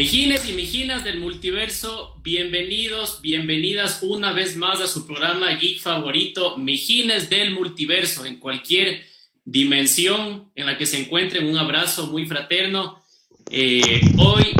Mijines 0.00 0.48
y 0.48 0.54
mijinas 0.54 1.04
del 1.04 1.20
multiverso, 1.20 2.18
bienvenidos, 2.22 3.20
bienvenidas 3.20 3.98
una 4.02 4.32
vez 4.32 4.56
más 4.56 4.80
a 4.80 4.86
su 4.86 5.06
programa 5.06 5.52
geek 5.56 5.78
favorito, 5.78 6.56
Mijines 6.56 7.28
del 7.28 7.50
multiverso, 7.50 8.24
en 8.24 8.36
cualquier 8.36 9.04
dimensión 9.44 10.50
en 10.54 10.64
la 10.64 10.78
que 10.78 10.86
se 10.86 10.98
encuentren. 10.98 11.46
Un 11.46 11.58
abrazo 11.58 12.06
muy 12.06 12.24
fraterno. 12.24 13.04
Eh, 13.50 14.00
hoy 14.16 14.54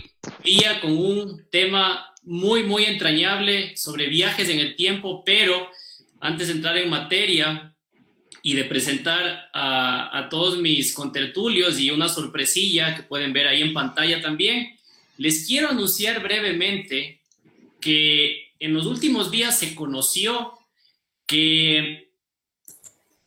día 0.44 0.78
con 0.82 0.92
un 0.92 1.46
tema 1.50 2.12
muy, 2.22 2.64
muy 2.64 2.84
entrañable 2.84 3.74
sobre 3.78 4.08
viajes 4.08 4.46
en 4.50 4.60
el 4.60 4.76
tiempo, 4.76 5.24
pero 5.24 5.70
antes 6.20 6.48
de 6.48 6.52
entrar 6.52 6.76
en 6.76 6.90
materia 6.90 7.74
y 8.42 8.52
de 8.52 8.64
presentar 8.64 9.48
a, 9.54 10.18
a 10.18 10.28
todos 10.28 10.58
mis 10.58 10.92
contertulios 10.92 11.80
y 11.80 11.90
una 11.90 12.10
sorpresilla 12.10 12.94
que 12.94 13.04
pueden 13.04 13.32
ver 13.32 13.48
ahí 13.48 13.62
en 13.62 13.72
pantalla 13.72 14.20
también, 14.20 14.78
les 15.20 15.46
quiero 15.46 15.68
anunciar 15.68 16.22
brevemente 16.22 17.20
que 17.78 18.54
en 18.58 18.72
los 18.72 18.86
últimos 18.86 19.30
días 19.30 19.58
se 19.58 19.74
conoció 19.74 20.58
que 21.26 22.14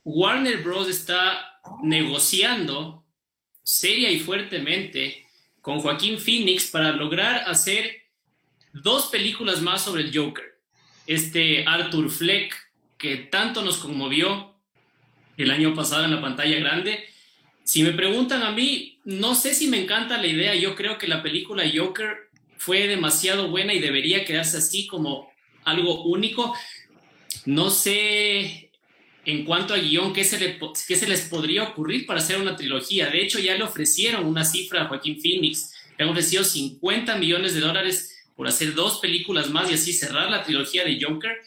Warner 0.04 0.64
Bros. 0.64 0.90
está 0.90 1.62
negociando 1.84 3.06
seria 3.62 4.10
y 4.10 4.20
fuertemente 4.20 5.28
con 5.62 5.82
Joaquín 5.82 6.18
Phoenix 6.18 6.72
para 6.72 6.94
lograr 6.94 7.48
hacer 7.48 8.02
dos 8.74 9.06
películas 9.12 9.62
más 9.62 9.84
sobre 9.84 10.02
el 10.02 10.18
Joker. 10.18 10.60
Este 11.06 11.64
Arthur 11.68 12.10
Fleck, 12.10 12.56
que 12.98 13.18
tanto 13.18 13.62
nos 13.62 13.78
conmovió 13.78 14.56
el 15.38 15.52
año 15.52 15.76
pasado 15.76 16.06
en 16.06 16.16
la 16.16 16.22
pantalla 16.22 16.58
grande. 16.58 17.08
Si 17.64 17.82
me 17.82 17.92
preguntan 17.92 18.44
a 18.44 18.52
mí, 18.52 19.00
no 19.06 19.36
sé 19.36 19.54
si 19.54 19.68
me 19.68 19.82
encanta 19.82 20.18
la 20.18 20.28
idea. 20.28 20.56
Yo 20.56 20.76
creo 20.76 20.98
que 20.98 21.08
la 21.08 21.24
película 21.24 21.64
Joker 21.74 22.30
fue 22.58 22.88
demasiado 22.88 23.50
buena 23.50 23.74
y 23.74 23.80
debería 23.80 24.26
quedarse 24.26 24.58
así 24.58 24.86
como 24.88 25.32
algo 25.64 26.04
único. 26.04 26.54
No 27.46 27.70
sé 27.70 28.72
en 29.26 29.46
cuanto 29.46 29.74
a 29.74 29.78
guion 29.78 30.12
qué 30.14 30.26
se, 30.26 30.38
le, 30.40 30.60
qué 30.88 30.96
se 30.96 31.08
les 31.08 31.22
podría 31.22 31.64
ocurrir 31.64 32.06
para 32.06 32.20
hacer 32.20 32.40
una 32.42 32.56
trilogía. 32.58 33.10
De 33.10 33.22
hecho, 33.22 33.40
ya 33.40 33.56
le 33.56 33.64
ofrecieron 33.64 34.26
una 34.26 34.44
cifra 34.44 34.84
a 34.84 34.88
Joaquín 34.88 35.22
Phoenix. 35.22 35.74
Le 35.98 36.04
han 36.04 36.10
ofrecido 36.10 36.44
50 36.44 37.16
millones 37.18 37.54
de 37.54 37.62
dólares 37.62 38.14
por 38.36 38.48
hacer 38.48 38.74
dos 38.74 39.00
películas 39.00 39.50
más 39.50 39.72
y 39.72 39.76
así 39.76 39.94
cerrar 39.94 40.30
la 40.30 40.44
trilogía 40.44 40.84
de 40.84 41.00
Joker 41.02 41.42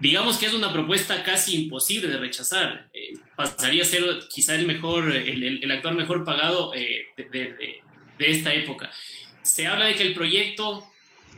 digamos 0.00 0.38
que 0.38 0.46
es 0.46 0.54
una 0.54 0.72
propuesta 0.72 1.22
casi 1.22 1.64
imposible 1.64 2.08
de 2.08 2.18
rechazar. 2.18 2.88
Eh, 2.92 3.14
pasaría 3.36 3.82
a 3.82 3.86
ser 3.86 4.02
quizá 4.28 4.54
el 4.54 4.66
mejor, 4.66 5.12
el, 5.12 5.70
actor 5.70 5.94
mejor 5.94 6.24
pagado 6.24 6.72
eh, 6.74 7.06
de, 7.16 7.82
esta 8.18 8.54
época. 8.54 8.90
Se 9.42 9.66
habla 9.66 9.86
de 9.86 9.94
que 9.94 10.02
el 10.02 10.14
proyecto 10.14 10.86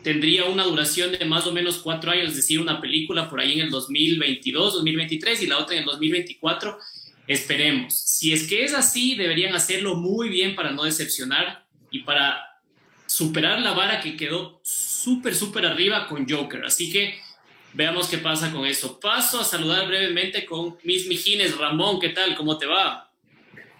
tendría 0.02 0.46
una 0.46 0.64
duración 0.64 1.12
de 1.12 1.24
más 1.24 1.46
o 1.46 1.52
menos 1.52 1.78
cuatro 1.78 2.10
años, 2.10 2.30
es 2.30 2.36
decir, 2.36 2.60
una 2.60 2.80
película 2.80 3.28
por 3.28 3.40
ahí 3.40 3.52
en 3.52 3.60
el 3.60 3.70
2022, 3.70 4.74
2023 4.74 5.42
y 5.42 5.46
la 5.46 5.58
otra 5.58 5.76
en 5.76 5.80
el 5.80 5.86
2024. 5.86 6.78
Esperemos. 7.26 7.94
Si 7.94 8.32
es 8.32 8.48
que 8.48 8.64
es 8.64 8.74
así, 8.74 9.14
deberían 9.14 9.54
hacerlo 9.54 9.94
muy 9.94 10.28
bien 10.28 10.56
para 10.56 10.72
no 10.72 10.84
decepcionar 10.84 11.64
y 11.90 12.00
para 12.00 12.40
superar 13.06 13.60
la 13.60 13.72
vara 13.72 14.00
que 14.00 14.16
quedó 14.16 14.60
súper, 14.64 15.34
súper 15.34 15.66
arriba 15.66 16.08
con 16.08 16.28
Joker. 16.28 16.64
Así 16.64 16.90
que 16.90 17.14
Veamos 17.72 18.08
qué 18.08 18.18
pasa 18.18 18.50
con 18.52 18.66
eso. 18.66 18.98
Paso 18.98 19.40
a 19.40 19.44
saludar 19.44 19.86
brevemente 19.86 20.44
con 20.44 20.76
mis 20.82 21.06
Mijines. 21.06 21.56
Ramón, 21.56 22.00
¿qué 22.00 22.08
tal? 22.08 22.36
¿Cómo 22.36 22.58
te 22.58 22.66
va? 22.66 23.10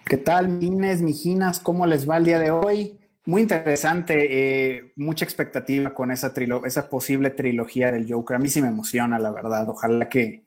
¿Qué 0.05 0.17
tal, 0.17 0.47
Mijines, 0.47 1.01
Mijinas? 1.01 1.59
¿Cómo 1.59 1.85
les 1.85 2.09
va 2.09 2.17
el 2.17 2.25
día 2.25 2.39
de 2.39 2.51
hoy? 2.51 2.97
Muy 3.25 3.43
interesante, 3.43 4.75
eh, 4.75 4.93
mucha 4.95 5.25
expectativa 5.25 5.93
con 5.93 6.09
esa, 6.11 6.33
esa 6.65 6.89
posible 6.89 7.29
trilogía 7.29 7.91
del 7.91 8.11
Joker. 8.11 8.37
A 8.37 8.39
mí 8.39 8.49
sí 8.49 8.61
me 8.61 8.69
emociona, 8.69 9.19
la 9.19 9.31
verdad. 9.31 9.69
Ojalá 9.69 10.09
que, 10.09 10.43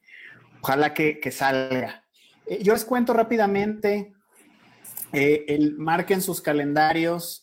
ojalá 0.60 0.93
que, 0.93 1.31
salga. 1.31 2.04
Eh, 2.47 2.59
yo 2.62 2.72
les 2.72 2.84
cuento 2.84 3.12
rápidamente, 3.12 4.12
eh, 5.12 5.44
el, 5.49 5.77
marquen 5.77 6.21
sus 6.21 6.41
calendarios, 6.41 7.43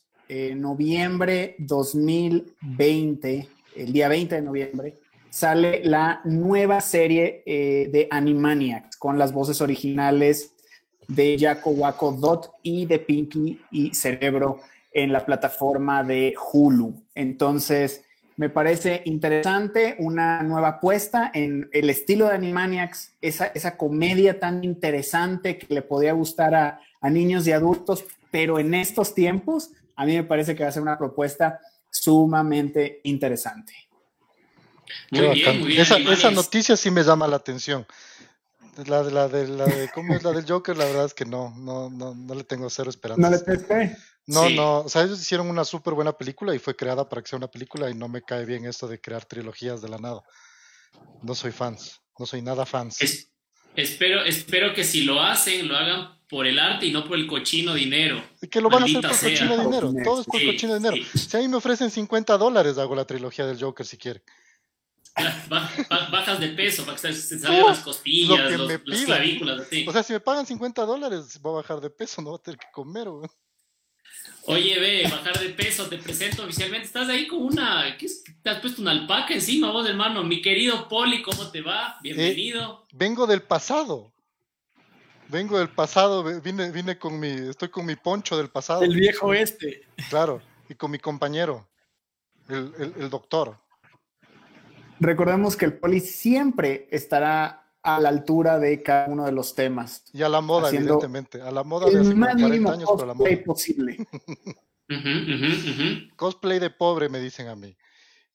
noviembre 0.56 1.56
2020, 1.59 3.50
el 3.75 3.91
día 3.91 4.07
20 4.07 4.35
de 4.35 4.41
noviembre, 4.41 5.00
sale 5.31 5.81
la 5.86 6.19
nueva 6.25 6.81
serie 6.81 7.42
eh, 7.46 7.90
de 7.90 8.08
Animaniacs 8.12 8.97
con 8.97 9.18
las 9.18 9.31
voces 9.31 9.62
originales 9.62 10.53
de 11.08 11.38
Jaco 11.40 11.69
Waco 11.72 12.12
Dot 12.12 12.52
y 12.62 12.86
de 12.86 13.00
Pinky 13.00 13.62
y 13.72 13.94
Cerebro 13.96 14.59
en 14.91 15.14
la 15.14 15.25
plataforma 15.25 16.03
de 16.03 16.36
Hulu. 16.52 16.94
Entonces, 17.16 18.03
me 18.36 18.50
parece 18.50 19.03
interesante 19.06 19.96
una 20.00 20.44
nueva 20.44 20.68
apuesta 20.68 21.31
en 21.34 21.70
el 21.72 21.90
estilo 21.90 22.28
de 22.28 22.36
Animaniacs, 22.36 23.14
esa, 23.22 23.47
esa 23.47 23.78
comedia 23.78 24.38
tan 24.38 24.66
interesante 24.66 25.58
que 25.58 25.74
le 25.74 25.81
podría 25.81 26.12
gustar 26.12 26.56
a, 26.56 26.81
a 27.00 27.09
niños 27.09 27.47
y 27.47 27.53
adultos, 27.53 28.03
pero 28.31 28.59
en 28.59 28.74
estos 28.74 29.16
tiempos, 29.16 29.72
a 29.96 30.06
mí 30.06 30.14
me 30.14 30.25
parece 30.25 30.56
que 30.56 30.64
va 30.64 30.70
a 30.70 30.74
ser 30.74 30.81
una 30.81 30.97
propuesta 30.97 31.62
sumamente 31.90 33.00
interesante 33.03 33.91
esa, 35.12 36.31
noticia 36.31 36.78
sí 36.78 36.91
me 36.91 37.03
llama 37.03 37.28
la 37.28 37.38
atención. 37.38 37.85
La 38.85 39.03
de 39.03 39.12
la 39.12 39.28
de 39.28 39.47
la 39.47 39.66
de 39.66 39.90
cómo 39.94 40.16
es 40.16 40.24
la 40.24 40.31
del 40.31 40.46
Joker, 40.47 40.78
la 40.78 40.85
verdad 40.85 41.06
es 41.06 41.13
que 41.13 41.25
no, 41.25 41.53
no, 41.57 41.90
no, 41.90 42.16
no 42.16 42.35
le 42.35 42.44
tengo 42.44 42.69
cero 42.69 42.90
esperanza. 42.90 43.22
No 43.22 43.29
le 43.29 43.40
pesqué. 43.40 43.97
No, 44.28 44.50
no, 44.50 44.79
o 44.81 44.90
sea, 44.90 45.03
ellos 45.03 45.19
hicieron 45.19 45.50
una 45.50 45.66
súper 45.66 45.94
buena 45.94 46.13
película 46.13 46.56
y 46.56 46.59
fue 46.59 46.75
creada 46.75 47.07
para 47.09 47.22
que 47.22 47.29
sea 47.29 47.38
una 47.38 47.50
película 47.50 47.90
y 47.90 47.96
no 47.96 48.07
me 48.07 48.22
cae 48.22 48.46
bien 48.46 48.66
esto 48.66 48.88
de 48.88 49.02
crear 49.02 49.25
trilogías 49.25 49.81
de 49.81 49.90
la 49.90 49.97
nada. 49.97 50.22
No 51.22 51.35
soy 51.35 51.52
fans, 51.52 52.00
no 52.18 52.25
soy 52.25 52.41
nada 52.41 52.66
fans. 52.66 52.97
espero, 53.75 54.23
espero 54.23 54.73
que 54.73 54.84
si 54.84 55.03
lo 55.03 55.22
hacen, 55.22 55.68
lo 55.68 55.75
hagan 55.75 56.19
por 56.29 56.47
el 56.47 56.59
arte 56.59 56.85
y 56.85 56.91
no 56.91 57.03
por 57.03 57.18
el 57.18 57.28
cochino 57.28 57.73
dinero. 57.73 58.23
Que 58.50 58.62
lo 58.62 58.69
van 58.69 58.84
a 58.84 58.85
hacer 58.85 59.02
por 59.02 59.19
cochino 59.19 59.58
dinero, 59.58 59.94
todo 60.03 60.22
es 60.22 60.28
por 60.28 60.40
el 60.40 60.53
cochino 60.53 60.75
dinero. 60.75 60.96
Si 61.13 61.35
a 61.35 61.40
mí 61.40 61.47
me 61.47 61.58
ofrecen 61.58 61.90
50 61.90 62.38
dólares, 62.38 62.78
hago 62.78 62.96
la 62.96 63.06
trilogía 63.06 63.46
del 63.46 63.59
Joker 63.59 63.85
si 63.85 63.97
quieren 63.97 64.22
bajas 65.49 66.39
de 66.39 66.49
peso 66.49 66.85
para 66.85 66.97
que 66.97 67.13
se 67.13 67.39
salgan 67.39 67.66
las 67.67 67.79
costillas, 67.79 68.51
los, 68.51 69.03
clavículas, 69.05 69.61
así. 69.61 69.85
O 69.88 69.91
sea, 69.91 70.03
si 70.03 70.13
me 70.13 70.19
pagan 70.19 70.45
50 70.45 70.85
dólares, 70.85 71.39
voy 71.41 71.53
a 71.53 71.55
bajar 71.57 71.81
de 71.81 71.89
peso, 71.89 72.22
no 72.22 72.29
voy 72.31 72.39
a 72.39 72.44
tener 72.44 72.59
que 72.59 72.67
comer, 72.72 73.07
Oye, 74.45 74.79
ve, 74.79 75.03
bajar 75.03 75.39
de 75.39 75.49
peso, 75.49 75.88
te 75.88 75.97
presento 75.97 76.44
oficialmente. 76.44 76.88
Estás 76.88 77.07
ahí 77.09 77.27
con 77.27 77.44
una. 77.44 77.95
¿qué 77.97 78.07
es? 78.07 78.23
Te 78.41 78.49
has 78.49 78.59
puesto 78.59 78.81
una 78.81 78.91
alpaca 78.91 79.33
encima, 79.33 79.72
vos, 79.72 79.88
hermano. 79.88 80.23
Mi 80.23 80.41
querido 80.41 80.88
Poli, 80.88 81.22
¿cómo 81.22 81.51
te 81.51 81.61
va? 81.61 81.97
Bienvenido. 82.01 82.85
Eh, 82.89 82.95
vengo 82.95 83.28
del 83.28 83.43
pasado. 83.43 84.11
Vengo 85.28 85.59
del 85.59 85.69
pasado, 85.69 86.41
vine, 86.41 86.72
vine 86.72 86.97
con 86.97 87.19
mi. 87.19 87.29
Estoy 87.29 87.69
con 87.69 87.85
mi 87.85 87.95
poncho 87.95 88.35
del 88.35 88.49
pasado. 88.49 88.81
El 88.81 88.95
viejo 88.95 89.33
este. 89.33 89.83
Claro, 90.09 90.41
y 90.67 90.75
con 90.75 90.89
mi 90.89 90.97
compañero, 90.97 91.69
el, 92.49 92.73
el, 92.79 92.93
el 92.97 93.09
doctor 93.09 93.60
recordemos 95.01 95.57
que 95.57 95.66
el 95.66 95.78
poli 95.78 96.00
siempre 96.00 96.88
estará 96.91 97.75
a 97.84 98.00
la 98.00 98.09
altura 98.09 98.59
de 98.59 98.81
cada 98.84 99.07
uno 99.07 99.25
de 99.25 99.31
los 99.31 99.56
temas. 99.56 100.06
Y 100.13 100.22
a 100.22 100.29
la 100.29 100.39
moda, 100.39 100.69
evidentemente. 100.69 101.41
A 101.41 101.51
la 101.51 101.63
moda 101.63 101.89
de 101.89 102.00
hace 102.00 102.16
40 102.16 102.72
años, 102.72 102.89
pero 102.95 103.07
la 103.07 103.13
moda. 103.13 103.29
posible. 103.44 103.97
Cosplay 106.16 106.59
de 106.59 106.69
pobre, 106.69 107.09
me 107.09 107.19
dicen 107.19 107.47
a 107.47 107.56
mí. 107.56 107.75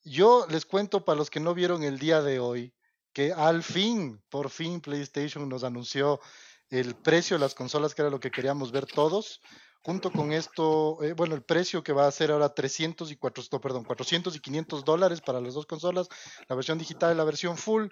Yo 0.03 0.45
les 0.49 0.65
cuento 0.65 1.05
para 1.05 1.17
los 1.17 1.29
que 1.29 1.39
no 1.39 1.53
vieron 1.53 1.83
el 1.83 1.97
día 1.99 2.21
de 2.21 2.39
hoy 2.39 2.73
que 3.13 3.33
al 3.33 3.63
fin, 3.63 4.21
por 4.29 4.49
fin, 4.51 4.79
PlayStation 4.79 5.49
nos 5.49 5.63
anunció 5.63 6.19
el 6.69 6.93
precio 6.95 7.35
de 7.37 7.41
las 7.41 7.55
consolas, 7.55 7.95
que 7.95 8.03
era 8.03 8.11
lo 8.11 8.19
que 8.19 8.29
queríamos 8.29 8.71
ver 8.71 8.85
todos. 8.85 9.41
Junto 9.87 10.11
con 10.11 10.33
esto, 10.33 11.01
eh, 11.01 11.13
bueno, 11.13 11.33
el 11.33 11.43
precio 11.43 11.81
que 11.81 11.93
va 11.93 12.07
a 12.07 12.11
ser 12.11 12.31
ahora 12.31 12.53
300 12.53 13.09
y 13.09 13.15
400, 13.15 13.61
perdón, 13.61 13.85
400 13.85 14.35
y 14.35 14.41
500 14.41 14.83
dólares 14.83 15.21
para 15.21 15.39
las 15.39 15.53
dos 15.53 15.65
consolas, 15.65 16.09
la 16.49 16.57
versión 16.57 16.77
digital 16.77 17.13
y 17.13 17.17
la 17.17 17.23
versión 17.23 17.55
full. 17.55 17.85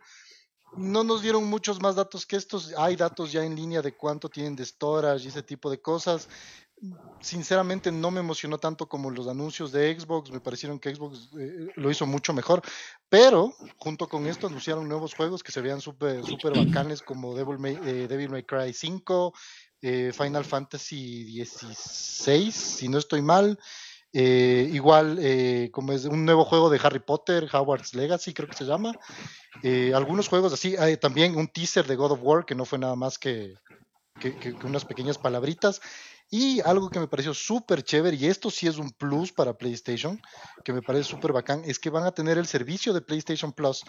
No 0.76 1.06
nos 1.06 1.22
dieron 1.22 1.46
muchos 1.46 1.82
más 1.82 1.96
datos 1.96 2.26
que 2.26 2.36
estos. 2.36 2.74
Hay 2.78 2.98
datos 2.98 3.32
ya 3.32 3.46
en 3.46 3.56
línea 3.56 3.82
de 3.82 3.96
cuánto 3.96 4.28
tienen 4.28 4.58
de 4.58 4.66
storage 4.66 5.24
y 5.24 5.30
ese 5.30 5.42
tipo 5.42 5.70
de 5.70 5.80
cosas. 5.80 6.28
Sinceramente 7.22 7.94
no 7.94 8.12
me 8.12 8.20
emocionó 8.20 8.58
tanto 8.58 8.90
como 8.90 9.10
los 9.10 9.30
anuncios 9.30 9.72
de 9.72 9.98
Xbox. 9.98 10.32
Me 10.32 10.42
parecieron 10.42 10.80
que 10.80 10.94
Xbox 10.94 11.30
eh, 11.40 11.70
lo 11.76 11.90
hizo 11.90 12.06
mucho 12.06 12.34
mejor. 12.34 12.62
Pero 13.08 13.54
junto 13.78 14.10
con 14.10 14.28
esto 14.28 14.48
anunciaron 14.48 14.90
nuevos 14.90 15.14
juegos 15.14 15.44
que 15.44 15.54
se 15.54 15.62
veían 15.62 15.80
súper 15.80 16.26
super 16.26 16.58
bacanes 16.58 17.02
como 17.02 17.34
Devil 17.36 17.58
May, 17.58 17.80
eh, 17.86 18.08
Devil 18.10 18.32
May 18.32 18.44
Cry 18.44 18.74
5, 18.74 19.34
eh, 19.88 20.12
Final 20.12 20.44
Fantasy 20.44 21.46
XVI, 21.46 22.52
si 22.52 22.90
no 22.90 22.98
estoy 22.98 23.22
mal. 23.22 23.60
Eh, 24.12 24.68
igual, 24.74 25.20
eh, 25.22 25.70
como 25.72 25.92
es 25.92 26.06
un 26.06 26.26
nuevo 26.26 26.44
juego 26.44 26.72
de 26.72 26.80
Harry 26.82 27.02
Potter, 27.02 27.48
Howard's 27.54 27.94
Legacy, 27.94 28.34
creo 28.34 28.50
que 28.50 28.56
se 28.56 28.66
llama. 28.66 28.98
algunos 29.94 30.28
juegos 30.28 30.54
así, 30.54 30.76
también 31.00 31.36
un 31.36 31.48
teaser 31.48 31.86
de 31.86 31.96
God 31.96 32.14
of 32.14 32.20
War, 32.24 32.46
que 32.46 32.56
no 32.56 32.66
fue 32.66 32.80
nada 32.80 32.96
más 32.96 33.20
que, 33.20 33.54
unas 34.64 34.86
pequeñas 34.86 35.20
palabritas. 35.20 35.80
Y 36.32 36.62
algo 36.62 36.90
que 36.90 37.00
me 37.00 37.08
pareció 37.08 37.36
súper 37.36 37.84
chévere, 37.84 38.18
y 38.18 38.26
esto 38.26 38.50
sí 38.50 38.66
es 38.66 38.80
un 38.80 38.90
plus 38.90 39.32
para 39.32 39.54
PlayStation, 39.54 40.20
que 40.64 40.74
me 40.74 40.82
parece 40.82 41.12
súper 41.12 41.32
bacán, 41.32 41.62
es 41.64 41.78
que 41.78 41.92
van 41.92 42.06
a 42.06 42.12
tener 42.12 42.40
el 42.40 42.48
servicio 42.48 42.92
de 42.92 43.02
PlayStation 43.02 43.54
Plus. 43.54 43.84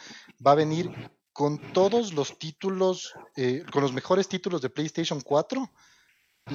Va 0.46 0.52
a 0.52 0.56
venir 0.56 0.90
con 1.36 1.58
todos 1.74 2.14
los 2.14 2.38
títulos, 2.38 3.12
eh, 3.36 3.62
con 3.70 3.82
los 3.82 3.92
mejores 3.92 4.26
títulos 4.26 4.62
de 4.62 4.70
PlayStation 4.70 5.20
4, 5.20 5.70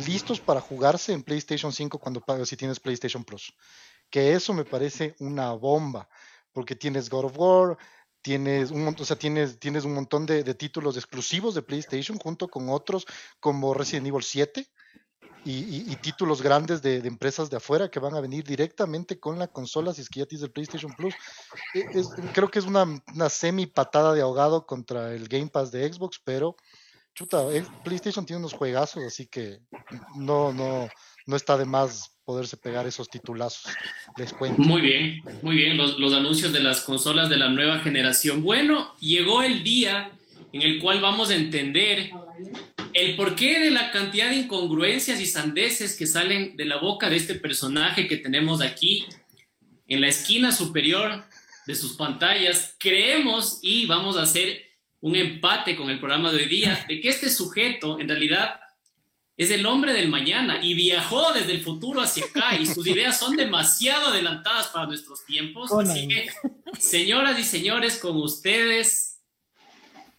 listos 0.08 0.40
para 0.40 0.60
jugarse 0.60 1.14
en 1.14 1.22
PlayStation 1.22 1.72
5 1.72 2.00
cuando 2.00 2.20
pagas 2.20 2.50
si 2.50 2.58
tienes 2.58 2.80
PlayStation 2.80 3.24
Plus. 3.24 3.54
Que 4.10 4.34
eso 4.34 4.54
me 4.54 4.66
parece 4.66 5.16
una 5.20 5.54
bomba, 5.54 6.10
porque 6.52 6.76
tienes 6.76 7.12
God 7.12 7.26
of 7.26 7.38
War, 7.38 7.78
tienes 8.24 8.72
un 8.72 8.88
o 8.88 9.06
sea, 9.06 9.16
tienes, 9.16 9.60
tienes 9.60 9.86
un 9.86 9.94
montón 9.94 10.26
de, 10.26 10.44
de 10.44 10.56
títulos 10.56 10.98
exclusivos 10.98 11.54
de 11.54 11.62
PlayStation 11.62 12.18
junto 12.18 12.48
con 12.48 12.68
otros 12.70 13.06
como 13.40 13.76
Resident 13.76 14.08
Evil 14.08 14.24
7 14.24 14.68
y, 15.44 15.96
títulos 15.98 16.42
grandes 16.42 16.82
de, 16.82 16.98
empresas 16.98 17.50
de 17.50 17.58
afuera 17.58 17.90
que 17.90 18.00
van 18.00 18.14
a 18.16 18.22
venir 18.22 18.44
directamente 18.44 19.20
con 19.20 19.40
la 19.40 19.48
consola 19.48 19.94
si 19.94 20.02
es 20.02 20.10
que 20.10 20.20
ya 20.20 20.26
tienes 20.26 20.44
el 20.44 20.52
PlayStation 20.52 20.94
Plus. 20.94 21.14
E, 21.74 21.86
creo 22.34 22.50
que 22.50 22.60
es 22.60 22.66
una, 22.66 22.86
semi 23.30 23.66
patada 23.66 24.14
de 24.14 24.22
ahogado 24.22 24.66
contra 24.66 25.14
el 25.14 25.28
Game 25.28 25.48
Pass 25.48 25.72
de 25.72 25.92
Xbox, 25.92 26.20
pero 26.24 26.56
chuta, 27.14 27.46
PlayStation 27.84 28.26
tiene 28.26 28.40
unos 28.40 28.54
juegazos, 28.54 29.04
así 29.04 29.28
que 29.28 29.60
no, 30.16 30.54
no, 30.54 30.88
no 31.26 31.36
está 31.36 31.58
de 31.58 31.66
más 31.66 32.12
poderse 32.24 32.56
pegar 32.56 32.88
esos 32.88 33.10
titulazos. 33.10 33.74
Les 34.18 34.32
cuento. 34.34 34.62
Muy 34.62 34.82
bien, 34.82 35.22
muy 35.42 35.56
bien. 35.56 35.76
Los, 35.76 35.98
los 36.00 36.14
anuncios 36.14 36.54
de 36.54 36.62
las 36.62 36.82
consolas 36.82 37.30
de 37.30 37.38
la 37.38 37.50
nueva 37.50 37.80
generación. 37.80 38.44
Bueno, 38.44 38.96
llegó 39.00 39.42
el 39.44 39.64
día 39.64 40.12
en 40.54 40.62
el 40.62 40.80
cual 40.80 41.02
vamos 41.02 41.30
a 41.30 41.36
entender 41.36 42.12
el 42.94 43.16
porqué 43.16 43.60
de 43.60 43.72
la 43.72 43.92
cantidad 43.92 44.30
de 44.30 44.38
incongruencias 44.38 45.20
y 45.20 45.26
sandeces 45.26 45.98
que 45.98 46.08
salen 46.08 46.58
de 46.58 46.66
la 46.66 46.78
boca 46.78 47.10
de 47.10 47.16
este 47.16 47.36
personaje 47.36 48.08
que 48.08 48.18
tenemos 48.18 48.62
aquí 48.62 49.06
en 49.88 50.02
la 50.02 50.08
esquina 50.08 50.52
superior 50.52 51.24
de 51.68 51.76
sus 51.76 51.94
pantallas, 51.94 52.76
creemos 52.80 53.60
y 53.62 53.86
vamos 53.86 54.18
a 54.18 54.24
hacer 54.24 54.62
un 55.00 55.16
empate 55.16 55.76
con 55.76 55.90
el 55.90 56.00
programa 56.00 56.32
de 56.32 56.44
hoy 56.44 56.46
día 56.48 56.86
de 56.88 57.02
que 57.02 57.10
este 57.10 57.30
sujeto 57.30 58.00
en 58.00 58.08
realidad 58.08 58.60
es 59.38 59.50
el 59.50 59.66
hombre 59.66 59.94
del 59.94 60.08
mañana 60.08 60.60
y 60.64 60.74
viajó 60.76 61.34
desde 61.34 61.54
el 61.54 61.62
futuro 61.62 62.02
hacia 62.02 62.26
acá 62.26 62.56
y 62.58 62.66
sus 62.66 62.86
ideas 62.86 63.18
son 63.18 63.36
demasiado 63.36 64.08
adelantadas 64.08 64.68
para 64.68 64.86
nuestros 64.86 65.26
tiempos. 65.26 65.72
Así 65.72 66.08
que, 66.08 66.30
señoras 66.80 67.40
y 67.40 67.44
señores, 67.44 67.98
con 67.98 68.18
ustedes, 68.18 69.11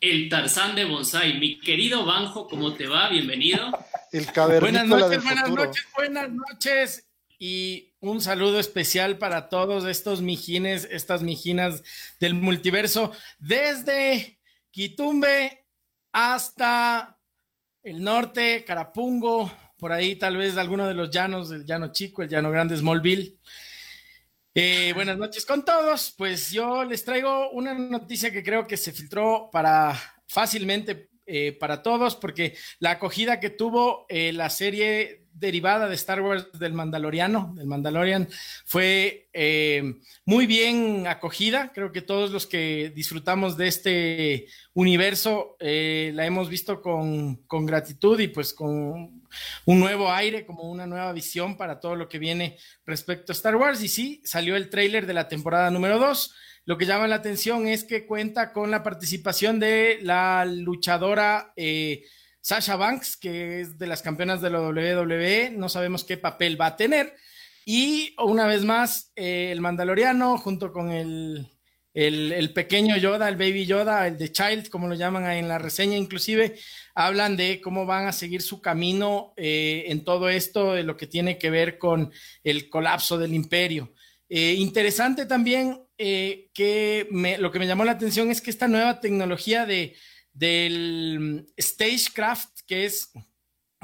el 0.03 0.29
Tarzán 0.29 0.75
de 0.75 0.85
Bonsai. 0.85 1.39
Mi 1.39 1.59
querido 1.61 2.05
Banjo, 2.05 2.49
¿cómo 2.49 2.75
te 2.75 2.87
va? 2.89 3.09
Bienvenido. 3.09 3.71
El 4.13 4.27
buenas 4.61 4.87
noches, 4.87 5.25
buenas 5.25 5.49
noches, 5.49 5.87
buenas 5.97 6.31
noches. 6.31 7.09
Y 7.39 7.95
un 8.01 8.21
saludo 8.21 8.61
especial 8.61 9.17
para 9.17 9.49
todos 9.49 9.87
estos 9.87 10.21
mijines, 10.21 10.87
estas 10.91 11.23
mijinas 11.23 11.83
del 12.21 12.35
multiverso, 12.35 13.13
desde 13.39 14.39
Quitumbe 14.71 15.65
hasta 16.13 17.19
el 17.83 18.05
norte, 18.05 18.65
Carapungo, 18.67 19.51
por 19.79 19.93
ahí 19.93 20.17
tal 20.17 20.37
vez 20.37 20.59
alguno 20.59 20.87
de 20.87 20.95
los 20.95 21.11
llanos, 21.11 21.51
el 21.51 21.65
llano 21.65 21.91
chico, 21.91 22.23
el 22.23 22.29
llano 22.29 22.51
grande, 22.51 22.77
Smallville. 22.77 23.39
Eh, 24.55 24.93
buenas 24.95 25.17
noches 25.17 25.47
con 25.47 25.65
todos. 25.65 26.15
Pues 26.17 26.51
yo 26.51 26.85
les 26.85 27.05
traigo 27.05 27.51
una 27.53 27.73
noticia 27.73 28.31
que 28.31 28.43
creo 28.43 28.67
que 28.67 28.77
se 28.77 28.93
filtró 28.93 29.49
para 29.51 29.99
fácilmente 30.27 31.09
eh, 31.25 31.57
para 31.59 31.83
todos, 31.83 32.17
porque 32.17 32.55
la 32.79 32.93
acogida 32.93 33.41
que 33.41 33.49
tuvo 33.49 34.05
eh, 34.11 34.33
la 34.33 34.51
serie 34.51 35.22
derivada 35.35 35.89
de 35.89 35.95
Star 35.95 36.21
Wars 36.21 36.49
del 36.59 36.73
Mandaloriano, 36.73 37.53
del 37.57 37.67
Mandalorian, 37.67 38.29
fue 38.65 39.29
eh, 39.33 39.95
muy 40.25 40.47
bien 40.47 41.07
acogida. 41.07 41.73
Creo 41.73 41.93
que 41.93 42.03
todos 42.03 42.31
los 42.31 42.47
que 42.47 42.93
disfrutamos 42.95 43.57
de 43.57 43.69
este 43.69 44.47
universo 44.75 45.57
la 45.61 46.27
hemos 46.27 46.49
visto 46.49 46.81
con, 46.81 47.37
con, 47.47 47.67
gratitud 47.67 48.19
y 48.21 48.29
pues 48.29 48.53
con 48.53 49.23
un 49.65 49.81
nuevo 49.81 50.13
aire, 50.13 50.47
como 50.47 50.71
una 50.71 50.87
nueva 50.87 51.13
visión 51.13 51.57
para 51.57 51.81
todo 51.81 51.97
lo 51.97 52.09
que 52.09 52.19
viene 52.19 52.59
respecto 52.87 53.33
a 53.33 53.35
Star 53.35 53.57
Wars. 53.57 53.83
Y 53.83 53.89
sí, 53.89 54.21
salió 54.25 54.57
el 54.57 54.71
tráiler 54.71 55.07
de 55.07 55.15
la 55.15 55.29
temporada 55.29 55.71
número 55.71 55.99
2 55.99 56.35
lo 56.65 56.79
que 56.79 56.87
llama 56.87 57.09
la 57.09 57.17
atención 57.17 57.67
es 57.67 57.83
que 57.83 58.07
cuenta 58.07 58.53
con 58.53 58.71
la 58.71 58.83
participación 58.85 59.59
de 59.59 59.99
la 60.03 60.45
luchadora 60.45 61.53
eh, 61.57 62.05
Sasha 62.43 62.77
Banks, 62.77 63.17
que 63.17 63.61
es 63.61 63.79
de 63.79 63.87
las 63.87 64.03
campeonas 64.03 64.43
de 64.43 64.51
la 64.51 64.61
WWE. 64.61 65.51
No 65.57 65.69
sabemos 65.69 66.05
qué 66.05 66.19
papel 66.19 66.61
va 66.61 66.67
a 66.67 66.77
tener. 66.77 67.15
Y 67.65 68.15
una 68.19 68.47
vez 68.47 68.65
más, 68.65 69.13
eh, 69.15 69.51
el 69.53 69.61
Mandaloriano, 69.61 70.37
junto 70.37 70.73
con 70.73 70.91
el, 70.91 71.49
el, 71.95 72.53
pequeño 72.53 72.97
Yoda, 72.97 73.29
el 73.29 73.37
Baby 73.37 73.65
Yoda, 73.65 74.09
el 74.09 74.19
de 74.19 74.33
Child, 74.33 74.69
como 74.69 74.89
lo 74.89 74.97
llaman 74.97 75.31
en 75.31 75.47
la 75.47 75.59
reseña, 75.59 75.97
inclusive, 75.97 76.59
hablan 76.97 77.37
de 77.37 77.61
cómo 77.61 77.87
van 77.87 78.07
a 78.07 78.13
seguir 78.13 78.43
su 78.43 78.61
camino 78.61 79.33
eh, 79.37 79.85
en 79.87 80.03
todo 80.03 80.29
esto, 80.29 80.75
de 80.75 80.83
lo 80.83 80.97
que 80.97 81.07
tiene 81.07 81.39
que 81.39 81.51
ver 81.51 81.79
con 81.79 82.13
el 82.43 82.69
colapso 82.69 83.17
del 83.17 83.35
imperio. 83.35 83.95
interesante 84.29 85.27
también 85.27 85.79
eh, 85.99 86.51
que 86.53 87.07
lo 87.39 87.53
que 87.53 87.61
me 87.61 87.67
llamó 87.69 87.85
la 87.85 87.93
atención 87.93 88.29
es 88.29 88.41
que 88.41 88.51
esta 88.51 88.67
nueva 88.67 89.01
tecnología 89.01 89.67
de, 89.67 89.95
del 90.33 91.47
Stagecraft, 91.59 92.61
que 92.67 92.85
es 92.85 93.13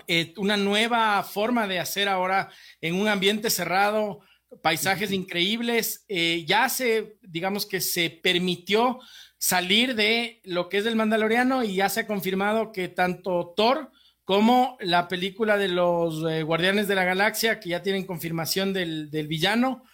eh, 0.07 0.33
una 0.37 0.57
nueva 0.57 1.23
forma 1.23 1.67
de 1.67 1.79
hacer 1.79 2.09
ahora 2.09 2.51
en 2.81 2.95
un 2.95 3.09
ambiente 3.09 3.51
cerrado, 3.51 4.21
paisajes 4.63 5.13
increíbles, 5.13 6.05
eh, 6.09 6.45
ya 6.47 6.69
se, 6.69 7.19
digamos 7.23 7.67
que 7.67 7.81
se 7.81 8.09
permitió 8.11 8.99
salir 9.37 9.95
de 9.95 10.41
lo 10.45 10.69
que 10.69 10.79
es 10.79 10.87
el 10.87 10.97
Mandaloriano 10.97 11.63
y 11.65 11.77
ya 11.77 11.89
se 11.89 12.01
ha 12.01 12.07
confirmado 12.07 12.73
que 12.73 12.89
tanto 12.89 13.53
Thor 13.57 13.91
como 14.25 14.77
la 14.81 15.09
película 15.09 15.57
de 15.57 15.69
los 15.69 16.23
Guardianes 16.45 16.87
de 16.87 16.95
la 16.95 17.05
Galaxia, 17.05 17.61
que 17.61 17.71
ya 17.71 17.83
tienen 17.83 18.05
confirmación 18.05 18.75
del, 18.75 19.11
del 19.11 19.27
villano, 19.27 19.85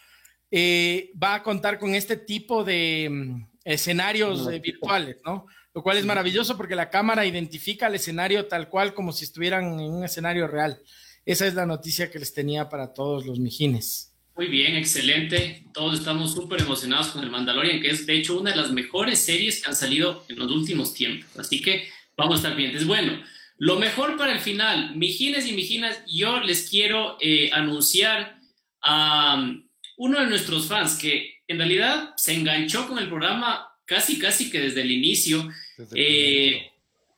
eh, 0.56 1.10
va 1.20 1.34
a 1.34 1.42
contar 1.42 1.80
con 1.80 1.96
este 1.96 2.16
tipo 2.16 2.62
de 2.62 3.08
mm, 3.10 3.46
escenarios 3.64 4.46
eh, 4.46 4.60
virtuales, 4.60 5.16
¿no? 5.24 5.46
Lo 5.74 5.82
cual 5.82 5.98
es 5.98 6.04
maravilloso 6.04 6.56
porque 6.56 6.76
la 6.76 6.88
cámara 6.88 7.26
identifica 7.26 7.88
el 7.88 7.96
escenario 7.96 8.46
tal 8.46 8.68
cual 8.68 8.94
como 8.94 9.12
si 9.12 9.24
estuvieran 9.24 9.64
en 9.64 9.90
un 9.90 10.04
escenario 10.04 10.46
real. 10.46 10.80
Esa 11.26 11.46
es 11.46 11.54
la 11.54 11.66
noticia 11.66 12.10
que 12.10 12.18
les 12.18 12.32
tenía 12.32 12.68
para 12.68 12.92
todos 12.92 13.26
los 13.26 13.40
mijines. 13.40 14.14
Muy 14.36 14.46
bien, 14.46 14.76
excelente. 14.76 15.64
Todos 15.72 15.98
estamos 15.98 16.32
súper 16.32 16.60
emocionados 16.60 17.08
con 17.08 17.22
el 17.22 17.30
Mandalorian, 17.30 17.80
que 17.80 17.90
es 17.90 18.06
de 18.06 18.16
hecho 18.16 18.38
una 18.38 18.50
de 18.50 18.56
las 18.56 18.72
mejores 18.72 19.20
series 19.20 19.62
que 19.62 19.68
han 19.68 19.76
salido 19.76 20.24
en 20.28 20.38
los 20.38 20.50
últimos 20.50 20.92
tiempos. 20.92 21.28
Así 21.38 21.60
que 21.62 21.88
vamos 22.16 22.34
a 22.34 22.36
estar 22.38 22.52
pendientes. 22.52 22.86
Bueno, 22.86 23.22
lo 23.58 23.78
mejor 23.78 24.16
para 24.16 24.32
el 24.32 24.40
final, 24.40 24.96
mijines 24.96 25.46
y 25.46 25.52
mijinas, 25.52 26.02
yo 26.06 26.40
les 26.40 26.68
quiero 26.68 27.16
eh, 27.20 27.50
anunciar 27.52 28.38
a 28.82 29.52
uno 29.96 30.20
de 30.20 30.26
nuestros 30.26 30.66
fans 30.66 30.98
que 30.98 31.42
en 31.46 31.58
realidad 31.58 32.14
se 32.16 32.34
enganchó 32.34 32.88
con 32.88 32.98
el 32.98 33.08
programa 33.08 33.68
casi, 33.84 34.18
casi 34.18 34.50
que 34.50 34.60
desde 34.60 34.82
el 34.82 34.90
inicio. 34.90 35.48
Eh, 35.94 36.70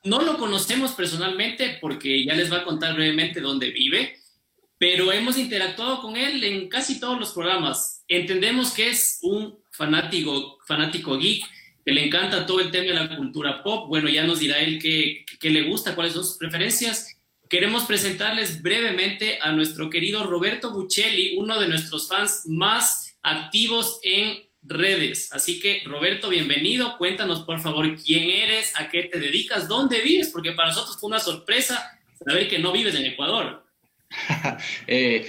no 0.05 0.23
lo 0.23 0.39
conocemos 0.39 0.93
personalmente 0.93 1.79
porque 1.81 2.25
ya 2.25 2.35
les 2.35 2.51
va 2.53 2.59
a 2.59 2.65
contar 2.65 2.95
brevemente 2.95 3.41
dónde 3.41 3.71
vive, 3.71 4.17
pero 4.79 5.13
hemos 5.13 5.37
interactuado 5.37 6.01
con 6.01 6.17
él 6.17 6.43
en 6.45 6.69
casi 6.69 7.01
todos 7.01 7.19
los 7.19 7.33
programas. 7.33 8.05
Entendemos 8.09 8.73
que 8.73 8.89
es 8.91 9.19
un 9.23 9.59
fanático, 9.73 10.59
fanático 10.67 11.19
geek, 11.19 11.45
que 11.85 11.93
le 11.93 12.05
encanta 12.05 12.47
todo 12.47 12.61
el 12.61 12.71
tema 12.71 12.87
de 12.87 12.95
la 12.95 13.17
cultura 13.17 13.63
pop. 13.63 13.89
Bueno, 13.89 14.09
ya 14.09 14.25
nos 14.25 14.41
dirá 14.41 14.59
él 14.59 14.79
qué, 14.81 15.25
qué 15.41 15.51
le 15.51 15.63
gusta, 15.63 15.95
cuáles 15.95 16.13
son 16.13 16.25
sus 16.25 16.37
preferencias. 16.37 17.17
Queremos 17.49 17.85
presentarles 17.85 18.61
brevemente 18.61 19.39
a 19.41 19.53
nuestro 19.53 19.89
querido 19.89 20.25
Roberto 20.25 20.73
Buccelli, 20.73 21.37
uno 21.37 21.61
de 21.61 21.69
nuestros 21.69 22.09
fans 22.09 22.43
más 22.47 23.17
activos 23.23 24.01
en 24.03 24.46
redes. 24.69 25.33
Así 25.33 25.61
que, 25.61 25.83
Roberto, 25.85 26.29
bienvenido. 26.29 26.97
Cuéntanos, 26.99 27.41
por 27.41 27.61
favor, 27.61 27.97
quién 27.97 28.31
eres, 28.31 28.73
a 28.77 28.89
qué 28.89 29.05
te 29.05 29.19
dedicas, 29.19 29.69
dónde 29.69 30.01
vives, 30.01 30.31
porque 30.31 30.53
para 30.53 30.69
nosotros 30.69 30.99
fue 30.99 31.09
una 31.09 31.21
sorpresa 31.21 31.99
saber 32.25 32.49
que 32.49 32.59
no 32.59 32.73
vives 32.73 32.95
en 32.95 33.07
Ecuador. 33.07 33.65
Eh, 34.87 35.29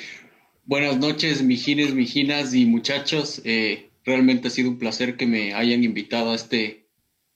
buenas 0.65 0.97
noches, 0.97 1.41
mijines, 1.41 1.93
mijinas 1.93 2.53
y 2.53 2.65
muchachos. 2.65 3.41
Eh, 3.43 3.89
realmente 4.05 4.47
ha 4.47 4.51
sido 4.51 4.69
un 4.69 4.79
placer 4.79 5.17
que 5.17 5.25
me 5.25 5.53
hayan 5.53 5.83
invitado 5.83 6.31
a 6.31 6.35
este 6.35 6.87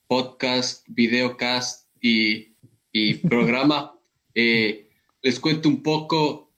podcast, 0.07 0.85
videocast 0.87 1.87
y, 2.01 2.55
y 2.91 3.13
programa. 3.29 3.93
Eh, 4.35 4.89
les 5.21 5.39
cuento 5.39 5.67
un 5.67 5.83
poco, 5.83 6.53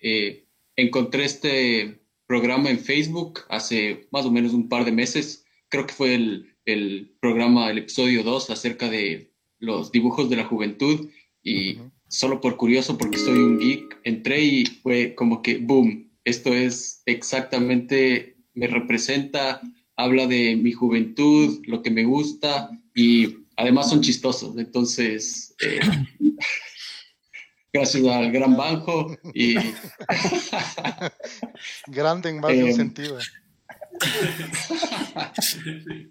encontré 0.76 1.26
este 1.26 2.03
programa 2.34 2.72
en 2.72 2.80
Facebook 2.80 3.42
hace 3.48 4.08
más 4.10 4.26
o 4.26 4.32
menos 4.32 4.54
un 4.54 4.68
par 4.68 4.86
de 4.86 4.92
meses, 4.92 5.46
creo 5.70 5.86
que 5.86 5.94
fue 5.94 6.16
el, 6.16 6.56
el 6.66 7.16
programa, 7.20 7.70
el 7.70 7.78
episodio 7.78 8.24
2 8.24 8.50
acerca 8.50 8.90
de 8.90 9.32
los 9.60 9.92
dibujos 9.92 10.32
de 10.32 10.38
la 10.38 10.46
juventud. 10.46 11.12
Y 11.44 11.78
solo 12.08 12.42
por 12.42 12.58
curioso, 12.58 12.98
porque 12.98 13.20
soy 13.20 13.38
un 13.38 13.60
geek, 13.60 14.00
entré 14.04 14.42
y 14.42 14.66
fue 14.66 15.14
como 15.14 15.44
que, 15.44 15.60
boom, 15.60 16.10
esto 16.24 16.56
es 16.56 17.04
exactamente, 17.06 18.36
me 18.56 18.66
representa, 18.66 19.62
habla 19.96 20.26
de 20.26 20.56
mi 20.56 20.72
juventud, 20.72 21.62
lo 21.68 21.84
que 21.84 21.92
me 21.92 22.04
gusta 22.04 22.72
y 22.96 23.46
además 23.58 23.92
son 23.92 24.02
chistosos. 24.02 24.58
Entonces, 24.58 25.56
eh, 25.62 25.80
gracias 27.74 28.06
al 28.06 28.32
gran 28.32 28.56
banjo 28.56 29.18
y... 29.34 29.56
Grande 31.88 32.30
en 32.30 32.40
más 32.40 32.52
de 32.52 32.64
un 32.64 32.70
Eh, 32.70 32.74
sentido. 32.74 33.18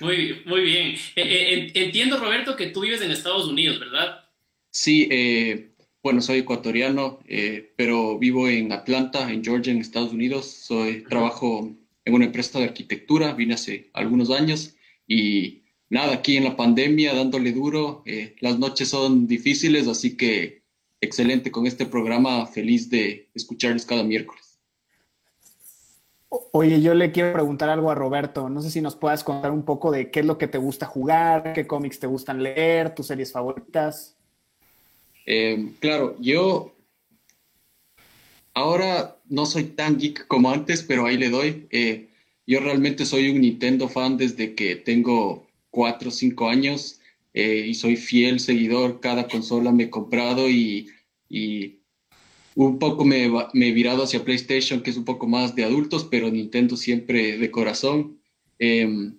Muy, 0.00 0.42
muy 0.46 0.60
bien. 0.62 0.94
Eh, 1.16 1.22
eh, 1.22 1.54
en- 1.74 1.82
entiendo, 1.86 2.18
Roberto, 2.20 2.54
que 2.54 2.68
tú 2.68 2.82
vives 2.82 3.02
en 3.02 3.10
Estados 3.10 3.48
Unidos, 3.48 3.80
¿verdad? 3.80 4.20
Sí, 4.70 5.08
eh, 5.10 5.72
bueno, 6.04 6.20
soy 6.20 6.38
ecuatoriano, 6.38 7.18
eh, 7.26 7.72
pero 7.76 8.16
vivo 8.16 8.48
en 8.48 8.70
Atlanta, 8.72 9.28
en 9.28 9.42
Georgia, 9.42 9.72
en 9.72 9.80
Estados 9.80 10.12
Unidos. 10.12 10.46
Soy, 10.46 11.02
trabajo 11.02 11.72
en 12.04 12.14
una 12.14 12.26
empresa 12.26 12.60
de 12.60 12.66
arquitectura, 12.66 13.32
vine 13.32 13.54
hace 13.54 13.90
algunos 13.92 14.30
años 14.30 14.76
y 15.08 15.64
nada, 15.90 16.14
aquí 16.14 16.36
en 16.36 16.44
la 16.44 16.56
pandemia 16.56 17.12
dándole 17.14 17.50
duro. 17.50 18.04
eh, 18.06 18.36
las 18.40 18.56
noches 18.60 18.90
son 18.90 19.26
difíciles, 19.26 19.88
así 19.88 20.16
que 20.16 20.57
excelente 21.00 21.50
con 21.50 21.66
este 21.66 21.86
programa, 21.86 22.46
feliz 22.46 22.90
de 22.90 23.28
escucharles 23.34 23.86
cada 23.86 24.02
miércoles. 24.02 24.58
Oye, 26.52 26.82
yo 26.82 26.92
le 26.94 27.10
quiero 27.10 27.32
preguntar 27.32 27.70
algo 27.70 27.90
a 27.90 27.94
Roberto. 27.94 28.48
No 28.48 28.60
sé 28.60 28.70
si 28.70 28.80
nos 28.80 28.96
puedas 28.96 29.24
contar 29.24 29.50
un 29.50 29.64
poco 29.64 29.90
de 29.90 30.10
qué 30.10 30.20
es 30.20 30.26
lo 30.26 30.36
que 30.36 30.46
te 30.46 30.58
gusta 30.58 30.86
jugar, 30.86 31.52
qué 31.54 31.66
cómics 31.66 31.98
te 31.98 32.06
gustan 32.06 32.42
leer, 32.42 32.94
tus 32.94 33.06
series 33.06 33.32
favoritas. 33.32 34.16
Eh, 35.24 35.72
claro, 35.80 36.16
yo 36.20 36.74
ahora 38.54 39.16
no 39.28 39.46
soy 39.46 39.64
tan 39.64 39.98
geek 39.98 40.26
como 40.26 40.50
antes, 40.50 40.82
pero 40.82 41.06
ahí 41.06 41.16
le 41.16 41.30
doy. 41.30 41.66
Eh, 41.70 42.08
yo 42.46 42.60
realmente 42.60 43.06
soy 43.06 43.30
un 43.30 43.40
Nintendo 43.40 43.88
fan 43.88 44.16
desde 44.16 44.54
que 44.54 44.76
tengo 44.76 45.46
cuatro 45.70 46.08
o 46.08 46.12
cinco 46.12 46.48
años 46.48 46.97
eh, 47.34 47.66
y 47.68 47.74
soy 47.74 47.96
fiel 47.96 48.40
seguidor. 48.40 49.00
Cada 49.00 49.28
consola 49.28 49.72
me 49.72 49.84
he 49.84 49.90
comprado 49.90 50.48
y, 50.48 50.88
y 51.28 51.80
un 52.54 52.78
poco 52.78 53.04
me, 53.04 53.30
me 53.52 53.68
he 53.68 53.72
virado 53.72 54.02
hacia 54.02 54.24
PlayStation, 54.24 54.82
que 54.82 54.90
es 54.90 54.96
un 54.96 55.04
poco 55.04 55.26
más 55.26 55.54
de 55.54 55.64
adultos, 55.64 56.08
pero 56.10 56.30
Nintendo 56.30 56.76
siempre 56.76 57.38
de 57.38 57.50
corazón. 57.50 58.20
Eh, 58.58 59.12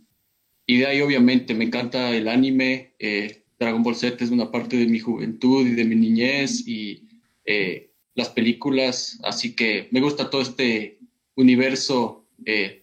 y 0.65 0.77
de 0.77 0.85
ahí 0.85 1.01
obviamente 1.01 1.53
me 1.53 1.65
encanta 1.65 2.15
el 2.15 2.27
anime. 2.27 2.93
eh, 2.99 3.43
Dragon 3.59 3.83
Ball 3.83 3.95
Z 3.95 4.23
es 4.23 4.31
una 4.31 4.51
parte 4.51 4.77
de 4.77 4.87
mi 4.87 4.99
juventud 4.99 5.67
y 5.67 5.71
de 5.71 5.83
mi 5.83 5.95
niñez 5.95 6.65
y 6.65 7.07
eh, 7.43 7.91
las 8.15 8.29
películas, 8.29 9.19
así 9.23 9.53
que 9.53 9.89
me 9.91 9.99
gusta 9.99 10.29
todo 10.29 10.41
este 10.41 10.99
universo 11.35 12.25
de 12.37 12.81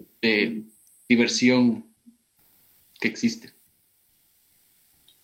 diversión 1.08 1.86
que 3.00 3.08
existe. 3.08 3.55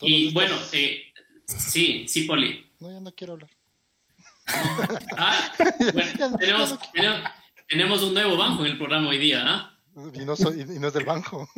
Todos 0.03 0.11
Y 0.11 0.29
estos- 0.29 0.35
bueno, 0.35 0.57
eh, 0.73 1.03
sí, 1.47 2.05
sí, 2.09 2.25
Poli. 2.25 2.67
No, 2.81 2.91
ya 2.93 3.01
no 3.01 3.15
quiero 3.15 3.35
hablar. 3.35 3.51
Ah, 5.17 5.53
bueno, 5.93 6.11
tenemos, 6.39 6.79
tenemos, 6.93 7.21
tenemos 7.69 8.03
un 8.03 8.15
nuevo 8.15 8.37
banco 8.37 8.65
en 8.65 8.73
el 8.73 8.79
programa 8.79 9.09
hoy 9.09 9.19
día, 9.19 9.43
¿ah? 9.47 9.69
Y 10.15 10.25
no, 10.25 10.35
soy, 10.37 10.63
y 10.63 10.79
no 10.79 10.89
es 10.89 10.95
del 10.95 11.05
banco. 11.05 11.49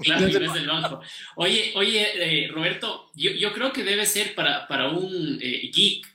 Claro, 0.00 0.26
y 0.28 0.32
no 0.32 0.38
es 0.46 0.54
del 0.54 0.66
banco. 0.66 1.00
Oye, 1.36 1.72
oye, 1.76 2.44
eh, 2.44 2.48
Roberto, 2.48 3.10
yo, 3.14 3.30
yo 3.32 3.52
creo 3.52 3.72
que 3.72 3.84
debe 3.84 4.06
ser 4.06 4.34
para, 4.34 4.66
para 4.66 4.88
un 4.88 5.38
eh, 5.40 5.70
geek, 5.72 6.06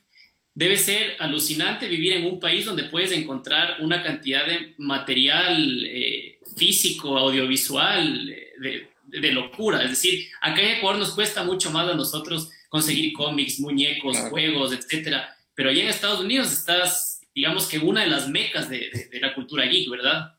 debe 0.52 0.76
ser 0.76 1.16
alucinante 1.20 1.86
vivir 1.86 2.14
en 2.14 2.26
un 2.26 2.40
país 2.40 2.64
donde 2.66 2.84
puedes 2.84 3.12
encontrar 3.12 3.76
una 3.80 4.02
cantidad 4.02 4.44
de 4.46 4.74
material 4.78 5.84
eh, 5.86 6.40
físico, 6.56 7.16
audiovisual, 7.16 8.28
eh, 8.28 8.52
de, 8.60 8.89
de 9.10 9.32
locura. 9.32 9.82
Es 9.82 9.90
decir, 9.90 10.28
acá 10.40 10.60
en 10.60 10.78
Ecuador 10.78 10.98
nos 10.98 11.14
cuesta 11.14 11.42
mucho 11.44 11.70
más 11.70 11.88
a 11.88 11.94
nosotros 11.94 12.50
conseguir 12.68 13.12
cómics, 13.12 13.60
muñecos, 13.60 14.16
Claro. 14.16 14.30
juegos, 14.30 14.72
etcétera. 14.72 15.36
Pero 15.54 15.70
allá 15.70 15.82
en 15.82 15.88
Estados 15.88 16.20
Unidos 16.20 16.52
estás, 16.52 17.20
digamos 17.34 17.66
que 17.66 17.78
una 17.78 18.02
de 18.02 18.08
las 18.08 18.28
mecas 18.28 18.68
de, 18.70 18.78
de- 18.92 19.08
de 19.10 19.20
la 19.20 19.34
cultura 19.34 19.64
geek, 19.66 19.90
¿verdad? 19.90 20.34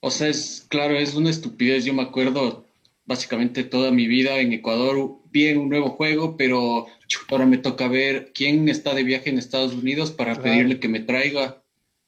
O 0.00 0.10
sea, 0.10 0.28
es 0.28 0.66
claro, 0.68 0.96
es 0.98 1.14
una 1.14 1.30
estupidez. 1.30 1.84
Yo 1.84 1.92
me 1.94 2.02
acuerdo 2.02 2.66
básicamente 3.04 3.64
toda 3.64 3.90
mi 3.90 4.06
vida 4.06 4.38
en 4.38 4.52
Ecuador, 4.52 5.16
vi 5.30 5.52
un 5.52 5.68
nuevo 5.68 5.90
juego, 5.90 6.36
pero 6.36 6.86
ahora 7.28 7.46
me 7.46 7.58
toca 7.58 7.88
ver 7.88 8.30
quién 8.34 8.68
está 8.68 8.94
de 8.94 9.02
viaje 9.04 9.30
en 9.30 9.38
Estados 9.38 9.72
Unidos 9.74 10.10
para 10.10 10.32
Claro. 10.34 10.44
pedirle 10.50 10.80
que 10.80 10.88
me 10.88 11.00
traiga. 11.00 11.62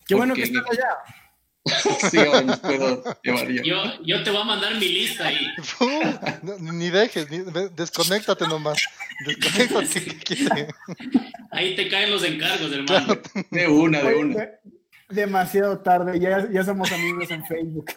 Qué 0.07 0.15
bueno 0.15 0.35
que 0.35 0.43
estás 0.43 0.65
allá. 0.71 0.89
Sí, 2.11 2.19
puedo 2.63 3.05
yo. 4.03 4.23
Te 4.25 4.31
voy 4.31 4.41
a 4.41 4.45
mandar 4.45 4.75
mi 4.75 4.89
lista 4.89 5.27
ahí. 5.27 5.47
No, 6.43 6.57
ni 6.59 6.91
dejes, 6.91 7.31
ni- 7.31 7.45
desconéctate 7.75 8.47
nomás. 8.49 8.79
Desconéctate. 9.27 10.05
que 10.25 10.37
quiere. 10.37 10.69
Ahí 11.53 11.77
te 11.77 11.89
caen 11.89 12.11
los 12.11 12.25
encargos, 12.25 12.73
hermano. 12.73 13.17
De 13.51 13.69
una, 13.69 14.03
de 14.03 14.15
una. 14.15 14.35
de- 14.41 14.59
demasiado 15.11 15.79
tarde, 15.79 16.19
ya, 16.19 16.51
ya 16.51 16.65
somos 16.65 16.91
amigos 16.91 17.31
en 17.31 17.45
Facebook. 17.47 17.93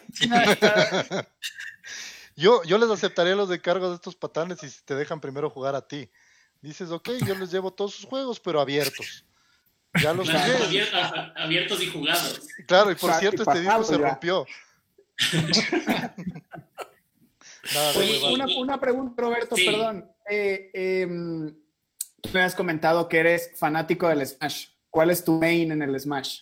Yo, 2.36 2.62
yo 2.64 2.76
les 2.78 2.90
aceptaré 2.90 3.34
los 3.34 3.50
encargos 3.50 3.88
de 3.90 3.94
estos 3.96 4.14
patanes 4.14 4.58
si 4.60 4.68
te 4.84 4.94
dejan 4.94 5.20
primero 5.20 5.48
jugar 5.50 5.74
a 5.74 5.86
ti. 5.86 6.10
Dices, 6.60 6.90
ok, 6.90 7.08
yo 7.26 7.34
les 7.34 7.50
llevo 7.50 7.72
todos 7.72 7.94
sus 7.94 8.04
juegos, 8.04 8.38
pero 8.38 8.60
abiertos. 8.60 9.24
Ya 10.02 10.12
los 10.14 10.28
Claro, 10.28 10.52
jugué. 10.64 10.82
abier- 10.82 10.94
a- 10.94 11.32
abiertos 11.36 11.82
y 11.82 11.86
jugados. 11.86 12.40
Claro, 12.66 12.90
y 12.90 12.94
por 12.96 13.12
cierto, 13.14 13.42
y 13.44 13.46
este 13.48 13.60
disco 13.60 13.84
se 13.84 13.92
ya. 13.92 13.98
rompió. 13.98 14.46
Nada 17.74 17.92
Oye. 17.98 18.20
Una, 18.32 18.46
una 18.58 18.80
pregunta, 18.80 19.14
Roberto, 19.20 19.56
Sí. 19.56 19.64
perdón. 19.66 20.08
Eh, 20.30 20.70
em, 20.72 21.54
tú 22.20 22.28
me 22.32 22.42
has 22.42 22.54
comentado 22.54 23.08
que 23.08 23.18
eres 23.18 23.50
fanático 23.56 24.08
del 24.08 24.24
Smash. 24.26 24.66
¿Cuál 24.90 25.10
es 25.10 25.24
tu 25.24 25.32
main 25.38 25.72
en 25.72 25.82
el 25.82 25.98
Smash? 25.98 26.40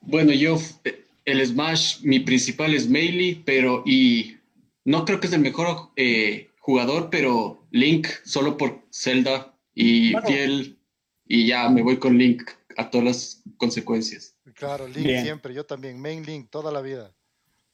Bueno, 0.00 0.32
yo, 0.32 0.58
eh, 0.84 1.04
el 1.24 1.44
Smash, 1.46 2.00
mi 2.02 2.20
principal 2.20 2.74
es 2.74 2.88
Melee, 2.88 3.42
pero, 3.44 3.82
y 3.86 4.36
no 4.84 5.04
creo 5.04 5.20
que 5.20 5.26
es 5.28 5.32
el 5.32 5.40
mejor 5.40 5.90
eh, 5.96 6.50
jugador, 6.58 7.08
pero 7.10 7.64
Link, 7.70 8.06
solo 8.24 8.56
por 8.56 8.82
Zelda 8.92 9.52
y 9.74 10.12
Bueno. 10.12 10.26
fiel, 10.28 10.75
y 11.26 11.46
ya 11.46 11.68
me 11.68 11.82
voy 11.82 11.98
con 11.98 12.16
Link 12.16 12.50
a 12.76 12.88
todas 12.90 13.04
las 13.06 13.42
consecuencias. 13.56 14.34
Claro, 14.54 14.86
Link 14.86 15.06
Bien. 15.06 15.22
siempre, 15.24 15.52
yo 15.54 15.64
también, 15.66 16.00
main 16.00 16.24
Link 16.24 16.50
toda 16.50 16.70
la 16.72 16.80
vida. 16.80 17.12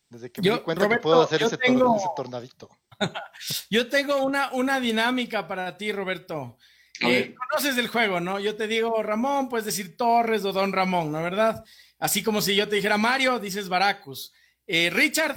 Desde 0.08 0.30
que 0.30 0.42
me 0.42 0.50
di 0.50 0.58
cuenta 0.60 0.88
que 0.88 0.96
puedo 0.98 1.22
hacer 1.22 1.42
ese, 1.42 1.56
tor- 1.56 1.64
tengo- 1.64 1.96
ese 1.96 2.06
tornadito. 2.16 2.68
Yo 3.70 3.88
tengo 3.88 4.22
una, 4.24 4.52
una 4.52 4.78
dinámica 4.78 5.48
para 5.48 5.76
ti, 5.76 5.90
Roberto. 5.90 6.56
Eh, 7.00 7.34
conoces 7.34 7.76
el 7.78 7.88
juego, 7.88 8.20
¿no? 8.20 8.38
Yo 8.38 8.54
te 8.54 8.68
digo 8.68 9.02
Ramón, 9.02 9.48
puedes 9.48 9.64
decir 9.66 9.96
Torres 9.96 10.44
o 10.44 10.52
Don 10.52 10.70
Ramón, 10.72 11.10
¿no? 11.10 11.20
¿Verdad? 11.22 11.64
Así 11.98 12.22
como 12.22 12.40
si 12.42 12.54
yo 12.54 12.68
te 12.68 12.76
dijera 12.76 12.98
Mario, 12.98 13.40
dices 13.40 13.68
Baracus. 13.68 14.32
Eh, 14.66 14.90
Richard, 14.90 15.36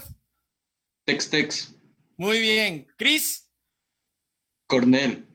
Tex 1.06 1.30
Tex, 1.30 1.74
muy 2.18 2.40
bien. 2.40 2.86
Chris, 2.98 3.50
Cornell, 4.68 5.26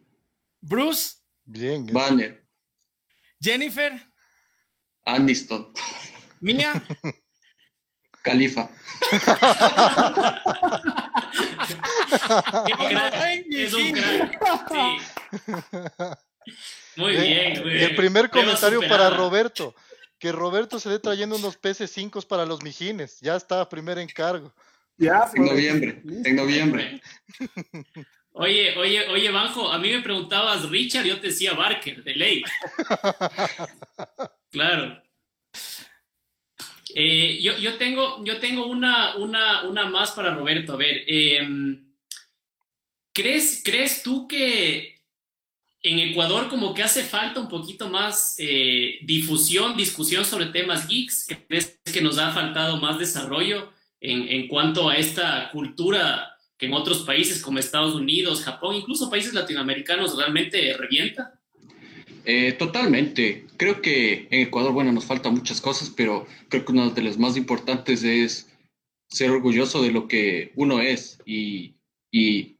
Bruce, 0.60 1.16
Bien, 1.44 1.86
es- 1.88 1.92
Banner, 1.92 2.46
Jennifer, 3.40 3.92
Aniston, 5.04 5.72
Mía, 6.40 6.72
Califa. 8.22 8.68
Es 13.50 13.74
un 13.74 13.92
crack. 13.92 14.40
Sí. 14.70 16.52
Muy 16.96 17.12
Bien. 17.12 17.22
bien, 17.22 17.62
muy 17.62 17.70
Y 17.70 17.74
bien. 17.74 17.90
el 17.90 17.96
primer 17.96 18.30
comentario 18.30 18.80
para. 18.88 19.10
Roberto. 19.10 19.74
Que 20.18 20.32
Roberto 20.32 20.78
se 20.78 20.90
dé 20.90 20.98
trayendo 20.98 21.36
unos 21.36 21.58
PS5 21.58 22.26
para 22.26 22.44
los 22.44 22.62
mijines. 22.62 23.20
Ya 23.20 23.36
está, 23.36 23.66
primer 23.68 23.98
encargo. 23.98 24.54
Ya, 24.98 25.30
En 25.34 25.46
noviembre, 25.46 26.02
en 26.04 26.36
noviembre. 26.36 27.00
Oye, 28.32 28.76
oye, 28.78 29.08
oye, 29.08 29.30
Banjo, 29.30 29.70
a 29.72 29.78
mí 29.78 29.90
me 29.90 30.02
preguntabas 30.02 30.68
Richard, 30.68 31.04
yo 31.04 31.20
te 31.20 31.28
decía 31.28 31.54
Barker, 31.54 32.02
de 32.02 32.14
ley. 32.14 32.42
Claro. 34.52 35.00
Eh, 36.92 37.38
yo, 37.40 37.56
yo 37.58 37.76
tengo, 37.76 38.24
yo 38.24 38.40
tengo 38.40 38.66
una, 38.66 39.14
una, 39.16 39.62
una 39.62 39.86
más 39.86 40.10
para 40.10 40.34
Roberto. 40.34 40.72
A 40.72 40.76
ver, 40.76 41.04
em, 41.06 41.94
¿crees, 43.12 43.62
¿crees 43.64 44.02
tú 44.02 44.26
que 44.26 45.04
en 45.82 45.98
Ecuador 46.00 46.48
como 46.48 46.74
que 46.74 46.82
hace 46.82 47.04
falta 47.04 47.38
un 47.38 47.48
poquito 47.48 47.88
más 47.88 48.34
eh, 48.38 48.98
difusión, 49.02 49.76
discusión 49.76 50.24
sobre 50.24 50.46
temas 50.46 50.88
geeks? 50.88 51.28
¿Crees 51.46 51.80
que 51.84 52.02
nos 52.02 52.18
ha 52.18 52.32
faltado 52.32 52.78
más 52.78 52.98
desarrollo 52.98 53.72
en, 54.00 54.28
en 54.28 54.48
cuanto 54.48 54.88
a 54.88 54.96
esta 54.96 55.48
cultura 55.52 56.29
que 56.60 56.66
en 56.66 56.74
otros 56.74 57.00
países 57.00 57.40
como 57.40 57.58
Estados 57.58 57.94
Unidos, 57.94 58.42
Japón, 58.42 58.76
incluso 58.76 59.08
países 59.08 59.32
latinoamericanos 59.32 60.14
realmente 60.14 60.76
revienta? 60.76 61.40
Eh, 62.26 62.52
totalmente. 62.52 63.46
Creo 63.56 63.80
que 63.80 64.28
en 64.30 64.42
Ecuador, 64.42 64.72
bueno, 64.72 64.92
nos 64.92 65.06
faltan 65.06 65.32
muchas 65.32 65.58
cosas, 65.58 65.90
pero 65.96 66.26
creo 66.50 66.66
que 66.66 66.72
una 66.72 66.90
de 66.90 67.02
las 67.02 67.16
más 67.18 67.38
importantes 67.38 68.04
es 68.04 68.52
ser 69.08 69.30
orgulloso 69.30 69.82
de 69.82 69.90
lo 69.90 70.06
que 70.06 70.52
uno 70.54 70.80
es 70.80 71.18
y, 71.24 71.76
y 72.12 72.58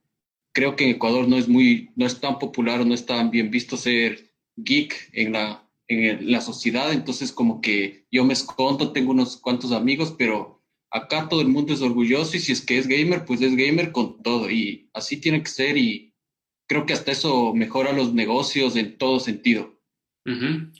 creo 0.52 0.76
que 0.76 0.84
en 0.84 0.90
Ecuador 0.92 1.28
no 1.28 1.36
es 1.36 1.46
muy, 1.46 1.90
no 1.94 2.06
es 2.06 2.20
tan 2.20 2.38
popular 2.38 2.80
o 2.80 2.86
no 2.86 2.94
es 2.94 3.04
tan 3.04 3.30
bien 3.30 3.50
visto 3.50 3.76
ser 3.76 4.32
geek 4.56 5.10
en 5.12 5.32
la, 5.34 5.68
en 5.88 6.32
la 6.32 6.40
sociedad, 6.40 6.90
entonces 6.90 7.32
como 7.32 7.60
que 7.60 8.06
yo 8.10 8.24
me 8.24 8.32
escondo, 8.32 8.92
tengo 8.92 9.10
unos 9.10 9.36
cuantos 9.36 9.72
amigos, 9.72 10.14
pero 10.18 10.59
acá 10.90 11.28
todo 11.28 11.40
el 11.40 11.48
mundo 11.48 11.72
es 11.72 11.82
orgulloso 11.82 12.36
y 12.36 12.40
si 12.40 12.52
es 12.52 12.60
que 12.60 12.78
es 12.78 12.86
gamer, 12.86 13.24
pues 13.24 13.40
es 13.40 13.56
gamer 13.56 13.92
con 13.92 14.22
todo 14.22 14.50
y 14.50 14.90
así 14.92 15.20
tiene 15.20 15.42
que 15.42 15.50
ser 15.50 15.76
y 15.76 16.14
creo 16.66 16.86
que 16.86 16.92
hasta 16.92 17.12
eso 17.12 17.54
mejora 17.54 17.92
los 17.92 18.12
negocios 18.12 18.76
en 18.76 18.98
todo 18.98 19.20
sentido. 19.20 19.80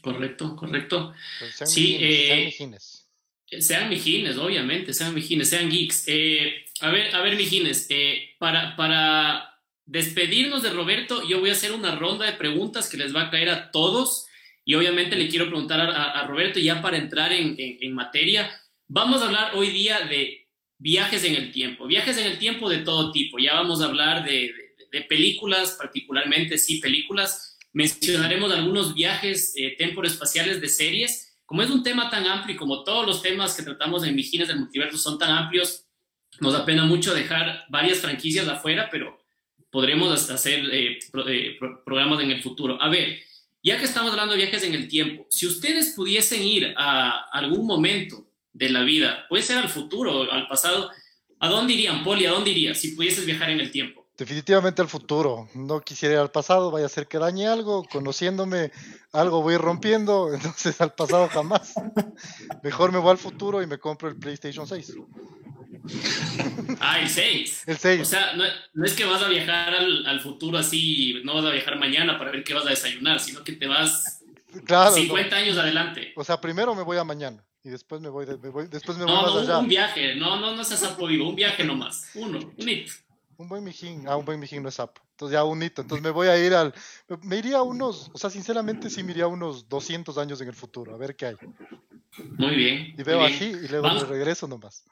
Correcto, 0.03 0.55
correcto. 0.55 1.13
Pues 1.39 1.71
sí, 1.71 1.97
eh, 1.99 2.55
sean 3.59 3.89
mijines, 3.89 4.37
obviamente, 4.37 4.93
sean 4.93 5.15
mijines, 5.15 5.49
sean 5.49 5.69
geeks. 5.71 6.05
Eh, 6.07 6.65
a 6.81 6.91
ver, 6.91 7.15
a 7.15 7.21
ver, 7.23 7.37
mijines, 7.37 7.87
eh, 7.91 8.37
para, 8.39 8.77
para 8.77 9.59
despedirnos 9.87 10.63
de 10.63 10.71
Roberto, 10.71 11.27
yo 11.27 11.41
voy 11.41 11.51
a 11.51 11.55
hacer 11.55 11.73
una 11.73 11.97
ronda 11.97 12.27
de 12.27 12.35
preguntas 12.35 12.89
que 12.89 12.97
les 12.97 13.15
va 13.15 13.23
a 13.23 13.31
caer 13.31 13.49
a 13.49 13.71
todos 13.73 14.27
y 14.65 14.75
obviamente 14.75 15.17
le 15.17 15.29
quiero 15.29 15.47
preguntar 15.47 15.81
a, 15.81 16.25
Roberto 16.29 16.61
ya 16.61 16.81
para 16.81 16.97
entrar 16.97 17.33
en, 17.33 17.93
materia. 17.93 18.49
Vamos 18.93 19.23
a 19.23 19.27
hablar 19.27 19.53
hoy 19.55 19.71
día 19.71 20.01
de 20.01 20.49
viajes 20.77 21.23
en 21.23 21.37
el 21.37 21.53
tiempo, 21.53 21.87
viajes 21.87 22.19
en 22.19 22.27
el 22.27 22.39
tiempo 22.41 22.69
de 22.69 22.79
todo 22.79 23.13
tipo. 23.13 23.39
Ya 23.39 23.55
vamos 23.55 23.81
a 23.81 23.85
hablar 23.85 24.25
de, 24.25 24.53
de, 24.91 25.03
películas, 25.03 25.77
particularmente, 25.79 26.59
sí, 26.59 26.81
películas. 26.81 27.57
Mencionaremos 27.73 28.51
algunos 28.51 28.93
viajes 28.93 29.55
eh, 29.57 29.77
espaciales 29.79 30.61
de 30.61 30.69
series 30.69 31.39
como 31.47 31.63
es 31.63 31.71
un 31.71 31.85
tema 31.85 32.11
tan 32.11 32.27
amplio 32.27 32.57
y 32.57 32.59
como 32.59 32.83
todos 32.83 33.07
los 33.07 33.23
temas 33.23 33.57
que 33.57 33.63
tratamos 33.63 34.05
en 34.05 34.17
Vigines 34.17 34.49
del 34.49 34.59
Multiverso 34.59 34.99
son 34.99 35.19
tan 35.19 35.31
amplios, 35.31 35.85
nos 36.41 36.53
da 36.53 36.65
pena 36.65 36.85
mucho 36.85 37.15
dejar 37.15 37.67
varias 37.69 37.99
franquicias 37.99 38.49
afuera, 38.49 38.89
pero 38.91 39.23
podremos 39.71 40.31
hacer 40.31 40.65
eh, 40.73 40.99
eh, 41.29 41.59
programas 41.85 42.21
en 42.25 42.33
el 42.33 42.43
futuro. 42.43 42.77
A 42.83 42.89
ver, 42.89 43.21
ya 43.63 43.79
que 43.79 43.85
estamos 43.85 44.11
hablando 44.11 44.33
de 44.33 44.43
viajes 44.43 44.65
en 44.65 44.75
el 44.75 44.89
tiempo, 44.89 45.29
si 45.31 45.47
ustedes 45.47 45.93
pudiesen 45.95 46.43
ir 46.43 46.75
a 46.77 47.29
algún 47.31 47.67
momento 47.67 48.30
de 48.53 48.69
la 48.69 48.83
vida, 48.83 49.27
puede 49.29 49.43
ser 49.43 49.59
al 49.59 49.69
futuro 49.69 50.31
al 50.31 50.49
pasado, 50.49 50.91
¿a 51.39 51.49
dónde 51.49 51.75
irían, 51.75 52.03
Poli? 52.05 52.27
¿A 52.27 52.31
dónde 52.31 52.51
irías 52.51 52.79
si 52.79 52.93
pudieses 52.93 53.25
viajar 53.25 53.51
en 53.51 53.61
el 53.61 53.71
tiempo? 53.71 54.01
Definitivamente 54.21 54.83
al 54.83 54.89
futuro. 54.89 55.49
No 55.55 55.81
quisiera 55.81 56.17
ir 56.17 56.21
al 56.21 56.31
pasado, 56.31 56.71
vaya 56.71 56.85
a 56.85 56.91
ser 56.91 57.07
que 57.07 57.17
dañe 57.17 57.47
algo. 57.47 57.85
Conociéndome, 57.85 58.71
algo 59.13 59.41
voy 59.41 59.57
rompiendo. 59.57 60.31
Entonces 60.35 60.79
al 60.83 60.93
pasado 60.93 61.29
jamás. 61.29 61.73
Mejor 62.63 62.93
me 62.93 62.99
voy 62.99 63.13
al 63.13 63.19
futuro 63.19 63.63
y 63.63 63.67
me 63.67 63.79
compro 63.79 64.11
el 64.11 64.17
PlayStation 64.17 64.67
6. 64.67 64.93
Ah, 66.81 67.01
el 67.01 67.09
6. 67.09 67.63
El 67.67 67.79
6. 67.79 68.01
O 68.03 68.05
sea, 68.05 68.35
no, 68.35 68.85
es 68.85 68.93
que 68.93 69.07
vas 69.07 69.23
a 69.23 69.29
viajar 69.29 69.73
al, 69.75 70.21
futuro 70.21 70.59
así, 70.59 71.23
no 71.25 71.37
vas 71.37 71.47
a 71.47 71.51
viajar 71.53 71.79
mañana 71.79 72.19
para 72.19 72.31
ver 72.31 72.45
qué 72.45 72.53
vas 72.53 72.67
a 72.67 72.71
desayunar, 72.71 73.21
sino 73.21 73.43
que 73.43 73.53
te 73.53 73.67
vas 73.67 74.23
claro, 74.67 74.95
50 74.95 75.35
años 75.35 75.57
adelante. 75.57 76.13
O 76.15 76.25
sea, 76.25 76.39
primero 76.39 76.75
me 76.75 76.83
voy 76.83 76.99
a 76.99 77.05
mañana 77.05 77.43
y 77.63 77.69
después 77.69 78.01
me 78.01 78.09
voy, 78.09 78.25
después 78.25 78.97
me 78.99 79.05
voy 79.05 79.15
no, 79.15 79.23
más 79.23 79.35
no, 79.35 79.41
allá. 79.41 79.59
Un 79.59 79.69
viaje, 79.69 80.15
no, 80.15 80.41
no, 80.41 80.57
no 80.57 80.65
seas 80.65 80.83
apoyo, 80.83 81.29
un 81.29 81.37
viaje 81.37 81.65
nomás. 81.65 82.11
Uno, 82.15 82.39
un 82.39 82.69
hito. 82.69 82.93
Un 83.37 83.49
buen 83.49 83.65
mijín. 83.65 84.07
Ah, 84.07 84.17
un 84.17 84.25
buen 84.27 84.39
mijín 84.39 84.63
no 84.63 84.69
es 84.69 84.75
sapo. 84.75 85.01
Entonces 85.13 85.33
ya 85.33 85.45
un 85.45 85.63
hito. 85.63 85.81
Entonces 85.81 86.03
me 86.03 86.11
voy 86.11 86.29
a 86.29 86.37
ir 86.39 86.53
al... 86.53 86.75
Me 87.23 87.37
iría 87.39 87.63
unos... 87.63 88.11
O 88.13 88.19
sea, 88.19 88.29
sinceramente 88.29 88.91
sí 88.91 89.03
me 89.03 89.13
iría 89.13 89.27
unos 89.27 89.67
200 89.67 90.19
años 90.19 90.43
en 90.43 90.49
el 90.49 90.55
futuro. 90.55 90.95
A 90.95 90.99
ver 90.99 91.17
qué 91.17 91.27
hay. 91.27 91.37
Muy 92.37 92.55
bien. 92.55 92.95
Y 92.99 93.03
veo 93.03 93.23
así 93.23 93.45
y 93.45 93.69
luego 93.69 93.89
me 93.89 94.05
regreso 94.05 94.47
nomás. 94.47 94.85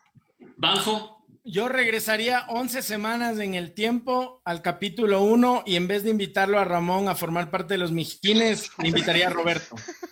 Banjo. 0.56 1.22
Yo 1.44 1.68
regresaría 1.68 2.46
11 2.48 2.82
semanas 2.82 3.38
en 3.38 3.54
el 3.54 3.72
tiempo 3.72 4.40
al 4.44 4.62
capítulo 4.62 5.22
1 5.22 5.64
y 5.66 5.76
en 5.76 5.86
vez 5.86 6.02
de 6.04 6.10
invitarlo 6.10 6.58
a 6.58 6.64
Ramón 6.64 7.08
a 7.08 7.14
formar 7.14 7.50
parte 7.50 7.74
de 7.74 7.78
los 7.78 7.92
mijines, 7.92 8.70
invitaría 8.82 9.28
a 9.28 9.30
Roberto. 9.30 9.76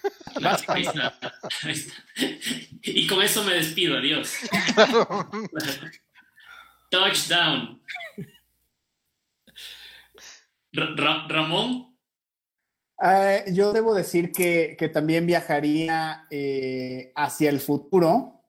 Y 2.82 3.06
con 3.06 3.22
eso 3.22 3.44
me 3.44 3.54
despido, 3.54 3.98
adiós. 3.98 4.34
Touchdown. 6.90 7.82
Ramón. 11.28 11.96
Eh, 13.02 13.44
yo 13.52 13.72
debo 13.72 13.94
decir 13.94 14.32
que, 14.32 14.90
también 14.92 15.26
viajaría 15.26 16.26
eh, 16.30 17.12
hacia 17.14 17.50
el 17.50 17.60
futuro. 17.60 18.42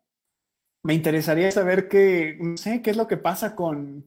Me 0.84 0.94
interesaría 0.94 1.52
saber 1.52 1.88
qué, 1.90 2.38
no 2.40 2.56
sé, 2.56 2.82
qué 2.82 2.92
es 2.92 2.98
lo 2.98 3.08
que 3.08 3.18
pasa 3.18 3.56
con, 3.56 4.06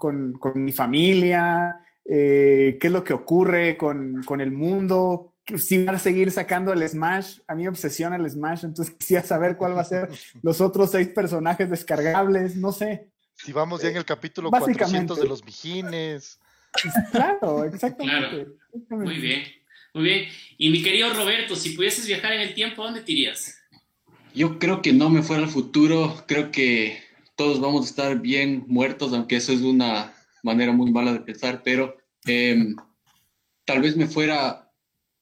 mi 0.55 0.73
familia, 0.73 1.85
eh, 2.05 2.79
qué 2.81 2.87
es 2.87 2.93
lo 2.93 3.05
que 3.05 3.13
ocurre 3.13 3.77
con, 3.77 4.25
el 4.41 4.53
mundo, 4.53 5.35
si 5.59 5.85
van 5.85 5.97
a 5.97 5.99
seguir 5.99 6.31
sacando 6.31 6.73
el 6.73 6.89
Smash. 6.89 7.39
A 7.47 7.55
mí 7.55 7.63
me 7.63 7.69
obsesiona 7.69 8.17
el 8.17 8.29
Smash, 8.29 8.65
entonces 8.65 8.95
quisiera 8.99 9.23
saber 9.23 9.57
cuál 9.57 9.77
va 9.77 9.83
a 9.83 9.85
ser 9.85 10.09
los 10.43 10.61
otros 10.61 10.91
seis 10.91 11.09
personajes 11.09 11.69
descargables, 11.71 12.57
no 12.57 12.73
sé. 12.73 13.09
Si 13.35 13.53
vamos 13.53 13.83
ya 13.83 13.89
en 13.89 13.97
el 13.97 14.05
capítulo 14.05 14.51
400 14.51 15.19
de 15.19 15.27
los 15.27 15.45
Vigines. 15.45 16.39
Claro, 17.11 17.65
exactamente. 17.65 18.47
Muy 18.91 19.19
bien, 19.19 19.43
muy 19.95 20.05
bien. 20.05 20.29
Y 20.59 20.71
mi 20.71 20.83
querido 20.83 21.13
Roberto, 21.15 21.57
si 21.57 21.71
pudieses 21.71 22.07
viajar 22.07 22.33
en 22.33 22.43
el 22.43 22.55
tiempo, 22.55 22.85
¿dónde 22.85 23.01
te 23.01 23.13
irías? 23.13 23.57
Yo 24.35 24.59
creo 24.59 24.83
que 24.83 24.93
no 24.93 25.11
me 25.11 25.23
fuera 25.23 25.43
al 25.43 25.49
futuro, 25.49 26.23
creo 26.29 26.51
que 26.51 27.03
todos 27.35 27.61
vamos 27.61 27.87
a 27.87 27.89
estar 27.89 28.21
bien 28.21 28.65
muertos, 28.69 29.13
aunque 29.13 29.37
eso 29.37 29.53
es 29.53 29.63
una 29.63 30.15
manera 30.43 30.73
muy 30.73 30.93
mala 30.93 31.13
de 31.13 31.21
pensar, 31.21 31.63
pero 31.65 31.97
em, 32.27 32.77
tal 33.65 33.81
vez 33.81 33.97
me 33.97 34.07
fuera 34.07 34.70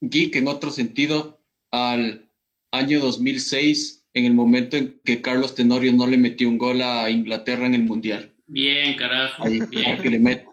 geek 0.01 0.37
en 0.37 0.49
otro 0.49 0.71
sentido 0.71 1.41
al 1.71 2.31
año 2.71 3.01
2006 3.01 4.07
en 4.15 4.25
el 4.25 4.35
momento 4.35 4.77
en 4.77 5.01
que 5.05 5.23
Carlos 5.23 5.55
Tenorio 5.55 5.93
no 5.93 6.07
le 6.07 6.17
metió 6.17 6.49
un 6.49 6.59
gol 6.59 6.83
a 6.83 7.09
Inglaterra 7.11 7.67
en 7.67 7.75
el 7.75 7.85
Mundial. 7.85 8.35
Bien, 8.47 8.97
carajo. 8.97 9.45
bien. 9.45 9.99
Que 10.03 10.11
le 10.11 10.19
met... 10.19 10.45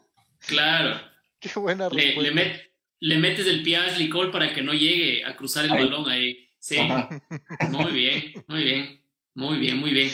Claro. 0.47 0.99
Qué 1.39 1.49
buena 1.59 1.89
le, 1.89 2.15
le, 2.99 3.17
metes 3.17 3.47
el 3.47 3.63
pie 3.63 3.77
a 3.77 3.85
Ashley 3.85 4.09
Cole 4.09 4.31
para 4.31 4.53
que 4.53 4.61
no 4.61 4.73
llegue 4.73 5.23
a 5.23 5.35
cruzar 5.35 5.65
el 5.65 5.71
balón 5.71 6.09
ahí. 6.09 6.47
Sí. 6.59 6.77
Muy 7.69 7.91
bien, 7.91 8.43
muy 8.47 8.63
bien, 8.63 9.01
muy 9.35 9.57
bien, 9.59 9.77
muy 9.77 9.91
bien. 9.91 10.11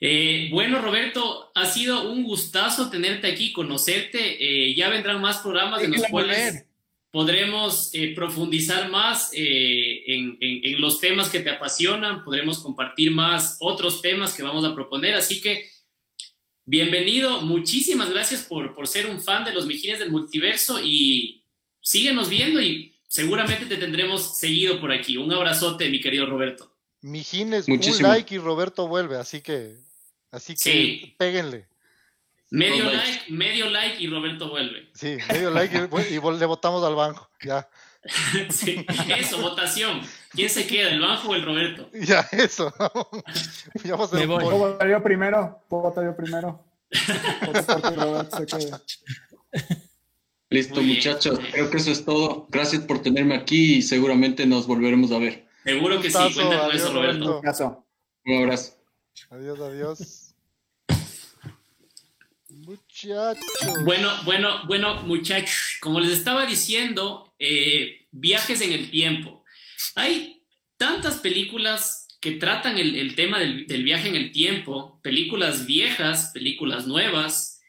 Eh, 0.00 0.48
bueno, 0.50 0.80
Roberto, 0.80 1.52
ha 1.54 1.66
sido 1.66 2.10
un 2.10 2.24
gustazo 2.24 2.90
tenerte 2.90 3.28
aquí, 3.28 3.52
conocerte. 3.52 4.18
Eh, 4.38 4.74
ya 4.74 4.88
vendrán 4.88 5.20
más 5.20 5.38
programas 5.38 5.80
de 5.82 5.88
los 5.88 6.02
cuales 6.04 6.66
podremos 7.14 7.90
eh, 7.92 8.12
profundizar 8.12 8.90
más 8.90 9.30
eh, 9.32 10.02
en, 10.04 10.80
los 10.80 10.98
temas 10.98 11.28
que 11.28 11.38
te 11.38 11.50
apasionan, 11.50 12.24
podremos 12.24 12.58
compartir 12.58 13.12
más 13.12 13.56
otros 13.60 14.02
temas 14.02 14.34
que 14.34 14.42
vamos 14.42 14.64
a 14.64 14.74
proponer. 14.74 15.14
Así 15.14 15.40
que, 15.40 15.70
bienvenido, 16.64 17.40
muchísimas 17.42 18.10
gracias 18.10 18.42
por, 18.42 18.74
por 18.74 18.88
ser 18.88 19.06
un 19.06 19.22
fan 19.22 19.44
de 19.44 19.52
los 19.52 19.64
Mijines 19.64 20.00
del 20.00 20.10
Multiverso 20.10 20.80
y 20.82 21.44
síguenos 21.80 22.28
viendo 22.28 22.60
y 22.60 22.96
seguramente 23.06 23.66
te 23.66 23.76
tendremos 23.76 24.36
seguido 24.36 24.80
por 24.80 24.90
aquí. 24.90 25.16
Un 25.16 25.32
abrazote, 25.32 25.88
mi 25.90 26.00
querido 26.00 26.26
Roberto. 26.26 26.74
Mijines, 27.00 27.68
un 27.68 27.78
like 28.02 28.34
y 28.34 28.38
Roberto 28.38 28.88
vuelve, 28.88 29.18
así 29.18 29.40
que, 29.40 29.76
así 30.32 30.56
que 30.56 31.14
péguenle. 31.16 31.68
Medio 32.54 32.84
like, 32.84 33.32
medio 33.32 33.68
like 33.68 34.00
y 34.00 34.06
Roberto 34.06 34.48
vuelve. 34.48 34.88
Sí, 34.94 35.16
medio 35.28 35.50
like 35.50 35.76
y, 35.76 36.38
le 36.38 36.46
votamos 36.46 36.84
al 36.84 36.94
banco, 36.94 37.28
ya. 37.42 37.68
sí, 38.50 38.86
eso, 39.08 39.40
votación. 39.40 40.02
¿Quién 40.30 40.48
se 40.48 40.64
queda, 40.64 40.90
el 40.90 41.00
banco 41.00 41.30
o 41.30 41.34
el 41.34 41.44
Roberto? 41.44 41.90
Ya, 41.94 42.20
eso. 42.30 42.72
ya 43.84 43.96
Me 44.12 44.26
voy. 44.26 44.44
¿Puedo 44.44 44.58
votar 44.58 44.88
yo 44.88 45.02
primero? 45.02 45.58
¿Puedo 45.68 45.82
votar 45.82 46.04
yo 46.04 46.16
primero? 46.16 46.64
Listo, 50.48 50.80
muchachos. 50.80 51.40
Creo 51.50 51.70
que 51.70 51.76
eso 51.78 51.90
es 51.90 52.04
todo. 52.04 52.46
Gracias 52.50 52.84
por 52.84 53.02
tenerme 53.02 53.34
aquí 53.34 53.76
y 53.76 53.82
seguramente 53.82 54.46
nos 54.46 54.68
volveremos 54.68 55.10
a 55.10 55.18
ver. 55.18 55.48
Seguro 55.64 56.00
que 56.00 56.08
sí. 56.08 56.16
Cuenta 56.34 56.60
con 56.60 56.76
eso, 56.76 56.92
Roberto. 56.92 57.40
Un 58.26 58.42
abrazo. 58.42 58.76
Adiós, 59.30 59.58
adiós. 59.58 60.23
Muchachos. 63.04 63.84
Bueno, 63.84 64.10
bueno, 64.24 64.66
bueno, 64.66 65.02
muchachos, 65.02 65.78
como 65.80 66.00
les 66.00 66.12
estaba 66.12 66.46
diciendo, 66.46 67.34
eh, 67.38 68.06
viajes 68.10 68.60
en 68.60 68.72
el 68.72 68.90
tiempo. 68.90 69.44
Hay 69.94 70.42
tantas 70.76 71.18
películas 71.18 72.08
que 72.20 72.32
tratan 72.32 72.78
el, 72.78 73.14
tema 73.14 73.38
del, 73.38 73.66
viaje 73.84 74.08
en 74.08 74.16
el 74.16 74.32
tiempo, 74.32 74.98
películas 75.02 75.66
viejas, 75.66 76.30
películas 76.32 76.86
nuevas, 76.86 77.60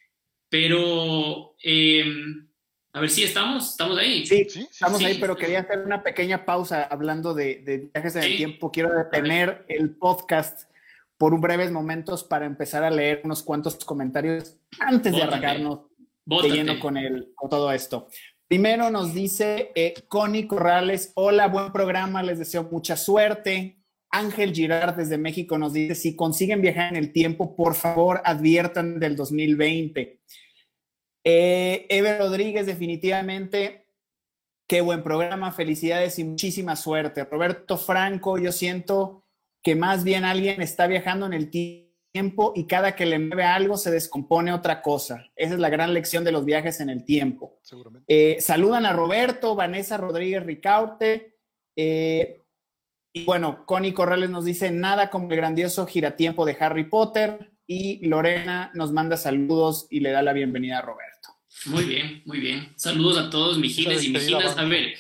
pero 0.49 1.55
em, 1.61 2.47
A 2.93 3.01
ver 3.01 3.09
si 3.09 3.23
estamos, 3.23 3.71
estamos 3.71 3.97
ahí. 3.97 4.25
Sí, 4.25 4.47
estamos 4.71 5.03
ahí, 5.03 5.17
pero 5.19 5.35
quería 5.35 5.59
hacer 5.59 5.79
una 5.79 6.01
pequeña 6.01 6.45
pausa 6.45 6.83
hablando 6.83 7.33
de, 7.33 7.89
viajes 7.93 8.15
en 8.15 8.23
el 8.23 8.37
tiempo. 8.37 8.71
Quiero 8.71 8.93
detener 8.93 9.65
el 9.67 9.89
podcast 9.97 10.69
por 11.17 11.33
un 11.33 11.41
breves 11.41 11.71
momentos 11.71 12.23
para 12.23 12.45
empezar 12.45 12.83
a 12.83 12.91
leer 12.91 13.21
unos 13.23 13.43
cuantos 13.43 13.75
comentarios 13.85 14.57
antes 14.79 15.13
de 15.13 15.23
arrancarnos 15.23 15.81
de 16.25 16.49
lleno 16.49 16.79
con, 16.79 16.97
el, 16.97 17.33
con 17.35 17.49
todo 17.49 17.71
esto. 17.71 18.07
Primero 18.47 18.91
nos 18.91 19.13
dice 19.13 19.71
eh, 19.75 19.93
Connie 20.07 20.47
Corrales, 20.47 21.11
hola, 21.15 21.47
buen 21.47 21.71
programa, 21.71 22.21
les 22.21 22.39
deseo 22.39 22.63
mucha 22.71 22.95
suerte. 22.95 23.81
Ángel 24.11 24.53
Girard 24.53 24.95
desde 24.95 25.17
México 25.17 25.57
nos 25.57 25.73
dice, 25.73 25.95
si 25.95 26.15
consiguen 26.15 26.61
viajar 26.61 26.91
en 26.91 26.95
el 26.97 27.11
tiempo, 27.11 27.55
por 27.55 27.75
favor 27.75 28.21
adviertan 28.23 28.99
del 28.99 29.15
2020. 29.15 30.21
Eh, 31.23 31.85
Eve 31.89 32.17
Rodríguez, 32.19 32.67
definitivamente, 32.67 33.87
qué 34.69 34.81
buen 34.81 35.03
programa, 35.03 35.51
felicidades 35.51 36.19
y 36.19 36.23
muchísima 36.23 36.75
suerte. 36.75 37.25
Roberto 37.25 37.77
Franco, 37.77 38.37
yo 38.37 38.51
siento 38.51 39.24
que 39.65 39.75
más 39.75 40.03
bien 40.03 40.25
alguien 40.25 40.61
está 40.61 40.85
viajando 40.85 41.25
en 41.25 41.33
el 41.33 41.49
tiempo 41.49 42.53
y 42.55 42.67
cada 42.67 42.95
que 42.95 43.07
le 43.07 43.17
mueve 43.17 43.45
algo 43.45 43.77
se 43.77 43.89
descompone 43.89 44.53
otra 44.53 44.83
cosa. 44.83 45.31
Esa 45.35 45.55
es 45.55 45.59
la 45.59 45.69
gran 45.69 45.91
lección 45.91 46.23
de 46.23 46.31
los 46.31 46.45
viajes 46.45 46.79
en 46.81 46.91
el 46.91 47.03
tiempo. 47.03 47.59
Eh, 48.07 48.37
saludan 48.39 48.85
a 48.85 48.93
Roberto, 48.93 49.55
Vanessa 49.55 49.97
Rodríguez 49.97 50.43
Ricaurte. 50.43 51.39
Eh, 51.75 52.43
y 53.11 53.25
bueno, 53.25 53.65
Connie 53.65 53.95
Corrales 53.95 54.29
nos 54.29 54.45
dice 54.45 54.69
nada 54.69 55.09
como 55.09 55.31
el 55.31 55.35
grandioso 55.35 55.87
giratiempo 55.87 56.45
de 56.45 56.55
Harry 56.59 56.87
Potter. 56.87 57.51
Y 57.65 58.05
Lorena 58.05 58.69
nos 58.75 58.91
manda 58.91 59.17
saludos 59.17 59.87
y 59.89 60.01
le 60.01 60.11
da 60.11 60.21
la 60.21 60.33
bienvenida 60.33 60.77
a 60.77 60.81
Roberto. 60.83 61.29
Muy 61.65 61.85
bien, 61.85 62.21
muy 62.25 62.39
bien. 62.39 62.71
Saludos 62.75 63.17
a 63.17 63.31
todos, 63.31 63.57
mijines 63.57 64.03
y 64.03 64.09
mijinas. 64.09 64.59
A 64.59 64.65
ver, 64.65 64.93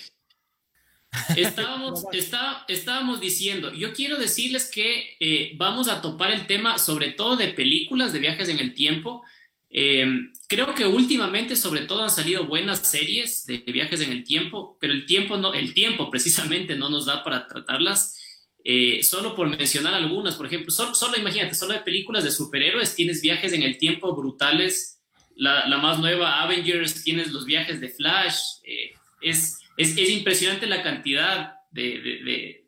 estábamos, 1.35 2.05
está, 2.11 2.65
estábamos 2.67 3.19
diciendo, 3.19 3.73
yo 3.73 3.93
quiero 3.93 4.17
decirles 4.17 4.69
que 4.71 5.15
eh, 5.19 5.53
vamos 5.55 5.87
a 5.87 6.01
topar 6.01 6.31
el 6.31 6.47
tema 6.47 6.77
sobre 6.77 7.11
todo 7.11 7.35
de 7.35 7.49
películas 7.49 8.13
de 8.13 8.19
viajes 8.19 8.49
en 8.49 8.59
el 8.59 8.73
tiempo. 8.73 9.23
Eh, 9.69 10.05
creo 10.47 10.73
que 10.73 10.85
últimamente 10.85 11.55
sobre 11.55 11.81
todo 11.81 12.03
han 12.03 12.09
salido 12.09 12.45
buenas 12.45 12.79
series 12.79 13.45
de 13.45 13.57
viajes 13.59 14.01
en 14.01 14.11
el 14.11 14.23
tiempo, 14.23 14.77
pero 14.79 14.93
el 14.93 15.05
tiempo, 15.05 15.37
no, 15.37 15.53
el 15.53 15.73
tiempo 15.73 16.09
precisamente 16.09 16.75
no 16.75 16.89
nos 16.89 17.05
da 17.05 17.23
para 17.23 17.47
tratarlas. 17.47 18.21
Eh, 18.67 19.03
solo 19.03 19.35
por 19.35 19.47
mencionar 19.47 19.93
algunas, 19.93 20.35
por 20.35 20.47
ejemplo, 20.47 20.71
solo, 20.71 20.95
solo, 20.95 21.17
imagínate, 21.17 21.53
solo 21.53 21.73
de 21.73 21.81
películas 21.81 22.23
de 22.23 22.31
superhéroes 22.31 22.95
tienes 22.95 23.21
viajes 23.21 23.53
en 23.53 23.61
el 23.61 23.77
tiempo 23.77 24.15
brutales 24.15 24.95
la, 25.35 25.77
más 25.77 25.99
nueva 25.99 26.41
Avengers, 26.41 27.03
tienes 27.03 27.31
los 27.31 27.45
viajes 27.45 27.79
de 27.79 27.89
Flash, 27.89 28.39
eh, 28.63 28.93
es, 29.77 29.97
es, 29.97 30.09
impresionante 30.09 30.67
la 30.67 30.83
cantidad 30.83 31.55
de, 31.71 32.65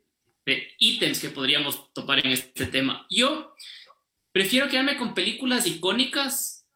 ítems 0.78 1.20
que 1.20 1.28
podríamos 1.28 1.92
topar 1.92 2.24
en 2.24 2.32
este 2.32 2.66
tema. 2.66 3.06
Yo 3.10 3.54
prefiero 4.32 4.68
quedarme 4.68 4.96
con 4.96 5.14
películas 5.14 5.66
icónicas 5.66 6.66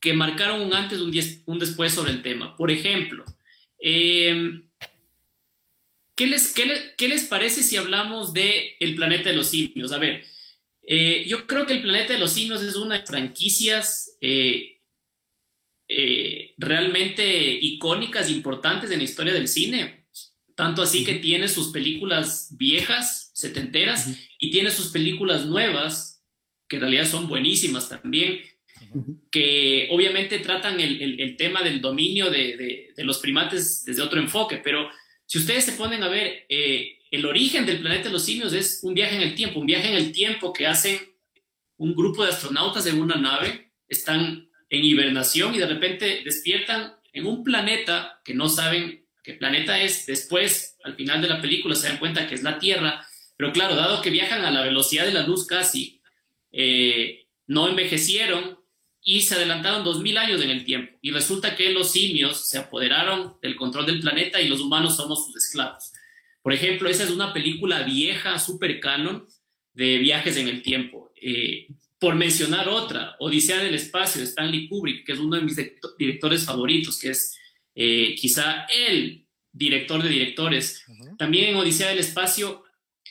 que 0.00 0.12
marcaron 0.12 0.62
un 0.62 0.74
antes, 0.74 1.00
un, 1.00 1.12
un 1.46 1.58
después 1.58 1.92
sobre 1.92 2.10
el 2.10 2.22
tema. 2.22 2.56
Por 2.56 2.70
ejemplo, 2.70 3.24
em, 3.78 4.68
¿qué, 6.14 6.26
les, 6.26 6.54
qué, 6.54 7.08
les, 7.08 7.24
parece 7.24 7.62
si 7.62 7.76
hablamos 7.76 8.32
de 8.32 8.76
El 8.80 8.96
planeta 8.96 9.30
de 9.30 9.36
los 9.36 9.48
simios? 9.48 9.92
A 9.92 9.98
ver, 9.98 10.24
eh, 10.82 11.24
yo 11.28 11.46
creo 11.46 11.66
que 11.66 11.74
El 11.74 11.82
planeta 11.82 12.14
de 12.14 12.18
los 12.18 12.32
simios 12.32 12.62
es 12.62 12.76
una 12.76 12.94
de 12.94 13.00
las 13.00 13.08
franquicias 13.08 14.16
eh, 14.20 14.79
eh, 15.92 16.54
realmente 16.56 17.58
icónicas, 17.60 18.30
importantes 18.30 18.92
en 18.92 18.98
la 18.98 19.04
historia 19.04 19.32
del 19.32 19.48
cine. 19.48 20.06
Tanto 20.54 20.82
así 20.82 21.04
que 21.04 21.14
tiene 21.14 21.48
sus 21.48 21.72
películas 21.72 22.54
viejas, 22.56 23.32
setenteras, 23.34 24.08
y 24.38 24.52
tiene 24.52 24.70
sus 24.70 24.92
películas 24.92 25.46
nuevas, 25.46 26.22
que 26.68 26.76
en 26.76 26.82
realidad 26.82 27.06
son 27.06 27.26
buenísimas 27.26 27.88
también, 27.88 28.40
que 29.32 29.88
obviamente 29.90 30.38
tratan 30.38 30.78
el, 30.78 31.36
tema 31.36 31.60
del 31.62 31.80
dominio 31.80 32.30
de, 32.30 32.92
los 32.98 33.18
primates 33.18 33.84
desde 33.84 34.02
otro 34.02 34.20
enfoque, 34.20 34.58
pero 34.58 34.88
si 35.26 35.38
ustedes 35.38 35.64
se 35.64 35.72
ponen 35.72 36.04
a 36.04 36.08
ver, 36.08 36.46
eh, 36.48 36.98
el 37.10 37.26
origen 37.26 37.66
del 37.66 37.80
planeta 37.80 38.04
de 38.04 38.12
los 38.12 38.24
simios 38.24 38.52
es 38.52 38.80
un 38.84 38.94
viaje 38.94 39.16
en 39.16 39.22
el 39.22 39.34
tiempo, 39.34 39.58
un 39.58 39.66
viaje 39.66 39.88
en 39.88 39.96
el 39.96 40.12
tiempo 40.12 40.52
que 40.52 40.68
hacen 40.68 41.00
un 41.78 41.96
grupo 41.96 42.22
de 42.22 42.30
astronautas 42.30 42.86
en 42.86 43.00
una 43.00 43.16
nave, 43.16 43.72
están 43.88 44.49
en 44.70 44.84
hibernación 44.84 45.54
y 45.54 45.58
de 45.58 45.66
repente 45.66 46.22
despiertan 46.24 46.94
en 47.12 47.26
un 47.26 47.42
planeta 47.42 48.20
que 48.24 48.34
no 48.34 48.48
saben 48.48 49.04
qué 49.22 49.34
planeta 49.34 49.80
es. 49.80 50.06
Después, 50.06 50.76
al 50.84 50.94
final 50.94 51.20
de 51.20 51.28
la 51.28 51.40
película, 51.40 51.74
se 51.74 51.88
dan 51.88 51.98
cuenta 51.98 52.26
que 52.26 52.36
es 52.36 52.42
la 52.42 52.58
Tierra. 52.58 53.04
Pero 53.36 53.52
claro, 53.52 53.74
dado 53.74 54.00
que 54.00 54.10
viajan 54.10 54.44
a 54.44 54.50
la 54.50 54.62
velocidad 54.62 55.04
de 55.04 55.12
la 55.12 55.26
luz 55.26 55.46
casi, 55.46 56.00
eh, 56.52 57.26
no 57.46 57.68
envejecieron 57.68 58.58
y 59.02 59.22
se 59.22 59.34
adelantaron 59.34 59.82
dos 59.82 60.00
mil 60.00 60.16
años 60.18 60.40
en 60.42 60.50
el 60.50 60.64
tiempo. 60.64 60.96
Y 61.02 61.10
resulta 61.10 61.56
que 61.56 61.70
los 61.70 61.90
simios 61.90 62.48
se 62.48 62.58
apoderaron 62.58 63.36
del 63.42 63.56
control 63.56 63.86
del 63.86 64.00
planeta 64.00 64.40
y 64.40 64.48
los 64.48 64.60
humanos 64.60 64.96
somos 64.96 65.26
sus 65.26 65.36
esclavos. 65.36 65.92
Por 66.42 66.52
ejemplo, 66.52 66.88
esa 66.88 67.04
es 67.04 67.10
una 67.10 67.32
película 67.32 67.82
vieja, 67.82 68.38
super 68.38 68.78
canon, 68.78 69.26
de 69.72 69.98
viajes 69.98 70.36
en 70.36 70.48
el 70.48 70.62
tiempo. 70.62 71.12
Eh, 71.20 71.66
por 72.00 72.14
mencionar 72.14 72.68
otra, 72.68 73.14
Odisea 73.18 73.58
del 73.58 73.74
Espacio 73.74 74.20
de 74.20 74.26
Stanley 74.26 74.68
Kubrick, 74.68 75.04
que 75.04 75.12
es 75.12 75.18
uno 75.18 75.36
de 75.36 75.42
mis 75.42 75.56
directores 75.98 76.46
favoritos, 76.46 76.98
que 76.98 77.10
es 77.10 77.38
eh, 77.74 78.14
quizá 78.18 78.64
el 78.64 79.26
director 79.52 80.02
de 80.02 80.08
directores. 80.08 80.82
También 81.18 81.50
en 81.50 81.56
Odisea 81.56 81.90
del 81.90 81.98
Espacio 81.98 82.64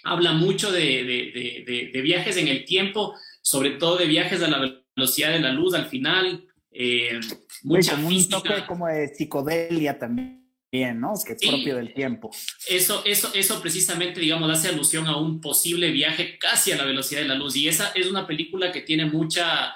habla 0.03 0.33
mucho 0.33 0.71
de, 0.71 2.01
viajes 2.03 2.37
en 2.37 2.47
el 2.47 2.65
tiempo, 2.65 3.13
sobre 3.43 3.71
todo 3.71 3.97
de 3.97 4.07
viajes 4.07 4.41
a 4.41 4.47
la 4.47 4.83
velocidad 4.95 5.33
de 5.33 5.39
la 5.39 5.51
luz 5.51 5.75
al 5.75 5.85
final. 5.85 6.47
Eh, 6.71 7.19
mucha 7.61 7.95
un 7.95 8.29
toque 8.29 8.65
como 8.67 8.87
de 8.87 9.07
psicodelia 9.09 9.99
también 9.99 10.38
bien, 10.71 10.99
¿no? 10.99 11.13
Que 11.25 11.33
es 11.33 11.47
propio 11.47 11.75
del 11.75 11.93
tiempo. 11.93 12.31
Eso, 12.67 13.03
eso, 13.05 13.31
eso 13.33 13.61
precisamente, 13.61 14.19
digamos, 14.19 14.49
hace 14.51 14.69
alusión 14.69 15.07
a 15.07 15.17
un 15.17 15.41
posible 15.41 15.91
viaje 15.91 16.37
casi 16.37 16.71
a 16.71 16.77
la 16.77 16.85
velocidad 16.85 17.21
de 17.21 17.27
la 17.27 17.35
luz. 17.35 17.55
Y 17.55 17.67
esa 17.67 17.91
es 17.95 18.07
una 18.07 18.27
película 18.27 18.71
que 18.71 18.81
tiene 18.81 19.05
mucha, 19.05 19.73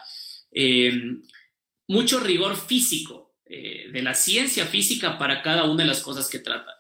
eh, 0.52 0.94
mucho 1.88 2.20
rigor 2.20 2.56
físico, 2.56 3.36
eh, 3.46 3.90
de 3.92 4.02
la 4.02 4.14
ciencia 4.14 4.66
física 4.66 5.18
para 5.18 5.42
cada 5.42 5.66
una 5.66 5.84
de 5.84 5.90
las 5.90 6.02
cosas 6.02 6.30
que 6.30 6.40
trata. 6.40 6.72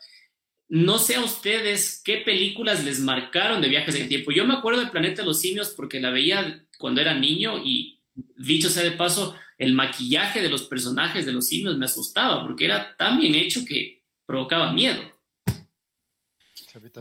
No 0.70 0.98
sé 0.98 1.16
a 1.16 1.22
ustedes 1.22 2.02
qué 2.04 2.18
películas 2.18 2.84
les 2.84 3.00
marcaron 3.00 3.62
de 3.62 3.70
viajes 3.70 3.96
en 3.96 4.04
el 4.04 4.08
tiempo. 4.08 4.32
Yo 4.32 4.46
me 4.46 4.56
acuerdo 4.56 4.80
de 4.80 4.92
Planeta 4.92 5.22
de 5.22 5.28
los 5.28 5.40
Simios 5.40 5.70
porque 5.76 6.00
la 6.00 6.10
veía 6.10 6.66
cuando 6.80 7.02
era 7.02 7.14
niño 7.14 7.62
y, 7.64 8.02
dicho 8.38 8.70
sea 8.70 8.84
de 8.84 8.92
paso, 8.92 9.36
el 9.58 9.74
maquillaje 9.74 10.42
de 10.42 10.50
los 10.50 10.64
personajes 10.64 11.26
de 11.26 11.32
los 11.32 11.48
simios 11.48 11.78
me 11.78 11.86
asustaba 11.86 12.44
porque 12.46 12.66
era 12.66 12.96
tan 12.98 13.20
bien 13.20 13.36
hecho 13.36 13.64
que 13.66 14.03
provocaba 14.26 14.72
miedo. 14.72 15.02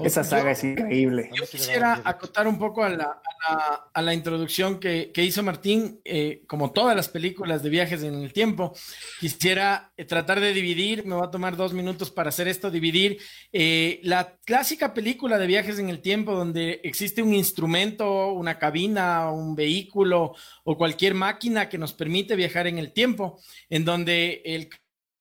Esa 0.04 0.22
saga 0.22 0.50
es 0.50 0.64
increíble. 0.64 1.30
Yo 1.34 1.46
quisiera 1.46 2.02
acotar 2.04 2.46
un 2.46 2.58
poco 2.58 2.84
a 2.84 2.90
la, 2.90 4.14
introducción 4.14 4.78
que, 4.78 5.10
hizo 5.16 5.42
Martín, 5.42 6.00
eh, 6.04 6.42
como 6.46 6.72
todas 6.72 6.94
las 6.94 7.08
películas 7.08 7.62
de 7.62 7.70
viajes 7.70 8.02
en 8.02 8.14
el 8.14 8.34
tiempo. 8.34 8.74
Quisiera 9.18 9.92
eh, 9.96 10.04
tratar 10.04 10.40
de 10.40 10.52
dividir, 10.52 11.06
me 11.06 11.14
va 11.14 11.26
a 11.26 11.30
tomar 11.30 11.56
dos 11.56 11.72
minutos 11.72 12.10
para 12.10 12.28
hacer 12.28 12.48
esto, 12.48 12.70
dividir 12.70 13.18
eh, 13.50 14.00
la 14.02 14.36
clásica 14.44 14.92
película 14.92 15.38
de 15.38 15.46
viajes 15.46 15.78
en 15.78 15.88
el 15.88 16.00
tiempo 16.00 16.32
donde 16.32 16.80
existe 16.84 17.22
un 17.22 17.32
instrumento, 17.32 18.32
una 18.32 18.58
cabina, 18.58 19.30
un 19.30 19.54
vehículo 19.54 20.34
o 20.64 20.76
cualquier 20.76 21.14
máquina 21.14 21.70
que 21.70 21.78
nos 21.78 21.94
permite 21.94 22.36
viajar 22.36 22.66
en 22.66 22.78
el 22.78 22.92
tiempo, 22.92 23.40
en 23.70 23.86
donde 23.86 24.42
el 24.44 24.68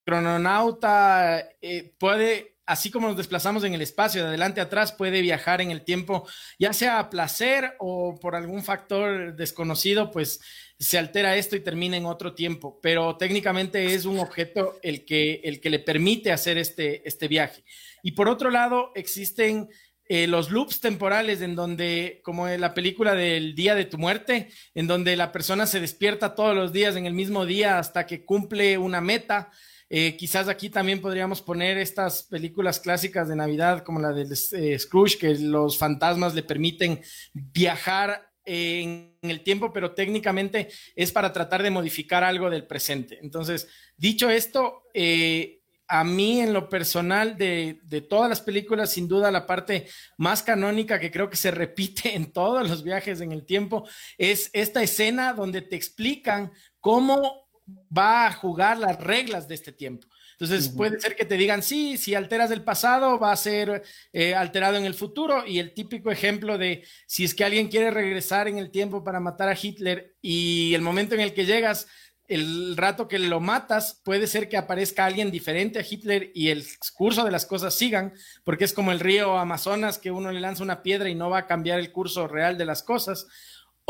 crononauta 0.03 1.39
eh, 1.61 1.93
puede, 1.97 2.57
así 2.65 2.91
como 2.91 3.07
nos 3.07 3.17
desplazamos 3.17 3.63
en 3.63 3.73
el 3.73 3.81
espacio 3.81 4.21
de 4.21 4.29
adelante 4.29 4.59
a 4.59 4.65
atrás, 4.65 4.91
puede 4.91 5.21
viajar 5.21 5.61
en 5.61 5.71
el 5.71 5.83
tiempo, 5.83 6.27
ya 6.59 6.73
sea 6.73 6.99
a 6.99 7.09
placer 7.09 7.75
o 7.79 8.19
por 8.19 8.35
algún 8.35 8.63
factor 8.63 9.35
desconocido, 9.35 10.11
pues 10.11 10.41
se 10.79 10.97
altera 10.97 11.35
esto 11.35 11.55
y 11.55 11.59
termina 11.59 11.97
en 11.97 12.05
otro 12.05 12.33
tiempo, 12.33 12.79
pero 12.81 13.15
técnicamente 13.17 13.93
es 13.93 14.05
un 14.05 14.19
objeto 14.19 14.79
el 14.81 15.05
que, 15.05 15.41
el 15.43 15.61
que 15.61 15.69
le 15.69 15.79
permite 15.79 16.31
hacer 16.31 16.57
este, 16.57 17.07
este 17.07 17.27
viaje. 17.27 17.63
Y 18.01 18.13
por 18.13 18.27
otro 18.27 18.49
lado, 18.49 18.91
existen 18.95 19.69
eh, 20.13 20.27
los 20.27 20.51
loops 20.51 20.81
temporales 20.81 21.41
en 21.41 21.55
donde, 21.55 22.19
como 22.23 22.49
en 22.49 22.59
la 22.59 22.73
película 22.73 23.15
del 23.15 23.55
día 23.55 23.75
de 23.75 23.85
tu 23.85 23.97
muerte, 23.97 24.49
en 24.75 24.85
donde 24.85 25.15
la 25.15 25.31
persona 25.31 25.65
se 25.65 25.79
despierta 25.79 26.35
todos 26.35 26.53
los 26.53 26.73
días 26.73 26.97
en 26.97 27.05
el 27.05 27.13
mismo 27.13 27.45
día 27.45 27.79
hasta 27.79 28.05
que 28.05 28.25
cumple 28.25 28.77
una 28.77 28.99
meta. 28.99 29.51
Eh, 29.93 30.15
quizás 30.15 30.47
aquí 30.47 30.69
también 30.69 31.01
podríamos 31.01 31.41
poner 31.41 31.77
estas 31.77 32.23
películas 32.23 32.79
clásicas 32.79 33.27
de 33.27 33.35
Navidad 33.35 33.83
como 33.83 33.99
la 33.99 34.13
de 34.13 34.23
eh, 34.53 34.79
Scrooge, 34.79 35.17
que 35.17 35.35
los 35.35 35.77
fantasmas 35.77 36.33
le 36.33 36.43
permiten 36.43 37.01
viajar 37.33 38.31
en 38.45 39.17
el 39.21 39.43
tiempo, 39.43 39.73
pero 39.73 39.93
técnicamente 39.93 40.69
es 40.95 41.11
para 41.11 41.33
tratar 41.33 41.61
de 41.61 41.71
modificar 41.71 42.23
algo 42.23 42.49
del 42.49 42.65
presente. 42.67 43.19
Entonces, 43.21 43.67
dicho 43.97 44.29
esto, 44.29 44.83
eh, 44.93 45.59
a 45.89 46.05
mí 46.05 46.39
en 46.39 46.53
lo 46.53 46.69
personal 46.69 47.37
de, 47.37 47.81
de, 47.83 47.99
todas 47.99 48.29
las 48.29 48.39
películas, 48.39 48.93
sin 48.93 49.09
duda 49.09 49.29
la 49.29 49.45
parte 49.45 49.87
más 50.17 50.41
canónica 50.41 51.01
que 51.01 51.11
creo 51.11 51.29
que 51.29 51.35
se 51.35 51.51
repite 51.51 52.15
en 52.15 52.31
todos 52.31 52.69
los 52.69 52.81
viajes 52.81 53.19
en 53.19 53.33
el 53.33 53.45
tiempo 53.45 53.85
es 54.17 54.49
esta 54.53 54.81
escena 54.81 55.33
donde 55.33 55.61
te 55.61 55.75
explican 55.75 56.53
cómo 56.79 57.50
va 57.95 58.27
a 58.27 58.33
jugar 58.33 58.77
las 58.77 58.99
reglas 58.99 59.47
de 59.47 59.55
este 59.55 59.71
tiempo. 59.71 60.07
Entonces 60.41 60.69
puede 60.69 60.99
ser 60.99 61.15
que 61.15 61.25
te 61.25 61.37
digan, 61.37 61.61
sí, 61.61 61.99
si 61.99 62.15
alteras 62.15 62.49
el 62.49 62.63
pasado 62.63 63.19
va 63.19 63.31
a 63.31 63.35
ser 63.35 63.83
eh, 64.11 64.33
alterado 64.33 64.75
en 64.75 64.85
el 64.85 64.95
futuro. 64.95 65.45
Y 65.45 65.59
el 65.59 65.75
típico 65.75 66.09
ejemplo 66.09 66.57
de 66.57 66.83
si 67.05 67.23
es 67.23 67.35
que 67.35 67.43
alguien 67.43 67.67
quiere 67.67 67.91
regresar 67.91 68.47
en 68.47 68.57
el 68.57 68.71
tiempo 68.71 69.03
para 69.03 69.19
matar 69.19 69.49
a 69.49 69.57
Hitler 69.61 70.15
y 70.19 70.73
el 70.73 70.81
momento 70.81 71.13
en 71.13 71.21
el 71.21 71.35
que 71.35 71.45
llegas, 71.45 71.87
el 72.27 72.75
rato 72.75 73.07
que 73.07 73.19
lo 73.19 73.39
matas, 73.39 74.01
puede 74.03 74.25
ser 74.25 74.49
que 74.49 74.57
aparezca 74.57 75.05
alguien 75.05 75.29
diferente 75.29 75.77
a 75.77 75.85
Hitler 75.87 76.31
y 76.33 76.47
el 76.47 76.65
curso 76.95 77.23
de 77.23 77.29
las 77.31 77.45
cosas 77.45 77.75
sigan, 77.75 78.13
porque 78.43 78.63
es 78.63 78.73
como 78.73 78.91
el 78.91 78.99
río 78.99 79.37
Amazonas 79.37 79.99
que 79.99 80.09
uno 80.09 80.31
le 80.31 80.39
lanza 80.39 80.63
una 80.63 80.81
piedra 80.81 81.09
y 81.09 81.13
no 81.13 81.29
va 81.29 81.39
a 81.39 81.45
cambiar 81.45 81.77
el 81.77 81.91
curso 81.91 82.27
real 82.27 82.57
de 82.57 82.65
las 82.65 82.81
cosas. 82.81 83.27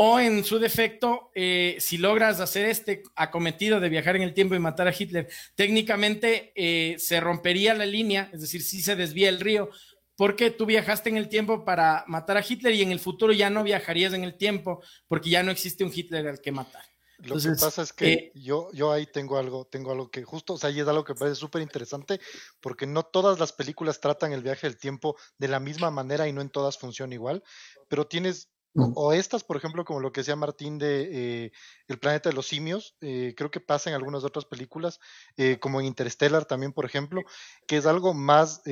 O 0.04 0.18
en 0.18 0.42
su 0.42 0.58
defecto, 0.58 1.30
eh, 1.32 1.76
si 1.78 1.96
logras 1.96 2.40
hacer 2.40 2.66
este 2.68 3.04
acometido 3.14 3.78
de 3.78 3.88
viajar 3.88 4.16
en 4.16 4.22
el 4.22 4.34
tiempo 4.34 4.56
y 4.56 4.58
matar 4.58 4.88
a 4.88 4.94
Hitler, 4.98 5.28
técnicamente 5.54 6.52
eh, 6.56 6.96
se 6.98 7.20
rompería 7.20 7.72
la 7.72 7.86
línea, 7.86 8.28
es 8.32 8.40
decir, 8.40 8.62
si 8.62 8.82
se 8.82 8.96
desvía 8.96 9.28
el 9.28 9.38
río, 9.38 9.70
porque 10.16 10.50
tú 10.50 10.66
viajaste 10.66 11.08
en 11.08 11.18
el 11.18 11.28
tiempo 11.28 11.64
para 11.64 12.02
matar 12.08 12.36
a 12.36 12.44
Hitler 12.46 12.74
y 12.74 12.82
en 12.82 12.90
el 12.90 12.98
futuro 12.98 13.32
ya 13.32 13.48
no 13.48 13.62
viajarías 13.62 14.12
en 14.12 14.24
el 14.24 14.36
tiempo 14.36 14.82
porque 15.06 15.30
ya 15.30 15.44
no 15.44 15.52
existe 15.52 15.84
un 15.84 15.92
Hitler 15.94 16.26
al 16.26 16.40
que 16.40 16.50
matar. 16.50 16.82
Lo 17.18 17.36
que 17.36 17.50
pasa 17.60 17.82
es 17.82 17.92
que 17.92 18.12
eh, 18.12 18.32
yo, 18.34 18.72
yo 18.72 18.90
ahí 18.90 19.06
tengo 19.06 19.38
algo, 19.38 19.66
tengo 19.66 19.92
algo 19.92 20.10
que 20.10 20.24
justo, 20.24 20.54
o 20.54 20.58
sea, 20.58 20.70
ahí 20.70 20.80
es 20.80 20.88
algo 20.88 21.04
que 21.04 21.12
me 21.12 21.20
parece 21.20 21.36
súper 21.36 21.62
interesante, 21.62 22.18
porque 22.60 22.88
no 22.88 23.04
todas 23.04 23.38
las 23.38 23.52
películas 23.52 24.00
tratan 24.00 24.32
el 24.32 24.42
viaje 24.42 24.66
del 24.66 24.78
tiempo 24.78 25.16
de 25.38 25.46
la 25.46 25.60
misma 25.60 25.92
manera 25.92 26.26
y 26.26 26.32
no 26.32 26.40
en 26.40 26.50
todas 26.50 26.76
funciona 26.76 27.14
igual, 27.14 27.44
pero 27.86 28.08
tienes 28.08 28.48
o, 28.74 29.12
estas, 29.12 29.44
por 29.44 29.56
ejemplo, 29.56 29.84
como 29.84 30.00
lo 30.00 30.12
que 30.12 30.20
decía 30.20 30.34
Martín 30.36 30.78
de 30.78 31.08
eh, 31.44 31.52
El 31.88 31.98
planeta 31.98 32.30
de 32.30 32.34
los 32.34 32.46
simios, 32.46 32.96
eh, 33.00 33.34
creo 33.36 33.50
que 33.50 33.60
pasa 33.60 33.90
en 33.90 33.96
algunas 33.96 34.24
otras 34.24 34.46
películas, 34.46 34.98
eh, 35.36 35.58
como 35.58 35.80
en 35.80 35.86
Interstellar 35.86 36.46
también, 36.46 36.72
por 36.72 36.84
ejemplo, 36.84 37.22
que 37.66 37.76
es 37.76 37.86
algo 37.86 38.14
más, 38.14 38.62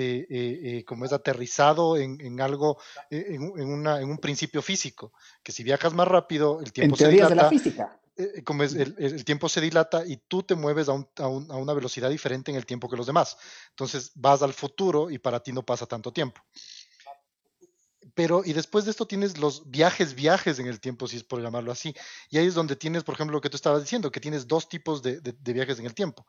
como 0.86 1.04
es 1.04 1.12
aterrizado 1.12 1.96
en, 1.96 2.40
algo, 2.40 2.78
en, 3.10 3.42
una, 3.42 4.00
en, 4.00 4.10
un 4.10 4.18
principio 4.18 4.62
físico, 4.62 5.12
que 5.42 5.52
si 5.52 5.62
viajas 5.62 5.92
más 5.92 6.08
rápido, 6.08 6.60
el 6.60 6.72
tiempo 6.72 6.96
se 6.96 7.08
dilata. 7.08 7.28
De 7.28 7.34
la 7.36 7.48
física. 7.48 7.96
Como 8.44 8.64
es, 8.64 8.74
el, 8.74 8.94
el, 8.98 9.24
tiempo 9.24 9.48
se 9.48 9.62
dilata 9.62 10.04
y 10.06 10.18
tú 10.18 10.42
te 10.42 10.54
mueves 10.54 10.90
a, 10.90 10.92
a, 10.92 11.28
un, 11.28 11.50
a 11.50 11.56
una 11.56 11.72
velocidad 11.72 12.10
diferente 12.10 12.50
en 12.50 12.56
el 12.58 12.66
tiempo 12.66 12.88
que 12.88 12.96
los 12.96 13.06
demás. 13.06 13.38
Entonces 13.70 14.12
vas 14.14 14.42
al 14.42 14.52
futuro 14.52 15.10
y 15.10 15.18
para 15.18 15.40
ti 15.40 15.52
no 15.52 15.62
pasa 15.62 15.86
tanto 15.86 16.12
tiempo 16.12 16.42
pero 18.20 18.42
y 18.44 18.52
después 18.52 18.85
de 18.85 18.90
esto 18.90 19.06
tienes 19.06 19.38
los 19.38 19.70
viajes, 19.70 20.14
viajes 20.14 20.59
en 20.59 20.66
el 20.66 20.78
tiempo, 20.78 21.09
si 21.09 21.16
es 21.16 21.24
por 21.24 21.40
llamarlo 21.40 21.72
así. 21.72 21.94
Y 22.28 22.37
ahí 22.37 22.48
es 22.48 22.54
donde 22.54 22.76
tienes, 22.76 23.02
por 23.02 23.14
ejemplo, 23.14 23.38
lo 23.38 23.40
que 23.40 23.48
tú 23.48 23.56
estabas 23.56 23.80
diciendo, 23.80 24.12
que 24.12 24.20
tienes 24.20 24.46
dos 24.46 24.68
tipos 24.68 25.00
de, 25.00 25.22
viajes 25.40 25.78
en 25.78 25.87
el 25.87 25.94
tiempo. 25.94 26.26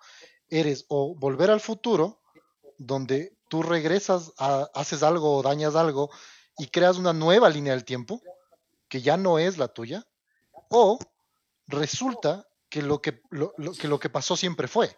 Eres 0.48 0.86
o 0.88 1.14
volver 1.16 1.52
al 1.52 1.60
futuro, 1.60 2.22
donde 2.78 3.38
tú 3.50 3.62
regresas, 3.62 4.32
haces 4.74 5.04
algo 5.04 5.36
o 5.36 5.44
dañas 5.44 5.76
algo 5.76 6.10
y 6.58 6.68
creas 6.68 6.98
una 6.98 7.12
nueva 7.12 7.50
línea 7.50 7.74
del 7.74 7.84
tiempo, 7.84 8.22
que 8.88 9.02
ya 9.02 9.18
no 9.18 9.38
es 9.38 9.58
la 9.58 9.68
tuya, 9.68 10.08
o 10.70 10.98
resulta 11.68 12.48
que 12.70 12.84
lo 12.84 13.02
que, 13.02 13.22
que, 13.78 13.88
lo 13.90 14.00
que 14.00 14.10
pasó 14.10 14.38
siempre 14.38 14.70
fue. 14.70 14.96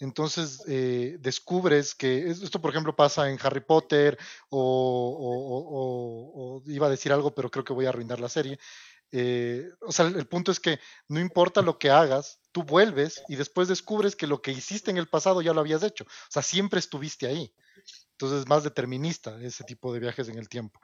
Entonces 0.00 0.62
eh, 0.68 1.16
descubres 1.20 1.94
que 1.94 2.30
esto, 2.30 2.60
por 2.60 2.70
ejemplo, 2.70 2.94
pasa 2.94 3.28
en 3.30 3.38
Harry 3.42 3.60
Potter 3.60 4.16
o, 4.48 5.82
iba 6.66 6.86
a 6.86 6.90
decir 6.90 7.12
algo, 7.12 7.34
pero 7.34 7.50
creo 7.50 7.64
que 7.64 7.72
voy 7.72 7.86
a 7.86 7.88
arruinar 7.88 8.20
la 8.20 8.28
serie. 8.28 8.58
Eh, 9.10 9.68
o 9.80 9.90
sea, 9.90 10.06
el, 10.06 10.26
punto 10.26 10.52
es 10.52 10.60
que 10.60 10.78
no 11.08 11.18
importa 11.18 11.62
lo 11.62 11.78
que 11.78 11.90
hagas, 11.90 12.40
tú 12.52 12.62
vuelves 12.62 13.22
y 13.28 13.36
después 13.36 13.66
descubres 13.66 14.14
que 14.14 14.26
lo 14.26 14.42
que 14.42 14.52
hiciste 14.52 14.90
en 14.90 14.98
el 14.98 15.08
pasado 15.08 15.42
ya 15.42 15.52
lo 15.52 15.60
habías 15.60 15.82
hecho. 15.82 16.04
O 16.04 16.30
sea, 16.30 16.42
siempre 16.42 16.78
estuviste 16.78 17.26
ahí. 17.26 17.52
Entonces 18.12 18.40
es 18.40 18.48
más 18.48 18.64
determinista 18.64 19.40
ese 19.40 19.64
tipo 19.64 19.92
de 19.92 20.00
viajes 20.00 20.28
en 20.28 20.38
el 20.38 20.48
tiempo. 20.48 20.80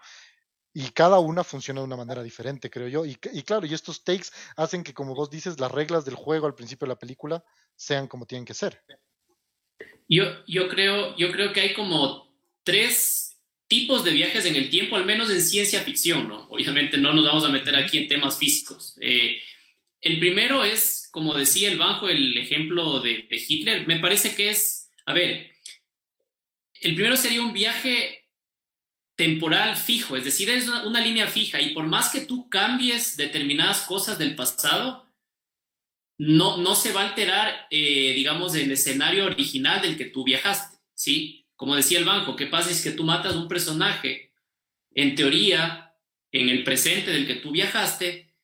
Y 0.73 0.91
cada 0.91 1.21
una 1.21 1.45
funciona 1.45 1.81
de 1.81 1.87
una 1.87 1.97
manera 1.97 2.23
diferente, 2.25 2.69
creo 2.69 2.89
yo. 2.89 3.07
Y, 3.07 3.17
y 3.33 3.43
claro, 3.43 3.65
y 3.65 3.75
estos 3.75 4.03
takes 4.03 4.31
hacen 4.57 4.83
que, 4.83 4.93
como 4.93 5.15
vos 5.15 5.31
dices, 5.31 5.61
las 5.61 5.71
reglas 5.71 6.05
del 6.05 6.17
juego 6.17 6.47
al 6.47 6.57
principio 6.57 6.87
de 6.87 6.95
la 6.95 6.99
película 6.99 7.45
sean 7.77 8.09
como 8.09 8.27
tienen 8.27 8.45
que 8.45 8.55
ser. 8.55 8.81
Yo, 10.09 10.45
yo, 10.47 10.69
creo, 10.69 11.17
yo 11.17 11.33
creo 11.33 11.53
que 11.53 11.61
hay 11.61 11.75
como 11.75 12.33
tres 12.63 13.25
tipos 13.69 14.05
de 14.05 14.13
viajes 14.13 14.45
en 14.45 14.57
el 14.57 14.71
tiempo, 14.71 14.97
al 14.97 15.07
menos 15.07 15.31
en 15.31 15.41
ciencia 15.41 15.81
ficción, 15.81 16.29
¿no? 16.29 16.47
Obviamente 16.51 16.99
no 16.99 17.13
nos 17.13 17.25
vamos 17.25 17.45
a 17.45 17.49
meter 17.49 17.75
aquí 17.77 17.99
en 17.99 18.09
temas 18.09 18.39
físicos. 18.39 18.97
Eh, 19.01 19.41
el 20.01 20.19
primero 20.19 20.65
es, 20.65 21.09
como 21.11 21.35
decía 21.35 21.71
el 21.71 21.79
Banjo, 21.79 22.09
el 22.09 22.37
ejemplo 22.37 23.01
de, 23.01 23.27
Hitler. 23.31 23.87
Me 23.87 23.99
parece 23.99 24.35
que 24.35 24.51
es, 24.51 24.91
a 25.07 25.15
ver, 25.15 25.51
el 26.81 26.95
primero 26.95 27.17
sería 27.17 27.41
un 27.41 27.55
viaje 27.55 28.27
temporal 29.17 29.77
fijo, 29.77 30.17
es 30.17 30.25
decir, 30.25 30.51
es 30.51 30.69
una 30.69 31.01
línea 31.01 31.29
fija 31.29 31.61
y 31.61 31.71
por 31.71 31.87
más 31.87 32.11
que 32.11 32.23
tú 32.23 32.49
cambies 32.51 33.17
determinadas 33.17 33.83
cosas 33.83 34.19
del 34.19 34.35
pasado, 34.35 35.04
no, 36.19 36.59
no 36.59 36.75
se 36.75 36.93
va 36.93 37.03
a 37.03 37.09
alterar, 37.09 37.67
eh, 37.71 38.13
digamos, 38.15 38.55
el 38.55 38.71
escenario 38.71 39.27
original 39.27 39.83
del 39.83 39.97
que 39.97 40.07
tú 40.07 40.25
viajaste, 40.25 40.79
¿sí? 40.95 41.47
Como 41.57 41.77
decía 41.77 41.99
el 41.99 42.05
banco, 42.05 42.37
¿qué 42.37 42.47
pasa 42.47 42.71
es 42.71 42.83
que 42.83 42.91
tú 42.91 43.05
matas 43.05 43.35
un 43.35 43.49
personaje, 43.49 44.33
en 44.95 45.15
teoría, 45.15 45.95
en 46.31 46.49
el 46.49 46.65
presente 46.65 47.11
del 47.11 47.27
que 47.27 47.37
tú 47.37 47.51
viajaste, 47.51 48.35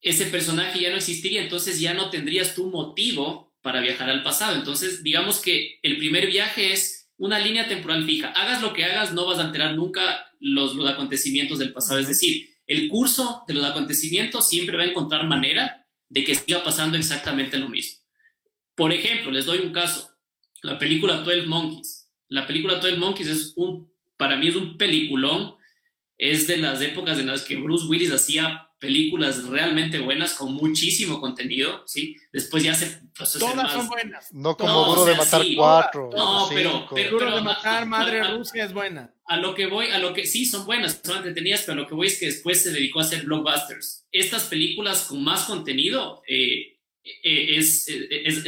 ese 0.00 0.26
personaje 0.26 0.80
ya 0.80 0.90
no 0.90 0.96
existiría, 0.96 1.42
entonces 1.42 1.78
ya 1.78 1.92
no 1.92 2.10
tendrías 2.10 2.54
tu 2.54 2.70
motivo 2.70 3.54
para 3.60 3.80
viajar 3.80 4.08
al 4.08 4.22
pasado. 4.22 4.56
Entonces, 4.56 5.02
digamos 5.02 5.40
que 5.40 5.78
el 5.82 5.98
primer 5.98 6.26
viaje 6.26 6.72
es 6.72 7.10
una 7.18 7.38
línea 7.38 7.68
temporal 7.68 8.06
fija. 8.06 8.28
Hagas 8.28 8.62
lo 8.62 8.72
que 8.72 8.84
hagas, 8.84 9.12
no 9.12 9.26
vas 9.26 9.38
a 9.38 9.44
alterar 9.44 9.74
nunca 9.74 10.26
los, 10.40 10.74
los 10.74 10.88
acontecimientos 10.88 11.58
del 11.58 11.72
pasado. 11.74 12.00
Es 12.00 12.08
decir, 12.08 12.48
el 12.66 12.88
curso 12.88 13.44
de 13.46 13.54
los 13.54 13.64
acontecimientos 13.64 14.48
siempre 14.48 14.78
va 14.78 14.84
a 14.84 14.86
encontrar 14.86 15.26
manera 15.26 15.79
de 16.10 16.24
que 16.24 16.34
siga 16.34 16.62
pasando 16.62 16.98
exactamente 16.98 17.56
lo 17.56 17.68
mismo. 17.68 18.00
Por 18.74 18.92
ejemplo, 18.92 19.30
les 19.30 19.46
doy 19.46 19.60
un 19.60 19.72
caso, 19.72 20.10
la 20.62 20.78
película 20.78 21.18
12 21.18 21.46
Monkeys. 21.46 22.10
La 22.28 22.46
película 22.46 22.74
12 22.74 22.96
Monkeys 22.96 23.28
es 23.28 23.52
un, 23.56 23.90
para 24.16 24.36
mí 24.36 24.48
es 24.48 24.56
un 24.56 24.76
peliculón, 24.76 25.54
es 26.18 26.46
de 26.46 26.58
las 26.58 26.82
épocas 26.82 27.18
en 27.18 27.28
las 27.28 27.42
que 27.42 27.56
Bruce 27.56 27.86
Willis 27.86 28.12
hacía 28.12 28.68
películas 28.80 29.44
realmente 29.44 30.00
buenas 30.00 30.34
con 30.34 30.54
muchísimo 30.54 31.20
contenido, 31.20 31.84
¿sí? 31.86 32.16
Después 32.32 32.64
ya 32.64 32.74
se... 32.74 33.02
Todas 33.38 33.72
son 33.72 33.88
buenas. 33.88 34.32
No 34.32 34.56
como 34.56 34.86
Duro 34.86 35.04
de 35.04 35.14
Matar 35.14 35.42
cuatro. 35.54 36.10
No, 36.16 36.48
pero, 36.48 36.86
pero, 36.92 37.10
Duro 37.10 37.36
de 37.36 37.42
Matar, 37.42 37.86
Madre 37.86 38.24
Rusia 38.24 38.64
es 38.64 38.72
buena. 38.72 39.14
A 39.26 39.36
lo 39.36 39.54
que 39.54 39.66
voy, 39.66 39.86
a 39.90 39.98
lo 39.98 40.14
que 40.14 40.26
sí 40.26 40.46
son 40.46 40.64
buenas, 40.64 41.00
son 41.04 41.18
entretenidas, 41.18 41.60
pero 41.60 41.74
a 41.74 41.82
lo 41.82 41.86
que 41.86 41.94
voy 41.94 42.06
es 42.06 42.18
que 42.18 42.26
después 42.26 42.62
se 42.62 42.72
dedicó 42.72 43.00
a 43.00 43.02
hacer 43.02 43.24
blockbusters. 43.24 44.06
Estas 44.10 44.44
películas 44.44 45.02
con 45.02 45.22
más 45.22 45.44
contenido 45.44 46.22
eh, 46.26 46.78
eh, 47.22 47.56
es, 47.58 47.86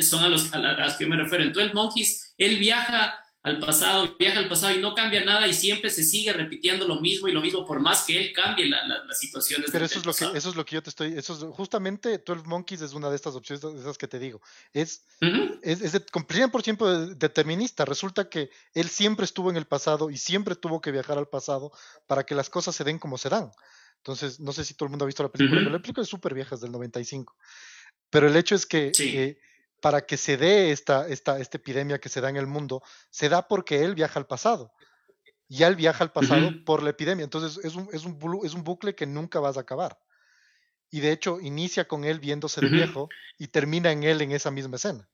son 0.08 0.24
a, 0.24 0.28
los, 0.28 0.52
a 0.54 0.58
las 0.58 0.96
que 0.96 1.04
yo 1.04 1.10
me 1.10 1.16
refiero. 1.16 1.44
Entonces, 1.44 1.74
Monkeys, 1.74 2.34
él 2.38 2.56
viaja 2.56 3.21
al 3.42 3.58
pasado, 3.58 4.14
viaja 4.16 4.38
al 4.38 4.48
pasado 4.48 4.72
y 4.72 4.78
no 4.78 4.94
cambia 4.94 5.24
nada 5.24 5.48
y 5.48 5.54
siempre 5.54 5.90
se 5.90 6.04
sigue 6.04 6.32
repitiendo 6.32 6.86
lo 6.86 7.00
mismo 7.00 7.26
y 7.26 7.32
lo 7.32 7.40
mismo 7.40 7.66
por 7.66 7.80
más 7.80 8.04
que 8.04 8.16
él 8.16 8.32
cambie 8.32 8.68
la, 8.68 8.86
las 8.86 9.18
situaciones. 9.18 9.70
Pero 9.72 9.84
eso 9.84 9.98
es, 9.98 10.06
lo 10.06 10.14
que, 10.14 10.38
eso 10.38 10.50
es 10.50 10.54
lo 10.54 10.64
que 10.64 10.76
yo 10.76 10.82
te 10.82 10.90
estoy, 10.90 11.14
eso 11.18 11.34
es, 11.34 11.56
justamente 11.56 12.18
12 12.18 12.44
Monkeys 12.46 12.82
es 12.82 12.92
una 12.92 13.10
de 13.10 13.16
estas 13.16 13.34
opciones, 13.34 13.60
de 13.60 13.80
esas 13.80 13.98
que 13.98 14.06
te 14.06 14.20
digo. 14.20 14.40
Es, 14.72 15.06
es, 15.62 15.80
es 15.80 15.92
de, 15.92 16.06
100% 16.06 17.16
determinista. 17.16 17.84
Resulta 17.84 18.28
que 18.28 18.50
él 18.74 18.88
siempre 18.88 19.24
estuvo 19.24 19.50
en 19.50 19.56
el 19.56 19.66
pasado 19.66 20.10
y 20.10 20.18
siempre 20.18 20.54
tuvo 20.54 20.80
que 20.80 20.92
viajar 20.92 21.18
al 21.18 21.26
pasado 21.26 21.72
para 22.06 22.24
que 22.24 22.36
las 22.36 22.48
cosas 22.48 22.76
se 22.76 22.84
den 22.84 23.00
como 23.00 23.18
se 23.18 23.28
dan. 23.28 23.50
Entonces, 23.96 24.38
no 24.38 24.52
sé 24.52 24.64
si 24.64 24.74
todo 24.74 24.86
el 24.86 24.90
mundo 24.90 25.04
ha 25.04 25.06
visto 25.06 25.22
la 25.24 25.32
película, 25.32 25.60
pero 25.60 25.70
la 25.72 25.82
película 25.82 26.04
es 26.04 26.08
súper 26.08 26.34
vieja, 26.34 26.54
es 26.54 26.60
del 26.60 26.70
95. 26.70 27.36
Pero 28.08 28.28
el 28.28 28.36
hecho 28.36 28.54
es 28.54 28.66
que... 28.66 28.92
Eh, 29.00 29.38
para 29.82 30.06
que 30.06 30.16
se 30.16 30.36
dé 30.36 30.70
esta, 30.70 31.08
esta, 31.08 31.40
esta 31.40 31.58
epidemia 31.58 31.98
que 31.98 32.08
se 32.08 32.20
da 32.20 32.30
en 32.30 32.36
el 32.36 32.46
mundo, 32.46 32.82
se 33.10 33.28
da 33.28 33.48
porque 33.48 33.84
él 33.84 33.96
viaja 33.96 34.18
al 34.20 34.26
pasado. 34.26 34.72
Y 35.48 35.64
él 35.64 35.74
viaja 35.74 36.04
al 36.04 36.12
pasado 36.12 36.50
por 36.64 36.84
la 36.84 36.90
epidemia. 36.90 37.24
Entonces 37.24 37.62
es 37.62 37.74
un, 37.74 37.88
es, 37.92 38.04
un, 38.04 38.16
es 38.44 38.54
un 38.54 38.62
bucle 38.62 38.94
que 38.94 39.06
nunca 39.06 39.40
vas 39.40 39.56
a 39.56 39.62
acabar. 39.62 39.98
Y 40.88 41.00
de 41.00 41.10
hecho 41.10 41.40
inicia 41.40 41.88
con 41.88 42.04
él 42.04 42.20
viéndose 42.20 42.60
de 42.60 42.68
viejo 42.68 43.08
y 43.38 43.48
termina 43.48 43.90
en 43.90 44.04
él 44.04 44.22
en 44.22 44.30
esa 44.30 44.52
misma 44.52 44.76
escena. 44.76 45.08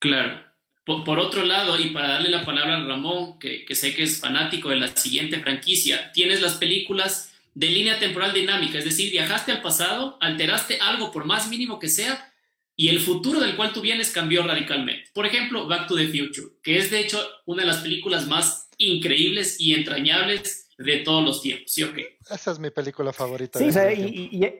Claro. 0.00 0.44
Por, 0.84 1.18
otro 1.18 1.44
lado, 1.44 1.78
y 1.78 1.90
para 1.90 2.08
darle 2.08 2.30
la 2.30 2.44
palabra 2.44 2.78
a 2.78 2.84
Ramón, 2.84 3.38
que, 3.38 3.64
que 3.64 3.74
sé 3.74 3.94
que 3.94 4.02
es 4.02 4.20
fanático 4.20 4.70
de 4.70 4.76
la 4.76 4.88
siguiente 4.88 5.38
franquicia, 5.40 6.10
tienes 6.12 6.40
las 6.40 6.54
películas 6.54 7.27
de 7.58 7.66
línea 7.66 7.98
temporal 7.98 8.32
dinámica, 8.32 8.78
es 8.78 8.84
decir, 8.84 9.10
viajaste 9.10 9.50
al 9.50 9.62
pasado, 9.62 10.16
alteraste 10.20 10.78
algo 10.80 11.10
por 11.10 11.24
más 11.24 11.48
mínimo 11.48 11.80
que 11.80 11.88
sea 11.88 12.32
y 12.76 12.88
el 12.88 13.00
futuro 13.00 13.40
del 13.40 13.56
cual 13.56 13.72
tú 13.72 13.80
vienes 13.80 14.12
cambió 14.12 14.44
radicalmente. 14.44 15.10
Por 15.12 15.26
ejemplo, 15.26 15.66
Back 15.66 15.88
to 15.88 15.96
the 15.96 16.06
Future, 16.06 16.54
que 16.62 16.78
es 16.78 16.92
de 16.92 17.00
hecho 17.00 17.20
una 17.46 17.62
de 17.62 17.66
las 17.66 17.78
películas 17.78 18.28
más 18.28 18.68
increíbles 18.78 19.60
y 19.60 19.74
entrañables 19.74 20.68
de 20.78 20.98
todos 20.98 21.24
los 21.24 21.42
tiempos, 21.42 21.72
¿sí 21.72 21.82
o 21.82 21.92
qué? 21.92 22.18
Esa 22.30 22.52
es 22.52 22.60
mi 22.60 22.70
película 22.70 23.12
favorita. 23.12 23.58
Sí, 23.58 23.66
y, 23.96 24.54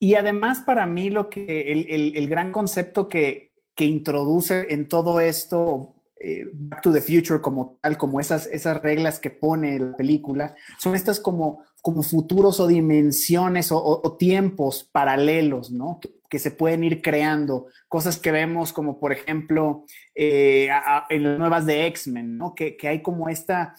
y, 0.00 0.14
además 0.16 0.62
para 0.66 0.86
mí 0.86 1.08
lo 1.08 1.30
que 1.30 1.70
el, 1.70 2.16
el, 2.16 2.28
gran 2.28 2.50
concepto 2.50 3.08
que, 3.08 3.52
que, 3.76 3.84
introduce 3.84 4.66
en 4.70 4.88
todo 4.88 5.20
esto 5.20 5.93
eh, 6.26 6.48
Back 6.52 6.80
to 6.80 6.92
the 6.92 7.02
Future 7.02 7.40
como 7.42 7.78
tal, 7.82 7.98
como 7.98 8.18
esas, 8.18 8.46
esas 8.46 8.80
reglas 8.80 9.18
que 9.18 9.28
pone 9.28 9.78
la 9.78 9.94
película, 9.94 10.54
son 10.78 10.94
estas 10.94 11.20
como, 11.20 11.62
como 11.82 12.02
futuros 12.02 12.60
o 12.60 12.66
dimensiones 12.66 13.70
o, 13.70 14.16
tiempos 14.18 14.88
paralelos, 14.90 15.70
¿no? 15.70 16.00
Que, 16.00 16.38
se 16.38 16.50
pueden 16.50 16.82
ir 16.82 17.00
creando, 17.00 17.66
cosas 17.86 18.18
que 18.18 18.32
vemos 18.32 18.72
como 18.72 18.98
por 18.98 19.12
ejemplo 19.12 19.84
eh, 20.16 20.68
en 21.08 21.22
las 21.22 21.38
nuevas 21.38 21.64
de 21.64 21.86
X-Men, 21.86 22.36
¿no? 22.36 22.56
Que, 22.56 22.76
que 22.76 22.88
hay 22.88 23.02
como 23.02 23.28
esta 23.28 23.76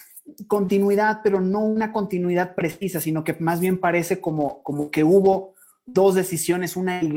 continuidad, 0.47 1.19
pero 1.21 1.41
no 1.41 1.59
una 1.65 1.91
continuidad 1.91 2.55
precisa, 2.55 3.01
sino 3.01 3.25
que 3.25 3.35
más 3.39 3.59
bien 3.59 3.77
parece 3.77 4.21
como, 4.21 4.63
como 4.63 4.89
que 4.89 5.03
hubo 5.03 5.55
dos 5.85 6.15
decisiones, 6.15 6.77
una 6.77 7.03
y 7.03 7.11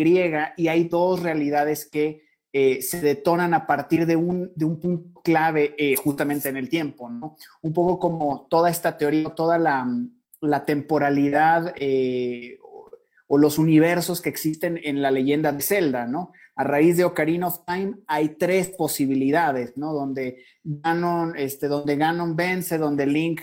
y 0.57 0.69
hay 0.69 0.85
dos 0.89 1.23
realidades 1.23 1.87
que 1.87 2.28
eh, 2.61 2.83
se 2.83 3.01
detonan 3.01 3.55
a 3.55 3.69
partir 3.69 4.05
de 4.05 4.17
un, 4.17 4.51
de 4.57 4.65
un 4.65 4.81
punto 4.81 5.21
clave 5.23 5.77
eh, 5.79 5.95
justamente 5.95 6.49
en 6.49 6.57
el 6.57 6.69
tiempo, 6.69 7.09
¿no? 7.09 7.37
Un 7.63 7.73
poco 7.73 8.01
como 8.01 8.49
toda 8.51 8.69
esta 8.69 8.99
teoría, 8.99 9.29
toda 9.31 9.59
la, 9.59 9.87
la 10.41 10.65
temporalidad 10.65 11.73
eh, 11.77 12.59
o, 13.29 13.39
los 13.39 13.59
universos 13.59 14.21
que 14.21 14.29
existen 14.29 14.81
en 14.83 15.03
la 15.03 15.13
leyenda 15.13 15.53
de 15.53 15.63
Zelda, 15.63 16.09
¿no? 16.09 16.33
A 16.57 16.65
raíz 16.65 16.97
de 16.97 17.05
Ocarina 17.05 17.47
of 17.47 17.65
Time 17.65 17.95
hay 18.09 18.31
tres 18.31 18.71
posibilidades, 18.71 19.77
¿no? 19.77 19.93
Donde 19.93 20.43
Ganon, 20.65 21.35
este, 21.37 21.69
donde 21.69 21.95
Ganon 21.95 22.35
vence, 22.35 22.77
donde 22.77 23.07
Link 23.07 23.43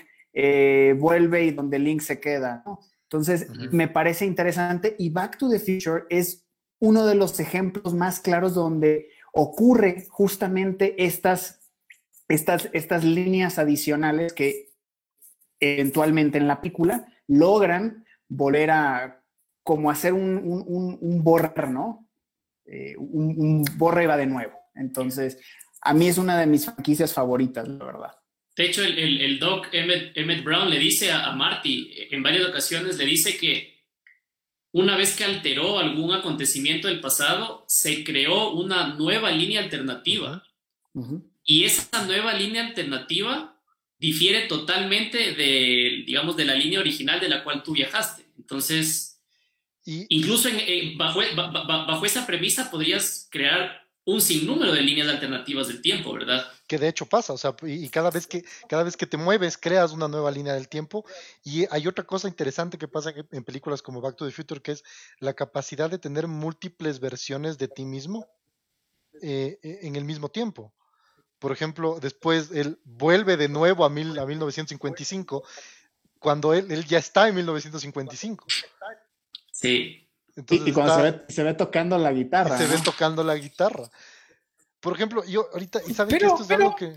vuelve 1.00 1.46
y 1.46 1.52
donde 1.52 1.80
Link 1.80 2.02
se 2.02 2.20
queda, 2.20 2.64
¿no? 2.66 2.82
Entonces, 3.04 3.48
me 3.72 3.88
parece 3.88 4.26
interesante 4.26 4.94
y 5.00 5.10
Back 5.10 5.38
to 5.38 5.50
the 5.50 5.60
Future 5.60 6.04
es 6.10 6.45
uno 6.80 7.06
de 7.06 7.16
los 7.16 7.40
ejemplos 7.40 7.94
más 7.94 8.20
claros 8.20 8.54
donde 8.54 9.10
ocurre 9.34 10.06
justamente 10.10 11.04
estas, 11.06 11.72
estas, 12.28 12.70
estas 12.74 13.04
líneas 13.04 13.60
adicionales 13.60 14.34
que 14.34 14.70
eventualmente 15.60 16.38
en 16.38 16.48
la 16.48 16.62
película 16.62 17.08
logran 17.28 18.06
volver 18.28 18.72
a 18.72 19.22
como 19.64 19.90
hacer 19.90 20.14
un, 20.14 20.38
un, 20.38 21.24
borrar, 21.24 21.70
¿no? 21.70 22.08
Eh, 22.66 22.96
un, 22.98 23.66
borra 23.78 24.04
y 24.04 24.06
va 24.06 24.16
de 24.16 24.28
nuevo. 24.28 24.54
Entonces, 24.76 25.40
a 25.82 25.94
mí 25.94 26.08
es 26.08 26.20
una 26.20 26.40
de 26.40 26.46
mis 26.46 26.66
franquicias 26.66 27.14
favoritas, 27.14 27.68
la 27.68 27.84
verdad. 27.84 28.12
De 28.56 28.66
hecho, 28.66 28.84
el, 28.84 29.40
doc 29.40 29.68
Emmett, 29.72 30.44
Brown 30.44 30.70
le 30.70 30.78
dice 30.78 31.12
a, 31.12 31.26
a 31.26 31.36
Marty, 31.36 31.92
en 32.12 32.22
varias 32.22 32.48
ocasiones 32.48 32.98
le 32.98 33.06
dice 33.06 33.38
que 33.38 33.75
una 34.76 34.98
vez 34.98 35.16
que 35.16 35.24
alteró 35.24 35.80
algún 35.80 36.14
acontecimiento 36.14 36.90
del 36.90 37.00
pasado, 37.00 37.64
se 37.66 38.04
creó 38.04 38.52
una 38.52 38.90
nueva 38.96 39.32
línea 39.32 39.62
alternativa. 39.62 40.44
Y 41.46 41.64
esa 41.64 42.06
nueva 42.06 42.34
línea 42.34 42.68
alternativa 42.68 43.58
difiere 43.98 44.48
totalmente 44.48 45.32
de, 45.32 46.04
digamos, 46.06 46.36
de 46.36 46.44
la 46.44 46.56
línea 46.56 46.82
original 46.82 47.22
de 47.22 47.30
la 47.30 47.42
cual 47.42 47.64
tú 47.64 47.72
viajaste. 47.72 48.26
Entonces, 48.38 49.22
incluso 49.86 50.50
bajo, 50.98 51.22
bajo 51.38 52.06
esa 52.06 52.28
premisa 52.28 52.70
podrías 52.70 53.30
crear 53.32 53.85
un 54.06 54.22
sinnúmero 54.22 54.72
de 54.72 54.82
líneas 54.82 55.08
alternativas 55.08 55.68
del 55.68 55.82
tiempo, 55.82 56.14
¿verdad? 56.14 56.46
Que 56.68 56.78
de 56.78 56.88
hecho 56.88 57.08
pasa, 57.08 57.34
o 57.34 57.38
sea, 57.38 57.56
y 57.64 57.90
cada 57.90 58.12
vez 58.12 58.28
que 58.28 58.46
cada 58.70 58.84
vez 58.84 58.96
que 58.96 59.08
te 59.08 59.18
mueves 59.18 59.58
creas 59.58 59.92
una 59.92 60.08
nueva 60.08 60.30
línea 60.30 60.54
del 60.54 60.70
tiempo 60.70 61.06
y 61.44 61.66
hay 61.72 61.88
otra 61.88 62.06
cosa 62.06 62.28
interesante 62.28 62.78
que 62.78 62.88
pasa 62.88 63.14
en 63.32 63.44
películas 63.44 63.82
como 63.82 64.02
Back 64.02 64.16
to 64.16 64.26
the 64.26 64.32
Future 64.32 64.62
que 64.62 64.74
es 64.74 64.84
la 65.20 65.34
capacidad 65.34 65.90
de 65.90 65.98
tener 65.98 66.28
múltiples 66.28 67.00
versiones 67.00 67.58
de 67.58 67.68
ti 67.68 67.84
mismo 67.84 68.28
eh, 69.24 69.58
e, 69.64 69.80
en 69.88 69.96
el 69.96 70.06
mismo 70.06 70.30
tiempo. 70.30 70.72
Por 71.40 71.52
ejemplo, 71.52 72.00
después 72.00 72.52
él 72.52 72.80
vuelve 72.84 73.38
de 73.38 73.50
nuevo 73.50 73.86
a, 73.86 73.90
mil, 73.90 74.18
a 74.20 74.26
1955 74.26 75.44
cuando 76.20 76.54
él, 76.54 76.72
él 76.72 76.86
ya 76.86 77.00
está 77.00 77.28
en 77.28 77.36
1955. 77.36 78.46
Sí 79.52 80.05
y, 80.36 80.72
cuando 80.74 81.24
se, 81.30 81.44
ve, 81.44 81.54
tocando 81.54 81.98
la 81.98 82.12
guitarra. 82.12 82.58
Se 82.58 82.68
ve 82.68 82.78
tocando 82.84 83.24
la 83.24 83.36
guitarra. 83.36 83.90
Por 84.80 84.94
ejemplo, 84.94 85.24
yo 85.26 85.48
ahorita, 85.54 85.82
y 85.88 85.94
saben 85.94 86.18
que 86.18 86.26
esto 86.26 86.44
es 86.44 86.52
algo 86.52 86.76
que. 86.76 86.94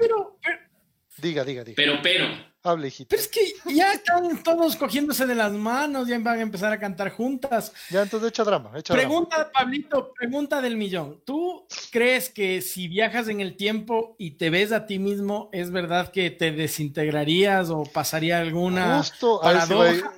diga, 1.19 1.45
diga, 1.45 1.65
diga. 1.65 1.77
Pero, 1.77 2.01
pero. 2.03 2.27
Hable, 2.65 2.89
hijito. 2.89 3.09
Pero 3.11 3.23
es 3.23 3.29
que 3.29 3.73
ya 3.73 3.93
están 3.93 4.43
todos 4.43 4.75
cogiéndose 4.75 5.25
de 5.25 5.37
las 5.37 5.53
manos, 5.53 6.09
ya 6.09 6.19
van 6.19 6.39
a 6.39 6.43
empezar 6.43 6.73
a 6.73 6.81
cantar 6.81 7.11
juntas. 7.11 7.73
Ya, 7.89 8.03
entonces 8.03 8.31
echa 8.31 8.43
drama, 8.43 8.73
echa 8.77 8.93
Pregunta, 8.93 9.51
Pablito, 9.53 10.13
pregunta 10.13 10.61
del 10.61 10.77
millón. 10.77 11.23
¿Tú 11.25 11.67
crees 11.93 12.29
que 12.29 12.61
si 12.61 12.89
viajas 12.89 13.29
en 13.29 13.41
el 13.41 13.57
tiempo 13.57 14.17
y 14.19 14.33
te 14.33 14.51
ves 14.51 14.73
a 14.73 14.87
ti 14.87 14.99
mismo, 14.99 15.49
es 15.53 15.71
verdad 15.71 16.11
que 16.11 16.31
te 16.33 16.51
desintegrarías 16.51 17.71
o 17.71 17.85
pasaría 17.85 18.41
alguna. 18.41 18.99
Justo 18.99 19.41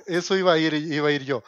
eso 0.07 0.35
iba 0.35 0.53
a 0.53 0.57
ir, 0.57 0.73
iba 0.73 1.09
a 1.09 1.11
ir 1.11 1.23
yo. 1.23 1.43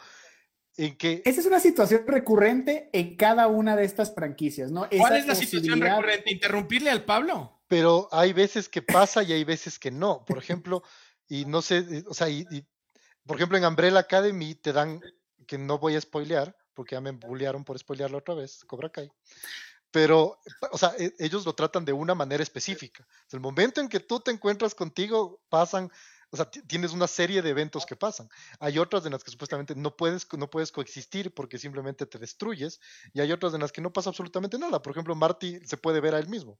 Esa 0.76 1.40
es 1.40 1.46
una 1.46 1.60
situación 1.60 2.02
recurrente 2.06 2.90
en 2.92 3.16
cada 3.16 3.46
una 3.46 3.76
de 3.76 3.84
estas 3.84 4.12
franquicias, 4.14 4.72
¿no? 4.72 4.88
¿Cuál 4.96 5.16
es 5.16 5.26
la 5.26 5.34
situación 5.34 5.80
recurrente? 5.80 6.32
¿Interrumpirle 6.32 6.90
al 6.90 7.04
Pablo? 7.04 7.60
Pero 7.68 8.08
hay 8.10 8.32
veces 8.32 8.68
que 8.68 8.82
pasa 8.82 9.22
y 9.22 9.32
hay 9.32 9.44
veces 9.44 9.78
que 9.78 9.90
no. 9.90 10.24
Por 10.24 10.38
ejemplo, 10.38 10.82
y 11.28 11.44
no 11.44 11.62
sé, 11.62 12.04
o 12.08 12.14
sea, 12.14 12.28
y, 12.28 12.44
por 13.24 13.36
ejemplo 13.36 13.56
en 13.56 13.64
Umbrella 13.64 14.00
Academy 14.00 14.54
te 14.54 14.72
dan, 14.72 15.00
que 15.46 15.58
no 15.58 15.78
voy 15.78 15.94
a 15.94 16.00
spoilear, 16.00 16.56
porque 16.74 16.96
ya 16.96 17.00
me 17.00 17.12
bullearon 17.12 17.64
por 17.64 17.78
spoilearlo 17.78 18.18
otra 18.18 18.34
vez, 18.34 18.64
Cobra 18.64 18.90
Kai. 18.90 19.10
Pero, 19.92 20.40
o 20.72 20.78
sea, 20.78 20.92
e, 20.98 21.14
ellos 21.20 21.46
lo 21.46 21.54
tratan 21.54 21.84
de 21.84 21.92
una 21.92 22.16
manera 22.16 22.42
específica. 22.42 23.06
El 23.30 23.38
momento 23.38 23.80
en 23.80 23.88
que 23.88 24.00
tú 24.00 24.18
te 24.18 24.32
encuentras 24.32 24.74
contigo, 24.74 25.40
pasan 25.48 25.90
o 26.34 26.36
sea, 26.36 26.50
tienes 26.50 26.90
una 26.90 27.06
serie 27.06 27.42
de 27.42 27.50
eventos 27.50 27.86
que 27.86 27.94
pasan. 27.94 28.28
Hay 28.58 28.80
otras 28.80 29.06
en 29.06 29.12
las 29.12 29.22
que 29.22 29.30
supuestamente 29.30 29.76
no 29.76 29.96
puedes, 29.96 30.26
no 30.36 30.50
puedes 30.50 30.72
coexistir 30.72 31.32
porque 31.32 31.58
simplemente 31.58 32.06
te 32.06 32.18
destruyes. 32.18 32.80
Y 33.12 33.20
hay 33.20 33.30
otras 33.30 33.54
en 33.54 33.60
las 33.60 33.70
que 33.70 33.80
no 33.80 33.92
pasa 33.92 34.10
absolutamente 34.10 34.58
nada. 34.58 34.82
Por 34.82 34.90
ejemplo, 34.90 35.14
Marty 35.14 35.60
se 35.64 35.76
puede 35.76 36.00
ver 36.00 36.16
a 36.16 36.18
él 36.18 36.26
mismo. 36.26 36.58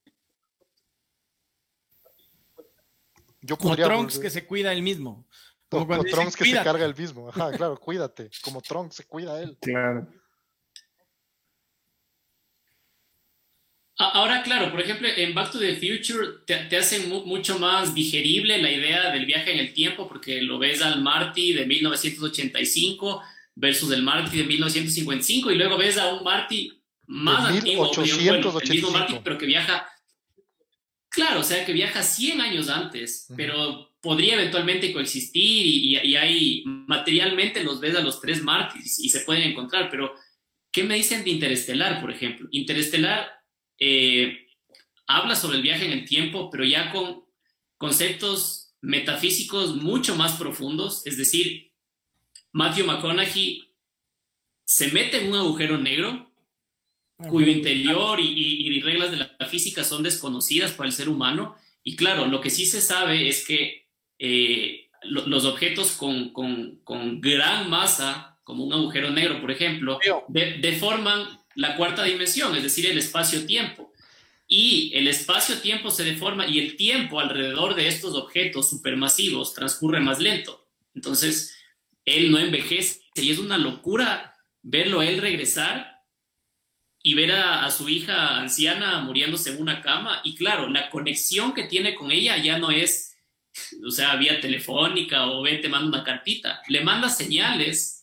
Yo 3.41 3.59
como 3.59 3.75
Trunks 3.75 4.21
que 4.21 4.31
se 4.31 4.47
cuida 4.47 4.73
él 4.73 4.83
mismo. 4.83 5.27
Como, 5.69 6.05
Trunks 6.05 6.37
que 6.37 6.45
se 6.45 6.63
carga 6.63 6.85
él 6.85 6.95
mismo. 6.97 7.29
Ajá, 7.31 7.51
claro, 7.51 7.77
cuídate. 7.77 8.31
Como 8.45 8.61
Trunks 8.63 8.95
se 8.95 9.05
cuida 9.07 9.43
él. 9.43 9.59
Claro. 9.61 10.07
Ahora, 13.97 14.43
claro, 14.43 14.73
por 14.73 14.81
ejemplo, 14.81 15.07
en 15.17 15.35
Back 15.35 15.53
to 15.53 15.59
the 15.61 15.77
Future 15.77 16.39
te, 16.47 16.57
te 16.65 16.77
hacen 16.77 17.09
mucho 17.09 17.61
más 17.61 17.95
digerible 17.95 18.61
la 18.61 18.73
idea 18.73 19.13
del 19.13 19.25
viaje 19.25 19.53
en 19.53 19.61
el 19.61 19.73
tiempo, 19.73 20.09
porque 20.09 20.43
lo 20.43 20.59
ves 20.59 20.83
al 20.83 21.01
Marty 21.01 21.53
de 21.53 21.65
1985 21.65 23.23
versus 23.55 23.93
el 23.93 24.03
Marty 24.03 24.39
de 24.39 24.45
1955, 24.45 25.53
y 25.53 25.55
luego 25.55 25.79
ves 25.79 25.97
a 25.97 26.13
un 26.13 26.25
Marty 26.25 26.73
más 27.07 27.51
antiguo, 27.51 27.91
el 27.95 28.71
mismo 28.71 28.91
Marty, 28.91 29.21
pero 29.23 29.39
que 29.39 29.47
viaja, 29.47 29.87
claro, 31.09 31.41
o 31.41 31.45
sea, 31.45 31.65
que 31.65 31.73
viaja 31.73 32.03
100 32.03 32.41
años 32.41 32.69
antes, 32.69 33.29
pero 33.37 33.95
podría 34.01 34.35
eventualmente 34.35 34.93
coexistir 34.93 35.67
y, 35.67 35.97
y, 35.99 36.17
ahí 36.17 36.65
materialmente 36.67 37.63
los 37.63 37.81
ves 37.81 37.95
a 37.95 38.01
los 38.01 38.21
tres 38.21 38.43
Martys 38.43 38.99
y 38.99 39.09
se 39.09 39.21
pueden 39.21 39.45
encontrar, 39.45 39.89
pero 39.89 40.15
¿qué 40.73 40.83
me 40.83 40.97
dicen 40.97 41.23
de 41.23 41.31
Interestelar, 41.31 42.01
por 42.01 42.11
ejemplo? 42.11 42.49
Interestelar 42.51 43.44
eh, 43.79 44.46
habla 45.07 45.37
sobre 45.37 45.57
el 45.57 45.63
viaje 45.63 45.87
en 45.87 45.92
el 45.92 46.05
tiempo, 46.05 46.51
pero 46.51 46.65
ya 46.65 46.90
con 46.92 47.25
conceptos 47.77 48.75
metafísicos 48.81 49.77
mucho 49.77 50.15
más 50.17 50.35
profundos, 50.35 51.07
es 51.07 51.17
decir, 51.17 51.73
Matthew 52.53 52.87
McConaughey 52.87 53.69
se 54.65 54.88
mete 54.92 55.19
en 55.19 55.33
un 55.33 55.38
agujero 55.38 55.79
negro 55.79 56.31
cuyo 57.29 57.51
interior 57.51 58.19
y, 58.21 58.81
reglas 58.81 59.11
de 59.11 59.17
la 59.19 59.46
física 59.46 59.85
son 59.85 60.03
desconocidas 60.03 60.73
para 60.73 60.88
el 60.88 60.92
ser 60.92 61.09
humano. 61.09 61.57
Y 61.83 61.96
claro, 61.96 62.27
lo 62.27 62.40
que 62.40 62.51
sí 62.51 62.67
se 62.67 62.81
sabe 62.81 63.29
es 63.29 63.46
que 63.46 63.87
eh, 64.19 64.90
los 65.03 65.44
objetos 65.44 65.92
con, 65.92 67.21
gran 67.21 67.71
masa, 67.71 68.38
como 68.44 68.65
un 68.65 68.73
agujero 68.73 69.11
negro, 69.11 69.40
por 69.40 69.51
ejemplo, 69.51 69.98
deforman 70.29 71.27
la 71.55 71.77
cuarta 71.77 72.05
dimensión, 72.05 72.55
es 72.57 72.63
decir, 72.63 72.87
el 72.87 72.98
espacio-tiempo. 72.98 73.92
Y 74.46 74.92
el 74.94 75.09
espacio-tiempo 75.09 75.90
se 75.90 76.05
deforma 76.05 76.46
y 76.46 76.59
el 76.59 76.77
tiempo 76.77 77.19
alrededor 77.19 77.75
de 77.75 77.88
estos 77.88 78.15
objetos 78.15 78.71
supermasivos 78.71 79.55
transcurre 79.55 80.00
más 80.00 80.21
lento. 80.21 80.69
Entonces, 80.94 81.57
él 82.05 82.31
no 82.31 82.38
envejece 82.38 83.00
y 83.15 83.31
es 83.31 83.38
una 83.38 83.59
locura 83.59 84.35
verlo 84.63 85.02
él 85.02 85.21
regresar 85.21 86.02
y 87.02 87.15
ver 87.15 87.33
a, 87.33 87.71
su 87.71 87.88
hija 87.88 88.38
anciana 88.38 89.00
muriéndose 89.00 89.50
en 89.50 89.61
una 89.61 89.83
cama. 89.83 90.21
Y 90.25 90.35
claro, 90.35 90.69
la 90.69 90.88
conexión 90.88 91.52
que 91.52 91.65
tiene 91.65 91.94
con 91.94 92.11
ella 92.11 92.38
ya 92.38 92.59
no 92.59 92.71
es, 92.71 93.15
o 93.87 93.90
sea, 93.90 94.17
vía 94.17 94.40
telefónica 94.40 95.27
o 95.27 95.42
ve, 95.42 95.59
te 95.59 95.69
manda 95.69 95.88
una 95.88 96.05
cartita. 96.05 96.63
Le 96.69 96.83
manda 96.83 97.11
señales 97.11 98.02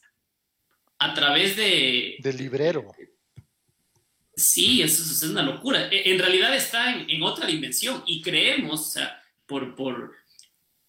a 1.00 1.16
través 1.16 1.56
de... 1.56 2.18
Del 2.20 2.38
librero. 2.38 2.92
Sí, 4.42 4.82
eso, 4.82 5.04
es 5.04 5.24
una 5.24 5.44
locura. 5.44 5.88
E, 5.92 6.12
en 6.12 6.20
realidad 6.20 6.56
está 6.56 6.94
en, 6.94 7.22
otra 7.24 7.48
dimensión 7.48 8.04
y 8.06 8.22
creemos, 8.22 8.82
o 8.82 8.92
sea, 8.92 9.22
por, 9.46 9.76
por, 9.76 10.14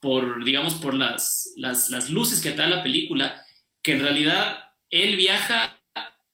por 0.01 0.45
digamos, 0.45 0.75
por 0.75 0.95
las, 0.95 1.53
las, 1.57 1.91
las 1.91 2.11
luces 2.11 2.41
que 2.41 2.53
da 2.53 2.67
la 2.67 2.83
película, 2.83 3.45
que 3.83 3.93
en 3.93 4.01
realidad 4.01 4.71
él 4.91 5.17
viaja 5.17 5.79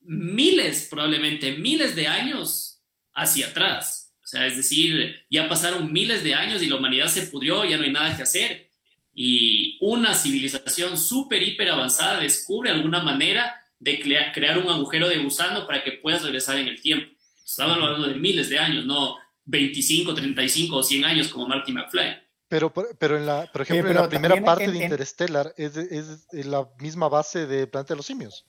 miles, 0.01 0.89
probablemente 0.91 1.53
miles 1.57 1.95
de 1.95 2.07
años 2.07 2.81
hacia 3.15 3.49
atrás. 3.49 4.15
O 4.23 4.27
sea, 4.27 4.47
es 4.47 4.57
decir, 4.57 5.25
ya 5.31 5.49
pasaron 5.49 5.93
miles 5.93 6.23
de 6.23 6.35
años 6.35 6.63
y 6.63 6.69
la 6.69 6.77
humanidad 6.77 7.09
se 7.09 7.27
pudrió, 7.29 7.65
ya 7.65 7.79
no 7.79 7.85
hay 7.85 7.93
nada 7.93 8.17
que 8.17 8.23
hacer. 8.23 8.71
Y 9.15 9.79
una 9.81 10.15
civilización 10.15 10.97
súper, 10.97 11.43
hiper 11.43 11.71
avanzada 11.71 12.21
descubre 12.21 12.71
alguna 12.71 13.03
manera 13.03 13.55
de 13.81 14.01
crear 14.01 14.59
un 14.59 14.69
agujero 14.69 15.09
de 15.09 15.19
gusano 15.19 15.67
para 15.67 15.83
que 15.83 15.93
puedas 15.93 16.23
regresar 16.23 16.59
en 16.59 16.69
el 16.69 16.81
tiempo. 16.81 17.13
Estamos 17.45 17.77
hablando 17.77 18.09
de 18.09 18.15
miles 18.15 18.49
de 18.49 18.59
años, 18.59 18.85
no 18.85 19.17
25, 19.45 20.15
35 20.15 20.77
o 20.77 20.83
100 20.83 21.05
años 21.05 21.29
como 21.29 21.47
Marty 21.47 21.73
McFly. 21.73 22.17
Pero, 22.49 22.73
pero 22.73 23.17
en 23.17 23.27
la, 23.27 23.51
por 23.53 23.63
ejemplo, 23.63 23.91
en 23.91 23.97
la 23.97 24.09
primera 24.09 24.43
parte 24.43 24.71
de 24.71 24.83
Interstellar 24.83 25.53
es, 25.57 25.77
es, 25.77 26.27
la 26.33 26.69
misma 26.81 27.09
base 27.09 27.47
de 27.47 27.67
Planeta 27.67 27.95
de 27.95 27.99
los 27.99 28.07
Simios 28.07 28.47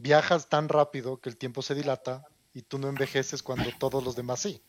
viajas 0.00 0.48
tan 0.48 0.68
rápido 0.68 1.20
que 1.20 1.28
el 1.28 1.36
tiempo 1.36 1.62
se 1.62 1.74
dilata 1.74 2.24
y 2.54 2.62
tú 2.62 2.78
no 2.78 2.88
envejeces 2.88 3.42
cuando 3.42 3.70
todos 3.78 4.02
los 4.02 4.16
demás 4.16 4.40
sí. 4.40 4.62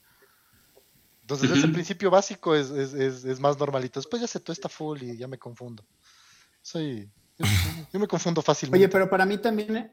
Entonces, 1.21 1.51
ese 1.51 1.67
principio 1.69 2.09
básico 2.11 2.55
es, 2.55 2.69
es, 2.71 3.39
más 3.39 3.57
normalito. 3.57 3.99
Después 3.99 4.21
ya 4.21 4.27
se 4.27 4.41
está 4.45 4.67
full 4.67 5.01
y 5.01 5.17
ya 5.17 5.27
me 5.27 5.37
confundo. 5.37 5.85
Soy. 6.61 7.09
Yo, 7.91 7.99
me 7.99 8.07
confundo 8.07 8.41
fácilmente. 8.41 8.85
Oye, 8.85 8.91
pero 8.91 9.09
para 9.09 9.25
mí 9.25 9.37
también, 9.37 9.91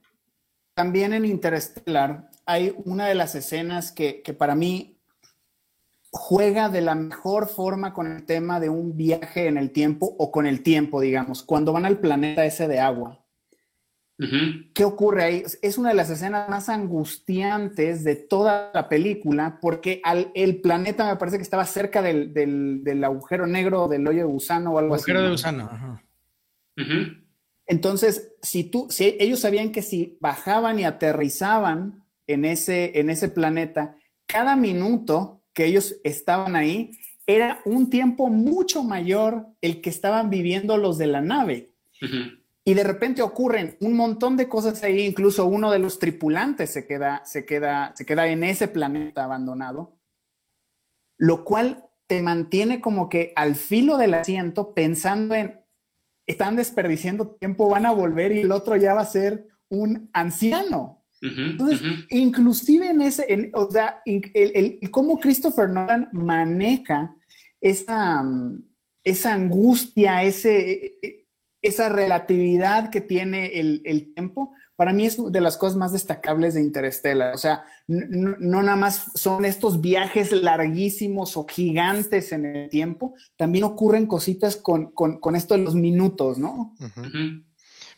también 0.75 1.13
en 1.13 1.25
Interstellar 1.25 2.31
hay 2.47 2.75
una 2.85 3.07
de 3.07 3.15
las 3.15 3.35
escenas 3.35 3.93
que, 3.93 4.23
que 4.23 4.33
para 4.33 4.55
mí 4.55 4.99
juega 6.11 6.69
de 6.69 6.81
la 6.81 6.95
mejor 6.95 7.49
forma 7.49 7.93
con 7.93 8.07
el 8.07 8.25
tema 8.25 8.61
de 8.61 8.69
un 8.69 8.97
viaje 8.97 9.47
en 9.47 9.59
el 9.59 9.71
tiempo 9.71 10.15
o 10.19 10.31
con 10.33 10.47
el 10.47 10.63
tiempo, 10.63 11.01
digamos, 11.01 11.43
cuando 11.43 11.73
van 11.73 11.85
al 11.85 11.99
planeta 11.99 12.45
ese 12.45 12.69
de 12.69 12.81
agua. 12.81 13.25
¿Qué 14.75 14.85
ocurre 14.85 15.23
ahí? 15.23 15.45
Es 15.63 15.79
una 15.79 15.91
de 15.91 15.95
las 15.95 16.11
escenas 16.11 16.49
más 16.49 16.69
angustiantes 16.69 18.03
de 18.03 18.17
toda 18.17 18.73
la 18.75 18.89
película 18.89 19.61
porque 19.63 20.01
al, 20.03 20.33
el 20.35 20.61
planeta 20.61 21.07
me 21.07 21.17
parece 21.17 21.37
que 21.37 21.45
estaba 21.45 21.65
cerca 21.65 22.03
del, 22.03 22.35
del, 22.35 23.05
agujero 23.05 23.47
negro 23.47 23.87
del 23.87 24.09
hoyo 24.09 24.19
de 24.19 24.25
gusano 24.25 24.73
o 24.73 24.79
algo 24.81 24.97
así. 24.97 25.03
Agujero 25.03 25.23
de 25.23 25.31
gusano. 25.31 26.03
Entonces, 27.69 28.33
si 28.43 28.65
tú, 28.65 28.87
si 28.91 29.17
ellos 29.21 29.41
sabían 29.41 29.73
que 29.73 29.83
si 29.83 30.17
bajaban 30.21 30.79
y 30.79 30.85
aterrizaban 30.85 32.03
en 32.27 32.47
ese, 32.47 32.99
en 32.99 33.11
ese 33.11 33.29
planeta, 33.29 33.95
cada 34.27 34.57
minuto 34.57 35.43
que 35.53 35.67
ellos 35.67 35.97
estaban 36.03 36.57
ahí 36.57 36.99
era 37.27 37.61
un 37.67 37.91
tiempo 37.91 38.29
mucho 38.31 38.83
mayor 38.83 39.49
el 39.61 39.83
que 39.83 39.91
estaban 39.91 40.31
viviendo 40.31 40.79
los 40.79 40.97
de 40.97 41.07
la 41.09 41.21
nave. 41.21 41.75
Y 42.65 42.73
de 42.73 42.85
repente 42.85 43.21
ocurren 43.21 43.77
un 43.81 43.95
montón 43.95 44.39
de 44.39 44.49
cosas 44.49 44.83
ahí, 44.83 45.05
incluso 45.05 45.45
uno 45.45 45.71
de 45.71 45.79
los 45.79 45.99
tripulantes 45.99 46.71
se 46.73 46.87
queda, 46.87 47.23
se 47.27 47.45
queda, 47.45 47.93
se 47.95 48.07
queda 48.07 48.29
en 48.29 48.45
ese 48.45 48.69
planeta 48.69 49.25
abandonado, 49.25 49.99
lo 51.19 51.45
cual 51.45 51.85
te 52.07 52.23
mantiene 52.23 52.81
como 52.81 53.11
que 53.11 53.35
al 53.37 53.57
filo 53.57 53.99
del 53.99 54.15
asiento 54.15 54.73
pensando 54.73 55.35
en, 55.35 55.61
están 56.29 56.57
desperdiciando 56.57 57.27
tiempo, 57.27 57.71
van 57.71 57.87
a 57.87 57.91
volver 57.91 58.33
y 58.33 58.41
el 58.41 58.53
otro 58.53 58.77
ya 58.77 58.95
va 58.95 59.01
a 59.01 59.07
ser 59.07 59.49
un 59.69 60.09
anciano. 60.13 61.03
Entonces, 61.21 61.81
inclusive 62.11 62.91
en 62.91 63.03
ese, 63.03 63.51
o 63.55 63.69
sea, 63.69 64.03
el, 64.05 64.79
cómo 64.93 65.19
Christopher 65.19 65.69
Nolan 65.69 66.09
maneja 66.13 67.17
esa, 67.61 68.25
esa 69.03 69.35
angustia, 69.35 70.23
ese, 70.23 71.25
esa 71.61 71.89
relatividad 71.89 72.91
que 72.91 73.01
tiene 73.01 73.59
el, 73.59 74.13
tiempo, 74.15 74.53
para 74.79 74.93
mí 74.93 75.07
es 75.07 75.19
de 75.33 75.41
las 75.41 75.57
cosas 75.57 75.77
más 75.77 75.91
destacables 75.91 76.55
de 76.55 76.61
Interstellar. 76.61 77.35
O 77.35 77.37
sea, 77.37 77.65
no, 77.89 78.63
nada 78.63 78.77
más 78.77 79.11
son 79.17 79.45
estos 79.45 79.81
viajes 79.81 80.31
larguísimos 80.31 81.37
o 81.37 81.45
gigantes 81.49 82.31
en 82.31 82.47
el 82.47 82.71
tiempo, 82.71 83.17
también 83.37 83.65
ocurren 83.65 84.07
cositas 84.07 84.55
con, 84.55 84.93
esto 85.35 85.55
de 85.55 85.65
los 85.65 85.75
minutos, 85.75 86.39
¿no? 86.39 86.77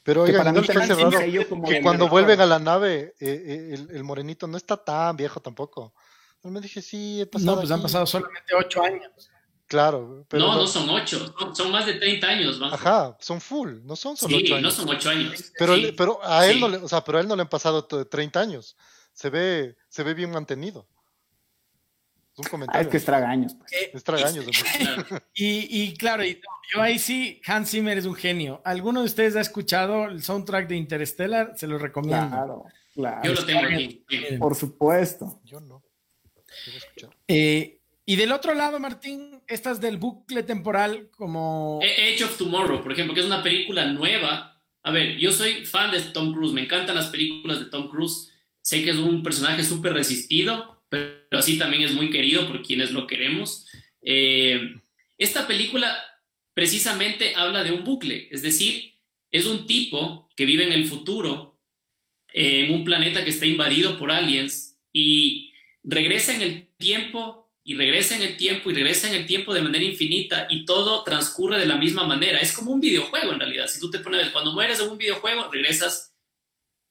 Pero 0.02 0.22
oigan, 0.22 0.54
¿no 0.54 0.62
que 0.62 1.82
cuando 1.82 2.08
vuelven 2.08 2.40
a 2.40 2.46
la 2.46 2.58
nave, 2.58 3.14
eh, 3.20 3.74
eh, 3.74 3.86
el, 3.90 4.02
morenito 4.02 4.46
no 4.46 4.56
está 4.56 4.82
tan 4.82 5.14
viejo 5.18 5.38
tampoco? 5.38 5.92
Yo 6.42 6.48
me 6.48 6.62
dije, 6.62 6.80
sí, 6.80 7.20
he 7.20 7.26
pasado. 7.26 7.56
No, 7.56 7.60
pues 7.60 7.70
han 7.70 7.82
pasado 7.82 8.06
solamente 8.06 8.54
ocho 8.58 8.82
años. 8.82 9.30
Claro. 9.70 10.26
Pero 10.28 10.46
no, 10.48 10.56
no, 10.56 10.66
son 10.66 10.90
ocho, 10.90 11.32
son, 11.54 11.70
más 11.70 11.86
de 11.86 11.94
30 11.94 12.26
años. 12.26 12.60
Ajá, 12.72 13.16
son 13.20 13.40
full, 13.40 13.76
no 13.84 13.94
son 13.94 14.16
solo 14.16 14.36
sí, 14.36 14.52
años. 14.52 14.62
no 14.62 14.70
son 14.72 14.88
ocho 14.88 15.10
años. 15.10 15.52
Pero, 15.56 15.74
pero 15.96 16.18
a 16.24 16.44
él 16.48 16.58
no 16.58 16.68
le, 16.68 16.78
o 16.78 16.88
sea, 16.88 17.04
pero 17.04 17.18
a 17.18 17.20
él 17.20 17.28
no 17.28 17.36
le 17.36 17.42
han 17.42 17.48
pasado 17.48 17.86
30 17.86 18.40
años. 18.40 18.76
Se 19.12 19.30
ve, 19.30 19.76
se 19.88 20.02
ve 20.02 20.14
bien 20.14 20.32
mantenido. 20.32 20.88
Es 22.32 22.40
un 22.40 22.50
comentario. 22.50 22.80
Ah, 22.80 22.82
es 22.82 22.88
que 22.88 22.96
estragaños. 22.96 23.54
Pues. 23.54 23.72
Eh, 23.72 23.90
estragaños. 23.94 24.44
y, 25.34 25.82
y, 25.82 25.96
claro, 25.96 26.24
yo 26.24 26.82
ahí 26.82 26.98
sí, 26.98 27.40
Hans 27.46 27.70
Zimmer 27.70 27.96
es 27.96 28.06
un 28.06 28.16
genio. 28.16 28.60
¿Alguno 28.64 28.98
de 29.00 29.06
ustedes 29.06 29.36
ha 29.36 29.40
escuchado 29.40 30.06
el 30.06 30.20
soundtrack 30.20 30.66
de 30.66 30.78
Interstellar? 30.78 31.52
Se 31.54 31.68
lo 31.68 31.78
recomiendo. 31.78 32.28
Claro, 32.28 32.64
claro. 32.92 33.22
Yo 33.22 33.34
lo 33.34 33.46
tengo 33.46 33.60
aquí. 33.60 34.04
Por 34.36 34.56
supuesto. 34.56 35.40
Yo 35.44 35.60
no. 35.60 35.80
Quiero 36.64 36.78
escuchar. 36.78 37.16
Eh, 37.28 37.79
y 38.10 38.16
del 38.16 38.32
otro 38.32 38.54
lado, 38.54 38.80
Martín, 38.80 39.40
estas 39.46 39.80
del 39.80 39.96
bucle 39.96 40.42
temporal 40.42 41.10
como... 41.16 41.78
Age 41.80 42.24
of 42.24 42.36
Tomorrow, 42.36 42.82
por 42.82 42.90
ejemplo, 42.90 43.14
que 43.14 43.20
es 43.20 43.26
una 43.26 43.40
película 43.40 43.86
nueva. 43.86 44.60
A 44.82 44.90
ver, 44.90 45.16
yo 45.16 45.30
soy 45.30 45.64
fan 45.64 45.92
de 45.92 46.00
Tom 46.00 46.34
Cruise, 46.34 46.52
me 46.52 46.62
encantan 46.62 46.96
las 46.96 47.06
películas 47.06 47.60
de 47.60 47.66
Tom 47.66 47.88
Cruise. 47.88 48.32
Sé 48.62 48.82
que 48.82 48.90
es 48.90 48.96
un 48.96 49.22
personaje 49.22 49.62
súper 49.62 49.92
resistido, 49.92 50.82
pero 50.88 51.38
así 51.38 51.56
también 51.56 51.84
es 51.84 51.94
muy 51.94 52.10
querido 52.10 52.48
por 52.48 52.62
quienes 52.62 52.90
lo 52.90 53.06
queremos. 53.06 53.68
Eh, 54.02 54.60
esta 55.16 55.46
película 55.46 55.96
precisamente 56.52 57.36
habla 57.36 57.62
de 57.62 57.70
un 57.70 57.84
bucle, 57.84 58.26
es 58.32 58.42
decir, 58.42 58.92
es 59.30 59.46
un 59.46 59.68
tipo 59.68 60.28
que 60.34 60.46
vive 60.46 60.64
en 60.64 60.72
el 60.72 60.86
futuro, 60.86 61.60
en 62.32 62.74
un 62.74 62.82
planeta 62.82 63.22
que 63.22 63.30
está 63.30 63.46
invadido 63.46 63.96
por 64.00 64.10
aliens 64.10 64.80
y 64.92 65.52
regresa 65.84 66.34
en 66.34 66.42
el 66.42 66.66
tiempo 66.76 67.39
y 67.70 67.74
regresa 67.74 68.16
en 68.16 68.22
el 68.22 68.36
tiempo 68.36 68.68
y 68.68 68.74
regresa 68.74 69.06
en 69.06 69.14
el 69.14 69.26
tiempo 69.26 69.54
de 69.54 69.62
manera 69.62 69.84
infinita 69.84 70.48
y 70.50 70.64
todo 70.64 71.04
transcurre 71.04 71.56
de 71.56 71.66
la 71.66 71.76
misma 71.76 72.04
manera. 72.04 72.40
Es 72.40 72.52
como 72.52 72.72
un 72.72 72.80
videojuego 72.80 73.30
en 73.30 73.38
realidad. 73.38 73.68
Si 73.68 73.78
tú 73.78 73.88
te 73.88 74.00
pones, 74.00 74.30
cuando 74.30 74.50
mueres 74.50 74.80
en 74.80 74.88
un 74.88 74.98
videojuego, 74.98 75.48
regresas 75.52 76.12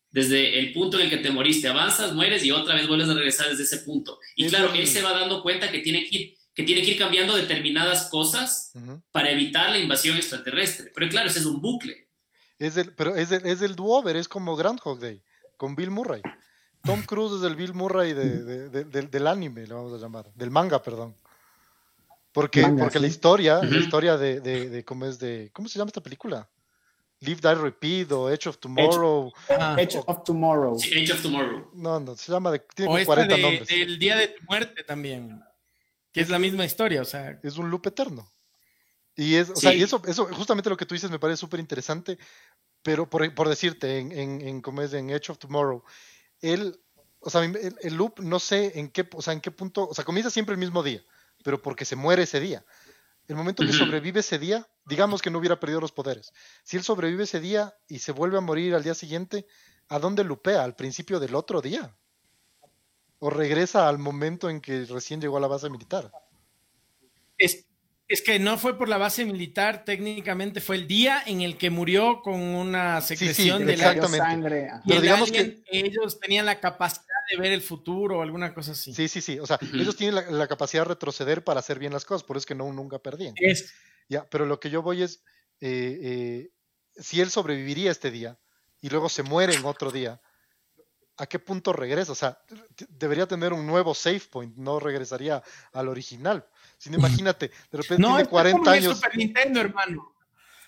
desde 0.09 0.57
el 0.57 0.71
punto 0.71 0.97
en 0.97 1.03
el 1.03 1.09
que 1.09 1.17
te 1.17 1.31
moriste, 1.31 1.67
avanzas, 1.67 2.13
mueres 2.13 2.45
y 2.45 2.51
otra 2.51 2.75
vez 2.75 2.87
vuelves 2.87 3.09
a 3.09 3.13
regresar 3.13 3.49
desde 3.49 3.63
ese 3.63 3.79
punto. 3.79 4.19
Y 4.37 4.47
claro, 4.47 4.73
él 4.73 4.87
se 4.87 5.01
va 5.01 5.11
dando 5.11 5.43
cuenta 5.43 5.69
que 5.69 5.79
tiene 5.79 6.05
que 6.05 6.15
ir, 6.15 6.37
que 6.53 6.63
tiene 6.63 6.81
que 6.81 6.91
ir 6.91 6.97
cambiando 6.97 7.35
determinadas 7.35 8.07
cosas 8.09 8.71
para 9.11 9.31
evitar 9.31 9.71
la 9.71 9.79
invasión 9.79 10.15
extraterrestre. 10.15 10.93
Pero 10.95 11.09
claro, 11.09 11.27
ese 11.27 11.39
es 11.39 11.45
un 11.45 11.59
bucle. 11.59 12.07
Es 12.57 12.77
el, 12.77 12.95
pero 12.95 13.17
es 13.17 13.33
el, 13.33 13.45
es 13.45 13.61
el 13.61 13.75
do-over, 13.75 14.15
es 14.15 14.29
como 14.29 14.55
Groundhog 14.55 15.01
Day, 15.01 15.21
con 15.57 15.75
Bill 15.75 15.91
Murray. 15.91 16.21
Tom 16.83 17.03
Cruise 17.03 17.39
es 17.39 17.43
el 17.43 17.55
Bill 17.55 17.73
Murray 17.73 18.13
del 18.13 19.27
anime, 19.27 19.67
lo 19.67 19.75
vamos 19.75 19.93
a 19.93 19.97
llamar, 19.97 20.31
del 20.33 20.51
manga, 20.51 20.81
perdón. 20.81 21.15
Porque, 22.31 22.65
porque 22.77 22.99
la 22.99 23.07
historia, 23.07 23.59
la 23.61 23.77
historia 23.77 24.17
de, 24.17 24.83
cómo 24.85 25.05
es 25.05 25.19
de, 25.19 25.49
¿cómo 25.53 25.67
se 25.67 25.79
llama 25.79 25.89
esta 25.89 26.01
película? 26.01 26.47
Live, 27.21 27.41
Die, 27.41 27.55
Repeat 27.55 28.11
o 28.13 28.29
Edge 28.29 28.47
of 28.47 28.59
Tomorrow. 28.59 29.33
Edge, 29.77 29.97
of 30.05 30.23
Tomorrow. 30.23 30.77
Edge 30.81 31.11
of 31.11 31.21
Tomorrow. 31.21 31.69
No, 31.73 31.99
no, 31.99 32.15
se 32.15 32.31
llama 32.31 32.51
de, 32.51 32.59
tiene 32.73 33.05
40 33.05 33.37
nombres. 33.37 33.69
El 33.69 33.99
Día 33.99 34.15
de 34.15 34.29
tu 34.29 34.45
Muerte 34.47 34.83
también, 34.85 35.41
que 36.13 36.21
es 36.21 36.29
la 36.29 36.39
misma 36.39 36.63
historia, 36.63 37.01
o 37.01 37.05
sea. 37.05 37.37
Es 37.43 37.57
un 37.57 37.69
loop 37.69 37.87
eterno. 37.87 38.31
Y 39.17 39.35
es, 39.35 39.49
o 39.49 39.55
sea, 39.57 39.73
y 39.73 39.83
eso, 39.83 40.01
eso, 40.07 40.27
justamente 40.27 40.69
lo 40.69 40.77
que 40.77 40.85
tú 40.85 40.95
dices 40.95 41.11
me 41.11 41.19
parece 41.19 41.41
súper 41.41 41.59
interesante, 41.59 42.17
pero 42.81 43.09
por, 43.09 43.33
por 43.35 43.49
decirte, 43.49 43.99
en, 43.99 44.13
en, 44.13 44.41
en, 44.41 44.61
como 44.61 44.81
es 44.81 44.93
en 44.93 45.09
Edge 45.09 45.29
of 45.29 45.39
Tomorrow, 45.39 45.83
él, 46.41 46.81
o 47.19 47.29
sea, 47.29 47.43
el, 47.43 47.93
loop 47.95 48.19
no 48.19 48.39
sé 48.39 48.79
en 48.79 48.89
qué, 48.89 49.07
o 49.13 49.21
sea, 49.21 49.33
en 49.33 49.41
qué 49.41 49.51
punto, 49.51 49.87
o 49.87 49.93
sea, 49.93 50.05
comienza 50.05 50.29
siempre 50.29 50.53
el 50.53 50.59
mismo 50.59 50.83
día, 50.83 51.03
pero 51.43 51.61
porque 51.61 51.85
se 51.85 51.95
muere 51.95 52.23
ese 52.23 52.39
día. 52.39 52.65
El 53.27 53.35
momento 53.35 53.63
que 53.63 53.73
sobrevive 53.73 54.21
ese 54.21 54.39
día, 54.39 54.67
digamos 54.85 55.21
que 55.21 55.29
no 55.29 55.37
hubiera 55.37 55.59
perdido 55.59 55.79
los 55.79 55.91
poderes. 55.91 56.33
Si 56.63 56.77
él 56.77 56.83
sobrevive 56.83 57.25
ese 57.25 57.39
día 57.39 57.75
y 57.87 57.99
se 57.99 58.11
vuelve 58.11 58.39
a 58.39 58.41
morir 58.41 58.73
al 58.73 58.83
día 58.83 58.95
siguiente, 58.95 59.45
¿a 59.87 59.99
dónde 59.99 60.23
lupea? 60.23 60.63
Al 60.63 60.75
principio 60.75 61.19
del 61.19 61.35
otro 61.35 61.61
día. 61.61 61.95
o 63.19 63.29
regresa 63.29 63.87
al 63.87 63.99
momento 63.99 64.49
en 64.49 64.61
que 64.61 64.85
recién 64.85 65.21
llegó 65.21 65.37
a 65.37 65.41
la 65.41 65.47
base 65.47 65.69
militar. 65.69 66.11
Es, 67.37 67.68
es 68.09 68.23
que 68.23 68.39
no 68.39 68.57
fue 68.57 68.75
por 68.75 68.89
la 68.89 68.97
base 68.97 69.23
militar, 69.23 69.85
técnicamente 69.85 70.61
fue 70.61 70.77
el 70.77 70.87
día 70.87 71.21
en 71.27 71.41
el 71.41 71.57
que 71.57 71.69
murió 71.69 72.23
con 72.23 72.41
una 72.41 73.01
secreción 73.01 73.67
de 73.67 73.77
la 73.77 74.07
sangre. 74.07 74.71
Y 74.83 74.89
Pero 74.89 75.01
digamos 75.01 75.31
que 75.31 75.61
ellos 75.71 76.19
tenían 76.19 76.47
la 76.47 76.59
capacidad 76.59 77.05
de 77.29 77.37
ver 77.37 77.51
el 77.51 77.61
futuro 77.61 78.17
o 78.17 78.21
alguna 78.23 78.51
cosa 78.51 78.71
así. 78.71 78.95
Sí, 78.95 79.07
sí, 79.07 79.21
sí. 79.21 79.39
O 79.39 79.45
sea, 79.45 79.59
ellos 79.61 79.95
tienen 79.95 80.25
la, 80.35 80.47
capacidad 80.47 80.81
de 80.81 80.89
retroceder 80.89 81.43
para 81.43 81.59
hacer 81.59 81.77
bien 81.77 81.93
las 81.93 82.03
cosas, 82.03 82.23
por 82.23 82.35
eso 82.35 82.41
es 82.41 82.45
que 82.47 82.55
no 82.55 82.73
nunca 82.73 82.97
perdían. 82.97 83.35
Es. 83.37 83.75
Ya, 84.07 84.27
pero 84.27 84.47
lo 84.47 84.59
que 84.59 84.71
yo 84.71 84.81
voy 84.81 85.03
es, 85.03 85.23
eh, 85.61 85.99
eh, 86.01 86.51
si 86.97 87.21
él 87.21 87.29
sobreviviría 87.29 87.91
este 87.91 88.09
día 88.09 88.39
y 88.81 88.89
luego 88.89 89.07
se 89.09 89.21
muere 89.21 89.53
en 89.53 89.63
otro 89.65 89.91
día, 89.91 90.19
¿a 91.17 91.27
qué 91.27 91.37
punto 91.37 91.73
regresa? 91.73 92.13
O 92.13 92.15
sea, 92.15 92.39
debería 92.89 93.27
tener 93.27 93.53
un 93.53 93.67
nuevo 93.67 93.93
save 93.93 94.21
point, 94.31 94.57
no 94.57 94.79
regresaría 94.79 95.43
al 95.73 95.89
original. 95.89 96.47
Sino 96.79 96.97
imagínate, 96.97 97.51
de 97.71 97.77
repente 97.77 98.01
no, 98.01 98.15
tiene 98.15 98.29
40 98.29 98.57
como 98.57 98.71
años. 98.71 98.95
Super 98.95 99.17
Nintendo, 99.17 99.59
hermano. 99.59 100.15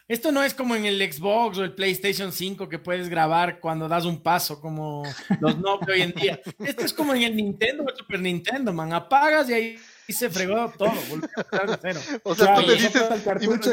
Esto 0.07 0.33
no 0.33 0.43
es 0.43 0.53
como 0.53 0.75
en 0.75 0.85
el 0.85 0.99
Xbox 1.11 1.57
o 1.57 1.63
el 1.63 1.73
PlayStation 1.73 2.33
5 2.33 2.67
que 2.67 2.79
puedes 2.79 3.07
grabar 3.07 3.61
cuando 3.61 3.87
das 3.87 4.03
un 4.03 4.21
paso, 4.21 4.59
como 4.59 5.03
los 5.39 5.57
no 5.57 5.77
de 5.77 5.93
hoy 5.93 6.01
en 6.01 6.11
día. 6.11 6.41
Esto 6.59 6.83
es 6.83 6.91
como 6.91 7.13
en 7.15 7.23
el 7.23 7.35
Nintendo 7.35 7.83
o 7.83 7.89
el 7.89 7.95
Super 7.95 8.19
Nintendo, 8.19 8.73
man. 8.73 8.91
Apagas 8.91 9.49
y 9.49 9.53
ahí 9.53 9.77
se 10.09 10.29
fregó 10.29 10.71
todo. 10.77 10.91
O 12.23 12.35
sea, 12.35 12.55
tú 12.55 12.65
te 12.65 12.73
dices, 12.73 12.95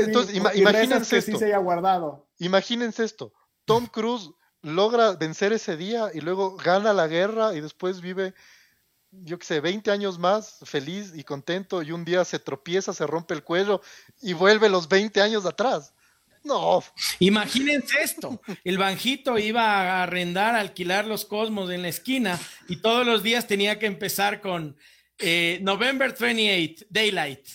entonces, 0.07 0.37
imagínense 0.37 1.19
esto. 1.19 1.33
Sí 1.33 1.39
se 1.39 1.47
haya 1.47 1.59
guardado. 1.59 2.29
Imagínense 2.39 3.03
esto. 3.03 3.33
Tom 3.65 3.87
Cruise 3.87 4.31
logra 4.63 5.17
vencer 5.17 5.53
ese 5.53 5.77
día 5.77 6.11
y 6.15 6.21
luego 6.21 6.57
gana 6.57 6.93
la 6.93 7.09
guerra 7.09 7.55
y 7.55 7.61
después 7.61 8.01
vive 8.01 8.33
yo 9.11 9.39
qué 9.39 9.47
sé, 9.47 9.61
20 9.61 9.91
años 9.91 10.19
más 10.19 10.59
feliz 10.65 11.13
y 11.15 11.25
contento 11.25 11.83
y 11.83 11.93
un 11.93 12.05
día 12.05 12.25
se 12.25 12.39
tropieza, 12.39 12.93
se 12.93 13.07
rompe 13.07 13.35
el 13.35 13.43
cuello 13.43 13.81
y 14.21 14.33
vuelve 14.33 14.69
los 14.69 14.89
20 14.89 15.21
años 15.21 15.47
atrás. 15.47 15.95
No. 16.45 16.83
Imagínense 17.19 18.01
esto. 18.03 18.41
El 18.65 18.79
Banjito 18.79 19.39
iba 19.39 19.63
a 19.63 20.03
arrendar, 20.05 20.55
a 20.55 20.61
alquilar 20.61 21.07
los 21.07 21.25
cosmos 21.25 21.71
en 21.71 21.83
la 21.83 21.89
esquina 21.89 22.39
y 22.69 22.77
todos 22.77 23.07
los 23.07 23.23
días 23.23 23.47
tenía 23.47 23.79
que 23.79 23.87
empezar 23.87 24.41
con 24.41 24.77
eh, 25.19 25.59
November 25.63 26.15
28, 26.19 26.87
Daylight. 26.89 27.49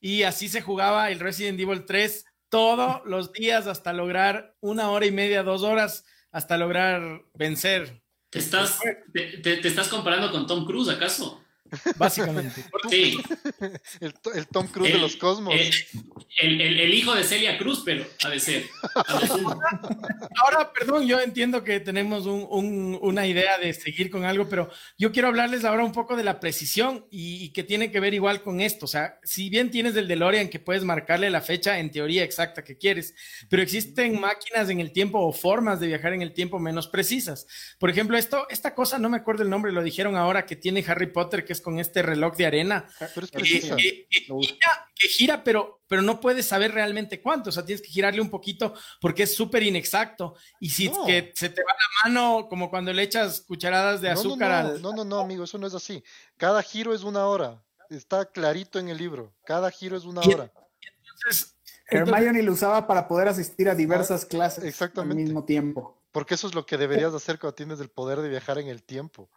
Y 0.00 0.22
así 0.22 0.48
se 0.48 0.60
jugaba 0.60 1.10
el 1.10 1.18
Resident 1.18 1.58
Evil 1.58 1.84
3 1.86 2.24
todos 2.48 3.00
los 3.06 3.32
días 3.32 3.66
hasta 3.66 3.92
lograr 3.92 4.54
una 4.60 4.90
hora 4.90 5.06
y 5.06 5.10
media, 5.10 5.42
dos 5.42 5.62
horas, 5.62 6.04
hasta 6.30 6.56
lograr 6.58 7.22
vencer 7.34 8.05
¿Te 8.36 8.40
estás, 8.40 8.78
te, 9.14 9.66
estás 9.66 9.88
comparando 9.88 10.30
con 10.30 10.46
Tom 10.46 10.66
Cruise, 10.66 10.90
acaso? 10.90 11.40
Básicamente. 11.96 12.64
Sí. 12.90 13.18
El, 14.00 14.46
Tom 14.46 14.68
Cruise 14.68 14.92
de 14.92 14.98
los 14.98 15.16
cosmos. 15.16 15.52
El, 16.38 16.94
hijo 16.94 17.14
de 17.14 17.24
Celia 17.24 17.58
Cruz, 17.58 17.82
pero 17.84 18.04
ha 18.24 18.28
de 18.28 18.38
ser. 18.38 18.64
Ahora, 18.94 20.72
perdón, 20.72 21.06
yo 21.06 21.20
entiendo 21.20 21.64
que 21.64 21.80
tenemos 21.80 22.26
una 22.26 23.26
idea 23.26 23.58
de 23.58 23.72
seguir 23.74 24.10
con 24.10 24.24
algo, 24.24 24.48
pero 24.48 24.70
yo 24.98 25.10
quiero 25.10 25.28
hablarles 25.28 25.64
ahora 25.64 25.84
un 25.84 25.92
poco 25.92 26.16
de 26.16 26.24
la 26.24 26.38
precisión 26.38 27.06
y, 27.10 27.52
que 27.52 27.64
tiene 27.64 27.90
que 27.90 28.00
ver 28.00 28.14
igual 28.14 28.42
con 28.42 28.60
esto. 28.60 28.84
O 28.84 28.88
sea, 28.88 29.18
si 29.24 29.48
bien 29.48 29.70
tienes 29.70 29.96
el 29.96 30.08
DeLorean 30.08 30.48
que 30.48 30.60
puedes 30.60 30.84
marcarle 30.84 31.30
la 31.30 31.40
fecha 31.40 31.78
en 31.78 31.90
teoría 31.90 32.22
exacta 32.22 32.62
que 32.62 32.76
quieres, 32.76 33.14
pero 33.48 33.62
existen 33.62 34.20
máquinas 34.20 34.68
en 34.68 34.80
el 34.80 34.92
tiempo 34.92 35.18
o 35.18 35.32
formas 35.32 35.80
de 35.80 35.88
viajar 35.88 36.12
en 36.12 36.22
el 36.22 36.32
tiempo 36.32 36.58
menos 36.58 36.88
precisas. 36.88 37.46
Por 37.78 37.90
ejemplo, 37.90 38.16
esto, 38.16 38.46
esta 38.50 38.74
cosa, 38.74 38.98
no 38.98 39.08
me 39.08 39.16
acuerdo 39.16 39.42
el 39.42 39.50
nombre, 39.50 39.72
lo 39.72 39.82
dijeron 39.82 40.16
ahora 40.16 40.46
que 40.46 40.56
tiene 40.56 40.84
Harry 40.86 41.06
Potter, 41.06 41.44
que 41.44 41.52
con 41.60 41.78
este 41.78 42.02
reloj 42.02 42.36
de 42.36 42.46
arena. 42.46 42.88
Ah, 43.00 43.08
que, 44.94 45.08
gira, 45.08 45.44
pero, 45.44 45.82
pero 45.86 46.02
no 46.02 46.20
puedes 46.20 46.46
saber 46.46 46.72
realmente 46.72 47.20
cuánto. 47.20 47.50
O 47.50 47.52
sea, 47.52 47.64
tienes 47.64 47.82
que 47.82 47.90
girarle 47.92 48.20
un 48.20 48.30
poquito 48.30 48.74
porque 49.00 49.24
es 49.24 49.34
súper 49.34 49.62
inexacto. 49.62 50.34
Y 50.60 50.70
si 50.70 50.90
que 51.06 51.32
se 51.34 51.48
te 51.48 51.62
va 51.62 51.72
la 51.72 52.10
mano, 52.10 52.48
como 52.48 52.70
cuando 52.70 52.92
le 52.92 53.02
echas 53.02 53.40
cucharadas 53.42 54.00
de 54.00 54.10
azúcar 54.10 54.50
no, 54.50 54.70
al. 54.70 54.82
No, 54.82 54.92
no, 54.92 55.04
no, 55.04 55.20
amigo, 55.20 55.44
eso 55.44 55.58
no 55.58 55.66
es 55.66 55.74
así. 55.74 56.02
Cada 56.36 56.62
giro 56.62 56.94
es 56.94 57.02
una 57.02 57.26
hora. 57.26 57.62
Está 57.90 58.26
clarito 58.26 58.78
en 58.78 58.88
el 58.88 58.98
libro. 58.98 59.34
Cada 59.44 59.70
giro 59.70 59.96
es 59.96 60.04
una 60.04 60.20
hora. 60.20 60.52
entonces. 60.80 61.52
Hermione 61.88 62.42
lo 62.42 62.52
usaba 62.52 62.86
para 62.86 63.06
poder 63.06 63.28
asistir 63.28 63.68
a 63.68 63.74
diversas 63.74 64.24
ah, 64.24 64.28
clases 64.28 64.64
exactamente. 64.64 65.20
al 65.20 65.24
mismo 65.24 65.44
tiempo. 65.44 65.96
Porque 66.10 66.34
eso 66.34 66.48
es 66.48 66.54
lo 66.54 66.66
que 66.66 66.78
deberías 66.78 67.14
hacer 67.14 67.38
cuando 67.38 67.54
tienes 67.54 67.78
el 67.78 67.90
poder 67.90 68.20
de 68.20 68.28
viajar 68.28 68.58
en 68.58 68.68
el 68.68 68.82
tiempo. 68.82 69.30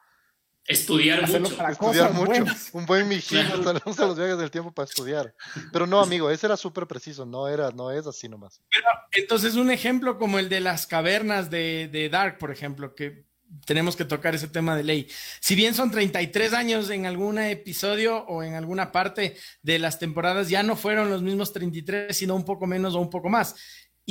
Estudiar 0.69 1.27
mucho. 1.27 1.67
estudiar 1.67 2.13
mucho. 2.13 2.45
Un 2.73 2.85
buen 2.85 3.07
mijín 3.07 3.43
usa 3.85 4.05
los 4.05 4.15
viajes 4.15 4.37
del 4.37 4.51
tiempo 4.51 4.71
para 4.71 4.85
estudiar. 4.85 5.33
Pero 5.73 5.87
no, 5.87 5.99
amigo, 5.99 6.29
ese 6.29 6.45
era 6.45 6.55
súper 6.57 6.85
preciso, 6.85 7.25
no 7.25 7.47
era, 7.47 7.71
no 7.71 7.89
es 7.89 8.05
así 8.05 8.29
nomás. 8.29 8.61
entonces, 9.11 9.55
un 9.55 9.71
ejemplo 9.71 10.19
como 10.19 10.37
el 10.37 10.47
de 10.47 10.59
las 10.59 10.85
cavernas 10.85 11.49
de, 11.49 12.09
Dark, 12.11 12.37
por 12.37 12.51
ejemplo, 12.51 12.93
que 12.93 13.25
tenemos 13.65 13.95
que 13.95 14.05
tocar 14.05 14.35
ese 14.35 14.47
tema 14.47 14.77
de 14.77 14.83
ley. 14.83 15.07
Si 15.39 15.55
bien 15.55 15.73
son 15.73 15.89
33 15.89 16.53
años 16.53 16.91
en 16.91 17.07
algún 17.07 17.39
episodio 17.39 18.17
o 18.27 18.43
en 18.43 18.53
alguna 18.53 18.91
parte 18.91 19.37
de 19.63 19.79
las 19.79 19.97
temporadas, 19.97 20.49
ya 20.49 20.61
no 20.61 20.75
fueron 20.75 21.09
los 21.09 21.23
mismos 21.23 21.51
33, 21.51 22.15
sino 22.15 22.35
un 22.35 22.45
poco 22.45 22.67
menos 22.67 22.93
o 22.93 22.99
un 22.99 23.09
poco 23.09 23.27
más. 23.27 23.55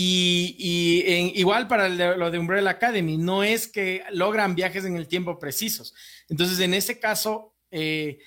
Y, 0.01 1.33
igual 1.35 1.67
para 1.67 1.89
lo 1.89 2.31
de 2.31 2.39
Umbrella 2.39 2.71
Academy, 2.71 3.17
no 3.17 3.43
es 3.43 3.67
que 3.67 4.05
logran 4.13 4.55
viajes 4.55 4.85
en 4.85 4.97
el 4.97 5.09
tiempo 5.09 5.41
precisos. 5.41 5.93
Entonces, 6.29 6.61
en 6.61 6.73
ese 6.73 7.01
caso, 7.01 7.57
eh, 7.73 8.21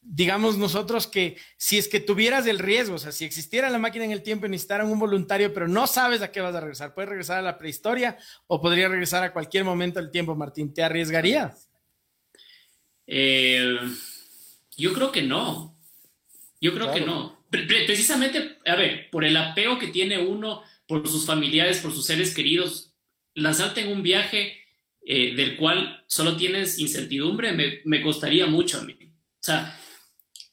digamos 0.00 0.56
nosotros 0.56 1.06
que 1.06 1.36
si 1.58 1.76
es 1.76 1.88
que 1.88 2.00
tuvieras 2.00 2.46
el 2.46 2.58
riesgo, 2.58 2.94
o 2.94 2.98
sea, 2.98 3.12
si 3.12 3.26
existiera 3.26 3.68
la 3.68 3.78
máquina 3.78 4.06
en 4.06 4.12
el 4.12 4.22
tiempo 4.22 4.46
y 4.46 4.48
necesitaran 4.48 4.90
un 4.90 4.98
voluntario, 4.98 5.52
pero 5.52 5.68
no 5.68 5.86
sabes 5.86 6.22
a 6.22 6.32
qué 6.32 6.40
vas 6.40 6.54
a 6.54 6.60
regresar, 6.60 6.94
puedes 6.94 7.10
regresar 7.10 7.36
a 7.36 7.42
la 7.42 7.58
prehistoria 7.58 8.16
o 8.46 8.58
podría 8.58 8.88
regresar 8.88 9.22
a 9.22 9.34
cualquier 9.34 9.64
momento 9.64 10.00
del 10.00 10.10
tiempo, 10.10 10.34
Martín, 10.34 10.72
¿te 10.72 10.82
arriesgarías? 10.82 11.68
Eh, 13.06 13.76
yo 14.78 14.94
creo 14.94 15.12
que 15.12 15.20
no. 15.20 15.76
Yo 16.62 16.72
creo 16.72 16.94
que 16.94 17.02
no 17.02 17.41
precisamente, 17.52 18.58
a 18.64 18.76
ver, 18.76 19.10
por 19.10 19.24
el 19.24 19.36
apego 19.36 19.78
que 19.78 19.88
tiene 19.88 20.18
uno 20.18 20.62
por 20.86 21.06
sus 21.06 21.26
familiares, 21.26 21.78
por 21.78 21.92
sus 21.92 22.06
seres 22.06 22.34
queridos, 22.34 22.94
lanzarte 23.34 23.82
en 23.82 23.92
un 23.92 24.02
viaje 24.02 24.58
eh, 25.04 25.34
del 25.34 25.56
cual 25.56 26.02
solo 26.06 26.36
tienes 26.36 26.78
incertidumbre, 26.78 27.52
me, 27.52 27.80
me, 27.84 28.02
costaría 28.02 28.46
mucho 28.46 28.78
a 28.78 28.84
mí. 28.84 28.96
O 29.00 29.44
sea, 29.44 29.78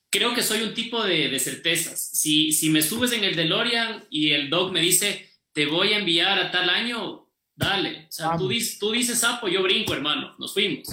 creo 0.09 0.33
que 0.33 0.43
soy 0.43 0.61
un 0.61 0.73
tipo 0.73 1.03
de, 1.03 1.29
de 1.29 1.39
certezas. 1.39 2.11
Si, 2.13 2.51
si 2.51 2.69
me 2.69 2.81
subes 2.81 3.11
en 3.13 3.23
el 3.23 3.35
DeLorean 3.35 4.05
y 4.09 4.31
el 4.31 4.49
dog 4.49 4.71
me 4.71 4.81
dice, 4.81 5.29
te 5.53 5.65
voy 5.65 5.93
a 5.93 5.99
enviar 5.99 6.39
a 6.39 6.51
tal 6.51 6.69
año, 6.69 7.29
dale. 7.55 8.07
O 8.09 8.11
sea, 8.11 8.37
tú, 8.37 8.47
dices, 8.47 8.79
tú 8.79 8.91
dices 8.91 9.19
sapo, 9.19 9.47
yo 9.47 9.61
brinco, 9.63 9.93
hermano, 9.93 10.35
nos 10.37 10.53
fuimos. 10.53 10.87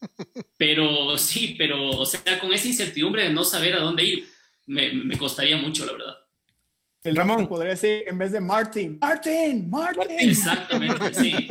Pero 0.58 1.16
sí, 1.16 1.54
pero, 1.56 1.90
o 1.90 2.04
sea, 2.04 2.38
con 2.38 2.52
esa 2.52 2.68
incertidumbre 2.68 3.22
de 3.22 3.30
no 3.30 3.42
saber 3.42 3.74
a 3.74 3.80
dónde 3.80 4.04
ir 4.04 4.28
me, 4.66 5.18
costaría 5.18 5.56
mucho, 5.56 5.84
la 5.86 5.92
verdad. 5.92 6.14
El 7.02 7.16
Ramón 7.16 7.46
podría 7.46 7.72
decir 7.72 8.04
en 8.06 8.16
vez 8.16 8.32
de 8.32 8.40
Martin, 8.40 8.98
Martin, 8.98 9.68
Martin. 9.68 10.06
Exactamente, 10.18 11.12
sí. 11.12 11.48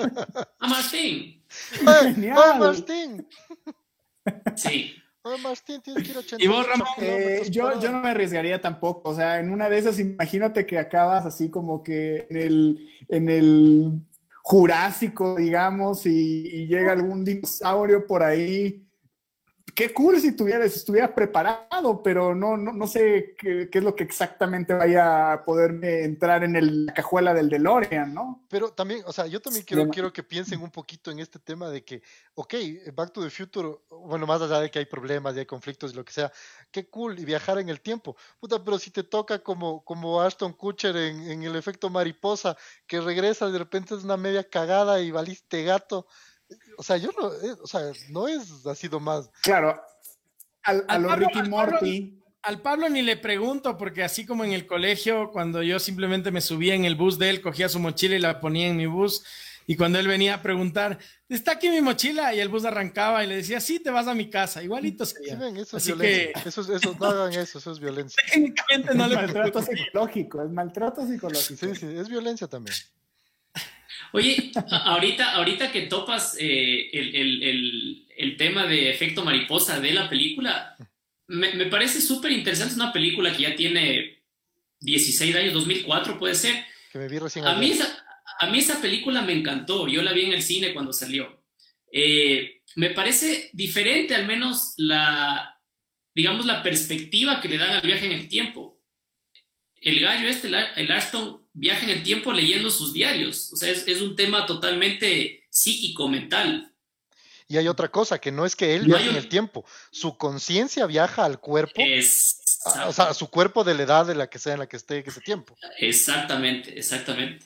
¡A 0.59 0.67
Martín! 0.67 1.43
¡Ah, 1.85 2.55
Martín! 2.57 3.27
Sí. 4.55 4.95
¡Ah, 5.23 5.35
Martín, 5.41 5.79
tienes 5.81 6.03
que 6.03 6.11
ir 6.11 6.17
a 6.17 6.43
¿Y 6.43 6.47
vos, 6.47 6.67
Ramón? 6.67 6.87
Eh, 6.99 7.43
yo, 7.51 7.79
yo 7.79 7.91
no 7.91 8.01
me 8.01 8.09
arriesgaría 8.09 8.59
tampoco. 8.59 9.09
O 9.09 9.15
sea, 9.15 9.39
en 9.39 9.51
una 9.51 9.69
de 9.69 9.77
esas, 9.77 9.99
imagínate 9.99 10.65
que 10.65 10.79
acabas 10.79 11.25
así 11.25 11.51
como 11.51 11.83
que 11.83 12.25
en 12.29 12.37
el, 12.37 12.89
en 13.09 13.29
el 13.29 13.91
Jurásico, 14.41 15.35
digamos, 15.35 16.05
y, 16.05 16.47
y 16.47 16.67
llega 16.67 16.91
algún 16.91 17.23
dinosaurio 17.23 18.05
por 18.05 18.23
ahí 18.23 18.82
qué 19.75 19.93
cool 19.93 20.19
si 20.19 20.35
tuvieras, 20.35 20.75
estuvieras 20.75 21.11
preparado, 21.11 22.03
pero 22.03 22.35
no, 22.35 22.57
no, 22.57 22.73
no 22.73 22.87
sé 22.87 23.35
qué, 23.37 23.69
es 23.71 23.83
lo 23.83 23.95
que 23.95 24.03
exactamente 24.03 24.73
vaya 24.73 25.33
a 25.33 25.45
poderme 25.45 26.03
entrar 26.03 26.43
en 26.43 26.55
el, 26.55 26.85
la 26.85 26.93
cajuela 26.93 27.33
del 27.33 27.49
DeLorean, 27.49 28.13
¿no? 28.13 28.45
Pero 28.49 28.69
también, 28.69 29.01
o 29.05 29.13
sea, 29.13 29.25
yo 29.25 29.39
también 29.39 29.65
quiero, 29.65 29.89
quiero 29.89 30.13
que 30.13 30.21
piensen 30.21 30.61
un 30.61 30.69
poquito 30.69 31.11
en 31.11 31.19
este 31.19 31.39
tema 31.39 31.69
de 31.69 31.83
que, 31.83 32.03
ok, 32.35 32.53
Back 32.93 33.13
to 33.13 33.23
the 33.23 33.29
Future, 33.29 33.69
bueno, 33.89 34.27
más 34.27 34.41
allá 34.41 34.59
de 34.59 34.69
que 34.69 34.79
hay 34.79 34.85
problemas 34.85 35.35
y 35.35 35.39
hay 35.39 35.45
conflictos 35.45 35.93
y 35.93 35.95
lo 35.95 36.05
que 36.05 36.13
sea, 36.13 36.31
qué 36.71 36.87
cool 36.87 37.17
y 37.17 37.25
viajar 37.25 37.57
en 37.57 37.69
el 37.69 37.81
tiempo. 37.81 38.15
Puta, 38.39 38.63
pero 38.63 38.77
si 38.77 38.91
te 38.91 39.03
toca 39.03 39.39
como, 39.39 39.83
como 39.83 40.21
Ashton 40.21 40.53
Kutcher 40.53 40.95
en, 40.95 41.21
en 41.31 41.43
el 41.43 41.55
efecto 41.55 41.89
mariposa, 41.89 42.55
que 42.85 43.01
regresa 43.01 43.49
de 43.49 43.57
repente 43.57 43.95
es 43.95 44.03
una 44.03 44.17
media 44.17 44.43
cagada 44.43 45.01
y 45.01 45.09
valiste 45.09 45.63
gato 45.63 46.05
o 46.77 46.83
sea, 46.83 46.97
yo 46.97 47.09
no, 47.19 47.27
eh, 47.33 47.55
o 47.61 47.67
sea, 47.67 47.81
no 48.09 48.27
es 48.27 48.65
ha 48.65 48.75
sido 48.75 48.99
más. 48.99 49.29
Claro, 49.41 49.81
al, 50.63 50.85
a 50.87 51.15
Ricky 51.15 51.43
Morty. 51.43 52.19
Al 52.41 52.61
Pablo 52.61 52.89
ni 52.89 53.01
le 53.01 53.15
pregunto, 53.15 53.77
porque 53.77 54.03
así 54.03 54.25
como 54.25 54.43
en 54.43 54.51
el 54.51 54.67
colegio, 54.67 55.31
cuando 55.31 55.63
yo 55.63 55.79
simplemente 55.79 56.29
me 56.29 56.41
subía 56.41 56.75
en 56.75 56.83
el 56.83 56.95
bus 56.95 57.17
de 57.17 57.29
él, 57.29 57.41
cogía 57.41 57.69
su 57.69 57.79
mochila 57.79 58.15
y 58.15 58.19
la 58.19 58.41
ponía 58.41 58.67
en 58.67 58.75
mi 58.75 58.85
bus, 58.85 59.23
Y 59.65 59.77
cuando 59.77 59.97
él 59.97 60.09
venía 60.09 60.33
a 60.33 60.41
preguntar, 60.41 60.99
¿está 61.29 61.53
aquí 61.53 61.69
mi 61.69 61.79
mochila? 61.79 62.35
Y 62.35 62.41
el 62.41 62.49
bus 62.49 62.65
arrancaba 62.65 63.23
y 63.23 63.27
le 63.27 63.37
decía, 63.37 63.61
sí, 63.61 63.79
te 63.79 63.91
vas 63.91 64.07
a 64.07 64.13
mi 64.13 64.29
casa. 64.29 64.61
Igualito 64.61 65.05
sería. 65.05 65.39
eso 65.55 65.77
es 65.77 65.85
violencia. 65.85 66.43
Eso, 66.45 66.75
eso, 66.75 66.97
no 66.99 67.05
hagan 67.05 67.31
eso, 67.31 67.59
eso 67.59 67.71
es 67.71 67.79
violencia. 67.79 68.21
Técnicamente 68.33 68.93
no 68.93 69.07
le 69.07 69.15
maltrato 69.15 69.61
psicológico, 69.61 70.43
es 70.43 70.51
maltrato 70.51 71.07
psicológico. 71.07 71.55
Sí, 71.55 71.75
sí, 71.75 71.85
es 71.95 72.09
violencia 72.09 72.47
también. 72.47 72.75
Oye, 74.13 74.51
ahorita, 74.69 75.31
ahorita 75.33 75.71
que 75.71 75.83
topas 75.83 76.37
eh, 76.39 76.89
el, 76.93 77.15
el, 77.15 78.07
el, 78.15 78.37
tema 78.37 78.67
de 78.67 78.91
efecto 78.91 79.25
mariposa 79.25 79.79
de 79.79 79.91
la 79.91 80.07
película, 80.07 80.77
me, 81.27 81.53
me 81.53 81.65
parece 81.65 81.99
súper 81.99 82.31
interesante. 82.31 82.73
Es 82.73 82.79
una 82.79 82.93
película 82.93 83.35
que 83.35 83.43
ya 83.43 83.55
tiene 83.55 84.23
16 84.79 85.35
años, 85.35 85.53
2004 85.53 86.19
puede 86.19 86.35
ser. 86.35 86.63
Que 86.91 86.99
me 86.99 87.07
vi 87.07 87.17
recién. 87.17 87.45
A 87.47 87.55
mí, 87.55 87.71
esa, 87.71 88.05
a 88.39 88.47
mí 88.47 88.59
esa 88.59 88.79
película 88.81 89.23
me 89.23 89.33
encantó. 89.33 89.87
Yo 89.87 90.03
la 90.03 90.13
vi 90.13 90.25
en 90.25 90.33
el 90.33 90.43
cine 90.43 90.73
cuando 90.73 90.93
salió. 90.93 91.43
Eh, 91.91 92.61
me 92.75 92.91
parece 92.91 93.49
diferente, 93.53 94.13
al 94.13 94.27
menos 94.27 94.73
la, 94.77 95.59
digamos, 96.13 96.45
la 96.45 96.61
perspectiva 96.61 97.41
que 97.41 97.49
le 97.49 97.57
dan 97.57 97.71
al 97.71 97.81
viaje 97.81 98.05
en 98.05 98.11
el 98.11 98.27
tiempo. 98.27 98.79
El 99.81 99.99
gallo 99.99 100.27
este, 100.27 100.47
el 100.47 100.91
Ashton, 100.91 101.42
viaja 101.53 101.83
en 101.83 101.91
el 101.91 102.03
tiempo 102.03 102.33
leyendo 102.33 102.69
sus 102.69 102.93
diarios. 102.93 103.51
O 103.53 103.55
sea, 103.55 103.69
es, 103.69 103.87
es 103.87 104.01
un 104.01 104.15
tema 104.15 104.45
totalmente 104.45 105.45
psíquico, 105.49 106.09
mental. 106.09 106.73
Y 107.47 107.57
hay 107.57 107.67
otra 107.67 107.89
cosa, 107.89 108.19
que 108.19 108.31
no 108.31 108.45
es 108.45 108.55
que 108.55 108.75
él 108.75 108.85
viaje 108.85 109.09
en 109.09 109.15
el 109.15 109.29
tiempo, 109.29 109.65
su 109.91 110.17
conciencia 110.17 110.87
viaja 110.87 111.25
al 111.25 111.39
cuerpo, 111.39 111.73
es, 111.77 112.59
a, 112.65 112.87
o 112.87 112.93
sea, 112.93 113.09
a 113.09 113.13
su 113.13 113.29
cuerpo 113.29 113.63
de 113.63 113.75
la 113.75 113.83
edad 113.83 114.05
de 114.05 114.15
la 114.15 114.27
que 114.27 114.39
sea 114.39 114.53
en 114.53 114.59
la 114.59 114.67
que 114.67 114.77
esté 114.77 115.03
ese 115.05 115.21
tiempo. 115.21 115.55
Exactamente, 115.77 116.77
exactamente. 116.77 117.45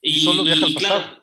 Y, 0.00 0.24
Solo 0.24 0.42
viaja 0.42 0.66
al 0.66 0.74
claro, 0.74 1.22